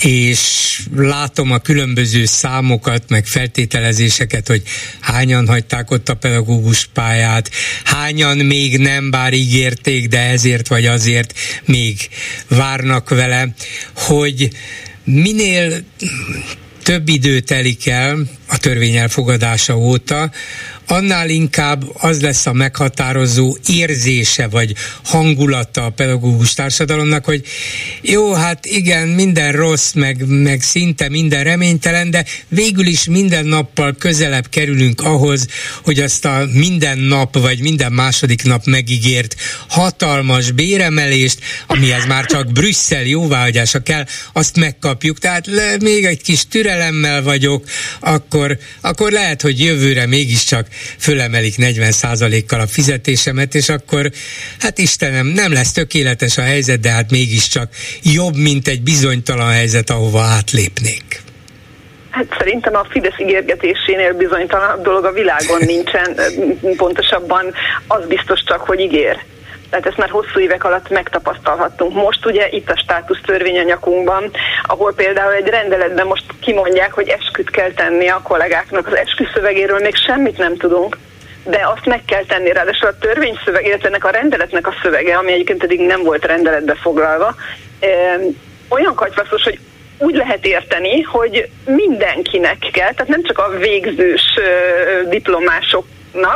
és 0.00 0.80
látom 0.96 1.50
a 1.50 1.58
különböző 1.58 2.24
számokat, 2.24 3.02
meg 3.08 3.26
feltételezéseket, 3.26 4.48
hogy 4.48 4.62
hányan 5.00 5.48
hagyták 5.48 5.90
ott 5.90 6.08
a 6.08 6.14
pedagógus 6.14 6.86
pályát, 6.86 7.50
hányan 7.84 8.36
még 8.36 8.78
nem, 8.78 9.10
bár 9.10 9.32
ígérték, 9.32 10.08
de 10.08 10.18
ezért 10.18 10.68
vagy 10.68 10.86
azért 10.86 11.32
még 11.64 12.08
várnak 12.48 13.08
vele, 13.08 13.48
hogy 13.94 14.48
minél 15.04 15.84
több 16.88 17.08
idő 17.08 17.40
telik 17.40 17.86
el 17.86 18.18
a 18.46 18.58
törvény 18.58 18.96
elfogadása 18.96 19.76
óta, 19.78 20.30
annál 20.88 21.28
inkább 21.28 21.84
az 21.94 22.20
lesz 22.20 22.46
a 22.46 22.52
meghatározó 22.52 23.56
érzése 23.66 24.48
vagy 24.48 24.74
hangulata 25.04 25.84
a 25.84 25.90
pedagógus 25.90 26.54
társadalomnak, 26.54 27.24
hogy 27.24 27.44
jó, 28.02 28.32
hát 28.32 28.66
igen, 28.66 29.08
minden 29.08 29.52
rossz, 29.52 29.92
meg, 29.92 30.26
meg 30.26 30.62
szinte 30.62 31.08
minden 31.08 31.44
reménytelen, 31.44 32.10
de 32.10 32.24
végül 32.48 32.86
is 32.86 33.04
minden 33.04 33.46
nappal 33.46 33.96
közelebb 33.98 34.48
kerülünk 34.48 35.00
ahhoz, 35.00 35.46
hogy 35.82 35.98
azt 35.98 36.24
a 36.24 36.46
minden 36.52 36.98
nap 36.98 37.38
vagy 37.38 37.60
minden 37.60 37.92
második 37.92 38.42
nap 38.42 38.64
megígért 38.64 39.34
hatalmas 39.68 40.50
béremelést, 40.50 41.38
amihez 41.66 42.06
már 42.06 42.24
csak 42.24 42.52
Brüsszel 42.52 43.04
jóváhagyása 43.04 43.82
kell, 43.82 44.04
azt 44.32 44.56
megkapjuk. 44.56 45.18
Tehát 45.18 45.46
le, 45.46 45.76
még 45.80 46.04
egy 46.04 46.22
kis 46.22 46.46
türelemmel 46.48 47.22
vagyok, 47.22 47.68
akkor, 48.00 48.58
akkor 48.80 49.12
lehet, 49.12 49.42
hogy 49.42 49.60
jövőre 49.60 50.06
mégiscsak 50.06 50.68
fölemelik 50.98 51.54
40%-kal 51.58 52.60
a 52.60 52.66
fizetésemet, 52.66 53.54
és 53.54 53.68
akkor 53.68 54.10
hát 54.60 54.78
Istenem, 54.78 55.26
nem 55.26 55.52
lesz 55.52 55.72
tökéletes 55.72 56.38
a 56.38 56.42
helyzet, 56.42 56.80
de 56.80 56.90
hát 56.90 57.10
mégiscsak 57.10 57.68
jobb, 58.02 58.36
mint 58.36 58.68
egy 58.68 58.82
bizonytalan 58.82 59.50
helyzet, 59.50 59.90
ahova 59.90 60.22
átlépnék. 60.22 61.26
Hát 62.10 62.26
szerintem 62.38 62.74
a 62.74 62.86
Fidesz 62.90 63.18
ígérgetésénél 63.18 64.12
bizonytalan 64.12 64.82
dolog 64.82 65.04
a 65.04 65.12
világon 65.12 65.60
nincsen, 65.60 66.16
pontosabban 66.76 67.54
az 67.86 68.06
biztos 68.06 68.42
csak, 68.44 68.60
hogy 68.60 68.80
ígér. 68.80 69.16
Tehát 69.70 69.86
ezt 69.86 69.96
már 69.96 70.10
hosszú 70.10 70.40
évek 70.40 70.64
alatt 70.64 70.88
megtapasztalhattunk. 70.88 71.94
Most 71.94 72.26
ugye 72.26 72.48
itt 72.50 72.70
a 72.70 72.76
státusz 72.76 73.20
törvény 73.26 73.58
a 73.58 73.62
nyakunkban, 73.62 74.30
ahol 74.62 74.94
például 74.94 75.32
egy 75.32 75.48
rendeletben 75.48 76.06
most 76.06 76.24
kimondják, 76.40 76.92
hogy 76.92 77.08
esküt 77.08 77.50
kell 77.50 77.70
tenni 77.70 78.08
a 78.08 78.20
kollégáknak. 78.22 78.86
Az 78.86 78.96
esküszövegéről 78.96 79.78
még 79.78 79.96
semmit 79.96 80.38
nem 80.38 80.56
tudunk 80.56 80.96
de 81.44 81.60
azt 81.74 81.86
meg 81.86 82.04
kell 82.04 82.24
tenni, 82.24 82.52
ráadásul 82.52 82.88
a 82.88 82.98
törvényszöveg, 82.98 83.66
illetve 83.66 83.88
ennek 83.88 84.04
a 84.04 84.10
rendeletnek 84.10 84.66
a 84.66 84.74
szövege, 84.82 85.16
ami 85.16 85.32
egyébként 85.32 85.58
pedig 85.58 85.80
nem 85.80 86.02
volt 86.02 86.24
rendeletbe 86.24 86.74
foglalva, 86.74 87.34
olyan 88.68 88.94
katyvaszos, 88.94 89.42
hogy 89.42 89.58
úgy 89.98 90.14
lehet 90.14 90.46
érteni, 90.46 91.00
hogy 91.00 91.48
mindenkinek 91.64 92.58
kell, 92.58 92.92
tehát 92.92 93.08
nem 93.08 93.22
csak 93.22 93.38
a 93.38 93.56
végzős 93.58 94.22
diplomások 95.08 95.86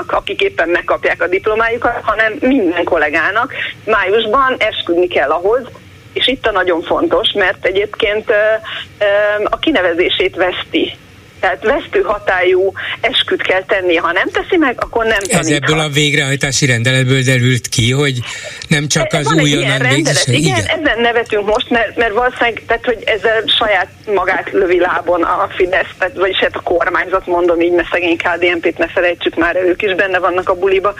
akik 0.06 0.40
éppen 0.40 0.68
megkapják 0.68 1.22
a 1.22 1.26
diplomájukat, 1.26 2.00
hanem 2.02 2.32
minden 2.40 2.84
kollégának. 2.84 3.52
Májusban 3.84 4.56
esküdni 4.59 5.06
kell 5.06 5.30
ahhoz, 5.30 5.60
és 6.12 6.28
itt 6.28 6.46
a 6.46 6.52
nagyon 6.52 6.82
fontos, 6.82 7.32
mert 7.32 7.64
egyébként 7.64 8.32
a 9.44 9.59
kinevezését 9.59 10.36
veszti 10.36 10.96
tehát 11.43 11.62
vesztő 11.62 12.01
hatályú 12.01 12.73
esküt 13.01 13.43
kell 13.43 13.64
tenni, 13.64 13.97
ha 13.97 14.12
nem 14.12 14.28
teszi 14.31 14.56
meg, 14.56 14.74
akkor 14.81 15.05
nem 15.05 15.19
taníthat. 15.19 15.40
Ez 15.40 15.51
ebből 15.51 15.78
a 15.78 15.89
végrehajtási 15.89 16.66
rendeletből 16.66 17.23
derült 17.23 17.69
ki, 17.69 17.90
hogy 17.93 18.19
nem 18.69 18.89
csak 18.89 19.12
az 19.12 19.32
újonnan 19.32 19.78
végzés. 19.89 20.27
Igen, 20.27 20.40
igen, 20.40 20.64
ezen 20.66 21.01
nevetünk 21.01 21.47
most, 21.47 21.70
mert, 21.70 21.97
mert 21.97 22.12
valószínűleg, 22.12 22.62
tehát, 22.66 22.85
hogy 22.85 23.02
ezzel 23.05 23.43
saját 23.59 23.89
magát 24.14 24.51
lövi 24.52 24.78
lábon 24.78 25.23
a 25.23 25.48
Fidesz, 25.56 25.94
tehát, 25.98 26.16
vagyis 26.16 26.39
hát 26.39 26.56
a 26.56 26.60
kormányzat, 26.60 27.27
mondom 27.27 27.60
így, 27.60 27.73
mert 27.73 27.90
szegény 27.90 28.16
KDNP-t 28.16 28.78
ne 28.78 28.86
felejtsük 28.86 29.36
már, 29.36 29.56
ők 29.56 29.82
is 29.82 29.94
benne 29.94 30.19
vannak 30.19 30.48
a 30.48 30.55
buliba. 30.55 30.94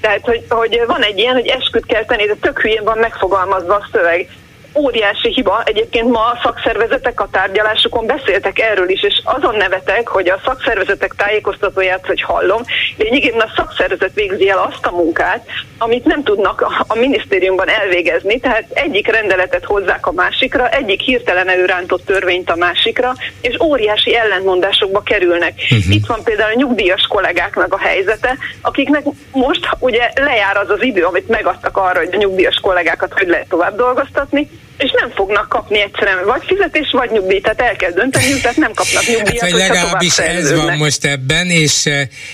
Tehát, 0.00 0.20
hogy, 0.22 0.44
hogy 0.48 0.80
van 0.86 1.02
egy 1.02 1.18
ilyen, 1.18 1.34
hogy 1.34 1.46
esküt 1.46 1.86
kell 1.86 2.04
tenni, 2.04 2.26
de 2.26 2.34
tök 2.40 2.60
hülyén 2.60 2.84
van 2.84 2.98
megfogalmazva 2.98 3.74
a 3.74 3.88
szöveg 3.92 4.28
óriási 4.74 5.32
hiba. 5.32 5.62
Egyébként 5.64 6.08
ma 6.10 6.20
a 6.20 6.40
szakszervezetek 6.42 7.20
a 7.20 7.28
tárgyalásokon 7.30 8.06
beszéltek 8.06 8.58
erről 8.58 8.88
is, 8.88 9.02
és 9.02 9.20
azon 9.24 9.54
nevetek, 9.54 10.08
hogy 10.08 10.28
a 10.28 10.40
szakszervezetek 10.44 11.14
tájékoztatóját, 11.16 12.06
hogy 12.06 12.22
hallom, 12.22 12.62
lényegében 12.96 13.40
a 13.40 13.52
szakszervezet 13.56 14.14
végzi 14.14 14.48
el 14.48 14.58
azt 14.58 14.86
a 14.86 14.90
munkát, 14.90 15.46
amit 15.78 16.04
nem 16.04 16.22
tudnak 16.22 16.84
a 16.86 16.94
minisztériumban 16.94 17.68
elvégezni, 17.68 18.40
tehát 18.40 18.64
egyik 18.72 19.06
rendeletet 19.06 19.64
hozzák 19.64 20.06
a 20.06 20.12
másikra, 20.12 20.68
egyik 20.68 21.00
hirtelen 21.00 21.48
előrántott 21.48 22.04
törvényt 22.04 22.50
a 22.50 22.56
másikra, 22.56 23.14
és 23.40 23.60
óriási 23.62 24.16
ellentmondásokba 24.16 25.02
kerülnek. 25.02 25.52
Uh-huh. 25.62 25.94
Itt 25.94 26.06
van 26.06 26.22
például 26.24 26.52
a 26.52 26.56
nyugdíjas 26.56 27.06
kollégáknak 27.08 27.74
a 27.74 27.78
helyzete, 27.78 28.36
akiknek 28.60 29.04
most 29.32 29.68
ugye 29.78 30.10
lejár 30.14 30.56
az 30.56 30.70
az 30.70 30.82
idő, 30.82 31.04
amit 31.04 31.28
megadtak 31.28 31.76
arra, 31.76 31.98
hogy 31.98 32.14
a 32.14 32.16
nyugdíjas 32.16 32.58
kollégákat 32.62 33.12
hogy 33.12 33.28
lehet 33.28 33.48
tovább 33.48 33.76
dolgoztatni, 33.76 34.48
és 34.82 34.90
nem 35.00 35.10
fognak 35.14 35.48
kapni 35.48 35.80
egyszerűen 35.80 36.24
vagy 36.24 36.42
fizetés, 36.46 36.90
vagy 36.92 37.10
nyugdíj, 37.10 37.40
tehát 37.40 37.60
el 37.60 37.76
kell 37.76 37.90
dönteni, 37.90 38.40
tehát 38.40 38.56
nem 38.56 38.72
kapnak 38.72 39.06
nyugdíjat, 39.06 39.40
hát, 39.40 39.50
vagy 39.50 39.58
legalábbis 39.58 40.18
ez 40.18 40.54
van 40.54 40.76
most 40.76 41.04
ebben, 41.04 41.46
és, 41.46 41.88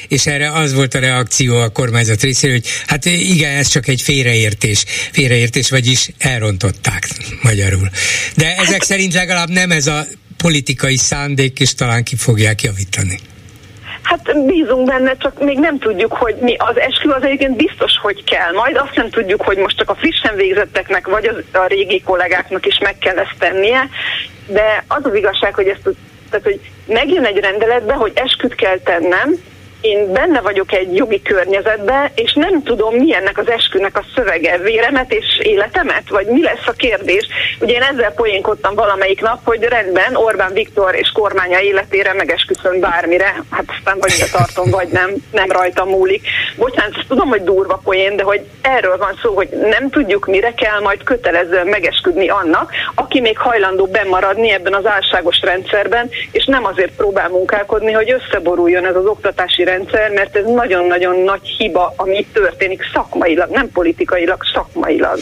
és 0.09 0.27
erre 0.27 0.51
az 0.51 0.75
volt 0.75 0.95
a 0.95 0.99
reakció 0.99 1.57
a 1.57 1.69
kormányzat 1.69 2.23
részéről, 2.23 2.57
hogy 2.57 2.69
hát 2.87 3.05
igen, 3.05 3.57
ez 3.57 3.69
csak 3.69 3.89
egy 3.89 4.03
félreértés, 4.03 4.85
félreértés, 5.13 5.71
vagyis 5.71 6.11
elrontották 6.19 7.09
magyarul. 7.49 7.91
De 8.37 8.57
ezek 8.57 8.73
hát, 8.73 8.85
szerint 8.85 9.15
legalább 9.15 9.49
nem 9.49 9.71
ez 9.71 9.87
a 9.87 10.05
politikai 10.37 10.97
szándék, 10.97 11.61
és 11.61 11.75
talán 11.75 12.05
ki 12.05 12.17
fogják 12.17 12.63
javítani. 12.63 13.19
Hát 14.07 14.47
bízunk 14.47 14.87
benne, 14.87 15.17
csak 15.17 15.45
még 15.45 15.59
nem 15.59 15.79
tudjuk, 15.79 16.13
hogy 16.13 16.35
mi 16.41 16.55
az 16.59 16.79
eskü 16.79 17.11
az 17.11 17.23
egyébként 17.23 17.57
biztos, 17.57 17.99
hogy 18.03 18.25
kell. 18.25 18.53
Majd 18.53 18.77
azt 18.77 18.97
nem 18.97 19.11
tudjuk, 19.11 19.43
hogy 19.43 19.57
most 19.57 19.77
csak 19.77 19.91
a 19.91 19.95
frissen 19.95 20.35
végzetteknek, 20.35 21.07
vagy 21.07 21.27
az, 21.27 21.37
a 21.53 21.67
régi 21.67 22.03
kollégáknak 22.03 22.67
is 22.67 22.79
meg 22.79 22.99
kell 22.99 23.19
ezt 23.19 23.35
tennie, 23.39 23.89
de 24.47 24.85
az 24.89 25.05
az 25.05 25.15
igazság, 25.15 25.55
hogy 25.55 25.67
ezt 25.69 25.89
tehát, 26.31 26.45
hogy 26.45 26.61
megjön 26.87 27.25
egy 27.25 27.39
rendeletbe, 27.39 27.95
hogy 27.95 28.13
esküt 28.15 28.55
kell 28.55 28.79
tennem, 28.79 29.35
én 29.87 30.13
benne 30.13 30.41
vagyok 30.41 30.73
egy 30.73 30.97
jogi 30.97 31.23
környezetben, 31.23 32.11
és 32.15 32.33
nem 32.33 32.63
tudom, 32.63 32.95
mi 32.95 33.15
ennek 33.15 33.39
az 33.39 33.51
eskünek 33.51 33.97
a 33.97 34.05
szövege, 34.15 34.59
véremet 34.59 35.13
és 35.13 35.41
életemet, 35.43 36.09
vagy 36.09 36.27
mi 36.27 36.43
lesz 36.43 36.67
a 36.67 36.73
kérdés. 36.73 37.27
Ugye 37.61 37.75
én 37.75 37.83
ezzel 37.83 38.13
poénkodtam 38.13 38.75
valamelyik 38.75 39.21
nap, 39.21 39.39
hogy 39.45 39.63
rendben 39.63 40.17
Orbán 40.17 40.53
Viktor 40.53 40.95
és 40.95 41.11
kormánya 41.13 41.61
életére 41.61 42.13
megesküszöm 42.13 42.81
bármire, 42.81 43.35
hát 43.51 43.65
aztán 43.79 43.99
vagy 43.99 44.25
tartom, 44.33 44.71
vagy 44.71 44.89
nem, 44.89 45.11
nem 45.33 45.51
rajta 45.51 45.85
múlik. 45.85 46.27
Bocsánat, 46.57 46.97
ezt 46.99 47.09
tudom, 47.09 47.29
hogy 47.29 47.43
durva 47.43 47.81
poén, 47.85 48.17
de 48.17 48.23
hogy 48.23 48.41
erről 48.63 48.97
van 48.97 49.19
szó, 49.23 49.35
hogy 49.35 49.49
nem 49.49 49.91
tudjuk, 49.91 50.27
mire 50.27 50.55
kell 50.55 50.81
majd 50.81 51.03
kötelezően 51.03 51.67
megesküdni 51.67 52.29
annak, 52.29 52.73
aki 52.95 53.21
még 53.21 53.39
hajlandó 53.39 53.87
bemaradni 53.87 54.51
ebben 54.51 54.75
az 54.75 54.87
álságos 54.87 55.41
rendszerben, 55.43 56.11
és 56.33 56.45
nem 56.45 56.65
azért 56.65 56.93
próbál 56.97 57.29
munkálkodni, 57.29 57.93
hogy 57.93 58.11
összeboruljon 58.11 58.87
ez 58.87 58.97
az 58.97 59.07
oktatási 59.07 59.65
rendszer, 59.65 59.76
rendszer, 59.77 60.11
mert 60.11 60.37
ez 60.37 60.45
nagyon-nagyon 60.45 61.25
nagy 61.25 61.49
hiba, 61.59 61.95
ami 61.97 62.27
történik 62.33 62.81
szakmailag, 62.93 63.51
nem 63.51 63.71
politikailag, 63.71 64.43
szakmailag. 64.55 65.19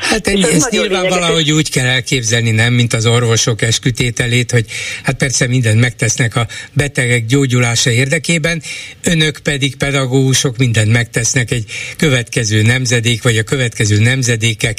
Hát 0.00 0.26
ennyi, 0.26 0.42
ez 0.42 0.48
ezt 0.48 0.70
nyilván 0.70 1.08
valahogy 1.08 1.52
úgy 1.52 1.70
kell 1.70 1.86
elképzelni, 1.86 2.50
nem, 2.50 2.72
mint 2.72 2.92
az 2.92 3.06
orvosok 3.06 3.62
eskütételét, 3.62 4.50
hogy 4.50 4.64
hát 5.02 5.16
persze 5.16 5.46
mindent 5.46 5.80
megtesznek 5.80 6.36
a 6.36 6.46
betegek 6.72 7.26
gyógyulása 7.26 7.90
érdekében, 7.90 8.62
önök 9.04 9.38
pedig 9.38 9.76
pedagógusok 9.76 10.56
mindent 10.56 10.92
megtesznek 10.92 11.50
egy 11.50 11.64
következő 11.96 12.62
nemzedék, 12.62 13.22
vagy 13.22 13.38
a 13.38 13.42
következő 13.42 13.98
nemzedékek 13.98 14.78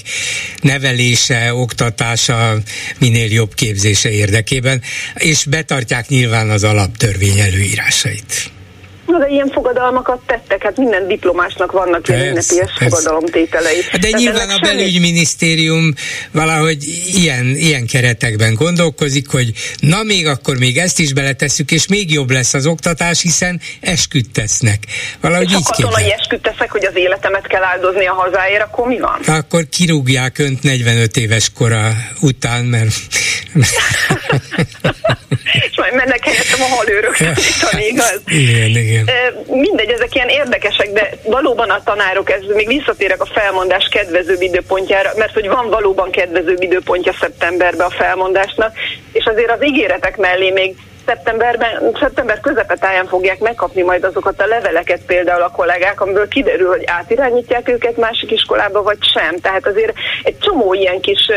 nevelése, 0.61 1.53
oktatása, 1.53 2.57
minél 2.99 3.31
jobb 3.31 3.53
képzése 3.53 4.09
érdekében, 4.09 4.81
és 5.15 5.45
betartják 5.45 6.07
nyilván 6.07 6.49
az 6.49 6.63
alaptörvény 6.63 7.39
előírásait. 7.39 8.53
Na, 9.05 9.27
ilyen 9.27 9.49
fogadalmakat 9.49 10.19
tettek, 10.25 10.63
hát 10.63 10.77
minden 10.77 11.07
diplomásnak 11.07 11.71
vannak 11.71 12.07
ilyen 12.07 12.19
ünnepélyes 12.19 12.71
fogadalomtételei. 12.77 13.81
Hát 13.81 13.91
de 13.91 13.99
Tehát 13.99 14.17
nyilván 14.17 14.49
a 14.49 14.59
belügyminisztérium 14.59 15.93
valahogy 16.31 16.83
ilyen, 17.13 17.45
ilyen 17.45 17.87
keretekben 17.87 18.53
gondolkozik, 18.53 19.29
hogy 19.29 19.51
na 19.79 20.03
még 20.03 20.27
akkor 20.27 20.57
még 20.57 20.77
ezt 20.77 20.99
is 20.99 21.13
beletesszük, 21.13 21.71
és 21.71 21.87
még 21.87 22.11
jobb 22.11 22.31
lesz 22.31 22.53
az 22.53 22.65
oktatás, 22.65 23.21
hiszen 23.21 23.61
esküdt 23.81 24.33
tesznek. 24.33 24.83
Valahogy 25.21 25.49
és 25.49 25.55
így 25.57 25.65
ha 25.65 25.73
katonai 25.73 26.11
esküdt 26.11 26.41
teszek, 26.41 26.71
hogy 26.71 26.85
az 26.85 26.95
életemet 26.95 27.47
kell 27.47 27.63
áldozni 27.63 28.07
a 28.07 28.13
hazáért, 28.13 28.63
akkor 28.63 28.87
mi 28.87 28.99
van? 28.99 29.19
Akkor 29.25 29.69
kirúgják 29.69 30.37
önt 30.37 30.63
45 30.63 31.17
éves 31.17 31.51
kora 31.53 31.91
után, 32.21 32.65
mert... 32.65 32.93
majd 35.85 35.97
mennek 35.97 36.23
helyettem 36.23 36.61
a 36.61 36.75
halőrök 36.75 37.17
igaz? 37.77 38.21
Igen, 38.25 38.69
igen. 38.69 39.05
Mindegy, 39.47 39.89
ezek 39.89 40.15
ilyen 40.15 40.29
érdekesek, 40.29 40.91
de 40.91 41.09
valóban 41.23 41.69
a 41.69 41.83
tanárok, 41.83 42.31
ez 42.31 42.41
még 42.53 42.67
visszatérek 42.67 43.21
a 43.21 43.25
felmondás 43.25 43.87
kedvezőbb 43.91 44.41
időpontjára, 44.41 45.11
mert 45.17 45.33
hogy 45.33 45.47
van 45.47 45.69
valóban 45.69 46.11
kedvezőbb 46.11 46.61
időpontja 46.61 47.13
szeptemberben 47.19 47.87
a 47.87 47.89
felmondásnak, 47.89 48.75
és 49.11 49.25
azért 49.25 49.51
az 49.51 49.65
ígéretek 49.65 50.17
mellé 50.17 50.49
még 50.51 50.75
szeptemberben, 51.05 51.95
szeptember 51.99 52.39
közepetáján 52.39 53.07
fogják 53.07 53.39
megkapni 53.39 53.81
majd 53.81 54.03
azokat 54.03 54.41
a 54.41 54.45
leveleket 54.45 55.01
például 55.05 55.41
a 55.41 55.51
kollégák, 55.51 56.01
amiből 56.01 56.27
kiderül, 56.27 56.67
hogy 56.67 56.83
átirányítják 56.85 57.69
őket 57.69 57.97
másik 57.97 58.31
iskolába, 58.31 58.83
vagy 58.83 58.97
sem. 59.13 59.39
Tehát 59.39 59.67
azért 59.67 59.93
egy 60.23 60.37
csomó 60.37 60.73
ilyen 60.73 60.99
kis 60.99 61.29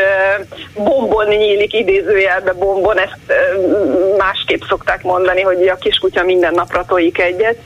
bombon 0.73 1.27
nyílik, 1.27 1.73
idézőjelbe 1.73 2.53
bombon, 2.53 2.99
ezt 2.99 3.17
másképp 4.39 4.61
szokták 4.69 5.03
mondani, 5.03 5.41
hogy 5.41 5.67
a 5.67 5.75
kiskutya 5.75 6.23
minden 6.23 6.53
napra 6.53 6.85
tojik 6.85 7.19
egyet 7.19 7.57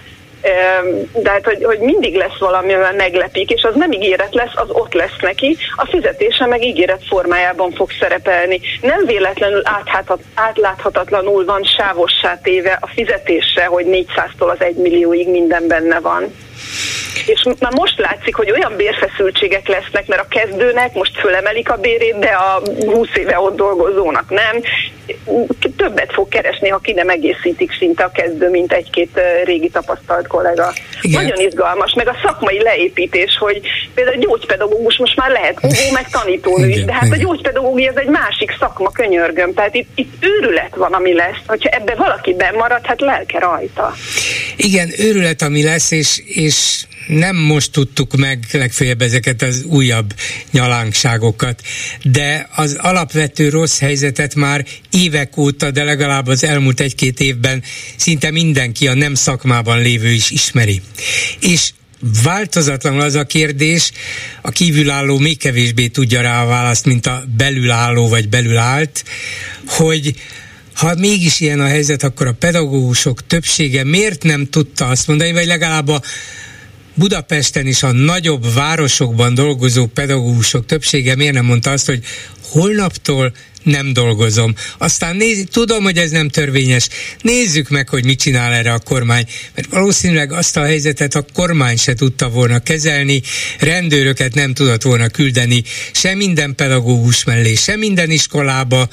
de 1.14 1.30
hát, 1.30 1.46
hogy, 1.46 1.64
hogy 1.64 1.80
mindig 1.80 2.16
lesz 2.16 2.38
valami, 2.40 2.76
olyan 2.76 2.96
meglepik, 2.96 3.50
és 3.50 3.64
az 3.64 3.76
nem 3.76 3.92
ígéret 3.92 4.34
lesz, 4.34 4.52
az 4.56 4.70
ott 4.70 4.94
lesz 4.94 5.20
neki, 5.22 5.58
a 5.76 5.86
fizetése 5.86 6.46
meg 6.46 6.64
ígéret 6.64 7.06
formájában 7.08 7.72
fog 7.72 7.90
szerepelni. 8.00 8.60
Nem 8.82 9.06
véletlenül 9.06 9.62
átláthatatlanul 10.34 11.46
van 11.46 11.64
sávossá 11.64 12.40
téve 12.42 12.78
a 12.82 12.88
fizetése, 12.88 13.66
hogy 13.66 13.86
400-tól 13.90 14.50
az 14.50 14.62
1 14.62 14.76
millióig 14.76 15.30
minden 15.30 15.68
benne 15.68 16.00
van. 16.00 16.34
És 17.26 17.44
már 17.60 17.74
most 17.74 18.00
látszik, 18.00 18.36
hogy 18.36 18.52
olyan 18.52 18.74
bérfeszültségek 18.76 19.68
lesznek, 19.68 20.08
mert 20.08 20.22
a 20.22 20.28
kezdőnek 20.28 20.94
most 20.94 21.20
fölemelik 21.20 21.70
a 21.70 21.76
bérét, 21.76 22.20
de 22.20 22.30
a 22.30 22.62
20 22.86 23.08
éve 23.16 23.40
ott 23.40 23.56
dolgozónak 23.56 24.30
nem. 24.30 24.62
Többet 25.78 26.14
fog 26.14 26.28
keresni, 26.28 26.70
ha 26.70 26.78
ki 26.78 26.94
nem 26.94 27.10
egészítik 27.10 27.76
szinte 27.78 28.04
a 28.04 28.12
kezdő, 28.12 28.50
mint 28.50 28.74
egy-két 28.74 29.20
régi 29.44 29.70
tapasztalt 29.70 30.28
kollega. 30.28 30.74
Igen. 31.02 31.24
Nagyon 31.24 31.46
izgalmas, 31.46 31.94
meg 31.94 32.08
a 32.08 32.16
szakmai 32.24 32.62
leépítés, 32.62 33.38
hogy 33.40 33.62
például 33.94 34.18
gyógypedagógus 34.18 34.98
most 34.98 35.16
már 35.16 35.30
lehet 35.30 35.58
ugó, 35.62 35.92
meg 35.94 36.10
tanítónő 36.10 36.68
is, 36.68 36.86
de 36.86 36.94
hát 36.94 37.12
a 37.12 37.16
gyógypedagógia 37.16 37.90
ez 37.90 37.96
egy 37.96 38.08
másik 38.08 38.56
szakma, 38.60 38.92
könyörgöm. 38.92 39.54
Tehát 39.54 39.76
itt, 39.76 39.90
itt 39.96 40.14
őrület 40.20 40.76
van, 40.76 40.94
ami 40.94 41.14
lesz. 41.14 41.42
Hogyha 41.48 41.70
ebbe 41.70 41.96
valaki 41.96 42.34
bemarad, 42.34 42.86
hát 42.86 43.02
lelke 43.02 43.40
rajta. 43.40 43.94
Igen, 44.56 44.90
őrület, 44.98 45.42
ami 45.42 45.64
lesz, 45.64 45.92
és, 45.92 46.22
és 46.26 46.43
nem 47.08 47.36
most 47.36 47.72
tudtuk 47.72 48.16
meg 48.16 48.46
legfeljebb 48.52 49.02
ezeket 49.02 49.42
az 49.42 49.64
újabb 49.64 50.14
nyalánkságokat, 50.52 51.62
de 52.04 52.50
az 52.56 52.78
alapvető 52.80 53.50
rossz 53.50 53.80
helyzetet 53.80 54.36
már 54.36 54.66
évek 54.92 55.38
óta, 55.38 55.72
de 55.72 55.84
legalább 55.84 56.28
az 56.28 56.44
elmúlt 56.44 56.80
egy-két 56.80 57.20
évben 57.20 57.64
szinte 57.96 58.32
mindenki 58.32 58.88
a 58.88 58.94
nem 58.94 59.16
szakmában 59.16 59.82
lévő 59.82 60.10
is 60.10 60.30
ismeri. 60.30 60.82
És 61.40 61.72
változatlanul 62.24 63.02
az 63.02 63.16
a 63.16 63.24
kérdés, 63.24 63.92
a 64.42 64.50
kívülálló 64.50 65.18
még 65.18 65.38
kevésbé 65.38 65.88
tudja 65.88 66.22
rá 66.22 66.44
a 66.44 66.48
választ, 66.48 66.86
mint 66.86 67.06
a 67.06 67.24
belülálló 67.38 68.08
vagy 68.08 68.30
belülállt, 68.30 69.04
hogy 69.68 70.16
ha 70.74 70.96
mégis 70.96 71.40
ilyen 71.40 71.60
a 71.60 71.68
helyzet, 71.68 72.04
akkor 72.04 72.28
a 72.28 72.34
pedagógusok 72.34 73.28
többsége 73.28 73.84
miért 73.84 74.24
nem 74.24 74.50
tudta 74.50 74.88
azt 74.88 75.08
mondani, 75.08 75.32
vagy 75.32 75.46
legalább 75.46 75.88
a 75.88 76.02
Budapesten 76.96 77.68
is 77.68 77.84
a 77.84 77.92
nagyobb 77.92 78.54
városokban 78.54 79.34
dolgozó 79.34 79.86
pedagógusok 79.86 80.66
többsége 80.66 81.16
miért 81.16 81.34
nem 81.34 81.46
mondta 81.46 81.72
azt, 81.72 81.86
hogy 81.86 82.04
holnaptól 82.42 83.34
nem 83.64 83.94
dolgozom. 83.94 84.56
Aztán 84.78 85.16
néz, 85.16 85.44
tudom, 85.52 85.84
hogy 85.84 85.98
ez 85.98 86.12
nem 86.12 86.30
törvényes. 86.30 86.88
Nézzük 87.22 87.70
meg, 87.70 87.90
hogy 87.90 88.06
mit 88.06 88.20
csinál 88.20 88.54
erre 88.54 88.74
a 88.74 88.80
kormány. 88.80 89.26
Mert 89.56 89.70
valószínűleg 89.70 90.32
azt 90.32 90.58
a 90.58 90.64
helyzetet 90.64 91.16
a 91.16 91.26
kormány 91.34 91.78
se 91.78 91.94
tudta 91.94 92.30
volna 92.30 92.60
kezelni, 92.60 93.22
rendőröket 93.60 94.34
nem 94.34 94.54
tudott 94.54 94.82
volna 94.82 95.08
küldeni, 95.08 95.64
se 95.92 96.16
minden 96.16 96.56
pedagógus 96.56 97.24
mellé, 97.24 97.56
se 97.56 97.76
minden 97.76 98.12
iskolába, 98.12 98.90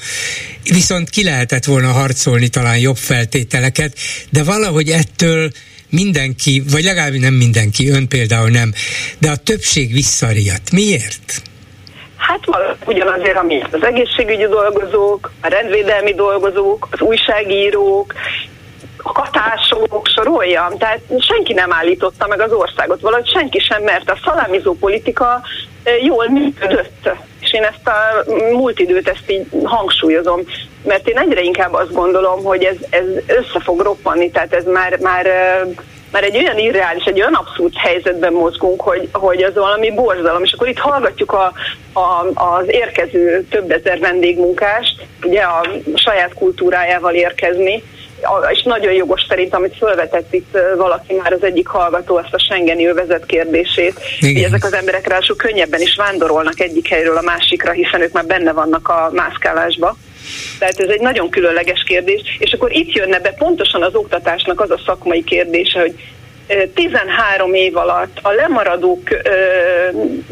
viszont 0.63 1.09
ki 1.09 1.23
lehetett 1.23 1.65
volna 1.65 1.91
harcolni 1.91 2.47
talán 2.47 2.77
jobb 2.77 2.97
feltételeket, 2.97 3.97
de 4.29 4.43
valahogy 4.43 4.89
ettől 4.89 5.51
mindenki, 5.89 6.63
vagy 6.69 6.83
legalább 6.83 7.13
nem 7.13 7.33
mindenki, 7.33 7.89
ön 7.89 8.07
például 8.07 8.49
nem, 8.49 8.73
de 9.19 9.31
a 9.31 9.35
többség 9.35 9.93
visszariadt. 9.93 10.71
Miért? 10.71 11.41
Hát 12.21 12.39
ugyanazért, 12.85 13.37
ami 13.37 13.63
az 13.71 13.83
egészségügyi 13.83 14.47
dolgozók, 14.47 15.31
a 15.41 15.47
rendvédelmi 15.47 16.13
dolgozók, 16.13 16.87
az 16.91 17.01
újságírók, 17.01 18.13
a 19.03 19.11
katások, 19.11 20.07
soroljam, 20.07 20.77
tehát 20.77 20.99
senki 21.19 21.53
nem 21.53 21.73
állította 21.73 22.27
meg 22.27 22.41
az 22.41 22.51
országot, 22.51 23.01
valahogy 23.01 23.29
senki 23.29 23.59
sem, 23.59 23.83
mert 23.83 24.09
a 24.09 24.17
szalámizó 24.23 24.73
politika 24.73 25.41
jól 26.03 26.29
működött. 26.29 27.09
És 27.39 27.53
én 27.53 27.63
ezt 27.63 27.87
a 27.87 28.31
múlt 28.51 28.79
időt 28.79 29.07
ezt 29.07 29.31
így 29.31 29.45
hangsúlyozom, 29.63 30.41
mert 30.83 31.07
én 31.07 31.17
egyre 31.17 31.41
inkább 31.41 31.73
azt 31.73 31.93
gondolom, 31.93 32.43
hogy 32.43 32.63
ez, 32.63 32.75
ez 32.89 33.05
össze 33.27 33.59
fog 33.59 33.81
roppanni, 33.81 34.31
tehát 34.31 34.53
ez 34.53 34.65
már, 34.65 34.97
már 34.99 35.27
már 36.11 36.23
egy 36.23 36.37
olyan 36.37 36.57
irreális, 36.57 37.03
egy 37.03 37.19
olyan 37.19 37.33
abszurd 37.33 37.73
helyzetben 37.75 38.33
mozgunk, 38.33 38.81
hogy, 38.81 39.09
hogy 39.11 39.43
az 39.43 39.53
valami 39.53 39.91
borzalom. 39.91 40.43
És 40.43 40.51
akkor 40.51 40.67
itt 40.67 40.77
hallgatjuk 40.77 41.31
a, 41.31 41.53
a, 41.93 42.25
az 42.33 42.65
érkező 42.67 43.45
több 43.49 43.71
ezer 43.71 43.99
vendégmunkást, 43.99 45.05
ugye 45.23 45.41
a 45.41 45.65
saját 45.95 46.33
kultúrájával 46.33 47.13
érkezni, 47.13 47.83
és 48.51 48.63
nagyon 48.63 48.93
jogos 48.93 49.25
szerint, 49.29 49.53
amit 49.53 49.77
felvetett 49.77 50.33
itt 50.33 50.57
valaki 50.77 51.13
már 51.13 51.33
az 51.33 51.43
egyik 51.43 51.67
hallgató, 51.67 52.17
ezt 52.17 52.33
a 52.33 52.39
Schengeni 52.39 52.87
övezet 52.87 53.25
kérdését, 53.25 53.99
Igen. 54.19 54.33
hogy 54.33 54.43
ezek 54.43 54.63
az 54.63 54.73
emberek 54.73 55.07
ráadásul 55.07 55.35
könnyebben 55.35 55.81
is 55.81 55.95
vándorolnak 55.95 56.59
egyik 56.59 56.87
helyről 56.87 57.17
a 57.17 57.21
másikra, 57.21 57.71
hiszen 57.71 58.01
ők 58.01 58.11
már 58.11 58.25
benne 58.25 58.51
vannak 58.51 58.87
a 58.87 59.09
mászkálásba. 59.13 59.95
Tehát 60.59 60.79
ez 60.79 60.89
egy 60.89 61.01
nagyon 61.01 61.29
különleges 61.29 61.83
kérdés, 61.83 62.21
és 62.39 62.53
akkor 62.53 62.71
itt 62.71 62.93
jönne 62.93 63.19
be 63.19 63.31
pontosan 63.31 63.83
az 63.83 63.95
oktatásnak 63.95 64.61
az 64.61 64.71
a 64.71 64.79
szakmai 64.85 65.23
kérdése, 65.23 65.79
hogy 65.79 65.95
13 66.73 67.53
év 67.53 67.77
alatt 67.77 68.19
a 68.21 68.31
lemaradó 68.31 69.03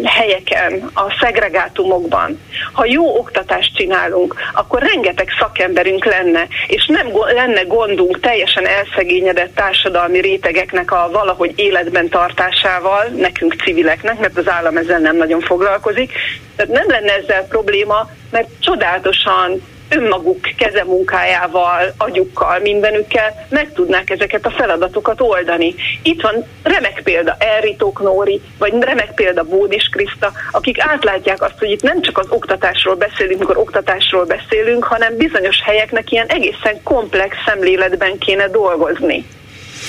helyeken, 0.03 0.91
a 0.94 1.16
szegregátumokban, 1.22 2.41
ha 2.74 2.86
jó 2.86 3.18
oktatást 3.18 3.76
csinálunk, 3.76 4.36
akkor 4.53 4.82
rengeteg 4.82 5.30
szakemberünk 5.40 6.06
lenne, 6.06 6.48
és 6.68 6.86
nem 6.86 7.07
lenne 7.34 7.61
gondunk 7.61 8.20
teljesen 8.20 8.68
elszegényedett 8.68 9.56
társadalmi 9.56 10.20
rétegeknek 10.20 10.91
a 10.91 11.10
valahogy 11.11 11.53
életben 11.56 12.10
tartásával, 12.10 13.03
nekünk 13.03 13.56
civileknek, 13.64 14.20
mert 14.20 14.38
az 14.38 14.49
állam 14.49 14.78
ezzel 14.78 14.99
nem 14.99 15.18
nagyon 15.18 15.41
foglalkozik. 15.41 16.11
Tehát 16.56 16.72
nem 16.72 16.90
lenne 16.90 17.14
ezzel 17.14 17.48
probléma, 17.48 18.10
mert 18.32 18.48
csodálatosan 18.60 19.61
önmaguk 19.90 20.40
kezemunkájával, 20.57 21.94
agyukkal, 21.98 22.60
mindenükkel 22.60 23.45
meg 23.49 23.74
tudnák 23.74 24.10
ezeket 24.10 24.45
a 24.45 24.49
feladatokat 24.49 25.22
oldani. 25.22 25.76
Itt 26.03 26.22
van 26.22 26.45
remek 26.64 27.02
példa 27.03 27.36
Elritók 27.40 28.02
Nóri, 28.02 28.41
vagy 28.57 28.74
remek 28.80 29.14
példa 29.14 29.44
Bódis 29.44 29.90
Kriszta, 29.91 30.32
akik 30.52 30.80
átlátják 30.80 31.41
azt, 31.41 31.60
hogy 31.60 31.72
itt 31.72 31.82
nem 31.82 32.02
csak 32.02 32.18
az 32.18 32.28
oktatásról 32.30 32.95
beszélünk, 32.95 33.40
mikor 33.40 33.57
oktatásról 33.57 34.26
beszélünk, 34.26 34.84
hanem 34.84 35.18
bizonyos 35.18 35.61
helyeknek 35.64 36.11
ilyen 36.11 36.28
egészen 36.28 36.84
komplex 36.84 37.36
szemléletben 37.45 38.18
kéne 38.18 38.48
dolgozni. 38.48 39.26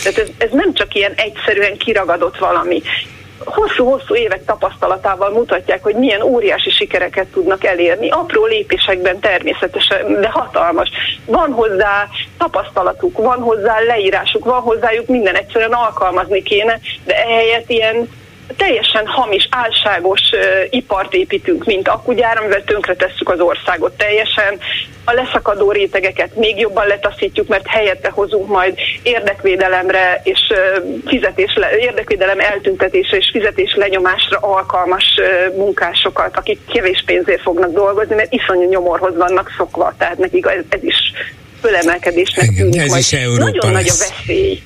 Tehát 0.03 0.19
ez, 0.19 0.29
ez 0.39 0.51
nem 0.51 0.75
csak 0.75 0.95
ilyen 0.95 1.13
egyszerűen 1.17 1.77
kiragadott 1.77 2.39
valami 2.39 2.83
hosszú-hosszú 3.45 4.15
évek 4.15 4.45
tapasztalatával 4.45 5.31
mutatják, 5.31 5.83
hogy 5.83 5.95
milyen 5.95 6.23
óriási 6.23 6.71
sikereket 6.71 7.27
tudnak 7.27 7.65
elérni. 7.65 8.11
Apró 8.11 8.47
lépésekben 8.47 9.19
természetesen, 9.19 10.21
de 10.21 10.29
hatalmas. 10.29 10.91
Van 11.27 11.53
hozzá 11.53 12.09
tapasztalatuk, 12.39 13.19
van 13.19 13.39
hozzá 13.39 13.81
leírásuk, 13.81 14.45
van 14.45 14.61
hozzájuk 14.61 15.07
minden 15.07 15.35
egyszerűen 15.35 15.73
alkalmazni 15.73 16.43
kéne, 16.43 16.79
de 17.05 17.25
ehelyett 17.25 17.71
ilyen 17.71 18.09
teljesen 18.57 19.07
hamis, 19.07 19.49
álságos 19.51 20.21
ipart 20.71 21.15
építünk, 21.15 21.65
mint 21.65 21.89
akugyár, 21.89 22.39
amivel 22.39 22.65
tönkretesszük 22.65 23.29
az 23.29 23.41
országot 23.41 23.93
teljesen. 23.93 24.59
A 25.05 25.13
leszakadó 25.13 25.71
rétegeket 25.71 26.35
még 26.35 26.59
jobban 26.59 26.87
letaszítjuk, 26.87 27.49
mert 27.49 27.67
helyette 27.67 28.11
hozunk 28.11 28.49
majd 28.49 28.79
érdekvédelemre 29.03 30.21
és 30.25 30.41
fizetés, 31.07 31.59
érdekvédelem 31.79 32.41
eltüntetésre 32.41 33.17
és 33.17 33.31
fizetés 33.33 33.75
lenyomásra 33.75 34.39
alkalmas 34.39 35.05
munkásokat, 35.57 36.37
akik 36.37 36.59
kevés 36.73 37.03
pénzért 37.07 37.43
fognak 37.43 37.73
dolgozni, 37.73 38.15
mert 38.15 38.33
iszonyú 38.33 38.69
nyomorhoz 38.69 39.17
vannak 39.17 39.55
szokva, 39.57 39.95
tehát 39.99 40.19
nekik 40.19 40.47
ez, 40.47 40.65
ez 40.69 40.83
is 40.83 41.13
fölemelkedésnek 41.61 42.47
tűnik. 42.57 42.81
Ez 42.81 42.97
is 42.97 43.13
Európa 43.13 43.45
Nagyon 43.45 43.73
lesz. 43.73 43.83
nagy 43.83 43.89
a 43.89 44.15
veszély. 44.15 44.63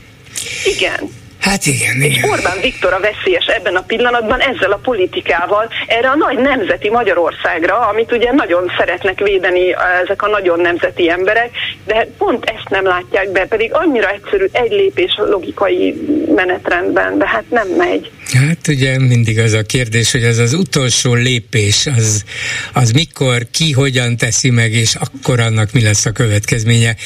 Igen. 0.65 1.23
Hát 1.45 1.67
igen, 1.67 2.03
igen. 2.03 2.31
Orbán 2.31 2.61
Viktor 2.61 2.93
a 2.93 3.01
veszélyes 3.01 3.47
ebben 3.47 3.77
a 3.77 3.83
pillanatban 3.83 4.41
ezzel 4.41 4.73
a 4.73 4.81
politikával 4.83 5.69
erre 5.87 6.09
a 6.09 6.17
nagy 6.17 6.39
nemzeti 6.39 6.91
Magyarországra, 6.91 7.79
amit 7.79 8.13
ugye 8.13 8.33
nagyon 8.33 8.73
szeretnek 8.79 9.19
védeni 9.19 9.75
ezek 10.03 10.23
a 10.23 10.29
nagyon 10.29 10.61
nemzeti 10.61 11.11
emberek, 11.11 11.51
de 11.87 12.09
pont 12.19 12.45
ezt 12.45 12.69
nem 12.69 12.85
látják 12.85 13.33
be, 13.33 13.47
pedig 13.47 13.75
annyira 13.75 14.11
egyszerű 14.11 14.47
egy 14.53 14.71
lépés 14.71 15.15
logikai 15.17 15.95
menetrendben, 16.35 17.19
de 17.19 17.29
hát 17.29 17.45
nem 17.51 17.69
megy. 17.69 18.11
Hát 18.33 18.69
ugye 18.69 18.99
mindig 18.99 19.39
az 19.39 19.53
a 19.53 19.63
kérdés, 19.63 20.13
hogy 20.13 20.25
az 20.25 20.39
az 20.39 20.53
utolsó 20.53 21.15
lépés, 21.15 21.87
az, 21.87 22.25
az 22.73 22.91
mikor, 22.91 23.47
ki, 23.51 23.73
hogyan 23.73 24.17
teszi 24.17 24.51
meg, 24.51 24.73
és 24.73 24.95
akkor 24.95 25.41
annak 25.41 25.73
mi 25.73 25.83
lesz 25.83 26.07
a 26.07 26.13
következménye. 26.13 26.97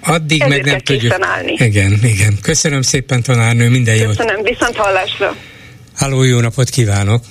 Addig 0.00 0.42
Ezért 0.42 0.56
meg 0.62 0.72
nem 0.72 0.80
kell 0.80 0.96
tudjuk. 0.96 1.16
állni. 1.20 1.52
Igen, 1.58 1.98
igen. 2.02 2.38
Köszönöm 2.42 2.82
szépen, 2.82 3.22
tanárnő, 3.22 3.68
minden 3.68 3.94
jót. 3.94 4.16
Köszönöm, 4.16 4.42
viszont 4.42 4.76
hallásra. 4.76 5.36
Háló, 5.96 6.22
jó 6.22 6.40
napot 6.40 6.68
kívánok! 6.68 7.22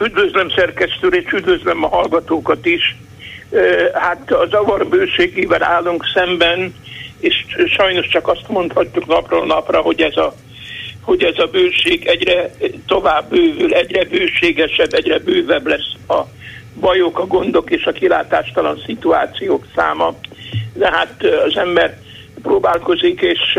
Üdvözlöm 0.00 0.48
szerkesztő, 0.56 1.08
és 1.08 1.32
üdvözlöm 1.32 1.84
a 1.84 1.88
hallgatókat 1.88 2.66
is. 2.66 2.96
Hát 3.94 4.30
a 4.30 4.46
zavar 4.50 4.86
bőségével 4.86 5.62
állunk 5.62 6.04
szemben, 6.14 6.74
és 7.20 7.34
sajnos 7.76 8.08
csak 8.08 8.28
azt 8.28 8.48
mondhatjuk 8.48 9.06
napról 9.06 9.46
napra, 9.46 9.80
hogy 9.80 10.00
ez 10.00 10.16
a, 10.16 10.34
hogy 11.08 11.22
ez 11.22 11.38
a 11.38 11.46
bőség 11.46 12.06
egyre 12.06 12.50
tovább 12.86 13.28
bővül, 13.28 13.74
egyre 13.74 14.04
bőségesebb, 14.04 14.92
egyre 14.92 15.18
bővebb 15.18 15.66
lesz 15.66 15.92
a 16.08 16.22
bajok, 16.80 17.18
a 17.18 17.26
gondok 17.26 17.70
és 17.70 17.84
a 17.84 17.92
kilátástalan 17.92 18.82
szituációk 18.86 19.66
száma. 19.74 20.14
De 20.74 20.90
hát 20.90 21.24
az 21.46 21.56
ember 21.56 21.98
próbálkozik 22.42 23.20
és 23.20 23.58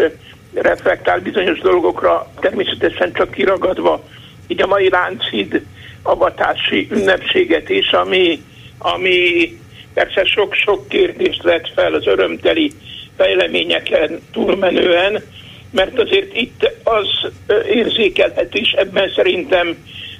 reflektál 0.54 1.20
bizonyos 1.20 1.60
dolgokra, 1.60 2.32
természetesen 2.40 3.14
csak 3.14 3.32
kiragadva 3.32 4.04
így 4.48 4.62
a 4.62 4.68
mai 4.68 4.90
Lánchíd 4.90 5.62
avatási 6.04 6.88
ünnepséget 6.92 7.70
is, 7.70 7.92
ami, 7.92 8.44
ami 8.78 9.58
persze 9.94 10.26
sok-sok 10.26 10.88
kérdést 10.88 11.44
vett 11.44 11.72
fel 11.76 11.94
az 11.94 12.08
örömteli 12.08 12.72
fejleményeken 13.18 14.20
túlmenően, 14.32 15.24
mert 15.72 16.00
azért 16.00 16.36
itt 16.36 16.72
az 16.84 17.32
ö, 17.48 17.64
érzékelhet 17.64 18.54
is, 18.54 18.72
ebben 18.72 19.12
szerintem 19.16 19.78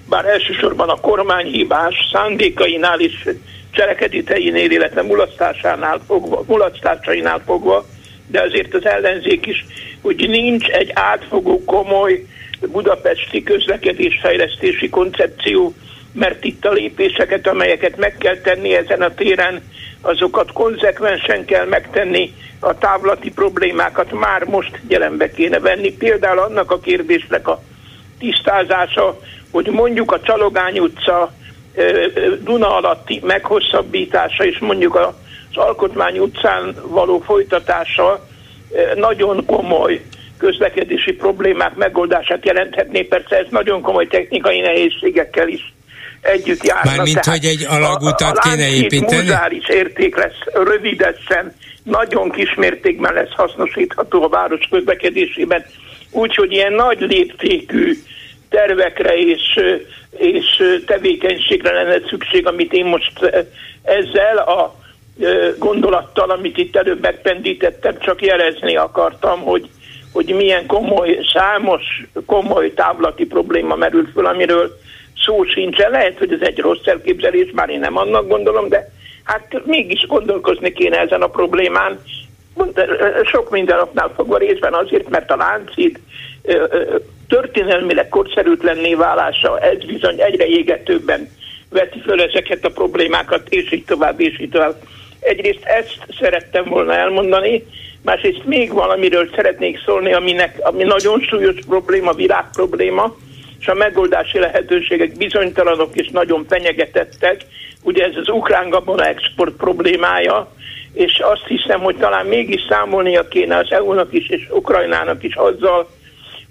bár 0.10 0.26
elsősorban 0.26 0.90
a 0.90 1.00
kormány 1.00 1.46
hibás 1.46 1.96
szándékainál 2.12 3.00
is 3.00 3.26
cselekedeteinél, 3.72 4.72
illetve 4.72 5.02
mulasztásánál 5.02 6.02
fogva, 6.08 6.44
mulasztásainál 6.48 7.42
fogva, 7.46 7.86
de 8.28 8.42
azért 8.42 8.74
az 8.74 8.86
ellenzék 8.86 9.46
is, 9.46 9.66
hogy 10.02 10.30
nincs 10.30 10.68
egy 10.68 10.92
átfogó, 10.94 11.64
komoly 11.66 12.26
budapesti 12.68 13.44
közlekedésfejlesztési 13.44 14.90
koncepció, 14.90 15.74
mert 16.12 16.44
itt 16.44 16.66
a 16.66 16.72
lépéseket, 16.72 17.48
amelyeket 17.48 17.98
meg 17.98 18.16
kell 18.18 18.38
tenni 18.38 18.76
ezen 18.76 19.02
a 19.02 19.14
téren, 19.14 19.62
azokat 20.02 20.52
konzekvensen 20.52 21.46
kell 21.46 21.66
megtenni, 21.66 22.34
a 22.60 22.78
távlati 22.78 23.32
problémákat 23.32 24.12
már 24.12 24.44
most 24.44 24.80
jelenbe 24.88 25.32
kéne 25.32 25.60
venni. 25.60 25.94
Például 25.94 26.40
annak 26.40 26.72
a 26.72 26.80
kérdésnek 26.80 27.48
a 27.48 27.62
tisztázása, 28.20 29.20
hogy 29.52 29.68
mondjuk 29.68 30.12
a 30.12 30.22
Csalogány 30.22 30.80
utca 30.80 31.34
Duna 32.42 32.76
alatti 32.76 33.22
meghosszabbítása 33.24 34.46
és 34.46 34.60
mondjuk 34.60 34.96
az 34.96 35.14
Alkotmány 35.54 36.18
utcán 36.20 36.76
való 36.88 37.20
folytatása 37.20 38.28
nagyon 38.96 39.46
komoly 39.46 40.02
közlekedési 40.38 41.14
problémák 41.14 41.76
megoldását 41.76 42.46
jelenthetné. 42.46 43.02
Persze 43.02 43.38
ez 43.38 43.46
nagyon 43.50 43.82
komoly 43.82 44.08
technikai 44.08 44.60
nehézségekkel 44.60 45.48
is 45.48 45.74
együtt 46.22 46.64
járna. 46.64 46.92
Mármint, 46.96 47.20
Tehát 47.22 47.40
hogy 47.40 47.50
egy 47.50 47.66
alagutat 47.70 48.38
a, 48.38 48.42
a 48.44 48.50
kéne 48.50 48.70
építeni? 48.70 49.22
muzáris 49.22 49.68
érték 49.68 50.16
lesz 50.16 50.40
rövidesen, 50.54 51.56
nagyon 51.84 52.32
kis 52.32 52.56
mértékben 52.56 53.14
lesz 53.14 53.34
hasznosítható 53.36 54.24
a 54.24 54.30
város 54.30 54.68
közlekedésében. 54.70 55.66
Úgyhogy 56.12 56.52
ilyen 56.52 56.74
nagy 56.74 57.00
léptékű 57.00 57.94
tervekre 58.50 59.18
és, 59.18 59.60
és 60.18 60.46
tevékenységre 60.86 61.72
lenne 61.72 62.08
szükség, 62.10 62.48
amit 62.48 62.74
én 62.74 62.86
most 62.86 63.12
ezzel 63.84 64.38
a 64.38 64.76
ö, 65.20 65.50
gondolattal, 65.58 66.30
amit 66.30 66.58
itt 66.58 66.76
előbb 66.76 67.02
megpendítettem, 67.02 68.00
csak 68.00 68.22
jelezni 68.22 68.76
akartam, 68.76 69.40
hogy, 69.42 69.70
hogy 70.14 70.34
milyen 70.36 70.66
komoly, 70.66 71.20
számos 71.34 71.82
komoly 72.26 72.74
távlati 72.74 73.26
probléma 73.26 73.76
merült 73.76 74.12
föl, 74.14 74.26
amiről 74.26 74.80
szó 75.26 75.44
sincsen. 75.44 75.92
Lehet, 75.92 76.18
hogy 76.18 76.34
ez 76.34 76.48
egy 76.48 76.60
rossz 76.60 76.86
elképzelés, 76.86 77.52
már 77.54 77.70
én 77.70 77.80
nem 77.80 77.98
annak 77.98 78.28
gondolom, 78.28 78.70
de 78.70 78.92
hát 79.24 79.62
mégis 79.66 80.06
gondolkozni 80.08 80.72
kéne 80.72 80.98
ezen 80.98 81.22
a 81.22 81.28
problémán. 81.28 82.00
Sok 83.24 83.50
minden 83.50 83.80
oknál 83.80 84.12
fogva 84.16 84.38
részben 84.38 84.74
azért, 84.74 85.10
mert 85.10 85.32
a 85.32 85.36
láncid 85.36 86.00
történelmileg 87.28 88.10
korszerűtlenné 88.10 88.94
válása, 88.94 89.60
ez 89.60 89.86
bizony 89.86 90.22
egyre 90.22 90.46
égetőbben 90.46 91.30
veti 91.70 92.00
föl 92.00 92.22
ezeket 92.22 92.66
a 92.66 92.70
problémákat, 92.70 93.50
és 93.50 93.72
így 93.72 93.86
tovább, 93.86 94.20
és 94.20 94.40
így 94.40 94.50
tovább. 94.50 94.76
Egyrészt 95.20 95.64
ezt 95.64 95.98
szerettem 96.20 96.66
volna 96.66 96.94
elmondani, 96.94 97.66
másrészt 98.02 98.46
még 98.46 98.74
valamiről 98.74 99.30
szeretnék 99.36 99.82
szólni, 99.86 100.14
aminek, 100.14 100.58
ami 100.62 100.84
nagyon 100.84 101.22
súlyos 101.22 101.56
probléma, 101.68 102.14
világ 102.14 102.46
probléma, 102.54 103.16
és 103.60 103.68
a 103.68 103.74
megoldási 103.74 104.40
lehetőségek 104.40 105.18
bizonytalanok 105.18 105.96
és 105.96 106.10
nagyon 106.10 106.46
fenyegetettek. 106.50 107.42
Ugye 107.84 108.04
ez 108.04 108.16
az 108.16 108.30
ukrán 108.30 108.70
gabona 108.70 109.06
export 109.06 109.56
problémája, 109.56 110.52
és 110.94 111.20
azt 111.20 111.48
hiszem, 111.48 111.80
hogy 111.80 111.96
talán 111.96 112.26
mégis 112.26 112.62
számolnia 112.70 113.28
kéne 113.28 113.58
az 113.58 113.72
EU-nak 113.72 114.14
is 114.14 114.30
és 114.30 114.48
Ukrajnának 114.52 115.24
is 115.24 115.36
azzal, 115.36 115.90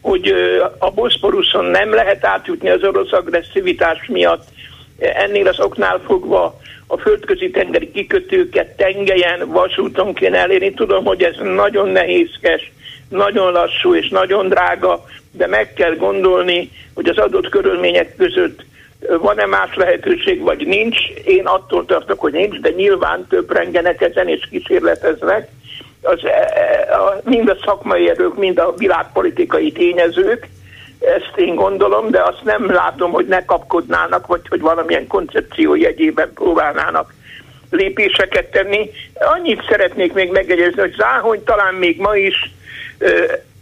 hogy 0.00 0.34
a 0.78 0.90
Boszporuszon 0.90 1.64
nem 1.64 1.94
lehet 1.94 2.24
átjutni 2.24 2.68
az 2.68 2.84
orosz 2.84 3.12
agresszivitás 3.12 4.06
miatt, 4.06 4.44
ennél 4.98 5.48
az 5.48 5.60
oknál 5.60 6.00
fogva 6.06 6.60
a 6.86 6.98
földközi 6.98 7.50
tengeri 7.50 7.90
kikötőket 7.90 8.76
tengelyen, 8.76 9.48
vasúton 9.48 10.14
kéne 10.14 10.38
elérni. 10.38 10.74
Tudom, 10.74 11.04
hogy 11.04 11.22
ez 11.22 11.36
nagyon 11.42 11.88
nehézkes, 11.88 12.72
nagyon 13.08 13.52
lassú 13.52 13.94
és 13.94 14.08
nagyon 14.08 14.48
drága, 14.48 15.04
de 15.30 15.46
meg 15.46 15.72
kell 15.72 15.96
gondolni, 15.96 16.70
hogy 16.94 17.08
az 17.08 17.18
adott 17.18 17.48
körülmények 17.48 18.16
között 18.16 18.64
van-e 19.20 19.46
más 19.46 19.74
lehetőség, 19.74 20.42
vagy 20.42 20.66
nincs. 20.66 20.98
Én 21.24 21.46
attól 21.46 21.84
tartok, 21.84 22.20
hogy 22.20 22.32
nincs, 22.32 22.60
de 22.60 22.70
nyilván 22.70 23.26
több 23.28 23.52
rengenek 23.52 24.00
ezen 24.00 24.28
és 24.28 24.48
kísérleteznek. 24.50 25.48
Az, 26.02 26.24
e, 26.24 26.28
e, 26.28 27.20
mind 27.24 27.48
a 27.48 27.56
szakmai 27.64 28.08
erők, 28.08 28.36
mind 28.36 28.58
a 28.58 28.74
világpolitikai 28.76 29.72
tényezők, 29.72 30.48
ezt 31.00 31.32
én 31.36 31.54
gondolom, 31.54 32.10
de 32.10 32.22
azt 32.22 32.44
nem 32.44 32.70
látom, 32.70 33.10
hogy 33.10 33.26
ne 33.26 33.44
kapkodnának, 33.44 34.26
vagy 34.26 34.40
hogy 34.48 34.60
valamilyen 34.60 35.06
koncepció 35.06 35.74
jegyében 35.74 36.32
próbálnának 36.34 37.14
lépéseket 37.70 38.50
tenni. 38.50 38.90
Annyit 39.14 39.64
szeretnék 39.68 40.12
még 40.12 40.30
megjegyezni, 40.30 40.80
hogy 40.80 40.94
Záhony 40.98 41.44
talán 41.44 41.74
még 41.74 42.00
ma 42.00 42.16
is 42.16 42.50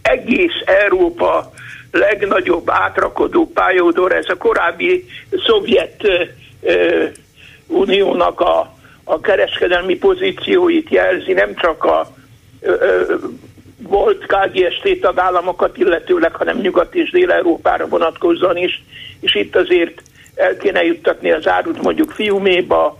egész 0.03 0.63
Európa 0.65 1.53
legnagyobb 1.91 2.71
átrakodó 2.71 3.51
pályaudor, 3.51 4.13
ez 4.13 4.29
a 4.29 4.37
korábbi 4.37 5.07
szovjet 5.47 6.03
uniónak 7.67 8.41
a, 8.41 8.75
a 9.05 9.21
kereskedelmi 9.21 9.97
pozícióit 9.97 10.91
jelzi, 10.91 11.33
nem 11.33 11.55
csak 11.55 11.85
a 11.85 12.15
volt 13.83 14.27
KGST 14.27 15.01
tagállamokat, 15.01 15.79
illetőleg, 15.79 16.35
hanem 16.35 16.59
Nyugat 16.59 16.95
és 16.95 17.11
Dél-Európára 17.11 17.87
vonatkozóan 17.89 18.57
is, 18.57 18.85
és 19.21 19.35
itt 19.35 19.57
azért 19.57 20.03
el 20.35 20.57
kéne 20.57 20.85
juttatni 20.85 21.31
az 21.31 21.49
árut 21.49 21.83
mondjuk 21.83 22.11
Fiuméba, 22.11 22.99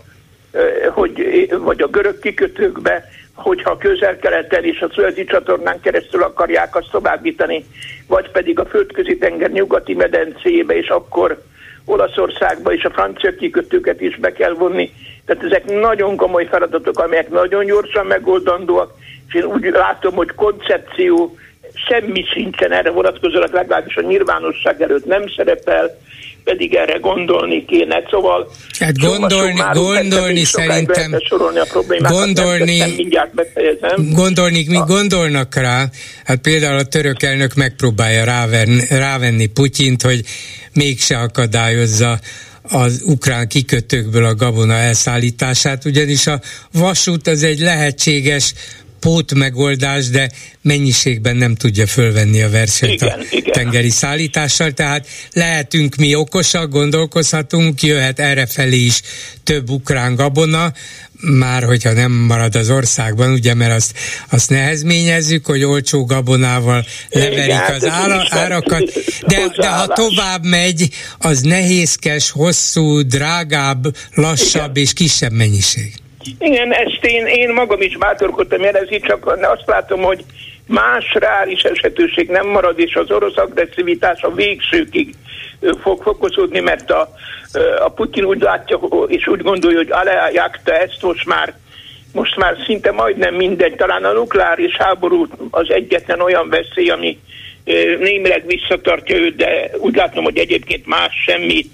hogy, 0.89 1.47
vagy 1.59 1.81
a 1.81 1.87
görög 1.87 2.19
kikötőkbe, 2.19 3.09
hogyha 3.37 3.77
közel-keleten 3.77 4.63
és 4.63 4.81
a 4.81 4.89
szöldi 4.95 5.23
csatornán 5.23 5.79
keresztül 5.79 6.23
akarják 6.23 6.75
azt 6.75 6.91
továbbítani, 6.91 7.65
vagy 8.07 8.31
pedig 8.31 8.59
a 8.59 8.65
földközi 8.65 9.17
tenger 9.17 9.51
nyugati 9.51 9.93
medencébe, 9.93 10.75
és 10.77 10.87
akkor 10.87 11.41
Olaszországba 11.85 12.73
és 12.73 12.83
a 12.83 12.89
francia 12.89 13.35
kikötőket 13.35 14.01
is 14.01 14.17
be 14.17 14.31
kell 14.31 14.53
vonni. 14.53 14.91
Tehát 15.25 15.43
ezek 15.43 15.65
nagyon 15.65 16.15
komoly 16.15 16.45
feladatok, 16.45 16.99
amelyek 16.99 17.29
nagyon 17.29 17.65
gyorsan 17.65 18.05
megoldandóak, 18.05 18.93
és 19.27 19.33
én 19.33 19.43
úgy 19.43 19.63
látom, 19.63 20.15
hogy 20.15 20.31
koncepció 20.35 21.37
semmi 21.89 22.23
sincsen 22.33 22.71
erre 22.71 22.89
vonatkozólag, 22.89 23.53
legalábbis 23.53 23.95
a 23.95 24.01
nyilvánosság 24.01 24.81
előtt 24.81 25.05
nem 25.05 25.23
szerepel, 25.35 25.97
pedig 26.43 26.75
erre 26.75 26.97
gondolni 26.97 27.65
kéne. 27.65 28.03
Szóval 28.09 28.51
hát 28.79 28.97
gondolni, 28.97 29.61
gondolni 29.73 30.43
szerintem 30.43 31.19
sorolni 31.29 31.59
a 31.59 31.65
problémákat, 31.69 32.17
gondolni, 32.17 32.77
nem 32.77 32.89
mindjárt 32.89 33.33
befejezem. 33.33 34.13
Gondolni, 34.13 34.65
mi 34.69 34.77
gondolnak 34.85 35.55
rá, 35.55 35.85
hát 36.25 36.37
például 36.37 36.77
a 36.77 36.83
török 36.83 37.23
elnök 37.23 37.53
megpróbálja 37.53 38.23
rávenni, 38.23 38.81
rávenni 38.89 39.45
Putyint, 39.45 40.01
hogy 40.01 40.21
mégse 40.73 41.17
akadályozza 41.17 42.19
az 42.61 43.01
ukrán 43.05 43.47
kikötőkből 43.47 44.25
a 44.25 44.35
gabona 44.35 44.73
elszállítását, 44.73 45.85
ugyanis 45.85 46.27
a 46.27 46.39
vasút 46.71 47.27
az 47.27 47.43
egy 47.43 47.59
lehetséges 47.59 48.53
pótmegoldás, 48.99 50.09
de 50.09 50.31
mennyiségben 50.61 51.35
nem 51.35 51.55
tudja 51.55 51.87
fölvenni 51.87 52.41
a 52.41 52.49
versenyt 52.49 52.93
igen, 52.93 53.19
a 53.19 53.23
igen. 53.29 53.53
tengeri 53.53 53.89
szállítással, 53.89 54.71
tehát 54.71 55.07
lehetünk 55.33 55.95
mi 55.95 56.15
okosak, 56.15 56.69
gondolkozhatunk, 56.69 57.81
jöhet 57.81 58.19
errefelé 58.19 58.77
is 58.77 59.01
több 59.43 59.69
ukrán 59.69 60.15
gabona, 60.15 60.73
már 61.21 61.63
hogyha 61.63 61.91
nem 61.91 62.11
marad 62.11 62.55
az 62.55 62.69
országban, 62.69 63.31
ugye, 63.31 63.53
mert 63.53 63.73
azt, 63.73 63.93
azt 64.29 64.49
nehezményezzük, 64.49 65.45
hogy 65.45 65.63
olcsó 65.63 66.05
gabonával 66.05 66.85
leverik 67.09 67.43
Igen, 67.43 67.73
az 67.73 67.85
ára, 67.85 68.25
árakat, 68.29 68.83
de, 69.27 69.47
de 69.57 69.69
ha 69.69 69.87
tovább 69.87 70.45
megy, 70.45 70.89
az 71.17 71.41
nehézkes, 71.41 72.29
hosszú, 72.29 73.01
drágább, 73.01 73.95
lassabb 74.13 74.77
és 74.77 74.93
kisebb 74.93 75.31
mennyiség. 75.31 75.93
Igen, 76.39 76.73
ezt 76.73 76.99
én, 77.01 77.25
én 77.25 77.53
magam 77.53 77.81
is 77.81 77.97
bátorkodtam 77.97 78.61
jelezni, 78.61 78.99
csak 78.99 79.25
azt 79.25 79.65
látom, 79.65 80.01
hogy 80.01 80.23
más 80.67 81.17
is 81.45 81.61
esetőség 81.61 82.29
nem 82.29 82.47
marad, 82.47 82.79
és 82.79 82.95
az 82.95 83.11
orosz 83.11 83.37
agresszivitás 83.37 84.21
a 84.21 84.33
végsőkig 84.33 85.15
fog 85.81 86.01
fokozódni, 86.01 86.59
mert 86.59 86.91
a, 86.91 87.09
a 87.79 87.89
Putin 87.89 88.23
úgy 88.23 88.41
látja, 88.41 88.79
és 89.07 89.27
úgy 89.27 89.41
gondolja, 89.41 89.77
hogy 89.77 89.91
alájákta 89.91 90.73
ezt 90.73 91.01
most 91.01 91.25
már 91.25 91.53
most 92.13 92.35
már 92.35 92.57
szinte 92.65 92.91
majdnem 92.91 93.33
mindegy, 93.33 93.75
talán 93.75 94.03
a 94.03 94.11
nukleáris 94.11 94.75
háború 94.77 95.27
az 95.49 95.71
egyetlen 95.71 96.21
olyan 96.21 96.49
veszély, 96.49 96.89
ami 96.89 97.19
némileg 97.99 98.43
visszatartja 98.45 99.15
őt, 99.15 99.35
de 99.35 99.69
úgy 99.77 99.95
látom, 99.95 100.23
hogy 100.23 100.37
egyébként 100.37 100.85
más 100.85 101.23
semmi 101.25 101.65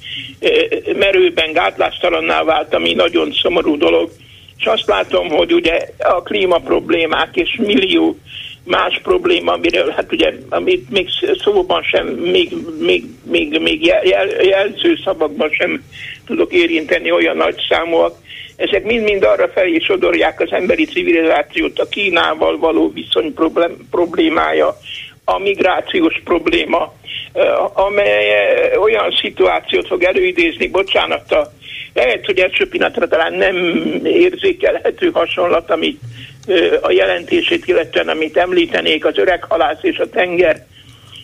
merőben 0.95 1.53
gátlástalanná 1.53 2.43
vált, 2.43 2.73
ami 2.73 2.93
nagyon 2.93 3.31
szomorú 3.41 3.77
dolog. 3.77 4.09
És 4.63 4.69
azt 4.69 4.87
látom, 4.87 5.29
hogy 5.29 5.53
ugye 5.53 5.87
a 5.99 6.21
klíma 6.21 6.57
problémák 6.57 7.35
és 7.35 7.55
millió 7.57 8.17
más 8.63 8.99
probléma, 9.03 9.51
amiről 9.51 9.89
hát 9.89 10.11
ugye, 10.11 10.33
amit 10.49 10.89
még 10.89 11.09
szóban 11.43 11.83
sem, 11.83 12.07
még, 12.07 12.53
még, 12.79 13.03
még, 13.23 13.59
még 13.59 13.85
jel, 13.85 14.05
jelző 14.41 14.99
szavakban 15.03 15.49
sem 15.51 15.83
tudok 16.25 16.53
érinteni 16.53 17.11
olyan 17.11 17.37
nagy 17.37 17.55
számúak, 17.69 18.15
ezek 18.55 18.83
mind-mind 18.83 19.23
arra 19.23 19.47
felé 19.47 19.79
sodorják 19.79 20.39
az 20.39 20.51
emberi 20.51 20.85
civilizációt, 20.85 21.79
a 21.79 21.87
Kínával 21.87 22.57
való 22.57 22.91
viszony 22.91 23.33
problém, 23.33 23.87
problémája, 23.91 24.77
a 25.25 25.39
migrációs 25.39 26.21
probléma, 26.23 26.93
amely 27.73 28.77
olyan 28.77 29.11
szituációt 29.21 29.87
fog 29.87 30.03
előidézni, 30.03 30.67
bocsánat, 30.67 31.31
a, 31.31 31.51
lehet, 31.93 32.25
hogy 32.25 32.39
első 32.39 32.69
pillanatra 32.69 33.07
talán 33.07 33.33
nem 33.33 33.55
érzékelhető 34.03 35.09
hasonlat, 35.13 35.69
amit 35.69 35.99
a 36.81 36.91
jelentését 36.91 37.67
illetően, 37.67 38.07
amit 38.07 38.37
említenék, 38.37 39.05
az 39.05 39.17
öreg 39.17 39.43
halász 39.43 39.79
és 39.81 39.97
a 39.97 40.09
tenger, 40.09 40.65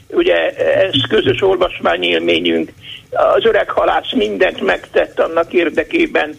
ugye 0.09 0.49
ez 0.55 0.93
közös 1.09 1.41
olvasmányélményünk. 1.41 2.71
Az 3.09 3.45
öreg 3.45 3.69
halász 3.69 4.13
mindent 4.13 4.61
megtett 4.61 5.19
annak 5.19 5.53
érdekében, 5.53 6.33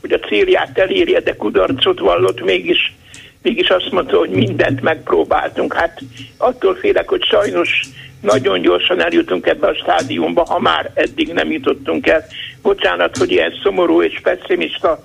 hogy 0.00 0.12
a 0.12 0.18
célját 0.18 0.78
elérje, 0.78 1.20
de 1.20 1.36
kudarcot 1.36 1.98
vallott, 1.98 2.44
mégis, 2.44 2.94
mégis 3.42 3.68
azt 3.68 3.90
mondta, 3.90 4.18
hogy 4.18 4.30
mindent 4.30 4.80
megpróbáltunk. 4.80 5.74
Hát 5.74 6.00
attól 6.36 6.74
félek, 6.74 7.08
hogy 7.08 7.22
sajnos 7.24 7.82
nagyon 8.24 8.60
gyorsan 8.60 9.02
eljutunk 9.02 9.46
ebbe 9.46 9.66
a 9.66 9.74
stádiumba, 9.74 10.44
ha 10.44 10.58
már 10.58 10.90
eddig 10.94 11.32
nem 11.32 11.50
jutottunk 11.50 12.06
el. 12.06 12.26
Bocsánat, 12.62 13.16
hogy 13.16 13.30
ilyen 13.30 13.52
szomorú 13.62 14.02
és 14.02 14.20
pessimista 14.22 15.04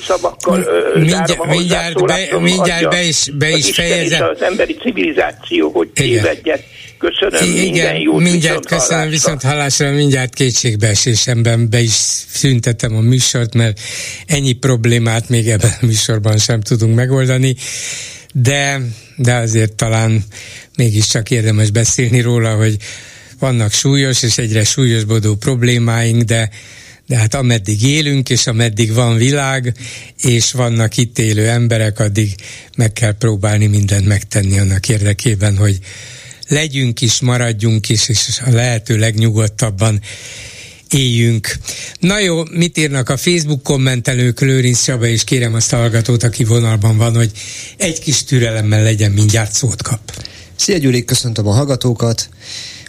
szavakkal 0.00 0.64
mindjárt, 0.94 1.46
mindjárt, 1.46 2.04
be, 2.04 2.38
mindjárt 2.40 2.88
be 2.88 3.02
is, 3.02 3.30
be 3.38 3.48
is 3.50 3.70
fejezem. 3.70 4.28
Az 4.28 4.42
emberi 4.42 4.74
civilizáció, 4.74 5.70
hogy 5.70 5.88
tévedjen. 5.88 6.58
Köszönöm, 6.98 7.42
Igen, 7.42 7.62
minden 7.62 7.96
jót, 7.96 8.22
mindjárt 8.22 8.42
viszont 8.42 8.66
köszönöm, 8.66 8.88
hallásra. 8.88 9.10
viszont 9.10 9.42
hallásra, 9.42 9.90
mindjárt 9.90 10.34
kétségbeesésemben 10.34 11.70
be 11.70 11.80
is 11.80 11.92
szüntetem 12.28 12.96
a 12.96 13.00
műsort, 13.00 13.54
mert 13.54 13.80
ennyi 14.26 14.52
problémát 14.52 15.28
még 15.28 15.48
ebben 15.48 15.70
a 15.80 15.86
műsorban 15.86 16.38
sem 16.38 16.60
tudunk 16.60 16.94
megoldani, 16.94 17.54
de, 18.42 18.80
de 19.16 19.34
azért 19.34 19.72
talán 19.72 20.24
mégiscsak 20.76 21.30
érdemes 21.30 21.70
beszélni 21.70 22.20
róla, 22.20 22.54
hogy 22.54 22.76
vannak 23.38 23.72
súlyos 23.72 24.22
és 24.22 24.38
egyre 24.38 24.64
súlyosbodó 24.64 25.34
problémáink, 25.34 26.22
de 26.22 26.50
de 27.08 27.16
hát 27.16 27.34
ameddig 27.34 27.82
élünk, 27.82 28.30
és 28.30 28.46
ameddig 28.46 28.92
van 28.92 29.16
világ, 29.16 29.74
és 30.22 30.52
vannak 30.52 30.96
itt 30.96 31.18
élő 31.18 31.48
emberek, 31.48 31.98
addig 31.98 32.34
meg 32.76 32.92
kell 32.92 33.12
próbálni 33.12 33.66
mindent 33.66 34.06
megtenni 34.06 34.58
annak 34.58 34.88
érdekében, 34.88 35.56
hogy 35.56 35.78
legyünk 36.48 37.00
is, 37.00 37.20
maradjunk 37.20 37.88
is, 37.88 38.08
és 38.08 38.40
a 38.44 38.50
lehető 38.50 38.96
legnyugodtabban 38.96 40.00
éljünk. 40.90 41.56
Na 42.00 42.18
jó, 42.18 42.42
mit 42.50 42.78
írnak 42.78 43.08
a 43.08 43.16
Facebook 43.16 43.62
kommentelők, 43.62 44.40
Lőrinc 44.40 44.82
Csaba, 44.82 45.06
és 45.06 45.24
kérem 45.24 45.54
azt 45.54 45.72
a 45.72 45.76
hallgatót, 45.76 46.22
aki 46.22 46.44
vonalban 46.44 46.96
van, 46.96 47.14
hogy 47.14 47.30
egy 47.76 48.00
kis 48.00 48.24
türelemmel 48.24 48.82
legyen, 48.82 49.10
mindjárt 49.10 49.52
szót 49.52 49.82
kap. 49.82 50.24
Szia 50.56 50.78
Gyuri, 50.78 51.04
köszöntöm 51.04 51.46
a 51.46 51.52
hallgatókat. 51.52 52.28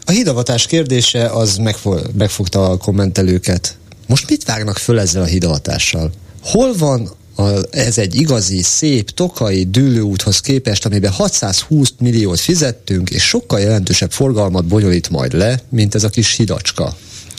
A 0.05 0.11
hidavatás 0.11 0.65
kérdése 0.65 1.25
az 1.25 1.57
megfog, 1.57 2.09
megfogta 2.17 2.69
a 2.69 2.77
kommentelőket. 2.77 3.77
Most 4.07 4.29
mit 4.29 4.43
vágnak 4.43 4.77
föl 4.77 4.99
ezzel 4.99 5.21
a 5.21 5.25
hidaltással? 5.25 6.11
Hol 6.41 6.73
van 6.77 7.15
a, 7.35 7.49
ez 7.71 7.97
egy 7.97 8.15
igazi, 8.15 8.61
szép, 8.61 9.09
tokai 9.09 9.63
dűlőúthoz 9.63 10.39
képest, 10.39 10.85
amiben 10.85 11.11
620 11.11 11.93
milliót 11.99 12.39
fizettünk, 12.39 13.09
és 13.09 13.23
sokkal 13.23 13.59
jelentősebb 13.59 14.11
forgalmat 14.11 14.65
bonyolít 14.65 15.09
majd 15.09 15.33
le, 15.33 15.59
mint 15.69 15.95
ez 15.95 16.03
a 16.03 16.09
kis 16.09 16.35
hidacska. 16.35 16.97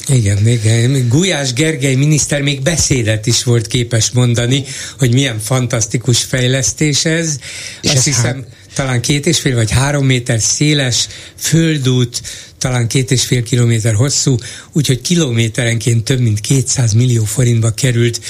Igen, 0.09 0.47
igen. 0.47 1.09
Gulyás 1.09 1.53
Gergely 1.53 1.95
miniszter 1.95 2.43
még 2.43 2.63
beszédet 2.63 3.27
is 3.27 3.45
volt 3.45 3.67
képes 3.67 4.11
mondani, 4.11 4.65
hogy 4.99 5.13
milyen 5.13 5.39
fantasztikus 5.39 6.23
fejlesztés 6.23 7.05
ez. 7.05 7.37
És 7.83 7.89
Azt 7.89 7.97
ez 7.97 8.05
hiszem, 8.05 8.37
há- 8.37 8.47
talán 8.75 9.01
két 9.01 9.27
és 9.27 9.41
fél 9.41 9.55
vagy 9.55 9.71
három 9.71 10.07
méter 10.07 10.41
széles 10.41 11.07
földút, 11.37 12.23
talán 12.59 12.89
két 12.89 13.11
és 13.11 13.25
fél 13.25 13.43
kilométer 13.43 13.95
hosszú, 13.95 14.37
úgyhogy 14.73 15.01
kilométerenként 15.01 16.05
több 16.05 16.21
mint 16.21 16.41
200 16.41 16.93
millió 16.93 17.25
forintba 17.25 17.71
került 17.71 18.21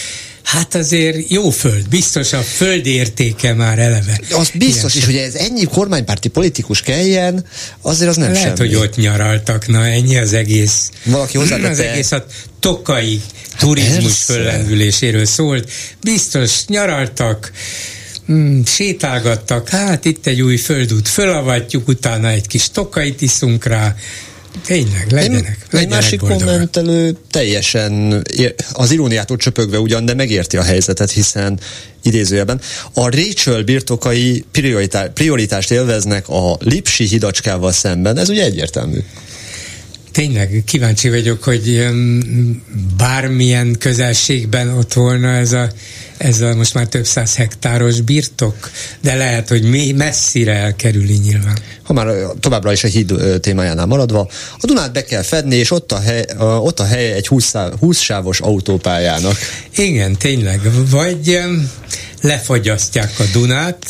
Hát 0.42 0.74
azért 0.74 1.30
jó 1.30 1.50
föld, 1.50 1.88
biztos 1.88 2.32
a 2.32 2.40
föld 2.42 2.86
értéke 2.86 3.54
már 3.54 3.78
eleve. 3.78 4.20
Az 4.30 4.50
biztos 4.54 4.94
is, 4.94 5.04
hogy 5.04 5.16
ez 5.16 5.34
ennyi 5.34 5.64
kormánypárti 5.64 6.28
politikus 6.28 6.80
kelljen, 6.80 7.44
azért 7.82 8.10
az 8.10 8.16
nem 8.16 8.32
Lehet, 8.32 8.56
semmi. 8.56 8.68
hogy 8.68 8.74
ott 8.84 8.96
nyaraltak, 8.96 9.66
na 9.66 9.86
ennyi 9.86 10.16
az 10.16 10.32
egész. 10.32 10.90
Valaki 11.04 11.36
hozzátette. 11.38 11.68
Az 11.68 11.78
egész 11.78 12.12
a 12.12 12.26
tokai 12.60 13.20
turizmus 13.58 14.16
föllendüléséről 14.22 15.24
szólt. 15.24 15.70
Biztos 16.00 16.64
nyaraltak, 16.66 17.52
mm, 18.32 18.60
sétálgattak, 18.62 19.68
hát 19.68 20.04
itt 20.04 20.26
egy 20.26 20.40
új 20.42 20.56
földút 20.56 21.08
fölavatjuk, 21.08 21.88
utána 21.88 22.28
egy 22.28 22.46
kis 22.46 22.70
tokait 22.70 23.20
iszunk 23.20 23.64
rá, 23.64 23.94
Tényleg, 24.64 25.06
legyenek. 25.10 25.66
Egy, 25.72 25.78
egy 25.78 25.88
másik 25.88 26.20
boldogak. 26.20 26.44
kommentelő 26.46 27.16
teljesen 27.30 28.22
az 28.72 28.90
iróniától 28.90 29.36
csöpögve 29.36 29.78
ugyan, 29.78 30.04
de 30.04 30.14
megérti 30.14 30.56
a 30.56 30.62
helyzetet, 30.62 31.10
hiszen 31.10 31.60
idézőjelben 32.02 32.60
a 32.94 33.08
Rachel 33.10 33.62
birtokai 33.62 34.44
prioritást 35.14 35.70
élveznek 35.70 36.28
a 36.28 36.56
Lipsi 36.60 37.04
hidacskával 37.04 37.72
szemben. 37.72 38.18
Ez 38.18 38.28
ugye 38.28 38.44
egyértelmű. 38.44 38.98
Tényleg 40.18 40.62
kíváncsi 40.66 41.08
vagyok, 41.08 41.42
hogy 41.42 41.88
bármilyen 42.96 43.76
közelségben 43.78 44.68
ott 44.68 44.92
volna 44.92 45.28
ez 45.28 45.52
a, 45.52 45.70
ez 46.16 46.40
a 46.40 46.54
most 46.54 46.74
már 46.74 46.86
több 46.86 47.06
száz 47.06 47.36
hektáros 47.36 48.00
birtok, 48.00 48.70
de 49.00 49.14
lehet, 49.14 49.48
hogy 49.48 49.62
mi 49.62 49.92
messzire 49.92 50.52
elkerüli 50.52 51.16
nyilván. 51.16 51.58
Ha 51.82 51.92
már 51.92 52.06
továbbra 52.40 52.72
is 52.72 52.84
a 52.84 52.88
híd 52.88 53.14
témájánál 53.40 53.86
maradva, 53.86 54.30
a 54.58 54.66
Dunát 54.66 54.92
be 54.92 55.04
kell 55.04 55.22
fedni, 55.22 55.56
és 55.56 55.70
ott 55.70 55.92
a 55.92 56.00
hely, 56.00 56.24
ott 56.38 56.80
a 56.80 56.84
hely 56.84 57.12
egy 57.12 57.26
20, 57.26 57.52
20 57.78 58.00
sávos 58.00 58.40
autópályának. 58.40 59.36
Igen, 59.76 60.16
tényleg. 60.16 60.60
Vagy 60.90 61.40
lefagyasztják 62.20 63.12
a 63.18 63.24
Dunát, 63.32 63.84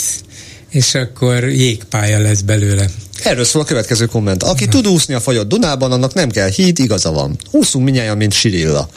és 0.70 0.94
akkor 0.94 1.48
jégpálya 1.48 2.18
lesz 2.18 2.40
belőle. 2.40 2.86
Erről 3.22 3.44
szól 3.44 3.62
a 3.62 3.64
következő 3.64 4.06
komment. 4.06 4.42
Aki 4.42 4.66
tud 4.66 4.86
úszni 4.86 5.14
a 5.14 5.20
fagyott 5.20 5.48
Dunában, 5.48 5.92
annak 5.92 6.14
nem 6.14 6.30
kell 6.30 6.48
híd, 6.48 6.78
igaza 6.78 7.10
van. 7.10 7.38
Úszunk 7.50 7.84
minnyáján, 7.84 8.16
mint 8.16 8.32
Sirilla. 8.32 8.88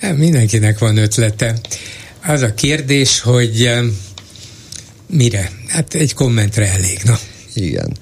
Hát 0.00 0.16
mindenkinek 0.16 0.78
van 0.78 0.96
ötlete. 0.96 1.58
Az 2.26 2.42
a 2.42 2.54
kérdés, 2.54 3.20
hogy 3.20 3.70
mire? 5.06 5.50
Hát 5.66 5.94
egy 5.94 6.14
kommentre 6.14 6.72
elég, 6.72 7.00
na. 7.04 7.18
Igen. 7.54 7.96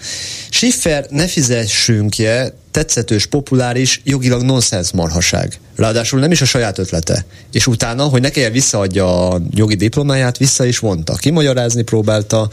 Schiffer 0.50 1.06
ne 1.10 1.26
fizessünk-je 1.26 2.54
tetszetős, 2.70 3.26
populáris, 3.26 4.00
jogilag 4.04 4.42
nonsens 4.42 4.92
marhaság. 4.92 5.58
Ráadásul 5.76 6.20
nem 6.20 6.30
is 6.30 6.40
a 6.40 6.44
saját 6.44 6.78
ötlete. 6.78 7.24
És 7.52 7.66
utána, 7.66 8.04
hogy 8.04 8.20
ne 8.20 8.30
kelljen 8.30 8.52
visszaadja 8.52 9.28
a 9.28 9.40
jogi 9.54 9.74
diplomáját, 9.74 10.38
vissza 10.38 10.64
is 10.64 10.78
vonta. 10.78 11.14
Kimagyarázni 11.14 11.82
próbálta, 11.82 12.50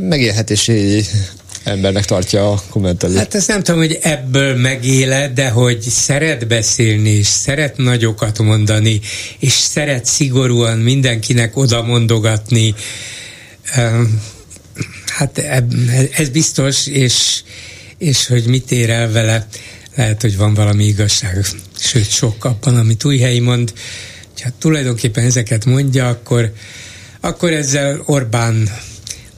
megélhetési 0.00 1.04
embernek 1.64 2.04
tartja 2.04 2.52
a 2.52 2.62
kommentelő. 2.70 3.16
Hát 3.16 3.34
ezt 3.34 3.48
nem 3.48 3.62
tudom, 3.62 3.80
hogy 3.80 3.98
ebből 4.02 4.56
megéle, 4.56 5.28
de 5.28 5.48
hogy 5.48 5.80
szeret 5.80 6.46
beszélni, 6.46 7.10
és 7.10 7.26
szeret 7.26 7.76
nagyokat 7.76 8.38
mondani, 8.38 9.00
és 9.38 9.52
szeret 9.52 10.04
szigorúan 10.04 10.78
mindenkinek 10.78 11.56
oda 11.56 11.82
mondogatni. 11.82 12.74
Hát 15.06 15.38
ez 16.16 16.28
biztos, 16.28 16.86
és, 16.86 17.42
és 17.98 18.26
hogy 18.26 18.46
mit 18.46 18.72
ér 18.72 18.90
el 18.90 19.10
vele, 19.10 19.46
lehet, 19.94 20.20
hogy 20.20 20.36
van 20.36 20.54
valami 20.54 20.84
igazság, 20.84 21.44
sőt 21.78 22.10
sok 22.10 22.44
abban, 22.44 22.76
amit 22.76 23.04
Újhelyi 23.04 23.40
mond, 23.40 23.72
ha 24.42 24.50
tulajdonképpen 24.58 25.24
ezeket 25.24 25.64
mondja, 25.64 26.08
akkor, 26.08 26.52
akkor 27.20 27.52
ezzel 27.52 28.02
Orbán 28.06 28.68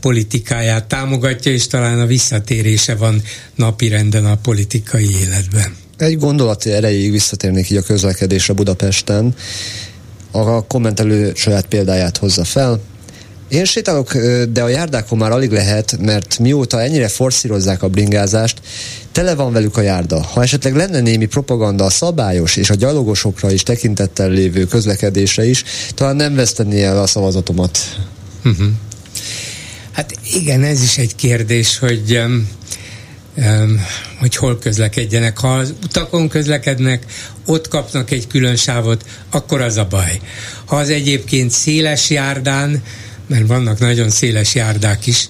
politikáját 0.01 0.85
támogatja, 0.85 1.53
és 1.53 1.67
talán 1.67 2.01
a 2.01 2.07
visszatérése 2.07 2.95
van 2.95 3.23
napirenden 3.55 4.25
a 4.25 4.37
politikai 4.37 5.11
életben. 5.21 5.77
Egy 5.97 6.19
gondolat 6.19 6.67
erejéig 6.67 7.11
visszatérnék 7.11 7.71
így 7.71 7.77
a 7.77 7.83
közlekedésre 7.83 8.55
Budapesten. 8.55 9.35
A 10.31 10.67
kommentelő 10.67 11.33
saját 11.35 11.67
példáját 11.67 12.17
hozza 12.17 12.45
fel. 12.45 12.81
Én 13.49 13.65
sétálok, 13.65 14.17
de 14.53 14.63
a 14.63 14.69
járdákon 14.69 15.19
már 15.19 15.31
alig 15.31 15.51
lehet, 15.51 15.99
mert 16.01 16.39
mióta 16.39 16.83
ennyire 16.83 17.09
forszírozzák 17.09 17.83
a 17.83 17.89
bringázást, 17.89 18.61
tele 19.13 19.35
van 19.35 19.53
velük 19.53 19.77
a 19.77 19.81
járda. 19.81 20.23
Ha 20.23 20.43
esetleg 20.43 20.75
lenne 20.75 21.01
némi 21.01 21.27
propaganda 21.27 21.85
a 21.85 21.91
szabályos 21.91 22.57
és 22.57 22.71
a 22.71 22.75
gyalogosokra 22.75 23.51
is 23.51 23.63
tekintettel 23.63 24.31
lévő 24.31 24.65
közlekedésre 24.65 25.47
is, 25.47 25.65
talán 25.95 26.17
nem 26.17 26.35
vesztené 26.35 26.83
el 26.83 26.99
a 26.99 27.07
szavazatomat. 27.07 27.79
Uh-huh. 28.45 28.67
Hát 29.93 30.15
igen, 30.35 30.63
ez 30.63 30.83
is 30.83 30.99
egy 30.99 31.15
kérdés, 31.15 31.79
hogy 31.79 32.19
um, 32.25 32.49
um, 33.37 33.81
hogy 34.19 34.37
hol 34.37 34.59
közlekedjenek. 34.59 35.39
Ha 35.39 35.55
az 35.55 35.75
utakon 35.85 36.29
közlekednek, 36.29 37.05
ott 37.47 37.69
kapnak 37.69 38.11
egy 38.11 38.27
külön 38.27 38.57
sávot, 38.57 39.05
akkor 39.31 39.61
az 39.61 39.77
a 39.77 39.87
baj. 39.91 40.21
Ha 40.65 40.77
az 40.77 40.89
egyébként 40.89 41.51
széles 41.51 42.11
járdán, 42.11 42.83
mert 43.27 43.47
vannak 43.47 43.79
nagyon 43.79 44.11
széles 44.11 44.55
járdák 44.55 45.07
is, 45.07 45.29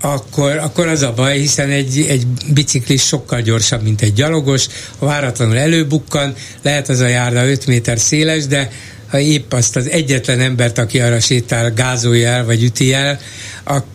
akkor, 0.00 0.56
akkor 0.56 0.86
az 0.86 1.02
a 1.02 1.12
baj, 1.12 1.38
hiszen 1.38 1.70
egy, 1.70 2.06
egy 2.08 2.26
biciklis 2.26 3.02
sokkal 3.02 3.40
gyorsabb, 3.40 3.82
mint 3.82 4.00
egy 4.00 4.12
gyalogos, 4.12 4.66
ha 4.98 5.06
váratlanul 5.06 5.58
előbukkan, 5.58 6.34
lehet 6.62 6.88
az 6.88 7.00
a 7.00 7.06
járda 7.06 7.46
5 7.46 7.66
méter 7.66 7.98
széles, 7.98 8.46
de 8.46 8.70
ha 9.08 9.20
épp 9.20 9.52
azt 9.52 9.76
az 9.76 9.88
egyetlen 9.88 10.40
embert, 10.40 10.78
aki 10.78 11.00
arra 11.00 11.20
sétál, 11.20 11.72
gázolja 11.74 12.28
el, 12.28 12.44
vagy 12.44 12.62
üti 12.62 12.92
el, 12.92 13.20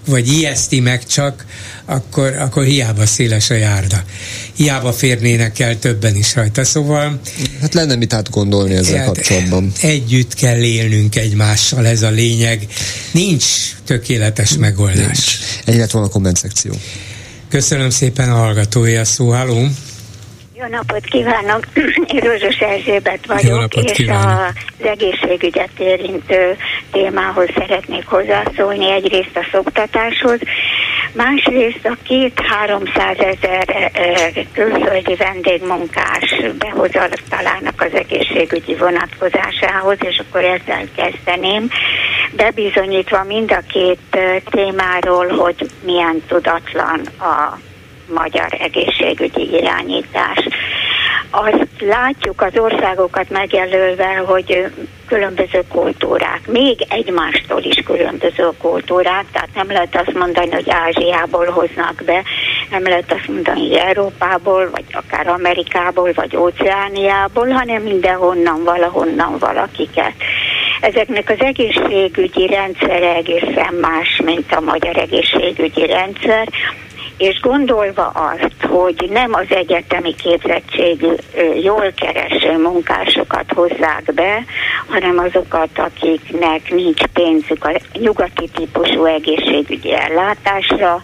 vagy 0.06 0.27
ijeszti 0.27 0.80
meg 0.80 1.06
csak, 1.06 1.45
akkor, 1.85 2.35
akkor 2.38 2.64
hiába 2.64 3.06
széles 3.06 3.49
a 3.49 3.53
járda. 3.53 4.03
Hiába 4.60 4.91
férnének 4.91 5.60
el 5.60 5.80
többen 5.80 6.15
is 6.15 6.36
rajta, 6.36 6.64
szóval... 6.64 7.19
Hát 7.61 7.73
lenne 7.73 7.95
mit 7.95 8.14
átgondolni 8.14 8.76
ezzel 8.76 8.98
hát 8.98 9.06
kapcsolatban. 9.06 9.72
Együtt 9.81 10.34
kell 10.34 10.61
élnünk 10.61 11.15
egymással, 11.15 11.86
ez 11.86 12.02
a 12.02 12.10
lényeg. 12.10 12.68
Nincs 13.11 13.45
tökéletes 13.86 14.57
megoldás. 14.57 15.06
Nincs. 15.06 15.38
Ennyi 15.65 15.77
lett 15.77 15.91
volna 15.91 16.07
a 16.07 16.11
komment 16.11 16.38
szekció. 16.38 16.73
Köszönöm 17.49 17.90
szépen 17.90 18.30
a 18.30 18.36
hallgatója 18.36 19.06
szó. 19.06 19.30
Halló! 19.30 19.68
Jó 20.56 20.65
napot 20.69 21.06
kívánok! 21.06 21.68
Én 22.14 22.19
Rózsos 22.19 22.57
Erzsébet 22.57 23.26
vagyok, 23.27 23.76
és 23.76 23.91
kívánok. 23.91 24.53
az 24.80 24.86
egészségügyet 24.86 25.80
érintő 25.80 26.57
témához 26.91 27.49
szeretnék 27.57 28.06
hozzászólni. 28.06 28.91
Egyrészt 28.91 29.36
a 29.36 29.48
szoktatáshoz, 29.52 30.40
másrészt 31.14 31.86
a 31.86 31.98
két-háromszáz 32.03 33.18
ezer 33.18 33.91
külföldi 34.53 35.15
vendégmunkás 35.15 36.41
behozatalának 36.57 37.81
az 37.81 37.94
egészségügyi 37.94 38.76
vonatkozásához, 38.76 39.98
és 39.99 40.22
akkor 40.27 40.44
ezzel 40.44 40.84
kezdeném, 40.95 41.69
bebizonyítva 42.36 43.23
mind 43.23 43.52
a 43.52 43.61
két 43.68 44.18
témáról, 44.49 45.27
hogy 45.27 45.69
milyen 45.84 46.23
tudatlan 46.27 47.02
a 47.19 47.57
magyar 48.14 48.57
egészségügyi 48.60 49.53
irányítás. 49.53 50.48
Azt 51.31 51.68
látjuk 51.80 52.41
az 52.41 52.57
országokat 52.57 53.30
megjelölve, 53.30 54.15
hogy 54.15 54.65
különböző 55.07 55.64
kultúrák, 55.68 56.41
még 56.47 56.85
egymástól 56.89 57.64
is 57.64 57.84
különböző 57.85 58.49
kultúrák, 58.61 59.26
tehát 59.31 59.49
nem 59.53 59.68
lehet 59.68 59.95
azt 59.95 60.14
mondani, 60.14 60.51
hogy 60.51 60.69
Ázsiából 60.69 61.45
hoznak 61.45 62.01
be, 62.06 62.23
nem 62.69 62.84
lehet 62.84 63.14
azt 63.14 63.27
mondani, 63.27 63.60
hogy 63.60 63.77
Európából, 63.77 64.69
vagy 64.72 64.85
akár 64.91 65.27
Amerikából, 65.27 66.11
vagy 66.14 66.35
Óceániából, 66.35 67.49
hanem 67.49 67.81
mindenhonnan, 67.81 68.64
valahonnan 68.64 69.38
valakiket. 69.39 70.14
Ezeknek 70.81 71.30
az 71.30 71.39
egészségügyi 71.45 72.47
rendszere 72.47 73.15
egészen 73.15 73.73
más, 73.81 74.22
mint 74.23 74.53
a 74.53 74.60
magyar 74.60 74.97
egészségügyi 74.97 75.85
rendszer, 75.85 76.47
és 77.20 77.40
gondolva 77.40 78.08
azt, 78.08 78.72
hogy 78.72 79.10
nem 79.10 79.34
az 79.34 79.46
egyetemi 79.50 80.16
képzettségű, 80.16 81.12
jól 81.62 81.91
kereső 81.96 82.58
munkásokat 82.58 83.52
hozzák 83.56 84.14
be, 84.14 84.44
hanem 84.88 85.18
azokat, 85.18 85.70
akiknek 85.76 86.72
nincs 86.72 87.04
pénzük 87.04 87.66
a 87.66 87.80
nyugati 87.94 88.50
típusú 88.54 89.06
egészségügyi 89.06 89.94
ellátásra, 89.94 91.02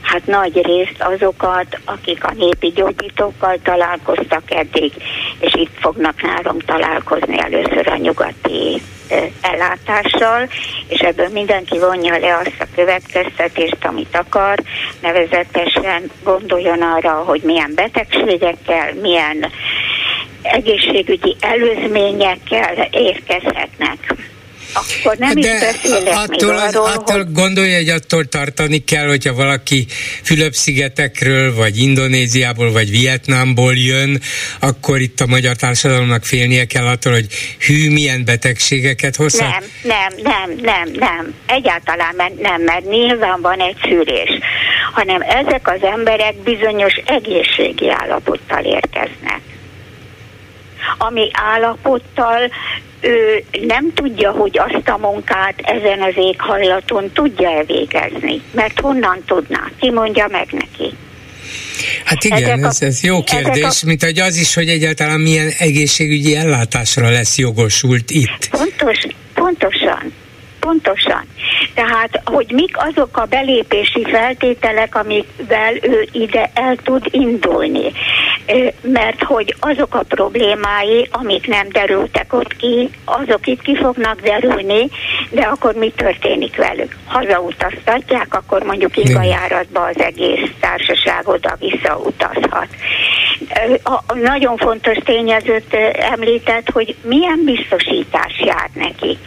hát 0.00 0.26
nagy 0.26 0.66
részt 0.66 1.02
azokat, 1.02 1.78
akik 1.84 2.24
a 2.24 2.32
népi 2.36 2.68
gyógyítókkal 2.68 3.58
találkoztak 3.62 4.50
eddig, 4.50 4.92
és 5.40 5.54
itt 5.54 5.78
fognak 5.80 6.22
nálom 6.22 6.58
találkozni 6.58 7.40
először 7.40 7.88
a 7.88 7.96
nyugati 7.96 8.82
ellátással, 9.40 10.48
és 10.88 11.00
ebből 11.00 11.28
mindenki 11.28 11.78
vonja 11.78 12.18
le 12.18 12.36
azt 12.36 12.56
a 12.60 12.66
következtetést, 12.74 13.84
amit 13.84 14.16
akar, 14.16 14.58
nevezetesen 15.00 16.10
gondoljon 16.22 16.82
arra, 16.82 17.12
hogy 17.12 17.42
milyen 17.42 17.72
betegségekkel, 17.74 18.94
milyen 19.00 19.50
egészségügyi 20.42 21.36
előzményekkel 21.40 22.88
érkezhetnek 22.90 24.14
akkor 24.72 25.16
nem 25.16 25.34
De 25.34 25.54
is 25.54 25.60
beszélek 25.60 26.16
attól, 26.16 26.52
még 26.52 26.60
arról, 26.60 26.86
attól 26.86 27.16
hogy... 27.16 27.32
gondolja, 27.32 27.76
hogy 27.76 27.88
attól 27.88 28.24
tartani 28.24 28.84
kell, 28.84 29.06
hogyha 29.06 29.34
valaki 29.34 29.86
Fülöp-szigetekről, 30.22 31.54
vagy 31.54 31.78
Indonéziából, 31.78 32.72
vagy 32.72 32.90
Vietnámból 32.90 33.74
jön, 33.74 34.20
akkor 34.60 35.00
itt 35.00 35.20
a 35.20 35.26
magyar 35.26 35.56
társadalomnak 35.56 36.24
félnie 36.24 36.64
kell 36.64 36.86
attól, 36.86 37.12
hogy 37.12 37.26
hű, 37.58 37.90
milyen 37.90 38.24
betegségeket 38.24 39.16
hoz. 39.16 39.38
Nem, 39.38 39.62
nem, 39.82 40.12
nem, 40.22 40.58
nem, 40.62 40.90
nem. 40.94 41.34
Egyáltalán 41.46 42.14
nem, 42.38 42.62
mert 42.62 42.88
nyilván 42.88 43.40
van 43.40 43.60
egy 43.60 43.76
szűrés. 43.82 44.30
hanem 44.92 45.20
ezek 45.20 45.68
az 45.68 45.82
emberek 45.82 46.34
bizonyos 46.34 46.94
egészségi 47.06 47.90
állapottal 47.90 48.64
érkeznek 48.64 49.40
ami 50.98 51.30
állapottal 51.32 52.50
ő 53.02 53.44
nem 53.66 53.92
tudja, 53.94 54.30
hogy 54.30 54.58
azt 54.58 54.88
a 54.88 54.98
munkát 54.98 55.54
ezen 55.56 56.02
az 56.02 56.14
éghajlaton 56.16 57.10
tudja 57.12 57.50
elvégezni. 57.50 58.40
Mert 58.50 58.80
honnan 58.80 59.22
tudná? 59.26 59.70
Ki 59.80 59.90
mondja 59.90 60.26
meg 60.30 60.46
neki? 60.50 60.94
Hát 62.04 62.24
igen, 62.24 62.64
ez, 62.64 62.82
ez 62.82 63.02
jó 63.02 63.22
kérdés, 63.22 63.82
a... 63.82 63.86
mint 63.86 64.02
hogy 64.04 64.18
az 64.18 64.36
is, 64.36 64.54
hogy 64.54 64.68
egyáltalán 64.68 65.20
milyen 65.20 65.48
egészségügyi 65.58 66.36
ellátásra 66.36 67.10
lesz 67.10 67.38
jogosult 67.38 68.10
itt. 68.10 68.48
Pontos, 68.50 68.98
pontosan. 69.34 70.12
Pontosan. 70.62 71.24
Tehát, 71.74 72.20
hogy 72.24 72.50
mik 72.52 72.76
azok 72.78 73.16
a 73.16 73.24
belépési 73.24 74.04
feltételek, 74.04 74.94
amikvel 74.94 75.74
ő 75.80 76.08
ide 76.12 76.50
el 76.54 76.76
tud 76.76 77.06
indulni. 77.10 77.92
Mert 78.80 79.22
hogy 79.22 79.54
azok 79.60 79.94
a 79.94 80.04
problémái, 80.08 81.08
amik 81.10 81.46
nem 81.46 81.68
derültek 81.68 82.32
ott 82.32 82.56
ki, 82.56 82.90
azok 83.04 83.46
itt 83.46 83.62
ki 83.62 83.76
fognak 83.76 84.20
derülni, 84.20 84.88
de 85.30 85.42
akkor 85.42 85.74
mi 85.74 85.92
történik 85.96 86.56
velük? 86.56 86.96
Hazautaztatják, 87.06 88.34
akkor 88.34 88.62
mondjuk 88.62 88.96
ingajáratba 88.96 89.80
az 89.80 90.00
egész 90.00 90.50
társaság 90.60 91.28
oda 91.28 91.56
visszautazhat. 91.58 92.68
A 93.82 94.14
nagyon 94.14 94.56
fontos 94.56 94.96
tényezőt 95.04 95.74
említett, 95.94 96.70
hogy 96.70 96.96
milyen 97.02 97.42
biztosítás 97.44 98.40
jár 98.44 98.70
nekik 98.74 99.18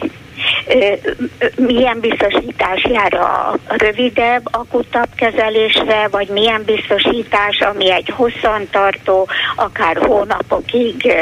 milyen 1.56 2.00
biztosítás 2.00 2.86
jár 2.90 3.14
a 3.14 3.58
rövidebb, 3.66 4.42
akutabb 4.44 5.08
kezelésre, 5.16 6.08
vagy 6.10 6.28
milyen 6.28 6.62
biztosítás, 6.66 7.58
ami 7.58 7.92
egy 7.92 8.12
hosszantartó, 8.14 9.28
akár 9.56 9.96
hónapokig 9.96 11.12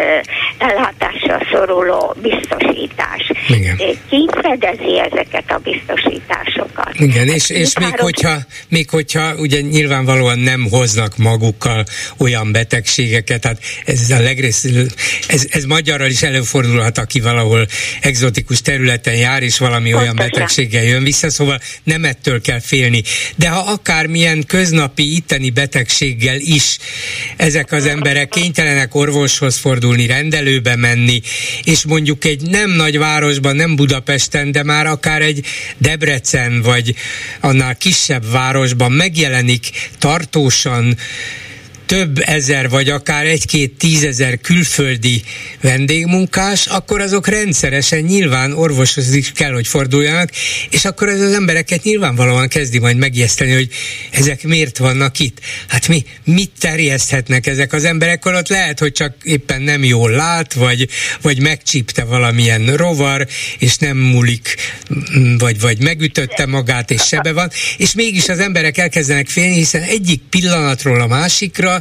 ellátásra 0.59 1.41
szoruló 1.53 2.15
biztosítás. 2.23 3.33
Igen. 3.49 3.77
Ki 4.09 4.29
fedezi 4.43 5.01
ezeket 5.13 5.51
a 5.51 5.59
biztosításokat? 5.59 6.93
Igen, 6.95 7.29
és, 7.29 7.51
és 7.51 7.79
még, 7.79 7.99
hogyha, 7.99 8.37
még 8.69 8.91
hogyha 8.91 9.35
ugye 9.37 9.61
nyilvánvalóan 9.61 10.39
nem 10.39 10.67
hoznak 10.71 11.17
magukkal 11.17 11.85
olyan 12.19 12.53
betegségeket, 12.53 13.45
hát 13.45 13.59
ez 13.85 14.11
a 14.11 14.21
legrész, 14.21 14.65
ez, 15.29 15.47
ez 15.51 15.65
magyarral 15.65 16.09
is 16.09 16.23
előfordulhat, 16.23 16.99
aki 16.99 17.21
valahol 17.21 17.67
egzotikus 18.01 18.61
területen 18.61 19.14
jár, 19.15 19.43
és 19.43 19.59
valami 19.59 19.91
Pontosan. 19.91 20.19
olyan 20.19 20.31
betegséggel 20.31 20.83
jön 20.83 21.05
vissza, 21.05 21.31
szóval 21.31 21.61
nem 21.83 22.05
ettől 22.05 22.41
kell 22.41 22.61
félni. 22.61 23.03
De 23.37 23.49
ha 23.49 23.59
akármilyen 23.59 24.45
köznapi 24.47 25.15
itteni 25.15 25.51
betegséggel 25.51 26.37
is 26.39 26.79
ezek 27.37 27.73
az 27.73 27.87
emberek 27.87 28.29
kénytelenek 28.29 28.95
orvoshoz 28.95 29.57
fordulni, 29.57 30.07
rendelőbe 30.07 30.77
menni, 30.77 31.21
és 31.65 31.85
mondjuk 31.85 32.25
egy 32.25 32.43
nem 32.43 32.71
nagy 32.71 32.99
városban, 32.99 33.57
nem 33.57 33.77
Budapesten, 33.77 34.53
de 34.53 34.63
már 34.63 34.87
akár 34.87 35.23
egy 35.23 35.47
Debrecen, 35.79 36.63
vagy 36.63 36.95
annál 37.41 37.77
kisebb 37.77 38.31
városban 38.31 38.93
megjelenik 38.93 39.71
tartósan 39.99 40.97
több 41.87 42.23
ezer, 42.25 42.69
vagy 42.69 42.89
akár 42.89 43.27
egy-két 43.27 43.73
tízezer 43.73 44.41
külföldi 44.41 45.23
vendégmunkás, 45.61 46.67
akkor 46.67 47.01
azok 47.01 47.27
rendszeresen 47.27 48.01
nyilván 48.01 48.53
orvoshoz 48.53 49.15
is 49.15 49.33
kell, 49.33 49.53
hogy 49.53 49.67
forduljanak, 49.67 50.31
és 50.71 50.85
akkor 50.85 51.09
ez 51.09 51.21
az 51.21 51.33
embereket 51.33 51.83
nyilvánvalóan 51.83 52.49
kezdi 52.49 52.79
majd 52.79 52.97
megijeszteni, 52.97 53.53
hogy 53.53 53.69
ezek 54.11 54.43
miért 54.43 54.79
vannak 54.79 55.19
itt. 55.19 55.39
Hát 55.69 55.89
mi, 55.89 56.05
mit 56.25 56.51
terjeszthetnek 56.61 57.47
ezek 57.47 57.73
az 57.73 57.85
emberek, 57.85 58.27
ott 58.27 58.49
lehet, 58.49 58.79
hogy 58.79 58.93
csak 58.93 59.15
éppen 59.23 59.63
nem 59.63 59.85
jól 59.85 60.11
lát, 60.11 60.53
vagy, 60.53 60.89
vagy 61.23 61.41
megcsípte 61.41 62.05
valamilyen 62.05 62.77
rovar, 62.77 63.27
és 63.59 63.77
nem 63.77 63.97
múlik, 63.97 64.57
vagy, 65.39 65.61
vagy 65.61 65.83
megütötte 65.83 66.47
magát, 66.47 66.91
és 66.91 67.03
sebe 67.03 67.33
van, 67.33 67.51
és 67.77 67.95
mégis 67.95 68.29
az 68.29 68.39
emberek 68.39 68.79
elkezdenek 68.79 69.29
félni, 69.29 69.55
hiszen 69.55 69.83
egyik 69.83 70.21
pillanatról 70.31 71.01
a 71.01 71.07
másikra 71.07 71.74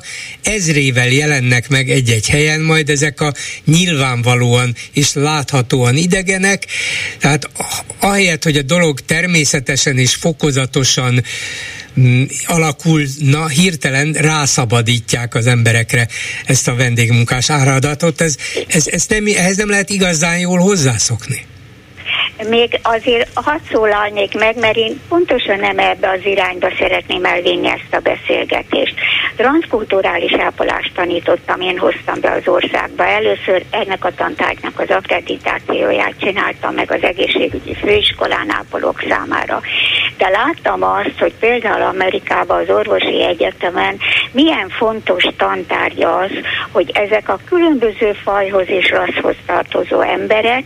ezrével 0.44 1.08
jelennek 1.08 1.70
meg 1.70 1.90
egy-egy 1.90 2.28
helyen, 2.28 2.62
majd 2.62 2.90
ezek 2.90 3.22
a 3.22 3.34
nyilvánvalóan 3.66 4.76
és 4.94 5.14
láthatóan 5.14 5.96
idegenek, 5.96 6.66
tehát 7.20 7.50
ahelyett, 8.00 8.44
hogy 8.44 8.58
a 8.58 8.62
dolog 8.62 9.00
természetesen 9.00 9.98
és 9.98 10.16
fokozatosan 10.16 11.24
mm, 12.00 12.24
alakulna, 12.46 13.48
hirtelen 13.48 14.12
rászabadítják 14.12 15.36
az 15.36 15.48
emberekre 15.48 16.08
ezt 16.46 16.68
a 16.68 16.76
vendégmunkás 16.76 17.50
áradatot. 17.50 18.22
Ez, 18.22 18.36
ez, 18.68 18.88
ez 18.88 19.06
nem, 19.08 19.26
ehhez 19.36 19.58
nem 19.58 19.70
lehet 19.70 19.90
igazán 19.90 20.40
jól 20.40 20.60
hozzászokni 20.60 21.46
még 22.48 22.80
azért 22.84 23.30
hadd 23.34 23.60
szólalnék 23.72 24.40
meg, 24.40 24.60
mert 24.60 24.76
én 24.76 25.00
pontosan 25.10 25.60
nem 25.60 25.80
ebbe 25.80 26.10
az 26.10 26.26
irányba 26.26 26.68
szeretném 26.78 27.26
elvinni 27.26 27.68
ezt 27.68 27.94
a 27.94 28.00
beszélgetést. 28.00 28.94
Transkulturális 29.36 30.34
ápolást 30.34 30.92
tanítottam, 30.96 31.62
én 31.62 31.78
hoztam 31.78 32.20
be 32.22 32.32
az 32.32 32.48
országba. 32.48 33.06
Először 33.06 33.64
ennek 33.70 34.06
a 34.06 34.14
tantárgynak 34.16 34.80
az 34.80 34.90
akkreditációját 34.90 36.14
csináltam 36.20 36.74
meg 36.74 36.92
az 36.92 37.04
egészségügyi 37.04 37.74
főiskolán 37.74 38.50
ápolók 38.50 39.04
számára. 39.10 39.62
De 40.18 40.30
láttam 40.30 40.84
azt, 40.84 41.20
hogy 41.20 41.34
például 41.40 41.82
Amerikában 41.82 42.62
az 42.62 42.70
orvosi 42.70 43.24
egyetemen 43.24 43.98
milyen 44.32 44.70
fontos 44.70 45.24
tantárgya 45.38 46.18
az, 46.18 46.32
hogy 46.72 46.92
ezek 46.94 47.30
a 47.30 47.40
különböző 47.50 48.14
fajhoz 48.24 48.68
és 48.68 48.90
rasszhoz 48.90 49.36
tartozó 49.46 50.02
emberek 50.02 50.64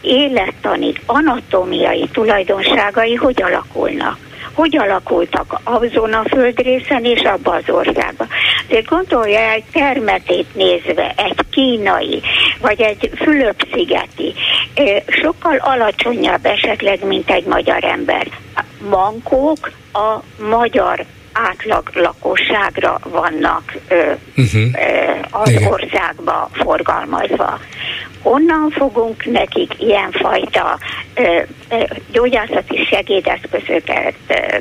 élettani, 0.00 0.92
anatómiai 1.06 2.08
tulajdonságai 2.12 3.14
hogy 3.14 3.42
alakulnak 3.42 4.18
hogy 4.56 4.76
alakultak 4.76 5.60
azon 5.64 6.12
a 6.12 6.22
földrészen 6.28 7.04
és 7.04 7.20
abban 7.20 7.56
az 7.56 7.74
országban. 7.74 8.28
De 8.68 8.80
gondolja 8.80 9.50
egy 9.50 9.64
termetét 9.72 10.54
nézve, 10.54 11.14
egy 11.16 11.40
kínai, 11.50 12.22
vagy 12.60 12.80
egy 12.80 13.10
Fülöp-szigeti, 13.16 14.34
sokkal 15.06 15.56
alacsonyabb 15.56 16.46
esetleg, 16.46 17.04
mint 17.04 17.30
egy 17.30 17.44
magyar 17.44 17.84
ember. 17.84 18.26
Mankók 18.88 19.70
a 19.92 20.18
magyar 20.50 21.04
átlag 21.32 21.90
lakosságra 21.94 22.98
vannak 23.02 23.76
ö, 23.88 24.12
uh-huh. 24.36 24.62
ö, 24.62 25.10
az 25.30 25.50
Igen. 25.50 25.72
országba 25.72 26.50
forgalmazva 26.52 27.58
honnan 28.30 28.70
fogunk 28.70 29.24
nekik 29.24 29.72
ilyenfajta 29.78 30.78
ö, 31.14 31.40
ö, 31.70 31.82
gyógyászati 32.12 32.84
segédeszközöket 32.84 34.14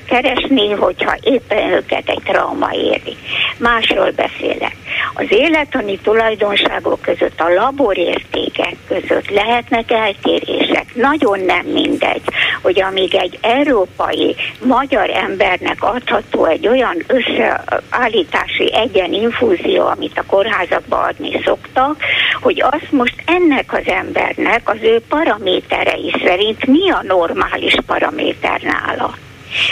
keresni, 0.08 0.72
hogyha 0.72 1.18
éppen 1.22 1.72
őket 1.72 2.10
egy 2.10 2.22
trauma 2.24 2.70
éri. 2.74 3.18
Másról 3.58 4.12
beszélek. 4.12 4.76
Az 5.14 5.26
életani 5.30 5.98
tulajdonságok 5.98 7.02
között, 7.02 7.40
a 7.40 7.54
laborértékek 7.54 8.76
között 8.88 9.30
lehetnek 9.30 9.92
eltérések. 9.92 10.86
Nagyon 10.94 11.40
nem 11.40 11.66
mindegy, 11.66 12.22
hogy 12.62 12.82
amíg 12.82 13.16
egy 13.16 13.38
európai 13.42 14.36
magyar 14.64 15.10
embernek 15.10 15.84
adható 15.84 16.46
egy 16.46 16.68
olyan 16.68 17.04
összeállítási 17.08 18.74
egyen 18.74 19.14
infúzió, 19.14 19.86
amit 19.86 20.18
a 20.18 20.24
kórházakba 20.28 20.98
adni 20.98 21.42
szoktak, 21.46 21.98
hogy 22.42 22.62
azt 22.62 22.92
most 22.92 23.16
ennek 23.26 23.55
ennek 23.56 23.74
az 23.74 23.94
embernek 23.94 24.70
az 24.70 24.78
ő 24.82 25.02
paraméterei 25.10 26.14
szerint 26.26 26.66
mi 26.66 26.92
a 26.92 27.04
normális 27.04 27.76
paraméter 27.86 28.62
nála. 28.62 29.16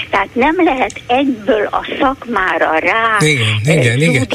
Tehát 0.10 0.36
nem 0.36 0.56
lehet 0.64 1.02
egyből 1.08 1.66
a 1.72 1.88
szakmára 2.00 2.78
rá 2.80 3.18
igen, 3.20 3.78
igen, 3.80 4.02
igen. 4.02 4.28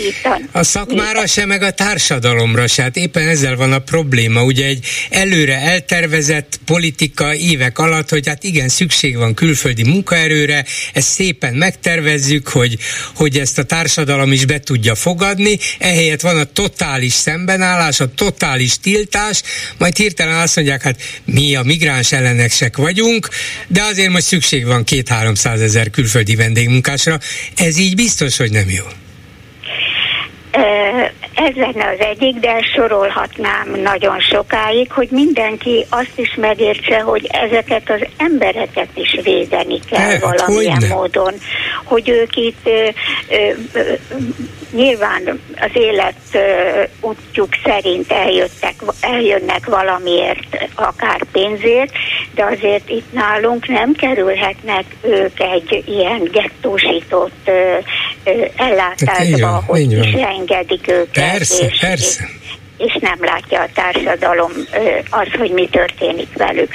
A 0.53 0.63
szakmára 0.63 1.27
se, 1.27 1.47
meg 1.47 1.63
a 1.63 1.71
társadalomra 1.71 2.67
se. 2.67 2.83
Hát 2.83 2.97
éppen 2.97 3.29
ezzel 3.29 3.57
van 3.57 3.73
a 3.73 3.79
probléma. 3.79 4.43
Ugye 4.43 4.67
egy 4.67 4.87
előre 5.11 5.61
eltervezett 5.61 6.61
politika 6.65 7.35
évek 7.35 7.79
alatt, 7.79 8.09
hogy 8.09 8.29
hát 8.29 8.45
igen, 8.45 8.69
szükség 8.69 9.17
van 9.17 9.35
külföldi 9.35 9.85
munkaerőre, 9.85 10.65
ezt 10.93 11.09
szépen 11.09 11.55
megtervezzük, 11.55 12.49
hogy, 12.49 12.77
hogy 13.15 13.39
ezt 13.39 13.59
a 13.59 13.63
társadalom 13.63 14.33
is 14.33 14.45
be 14.45 14.61
tudja 14.61 14.95
fogadni, 14.95 15.59
ehelyett 15.79 16.21
van 16.21 16.39
a 16.39 16.45
totális 16.45 17.13
szembenállás, 17.13 18.01
a 18.01 18.15
totális 18.15 18.79
tiltás, 18.79 19.43
majd 19.79 19.97
hirtelen 19.97 20.39
azt 20.39 20.57
mondják, 20.57 20.83
hát 20.83 21.03
mi 21.25 21.57
a 21.57 21.63
migráns 21.63 22.13
ellenesek 22.13 22.77
vagyunk, 22.77 23.29
de 23.67 23.83
azért 23.83 24.11
most 24.11 24.25
szükség 24.25 24.67
van 24.67 24.85
két-három 24.85 25.35
300 25.39 25.61
ezer 25.61 25.91
külföldi 25.91 26.37
vendégmunkásra. 26.37 27.19
Ez 27.57 27.79
így 27.79 27.95
biztos, 27.95 28.37
hogy 28.37 28.51
nem 28.51 28.69
jó. 28.69 28.85
Ez 31.35 31.55
lenne 31.55 31.89
az 31.89 32.07
egyik, 32.07 32.37
de 32.37 32.63
sorolhatnám 32.75 33.81
nagyon 33.83 34.21
sokáig, 34.21 34.93
hogy 34.93 35.09
mindenki 35.11 35.87
azt 35.89 36.13
is 36.15 36.35
megértse, 36.35 37.01
hogy 37.01 37.27
ezeket 37.31 37.91
az 37.91 38.07
embereket 38.17 38.89
is 38.95 39.19
védeni 39.23 39.81
kell 39.91 40.01
hát, 40.01 40.21
valamilyen 40.21 40.75
hogyne. 40.75 40.95
módon, 40.95 41.35
hogy 41.85 42.09
ők 42.09 42.37
itt 42.37 42.61
ö, 42.65 42.89
ö, 43.29 43.93
nyilván 44.71 45.41
az 45.61 45.71
élet 45.73 46.39
útjuk 47.01 47.49
szerint 47.65 48.13
eljöttek, 48.13 48.75
eljönnek 49.01 49.67
valamiért, 49.67 50.69
akár 50.75 51.21
pénzért, 51.33 51.93
de 52.35 52.45
azért 52.45 52.91
itt 52.91 53.13
nálunk 53.13 53.69
nem 53.69 53.93
kerülhetnek 53.93 54.85
ők 55.03 55.41
egy 55.41 55.83
ilyen 55.87 56.29
gettósított 56.33 57.41
ö, 57.45 57.77
ellátásba, 58.57 59.47
hát, 59.47 59.63
hogy 59.67 59.93
is 59.93 60.13
engedik 60.13 60.89
őket. 60.89 61.31
Persze, 61.31 61.67
és, 61.67 61.79
persze. 61.81 62.29
És, 62.31 62.48
és 62.79 62.97
nem 63.01 63.19
látja 63.21 63.61
a 63.61 63.69
társadalom 63.75 64.51
az, 65.11 65.29
hogy 65.39 65.51
mi 65.51 65.69
történik 65.69 66.37
velük. 66.37 66.73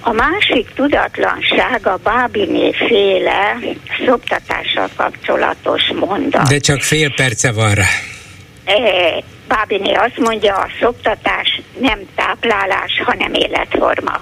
A 0.00 0.12
másik 0.12 0.70
tudatlanság 0.74 1.86
a 1.86 1.98
Bábiné 2.02 2.72
féle 2.72 3.58
szoktatással 4.06 4.88
kapcsolatos 4.96 5.82
mondat. 5.94 6.48
De 6.48 6.58
csak 6.58 6.80
fél 6.80 7.14
perce 7.14 7.52
van 7.52 7.74
rá. 7.74 7.86
Bábiné 9.48 9.92
azt 9.92 10.18
mondja, 10.18 10.54
a 10.54 10.68
szoktatás 10.80 11.60
nem 11.80 11.98
táplálás, 12.14 13.02
hanem 13.04 13.34
életforma. 13.34 14.20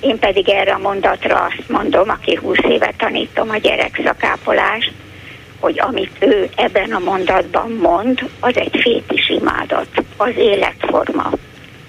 Én 0.00 0.18
pedig 0.18 0.48
erre 0.48 0.72
a 0.72 0.78
mondatra 0.78 1.36
azt 1.36 1.68
mondom, 1.68 2.08
aki 2.08 2.38
20 2.42 2.56
éve 2.68 2.92
tanítom 2.98 3.50
a 3.50 3.56
gyerekszakápolást, 3.56 4.92
hogy 5.64 5.80
amit 5.80 6.16
ő 6.20 6.48
ebben 6.54 6.92
a 6.92 6.98
mondatban 6.98 7.70
mond, 7.70 8.30
az 8.40 8.56
egy 8.56 8.80
fétis 8.80 9.28
imádat, 9.28 9.88
az 10.16 10.36
életforma. 10.36 11.30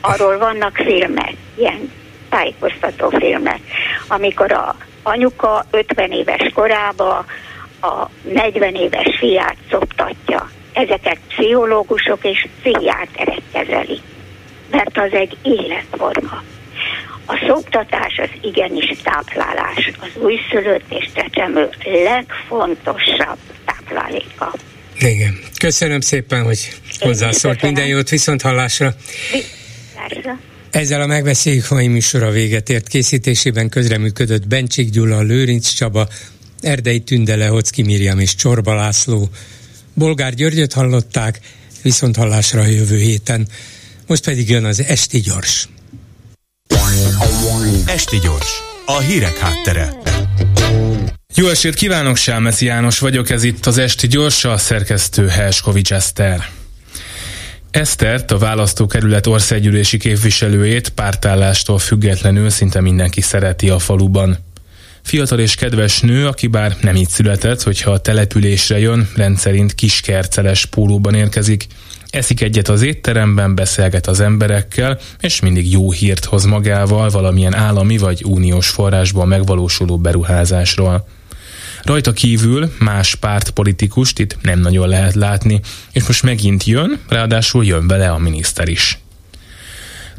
Arról 0.02 0.38
vannak 0.38 0.76
filmek, 0.76 1.34
ilyen 1.58 1.92
tájékoztató 2.30 3.10
filmek, 3.10 3.60
amikor 4.08 4.52
a 4.52 4.76
anyuka 5.04 5.66
50 5.72 6.12
éves 6.12 6.52
korába 6.54 7.26
a 7.82 8.10
40 8.22 8.76
éves 8.76 9.18
fiát 9.20 9.58
szoptatja. 9.70 10.50
Ezeket 10.74 11.20
pszichológusok 11.28 12.24
és 12.24 12.48
pszichiáterek 12.60 13.42
kezelik, 13.52 14.02
mert 14.72 14.98
az 14.98 15.12
egy 15.12 15.38
életforma. 15.42 16.44
A 17.26 17.46
szoktatás 17.48 18.18
az 18.18 18.30
igenis 18.42 18.98
táplálás, 19.04 19.92
az 20.00 20.22
újszülött 20.22 20.84
és 20.90 21.10
csecsemő 21.14 21.70
legfontosabb 22.04 23.38
tápláléka. 23.66 24.54
Igen. 25.00 25.40
Köszönöm 25.60 26.00
szépen, 26.00 26.44
hogy 26.44 26.70
hozzászólt. 27.00 27.62
Minden 27.62 27.88
jót, 27.88 28.10
viszont 28.10 28.42
hallásra. 28.42 28.96
Viszont 29.32 29.56
ezzel 30.76 31.02
a 31.02 31.06
megbeszéljük 31.06 31.70
mai 31.70 31.88
műsora 31.88 32.30
véget 32.30 32.70
ért 32.70 32.88
készítésében 32.88 33.70
közreműködött 33.70 34.48
Bencsik 34.48 34.90
Gyula, 34.90 35.22
Lőrinc 35.22 35.68
Csaba, 35.68 36.08
Erdei 36.62 37.00
Tündele, 37.00 37.48
Hocki 37.48 37.84
Miriam 37.84 38.20
és 38.20 38.36
Csorba 38.36 38.74
László. 38.74 39.30
Bolgár 39.94 40.34
Györgyöt 40.34 40.74
hallották, 40.74 41.40
viszont 41.82 42.16
hallásra 42.16 42.62
a 42.62 42.66
jövő 42.66 42.98
héten. 42.98 43.48
Most 44.08 44.24
pedig 44.24 44.50
jön 44.50 44.66
az 44.66 44.84
Esti 44.88 45.20
Gyors. 45.20 45.68
Esti 47.86 48.20
Gyors, 48.20 48.62
a 48.86 49.00
hírek 49.00 49.38
háttere. 49.38 49.94
Jó 51.36 51.48
estét 51.48 51.76
kívánok, 51.76 52.16
Sámeszi 52.16 52.66
János 52.66 53.00
vagyok, 53.00 53.30
ez 53.30 53.44
itt 53.44 53.66
az 53.66 53.78
Esti 53.78 54.08
Gyors, 54.08 54.46
a 54.46 54.58
szerkesztő 54.58 55.28
Helskovics 55.28 55.94
Eszter. 55.94 56.50
Esztert, 57.72 58.32
a 58.32 58.38
választókerület 58.38 59.28
országgyűlési 59.28 59.98
képviselőjét 59.98 60.90
pártállástól 60.90 61.80
függetlenül 61.80 62.50
szinte 62.50 62.82
mindenki 62.82 63.22
szereti 63.22 63.70
a 63.70 63.80
faluban. 63.80 64.38
Fiatal 65.02 65.40
és 65.40 65.56
kedves 65.56 66.00
nő, 66.00 66.28
aki 66.28 66.48
bár 66.48 66.76
nem 66.82 66.96
így 66.96 67.10
született, 67.10 67.62
hogyha 67.62 67.92
a 67.92 68.00
településre 68.00 68.80
jön, 68.80 69.10
rendszerint 69.16 69.76
kiskerceles 69.76 70.66
pólóban 70.66 71.16
érkezik, 71.16 71.68
eszik 72.16 72.42
egyet 72.42 72.68
az 72.68 72.82
étteremben, 72.82 73.56
beszélget 73.56 74.08
az 74.08 74.20
emberekkel, 74.20 75.00
és 75.20 75.40
mindig 75.40 75.72
jó 75.72 75.92
hírt 75.92 76.26
hoz 76.26 76.46
magával 76.46 77.10
valamilyen 77.10 77.56
állami 77.56 77.98
vagy 77.98 78.24
uniós 78.26 78.70
forrásból 78.70 79.26
megvalósuló 79.26 79.98
beruházásról. 79.98 81.08
Rajta 81.84 82.12
kívül 82.12 82.72
más 82.80 83.16
pártpolitikust 83.16 84.20
itt 84.20 84.38
nem 84.42 84.60
nagyon 84.60 84.88
lehet 84.88 85.14
látni, 85.14 85.60
és 85.92 86.08
most 86.08 86.24
megint 86.24 86.64
jön, 86.64 87.00
ráadásul 87.10 87.66
jön 87.66 87.88
vele 87.88 88.10
a 88.10 88.18
miniszter 88.18 88.68
is. 88.68 89.00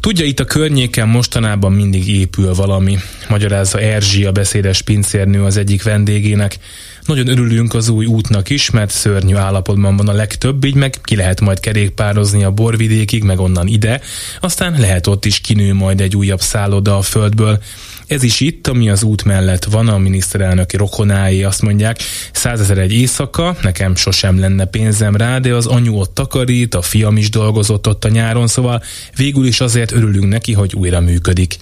Tudja, 0.00 0.24
itt 0.24 0.40
a 0.40 0.44
környéken 0.44 1.08
mostanában 1.08 1.72
mindig 1.72 2.08
épül 2.08 2.54
valami, 2.54 2.98
magyarázza 3.28 3.80
Erzsi, 3.80 4.24
a 4.24 4.32
beszédes 4.32 4.82
pincérnő 4.82 5.44
az 5.44 5.56
egyik 5.56 5.82
vendégének. 5.82 6.58
Nagyon 7.06 7.28
örülünk 7.28 7.74
az 7.74 7.88
új 7.88 8.06
útnak 8.06 8.50
is, 8.50 8.70
mert 8.70 8.90
szörnyű 8.90 9.34
állapotban 9.34 9.96
van 9.96 10.08
a 10.08 10.12
legtöbb, 10.12 10.64
így 10.64 10.74
meg 10.74 10.94
ki 11.02 11.16
lehet 11.16 11.40
majd 11.40 11.60
kerékpározni 11.60 12.44
a 12.44 12.50
borvidékig, 12.50 13.22
meg 13.22 13.40
onnan 13.40 13.66
ide, 13.66 14.00
aztán 14.40 14.80
lehet 14.80 15.06
ott 15.06 15.24
is 15.24 15.40
kinő 15.40 15.74
majd 15.74 16.00
egy 16.00 16.16
újabb 16.16 16.40
szálloda 16.40 16.96
a 16.96 17.02
földből. 17.02 17.62
Ez 18.06 18.22
is 18.22 18.40
itt, 18.40 18.66
ami 18.66 18.90
az 18.90 19.02
út 19.02 19.24
mellett 19.24 19.64
van, 19.64 19.88
a 19.88 19.98
miniszterelnöki 19.98 20.76
rokonái 20.76 21.42
azt 21.42 21.62
mondják, 21.62 21.98
százezer 22.32 22.78
egy 22.78 22.92
éjszaka, 22.92 23.56
nekem 23.62 23.94
sosem 23.94 24.38
lenne 24.38 24.64
pénzem 24.64 25.16
rá, 25.16 25.38
de 25.38 25.54
az 25.54 25.66
anyu 25.66 25.94
ott 25.94 26.14
takarít, 26.14 26.74
a 26.74 26.82
fiam 26.82 27.16
is 27.16 27.30
dolgozott 27.30 27.88
ott 27.88 28.04
a 28.04 28.08
nyáron, 28.08 28.46
szóval 28.46 28.82
végül 29.16 29.46
is 29.46 29.60
azért 29.60 29.92
örülünk 29.92 30.28
neki, 30.28 30.52
hogy 30.52 30.74
újra 30.74 31.00
működik. 31.00 31.56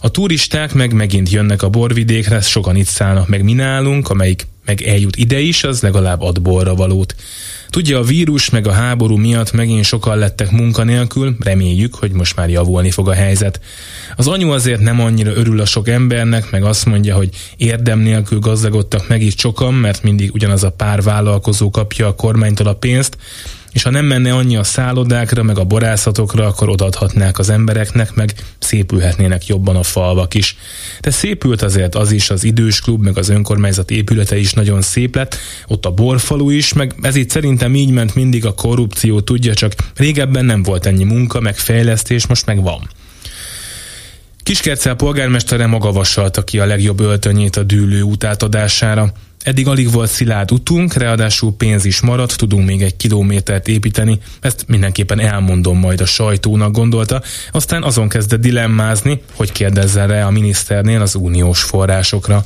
A 0.00 0.10
turisták 0.10 0.72
meg 0.72 0.92
megint 0.92 1.30
jönnek 1.30 1.62
a 1.62 1.68
borvidékre, 1.68 2.40
sokan 2.40 2.76
itt 2.76 2.86
szállnak 2.86 3.28
meg 3.28 3.42
mi 3.42 3.52
nálunk, 3.52 4.10
amelyik 4.10 4.46
meg 4.64 4.82
eljut 4.82 5.16
ide 5.16 5.38
is, 5.38 5.64
az 5.64 5.80
legalább 5.80 6.20
ad 6.20 6.42
borra 6.42 6.74
valót. 6.74 7.14
Tudja, 7.70 7.98
a 7.98 8.02
vírus 8.02 8.50
meg 8.50 8.66
a 8.66 8.72
háború 8.72 9.16
miatt 9.16 9.52
megint 9.52 9.84
sokan 9.84 10.18
lettek 10.18 10.50
munkanélkül, 10.50 11.36
reméljük, 11.40 11.94
hogy 11.94 12.12
most 12.12 12.36
már 12.36 12.50
javulni 12.50 12.90
fog 12.90 13.08
a 13.08 13.12
helyzet. 13.12 13.60
Az 14.16 14.28
anyu 14.28 14.50
azért 14.50 14.80
nem 14.80 15.00
annyira 15.00 15.34
örül 15.34 15.60
a 15.60 15.64
sok 15.64 15.88
embernek, 15.88 16.50
meg 16.50 16.64
azt 16.64 16.86
mondja, 16.86 17.14
hogy 17.14 17.28
érdem 17.56 17.98
nélkül 17.98 18.38
gazdagodtak 18.38 19.08
meg 19.08 19.22
is 19.22 19.34
sokan, 19.36 19.74
mert 19.74 20.02
mindig 20.02 20.34
ugyanaz 20.34 20.64
a 20.64 20.70
pár 20.70 21.02
vállalkozó 21.02 21.70
kapja 21.70 22.06
a 22.06 22.14
kormánytól 22.14 22.66
a 22.66 22.74
pénzt, 22.74 23.16
és 23.72 23.82
ha 23.82 23.90
nem 23.90 24.04
menne 24.04 24.34
annyi 24.34 24.56
a 24.56 24.64
szállodákra, 24.64 25.42
meg 25.42 25.58
a 25.58 25.64
borászatokra, 25.64 26.46
akkor 26.46 26.68
odaadhatnák 26.68 27.38
az 27.38 27.50
embereknek, 27.50 28.14
meg 28.14 28.34
szépülhetnének 28.58 29.46
jobban 29.46 29.76
a 29.76 29.82
falvak 29.82 30.34
is. 30.34 30.56
De 31.00 31.10
szépült 31.10 31.62
azért 31.62 31.94
az 31.94 32.12
is, 32.12 32.30
az 32.30 32.44
idős 32.44 32.80
klub, 32.80 33.02
meg 33.02 33.18
az 33.18 33.28
önkormányzat 33.28 33.90
épülete 33.90 34.36
is 34.36 34.52
nagyon 34.52 34.82
szép 34.82 35.14
lett, 35.14 35.36
ott 35.66 35.86
a 35.86 35.90
borfalu 35.90 36.50
is, 36.50 36.72
meg 36.72 36.94
ez 37.00 37.16
itt 37.16 37.30
szerintem 37.30 37.74
így 37.74 37.90
ment 37.90 38.14
mindig 38.14 38.46
a 38.46 38.54
korrupció, 38.54 39.20
tudja, 39.20 39.54
csak 39.54 39.72
régebben 39.96 40.44
nem 40.44 40.62
volt 40.62 40.86
ennyi 40.86 41.04
munka, 41.04 41.40
meg 41.40 41.56
fejlesztés, 41.56 42.26
most 42.26 42.46
meg 42.46 42.62
van. 42.62 42.88
Kiskercel 44.42 44.94
polgármestere 44.94 45.66
maga 45.66 45.92
vasalta 45.92 46.44
ki 46.44 46.58
a 46.58 46.66
legjobb 46.66 47.00
öltönyét 47.00 47.56
a 47.56 47.62
dűlő 47.62 48.00
útátadására. 48.00 49.12
Eddig 49.42 49.68
alig 49.68 49.90
volt 49.90 50.10
szilárd 50.10 50.52
utunk, 50.52 50.94
ráadásul 50.94 51.52
pénz 51.56 51.84
is 51.84 52.00
maradt, 52.00 52.36
tudunk 52.36 52.66
még 52.66 52.82
egy 52.82 52.96
kilométert 52.96 53.68
építeni, 53.68 54.18
ezt 54.40 54.64
mindenképpen 54.66 55.20
elmondom 55.20 55.78
majd 55.78 56.00
a 56.00 56.06
sajtónak 56.06 56.72
gondolta, 56.72 57.22
aztán 57.50 57.82
azon 57.82 58.08
kezdett 58.08 58.40
dilemmázni, 58.40 59.22
hogy 59.34 59.52
kérdezzen 59.52 60.08
rá 60.08 60.26
a 60.26 60.30
miniszternél 60.30 61.00
az 61.00 61.14
uniós 61.14 61.62
forrásokra. 61.62 62.44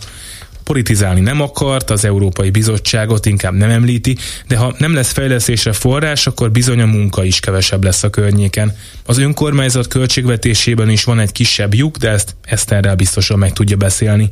Politizálni 0.65 1.21
nem 1.21 1.41
akart, 1.41 1.91
az 1.91 2.05
Európai 2.05 2.51
Bizottságot 2.51 3.27
inkább 3.27 3.55
nem 3.55 3.71
említi, 3.71 4.17
de 4.49 4.57
ha 4.57 4.75
nem 4.79 4.95
lesz 4.95 5.13
fejlesztésre 5.13 5.73
forrás, 5.73 6.27
akkor 6.27 6.51
bizony 6.51 6.81
a 6.81 6.87
munka 6.87 7.25
is 7.25 7.41
kevesebb 7.41 7.85
lesz 7.85 8.03
a 8.03 8.11
környéken. 8.11 8.77
Az 9.07 9.19
önkormányzat 9.19 9.89
költségvetésében 9.89 10.91
is 10.91 11.05
van 11.05 11.19
egy 11.19 11.33
kisebb 11.33 11.75
lyuk, 11.75 11.97
de 11.97 12.11
ezt 12.11 12.37
Eszterrel 12.45 12.95
biztosan 12.95 13.39
meg 13.39 13.53
tudja 13.53 13.77
beszélni. 13.77 14.31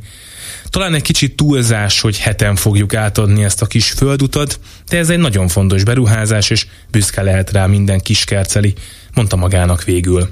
Talán 0.75 0.95
egy 0.95 1.03
kicsit 1.03 1.37
túlzás, 1.37 2.01
hogy 2.01 2.19
heten 2.19 2.57
fogjuk 2.57 2.95
átadni 2.95 3.45
ezt 3.45 3.63
a 3.63 3.67
kis 3.67 3.91
földutat, 3.91 4.61
de 4.89 4.99
ez 4.99 5.11
egy 5.11 5.19
nagyon 5.19 5.49
fontos 5.49 5.85
beruházás, 5.85 6.51
és 6.51 6.67
büszke 6.91 7.23
lehet 7.23 7.51
rá 7.51 7.67
minden 7.67 8.01
kiskerceli, 8.01 8.75
mondta 9.13 9.37
magának 9.37 9.85
végül. 9.85 10.29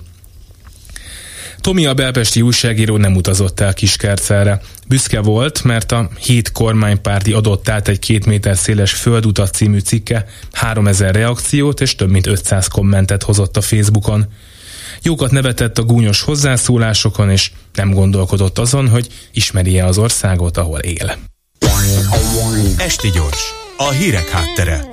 Tomi 1.61 1.87
a 1.87 1.95
belpesti 1.95 2.41
újságíró 2.41 2.97
nem 2.97 3.17
utazott 3.17 3.61
el 3.61 3.75
Kiskercelre. 3.75 4.61
Büszke 4.89 5.21
volt, 5.21 5.65
mert 5.65 5.93
a 5.93 6.11
hét 6.21 6.53
kormánypárti 6.53 7.33
adott 7.33 7.69
át 7.69 7.89
egy 7.89 7.99
két 7.99 8.27
méter 8.27 8.57
széles 8.57 8.93
földutat 8.93 9.55
című 9.55 9.79
cikke 9.79 10.27
3000 10.53 11.15
reakciót 11.15 11.81
és 11.81 11.95
több 11.95 12.11
mint 12.11 12.27
500 12.27 12.67
kommentet 12.67 13.23
hozott 13.23 13.57
a 13.57 13.61
Facebookon. 13.61 14.27
Jókat 15.03 15.31
nevetett 15.31 15.79
a 15.79 15.83
gúnyos 15.83 16.23
hozzászólásokon, 16.23 17.31
és 17.31 17.51
nem 17.75 17.91
gondolkodott 17.91 18.59
azon, 18.59 18.89
hogy 18.89 19.07
ismeri-e 19.33 19.87
az 19.87 19.99
országot, 19.99 20.57
ahol 20.57 20.79
él. 20.79 21.19
Esti 22.77 23.11
gyors, 23.11 23.53
a 23.77 23.91
hírek 23.91 24.29
háttere. 24.29 24.85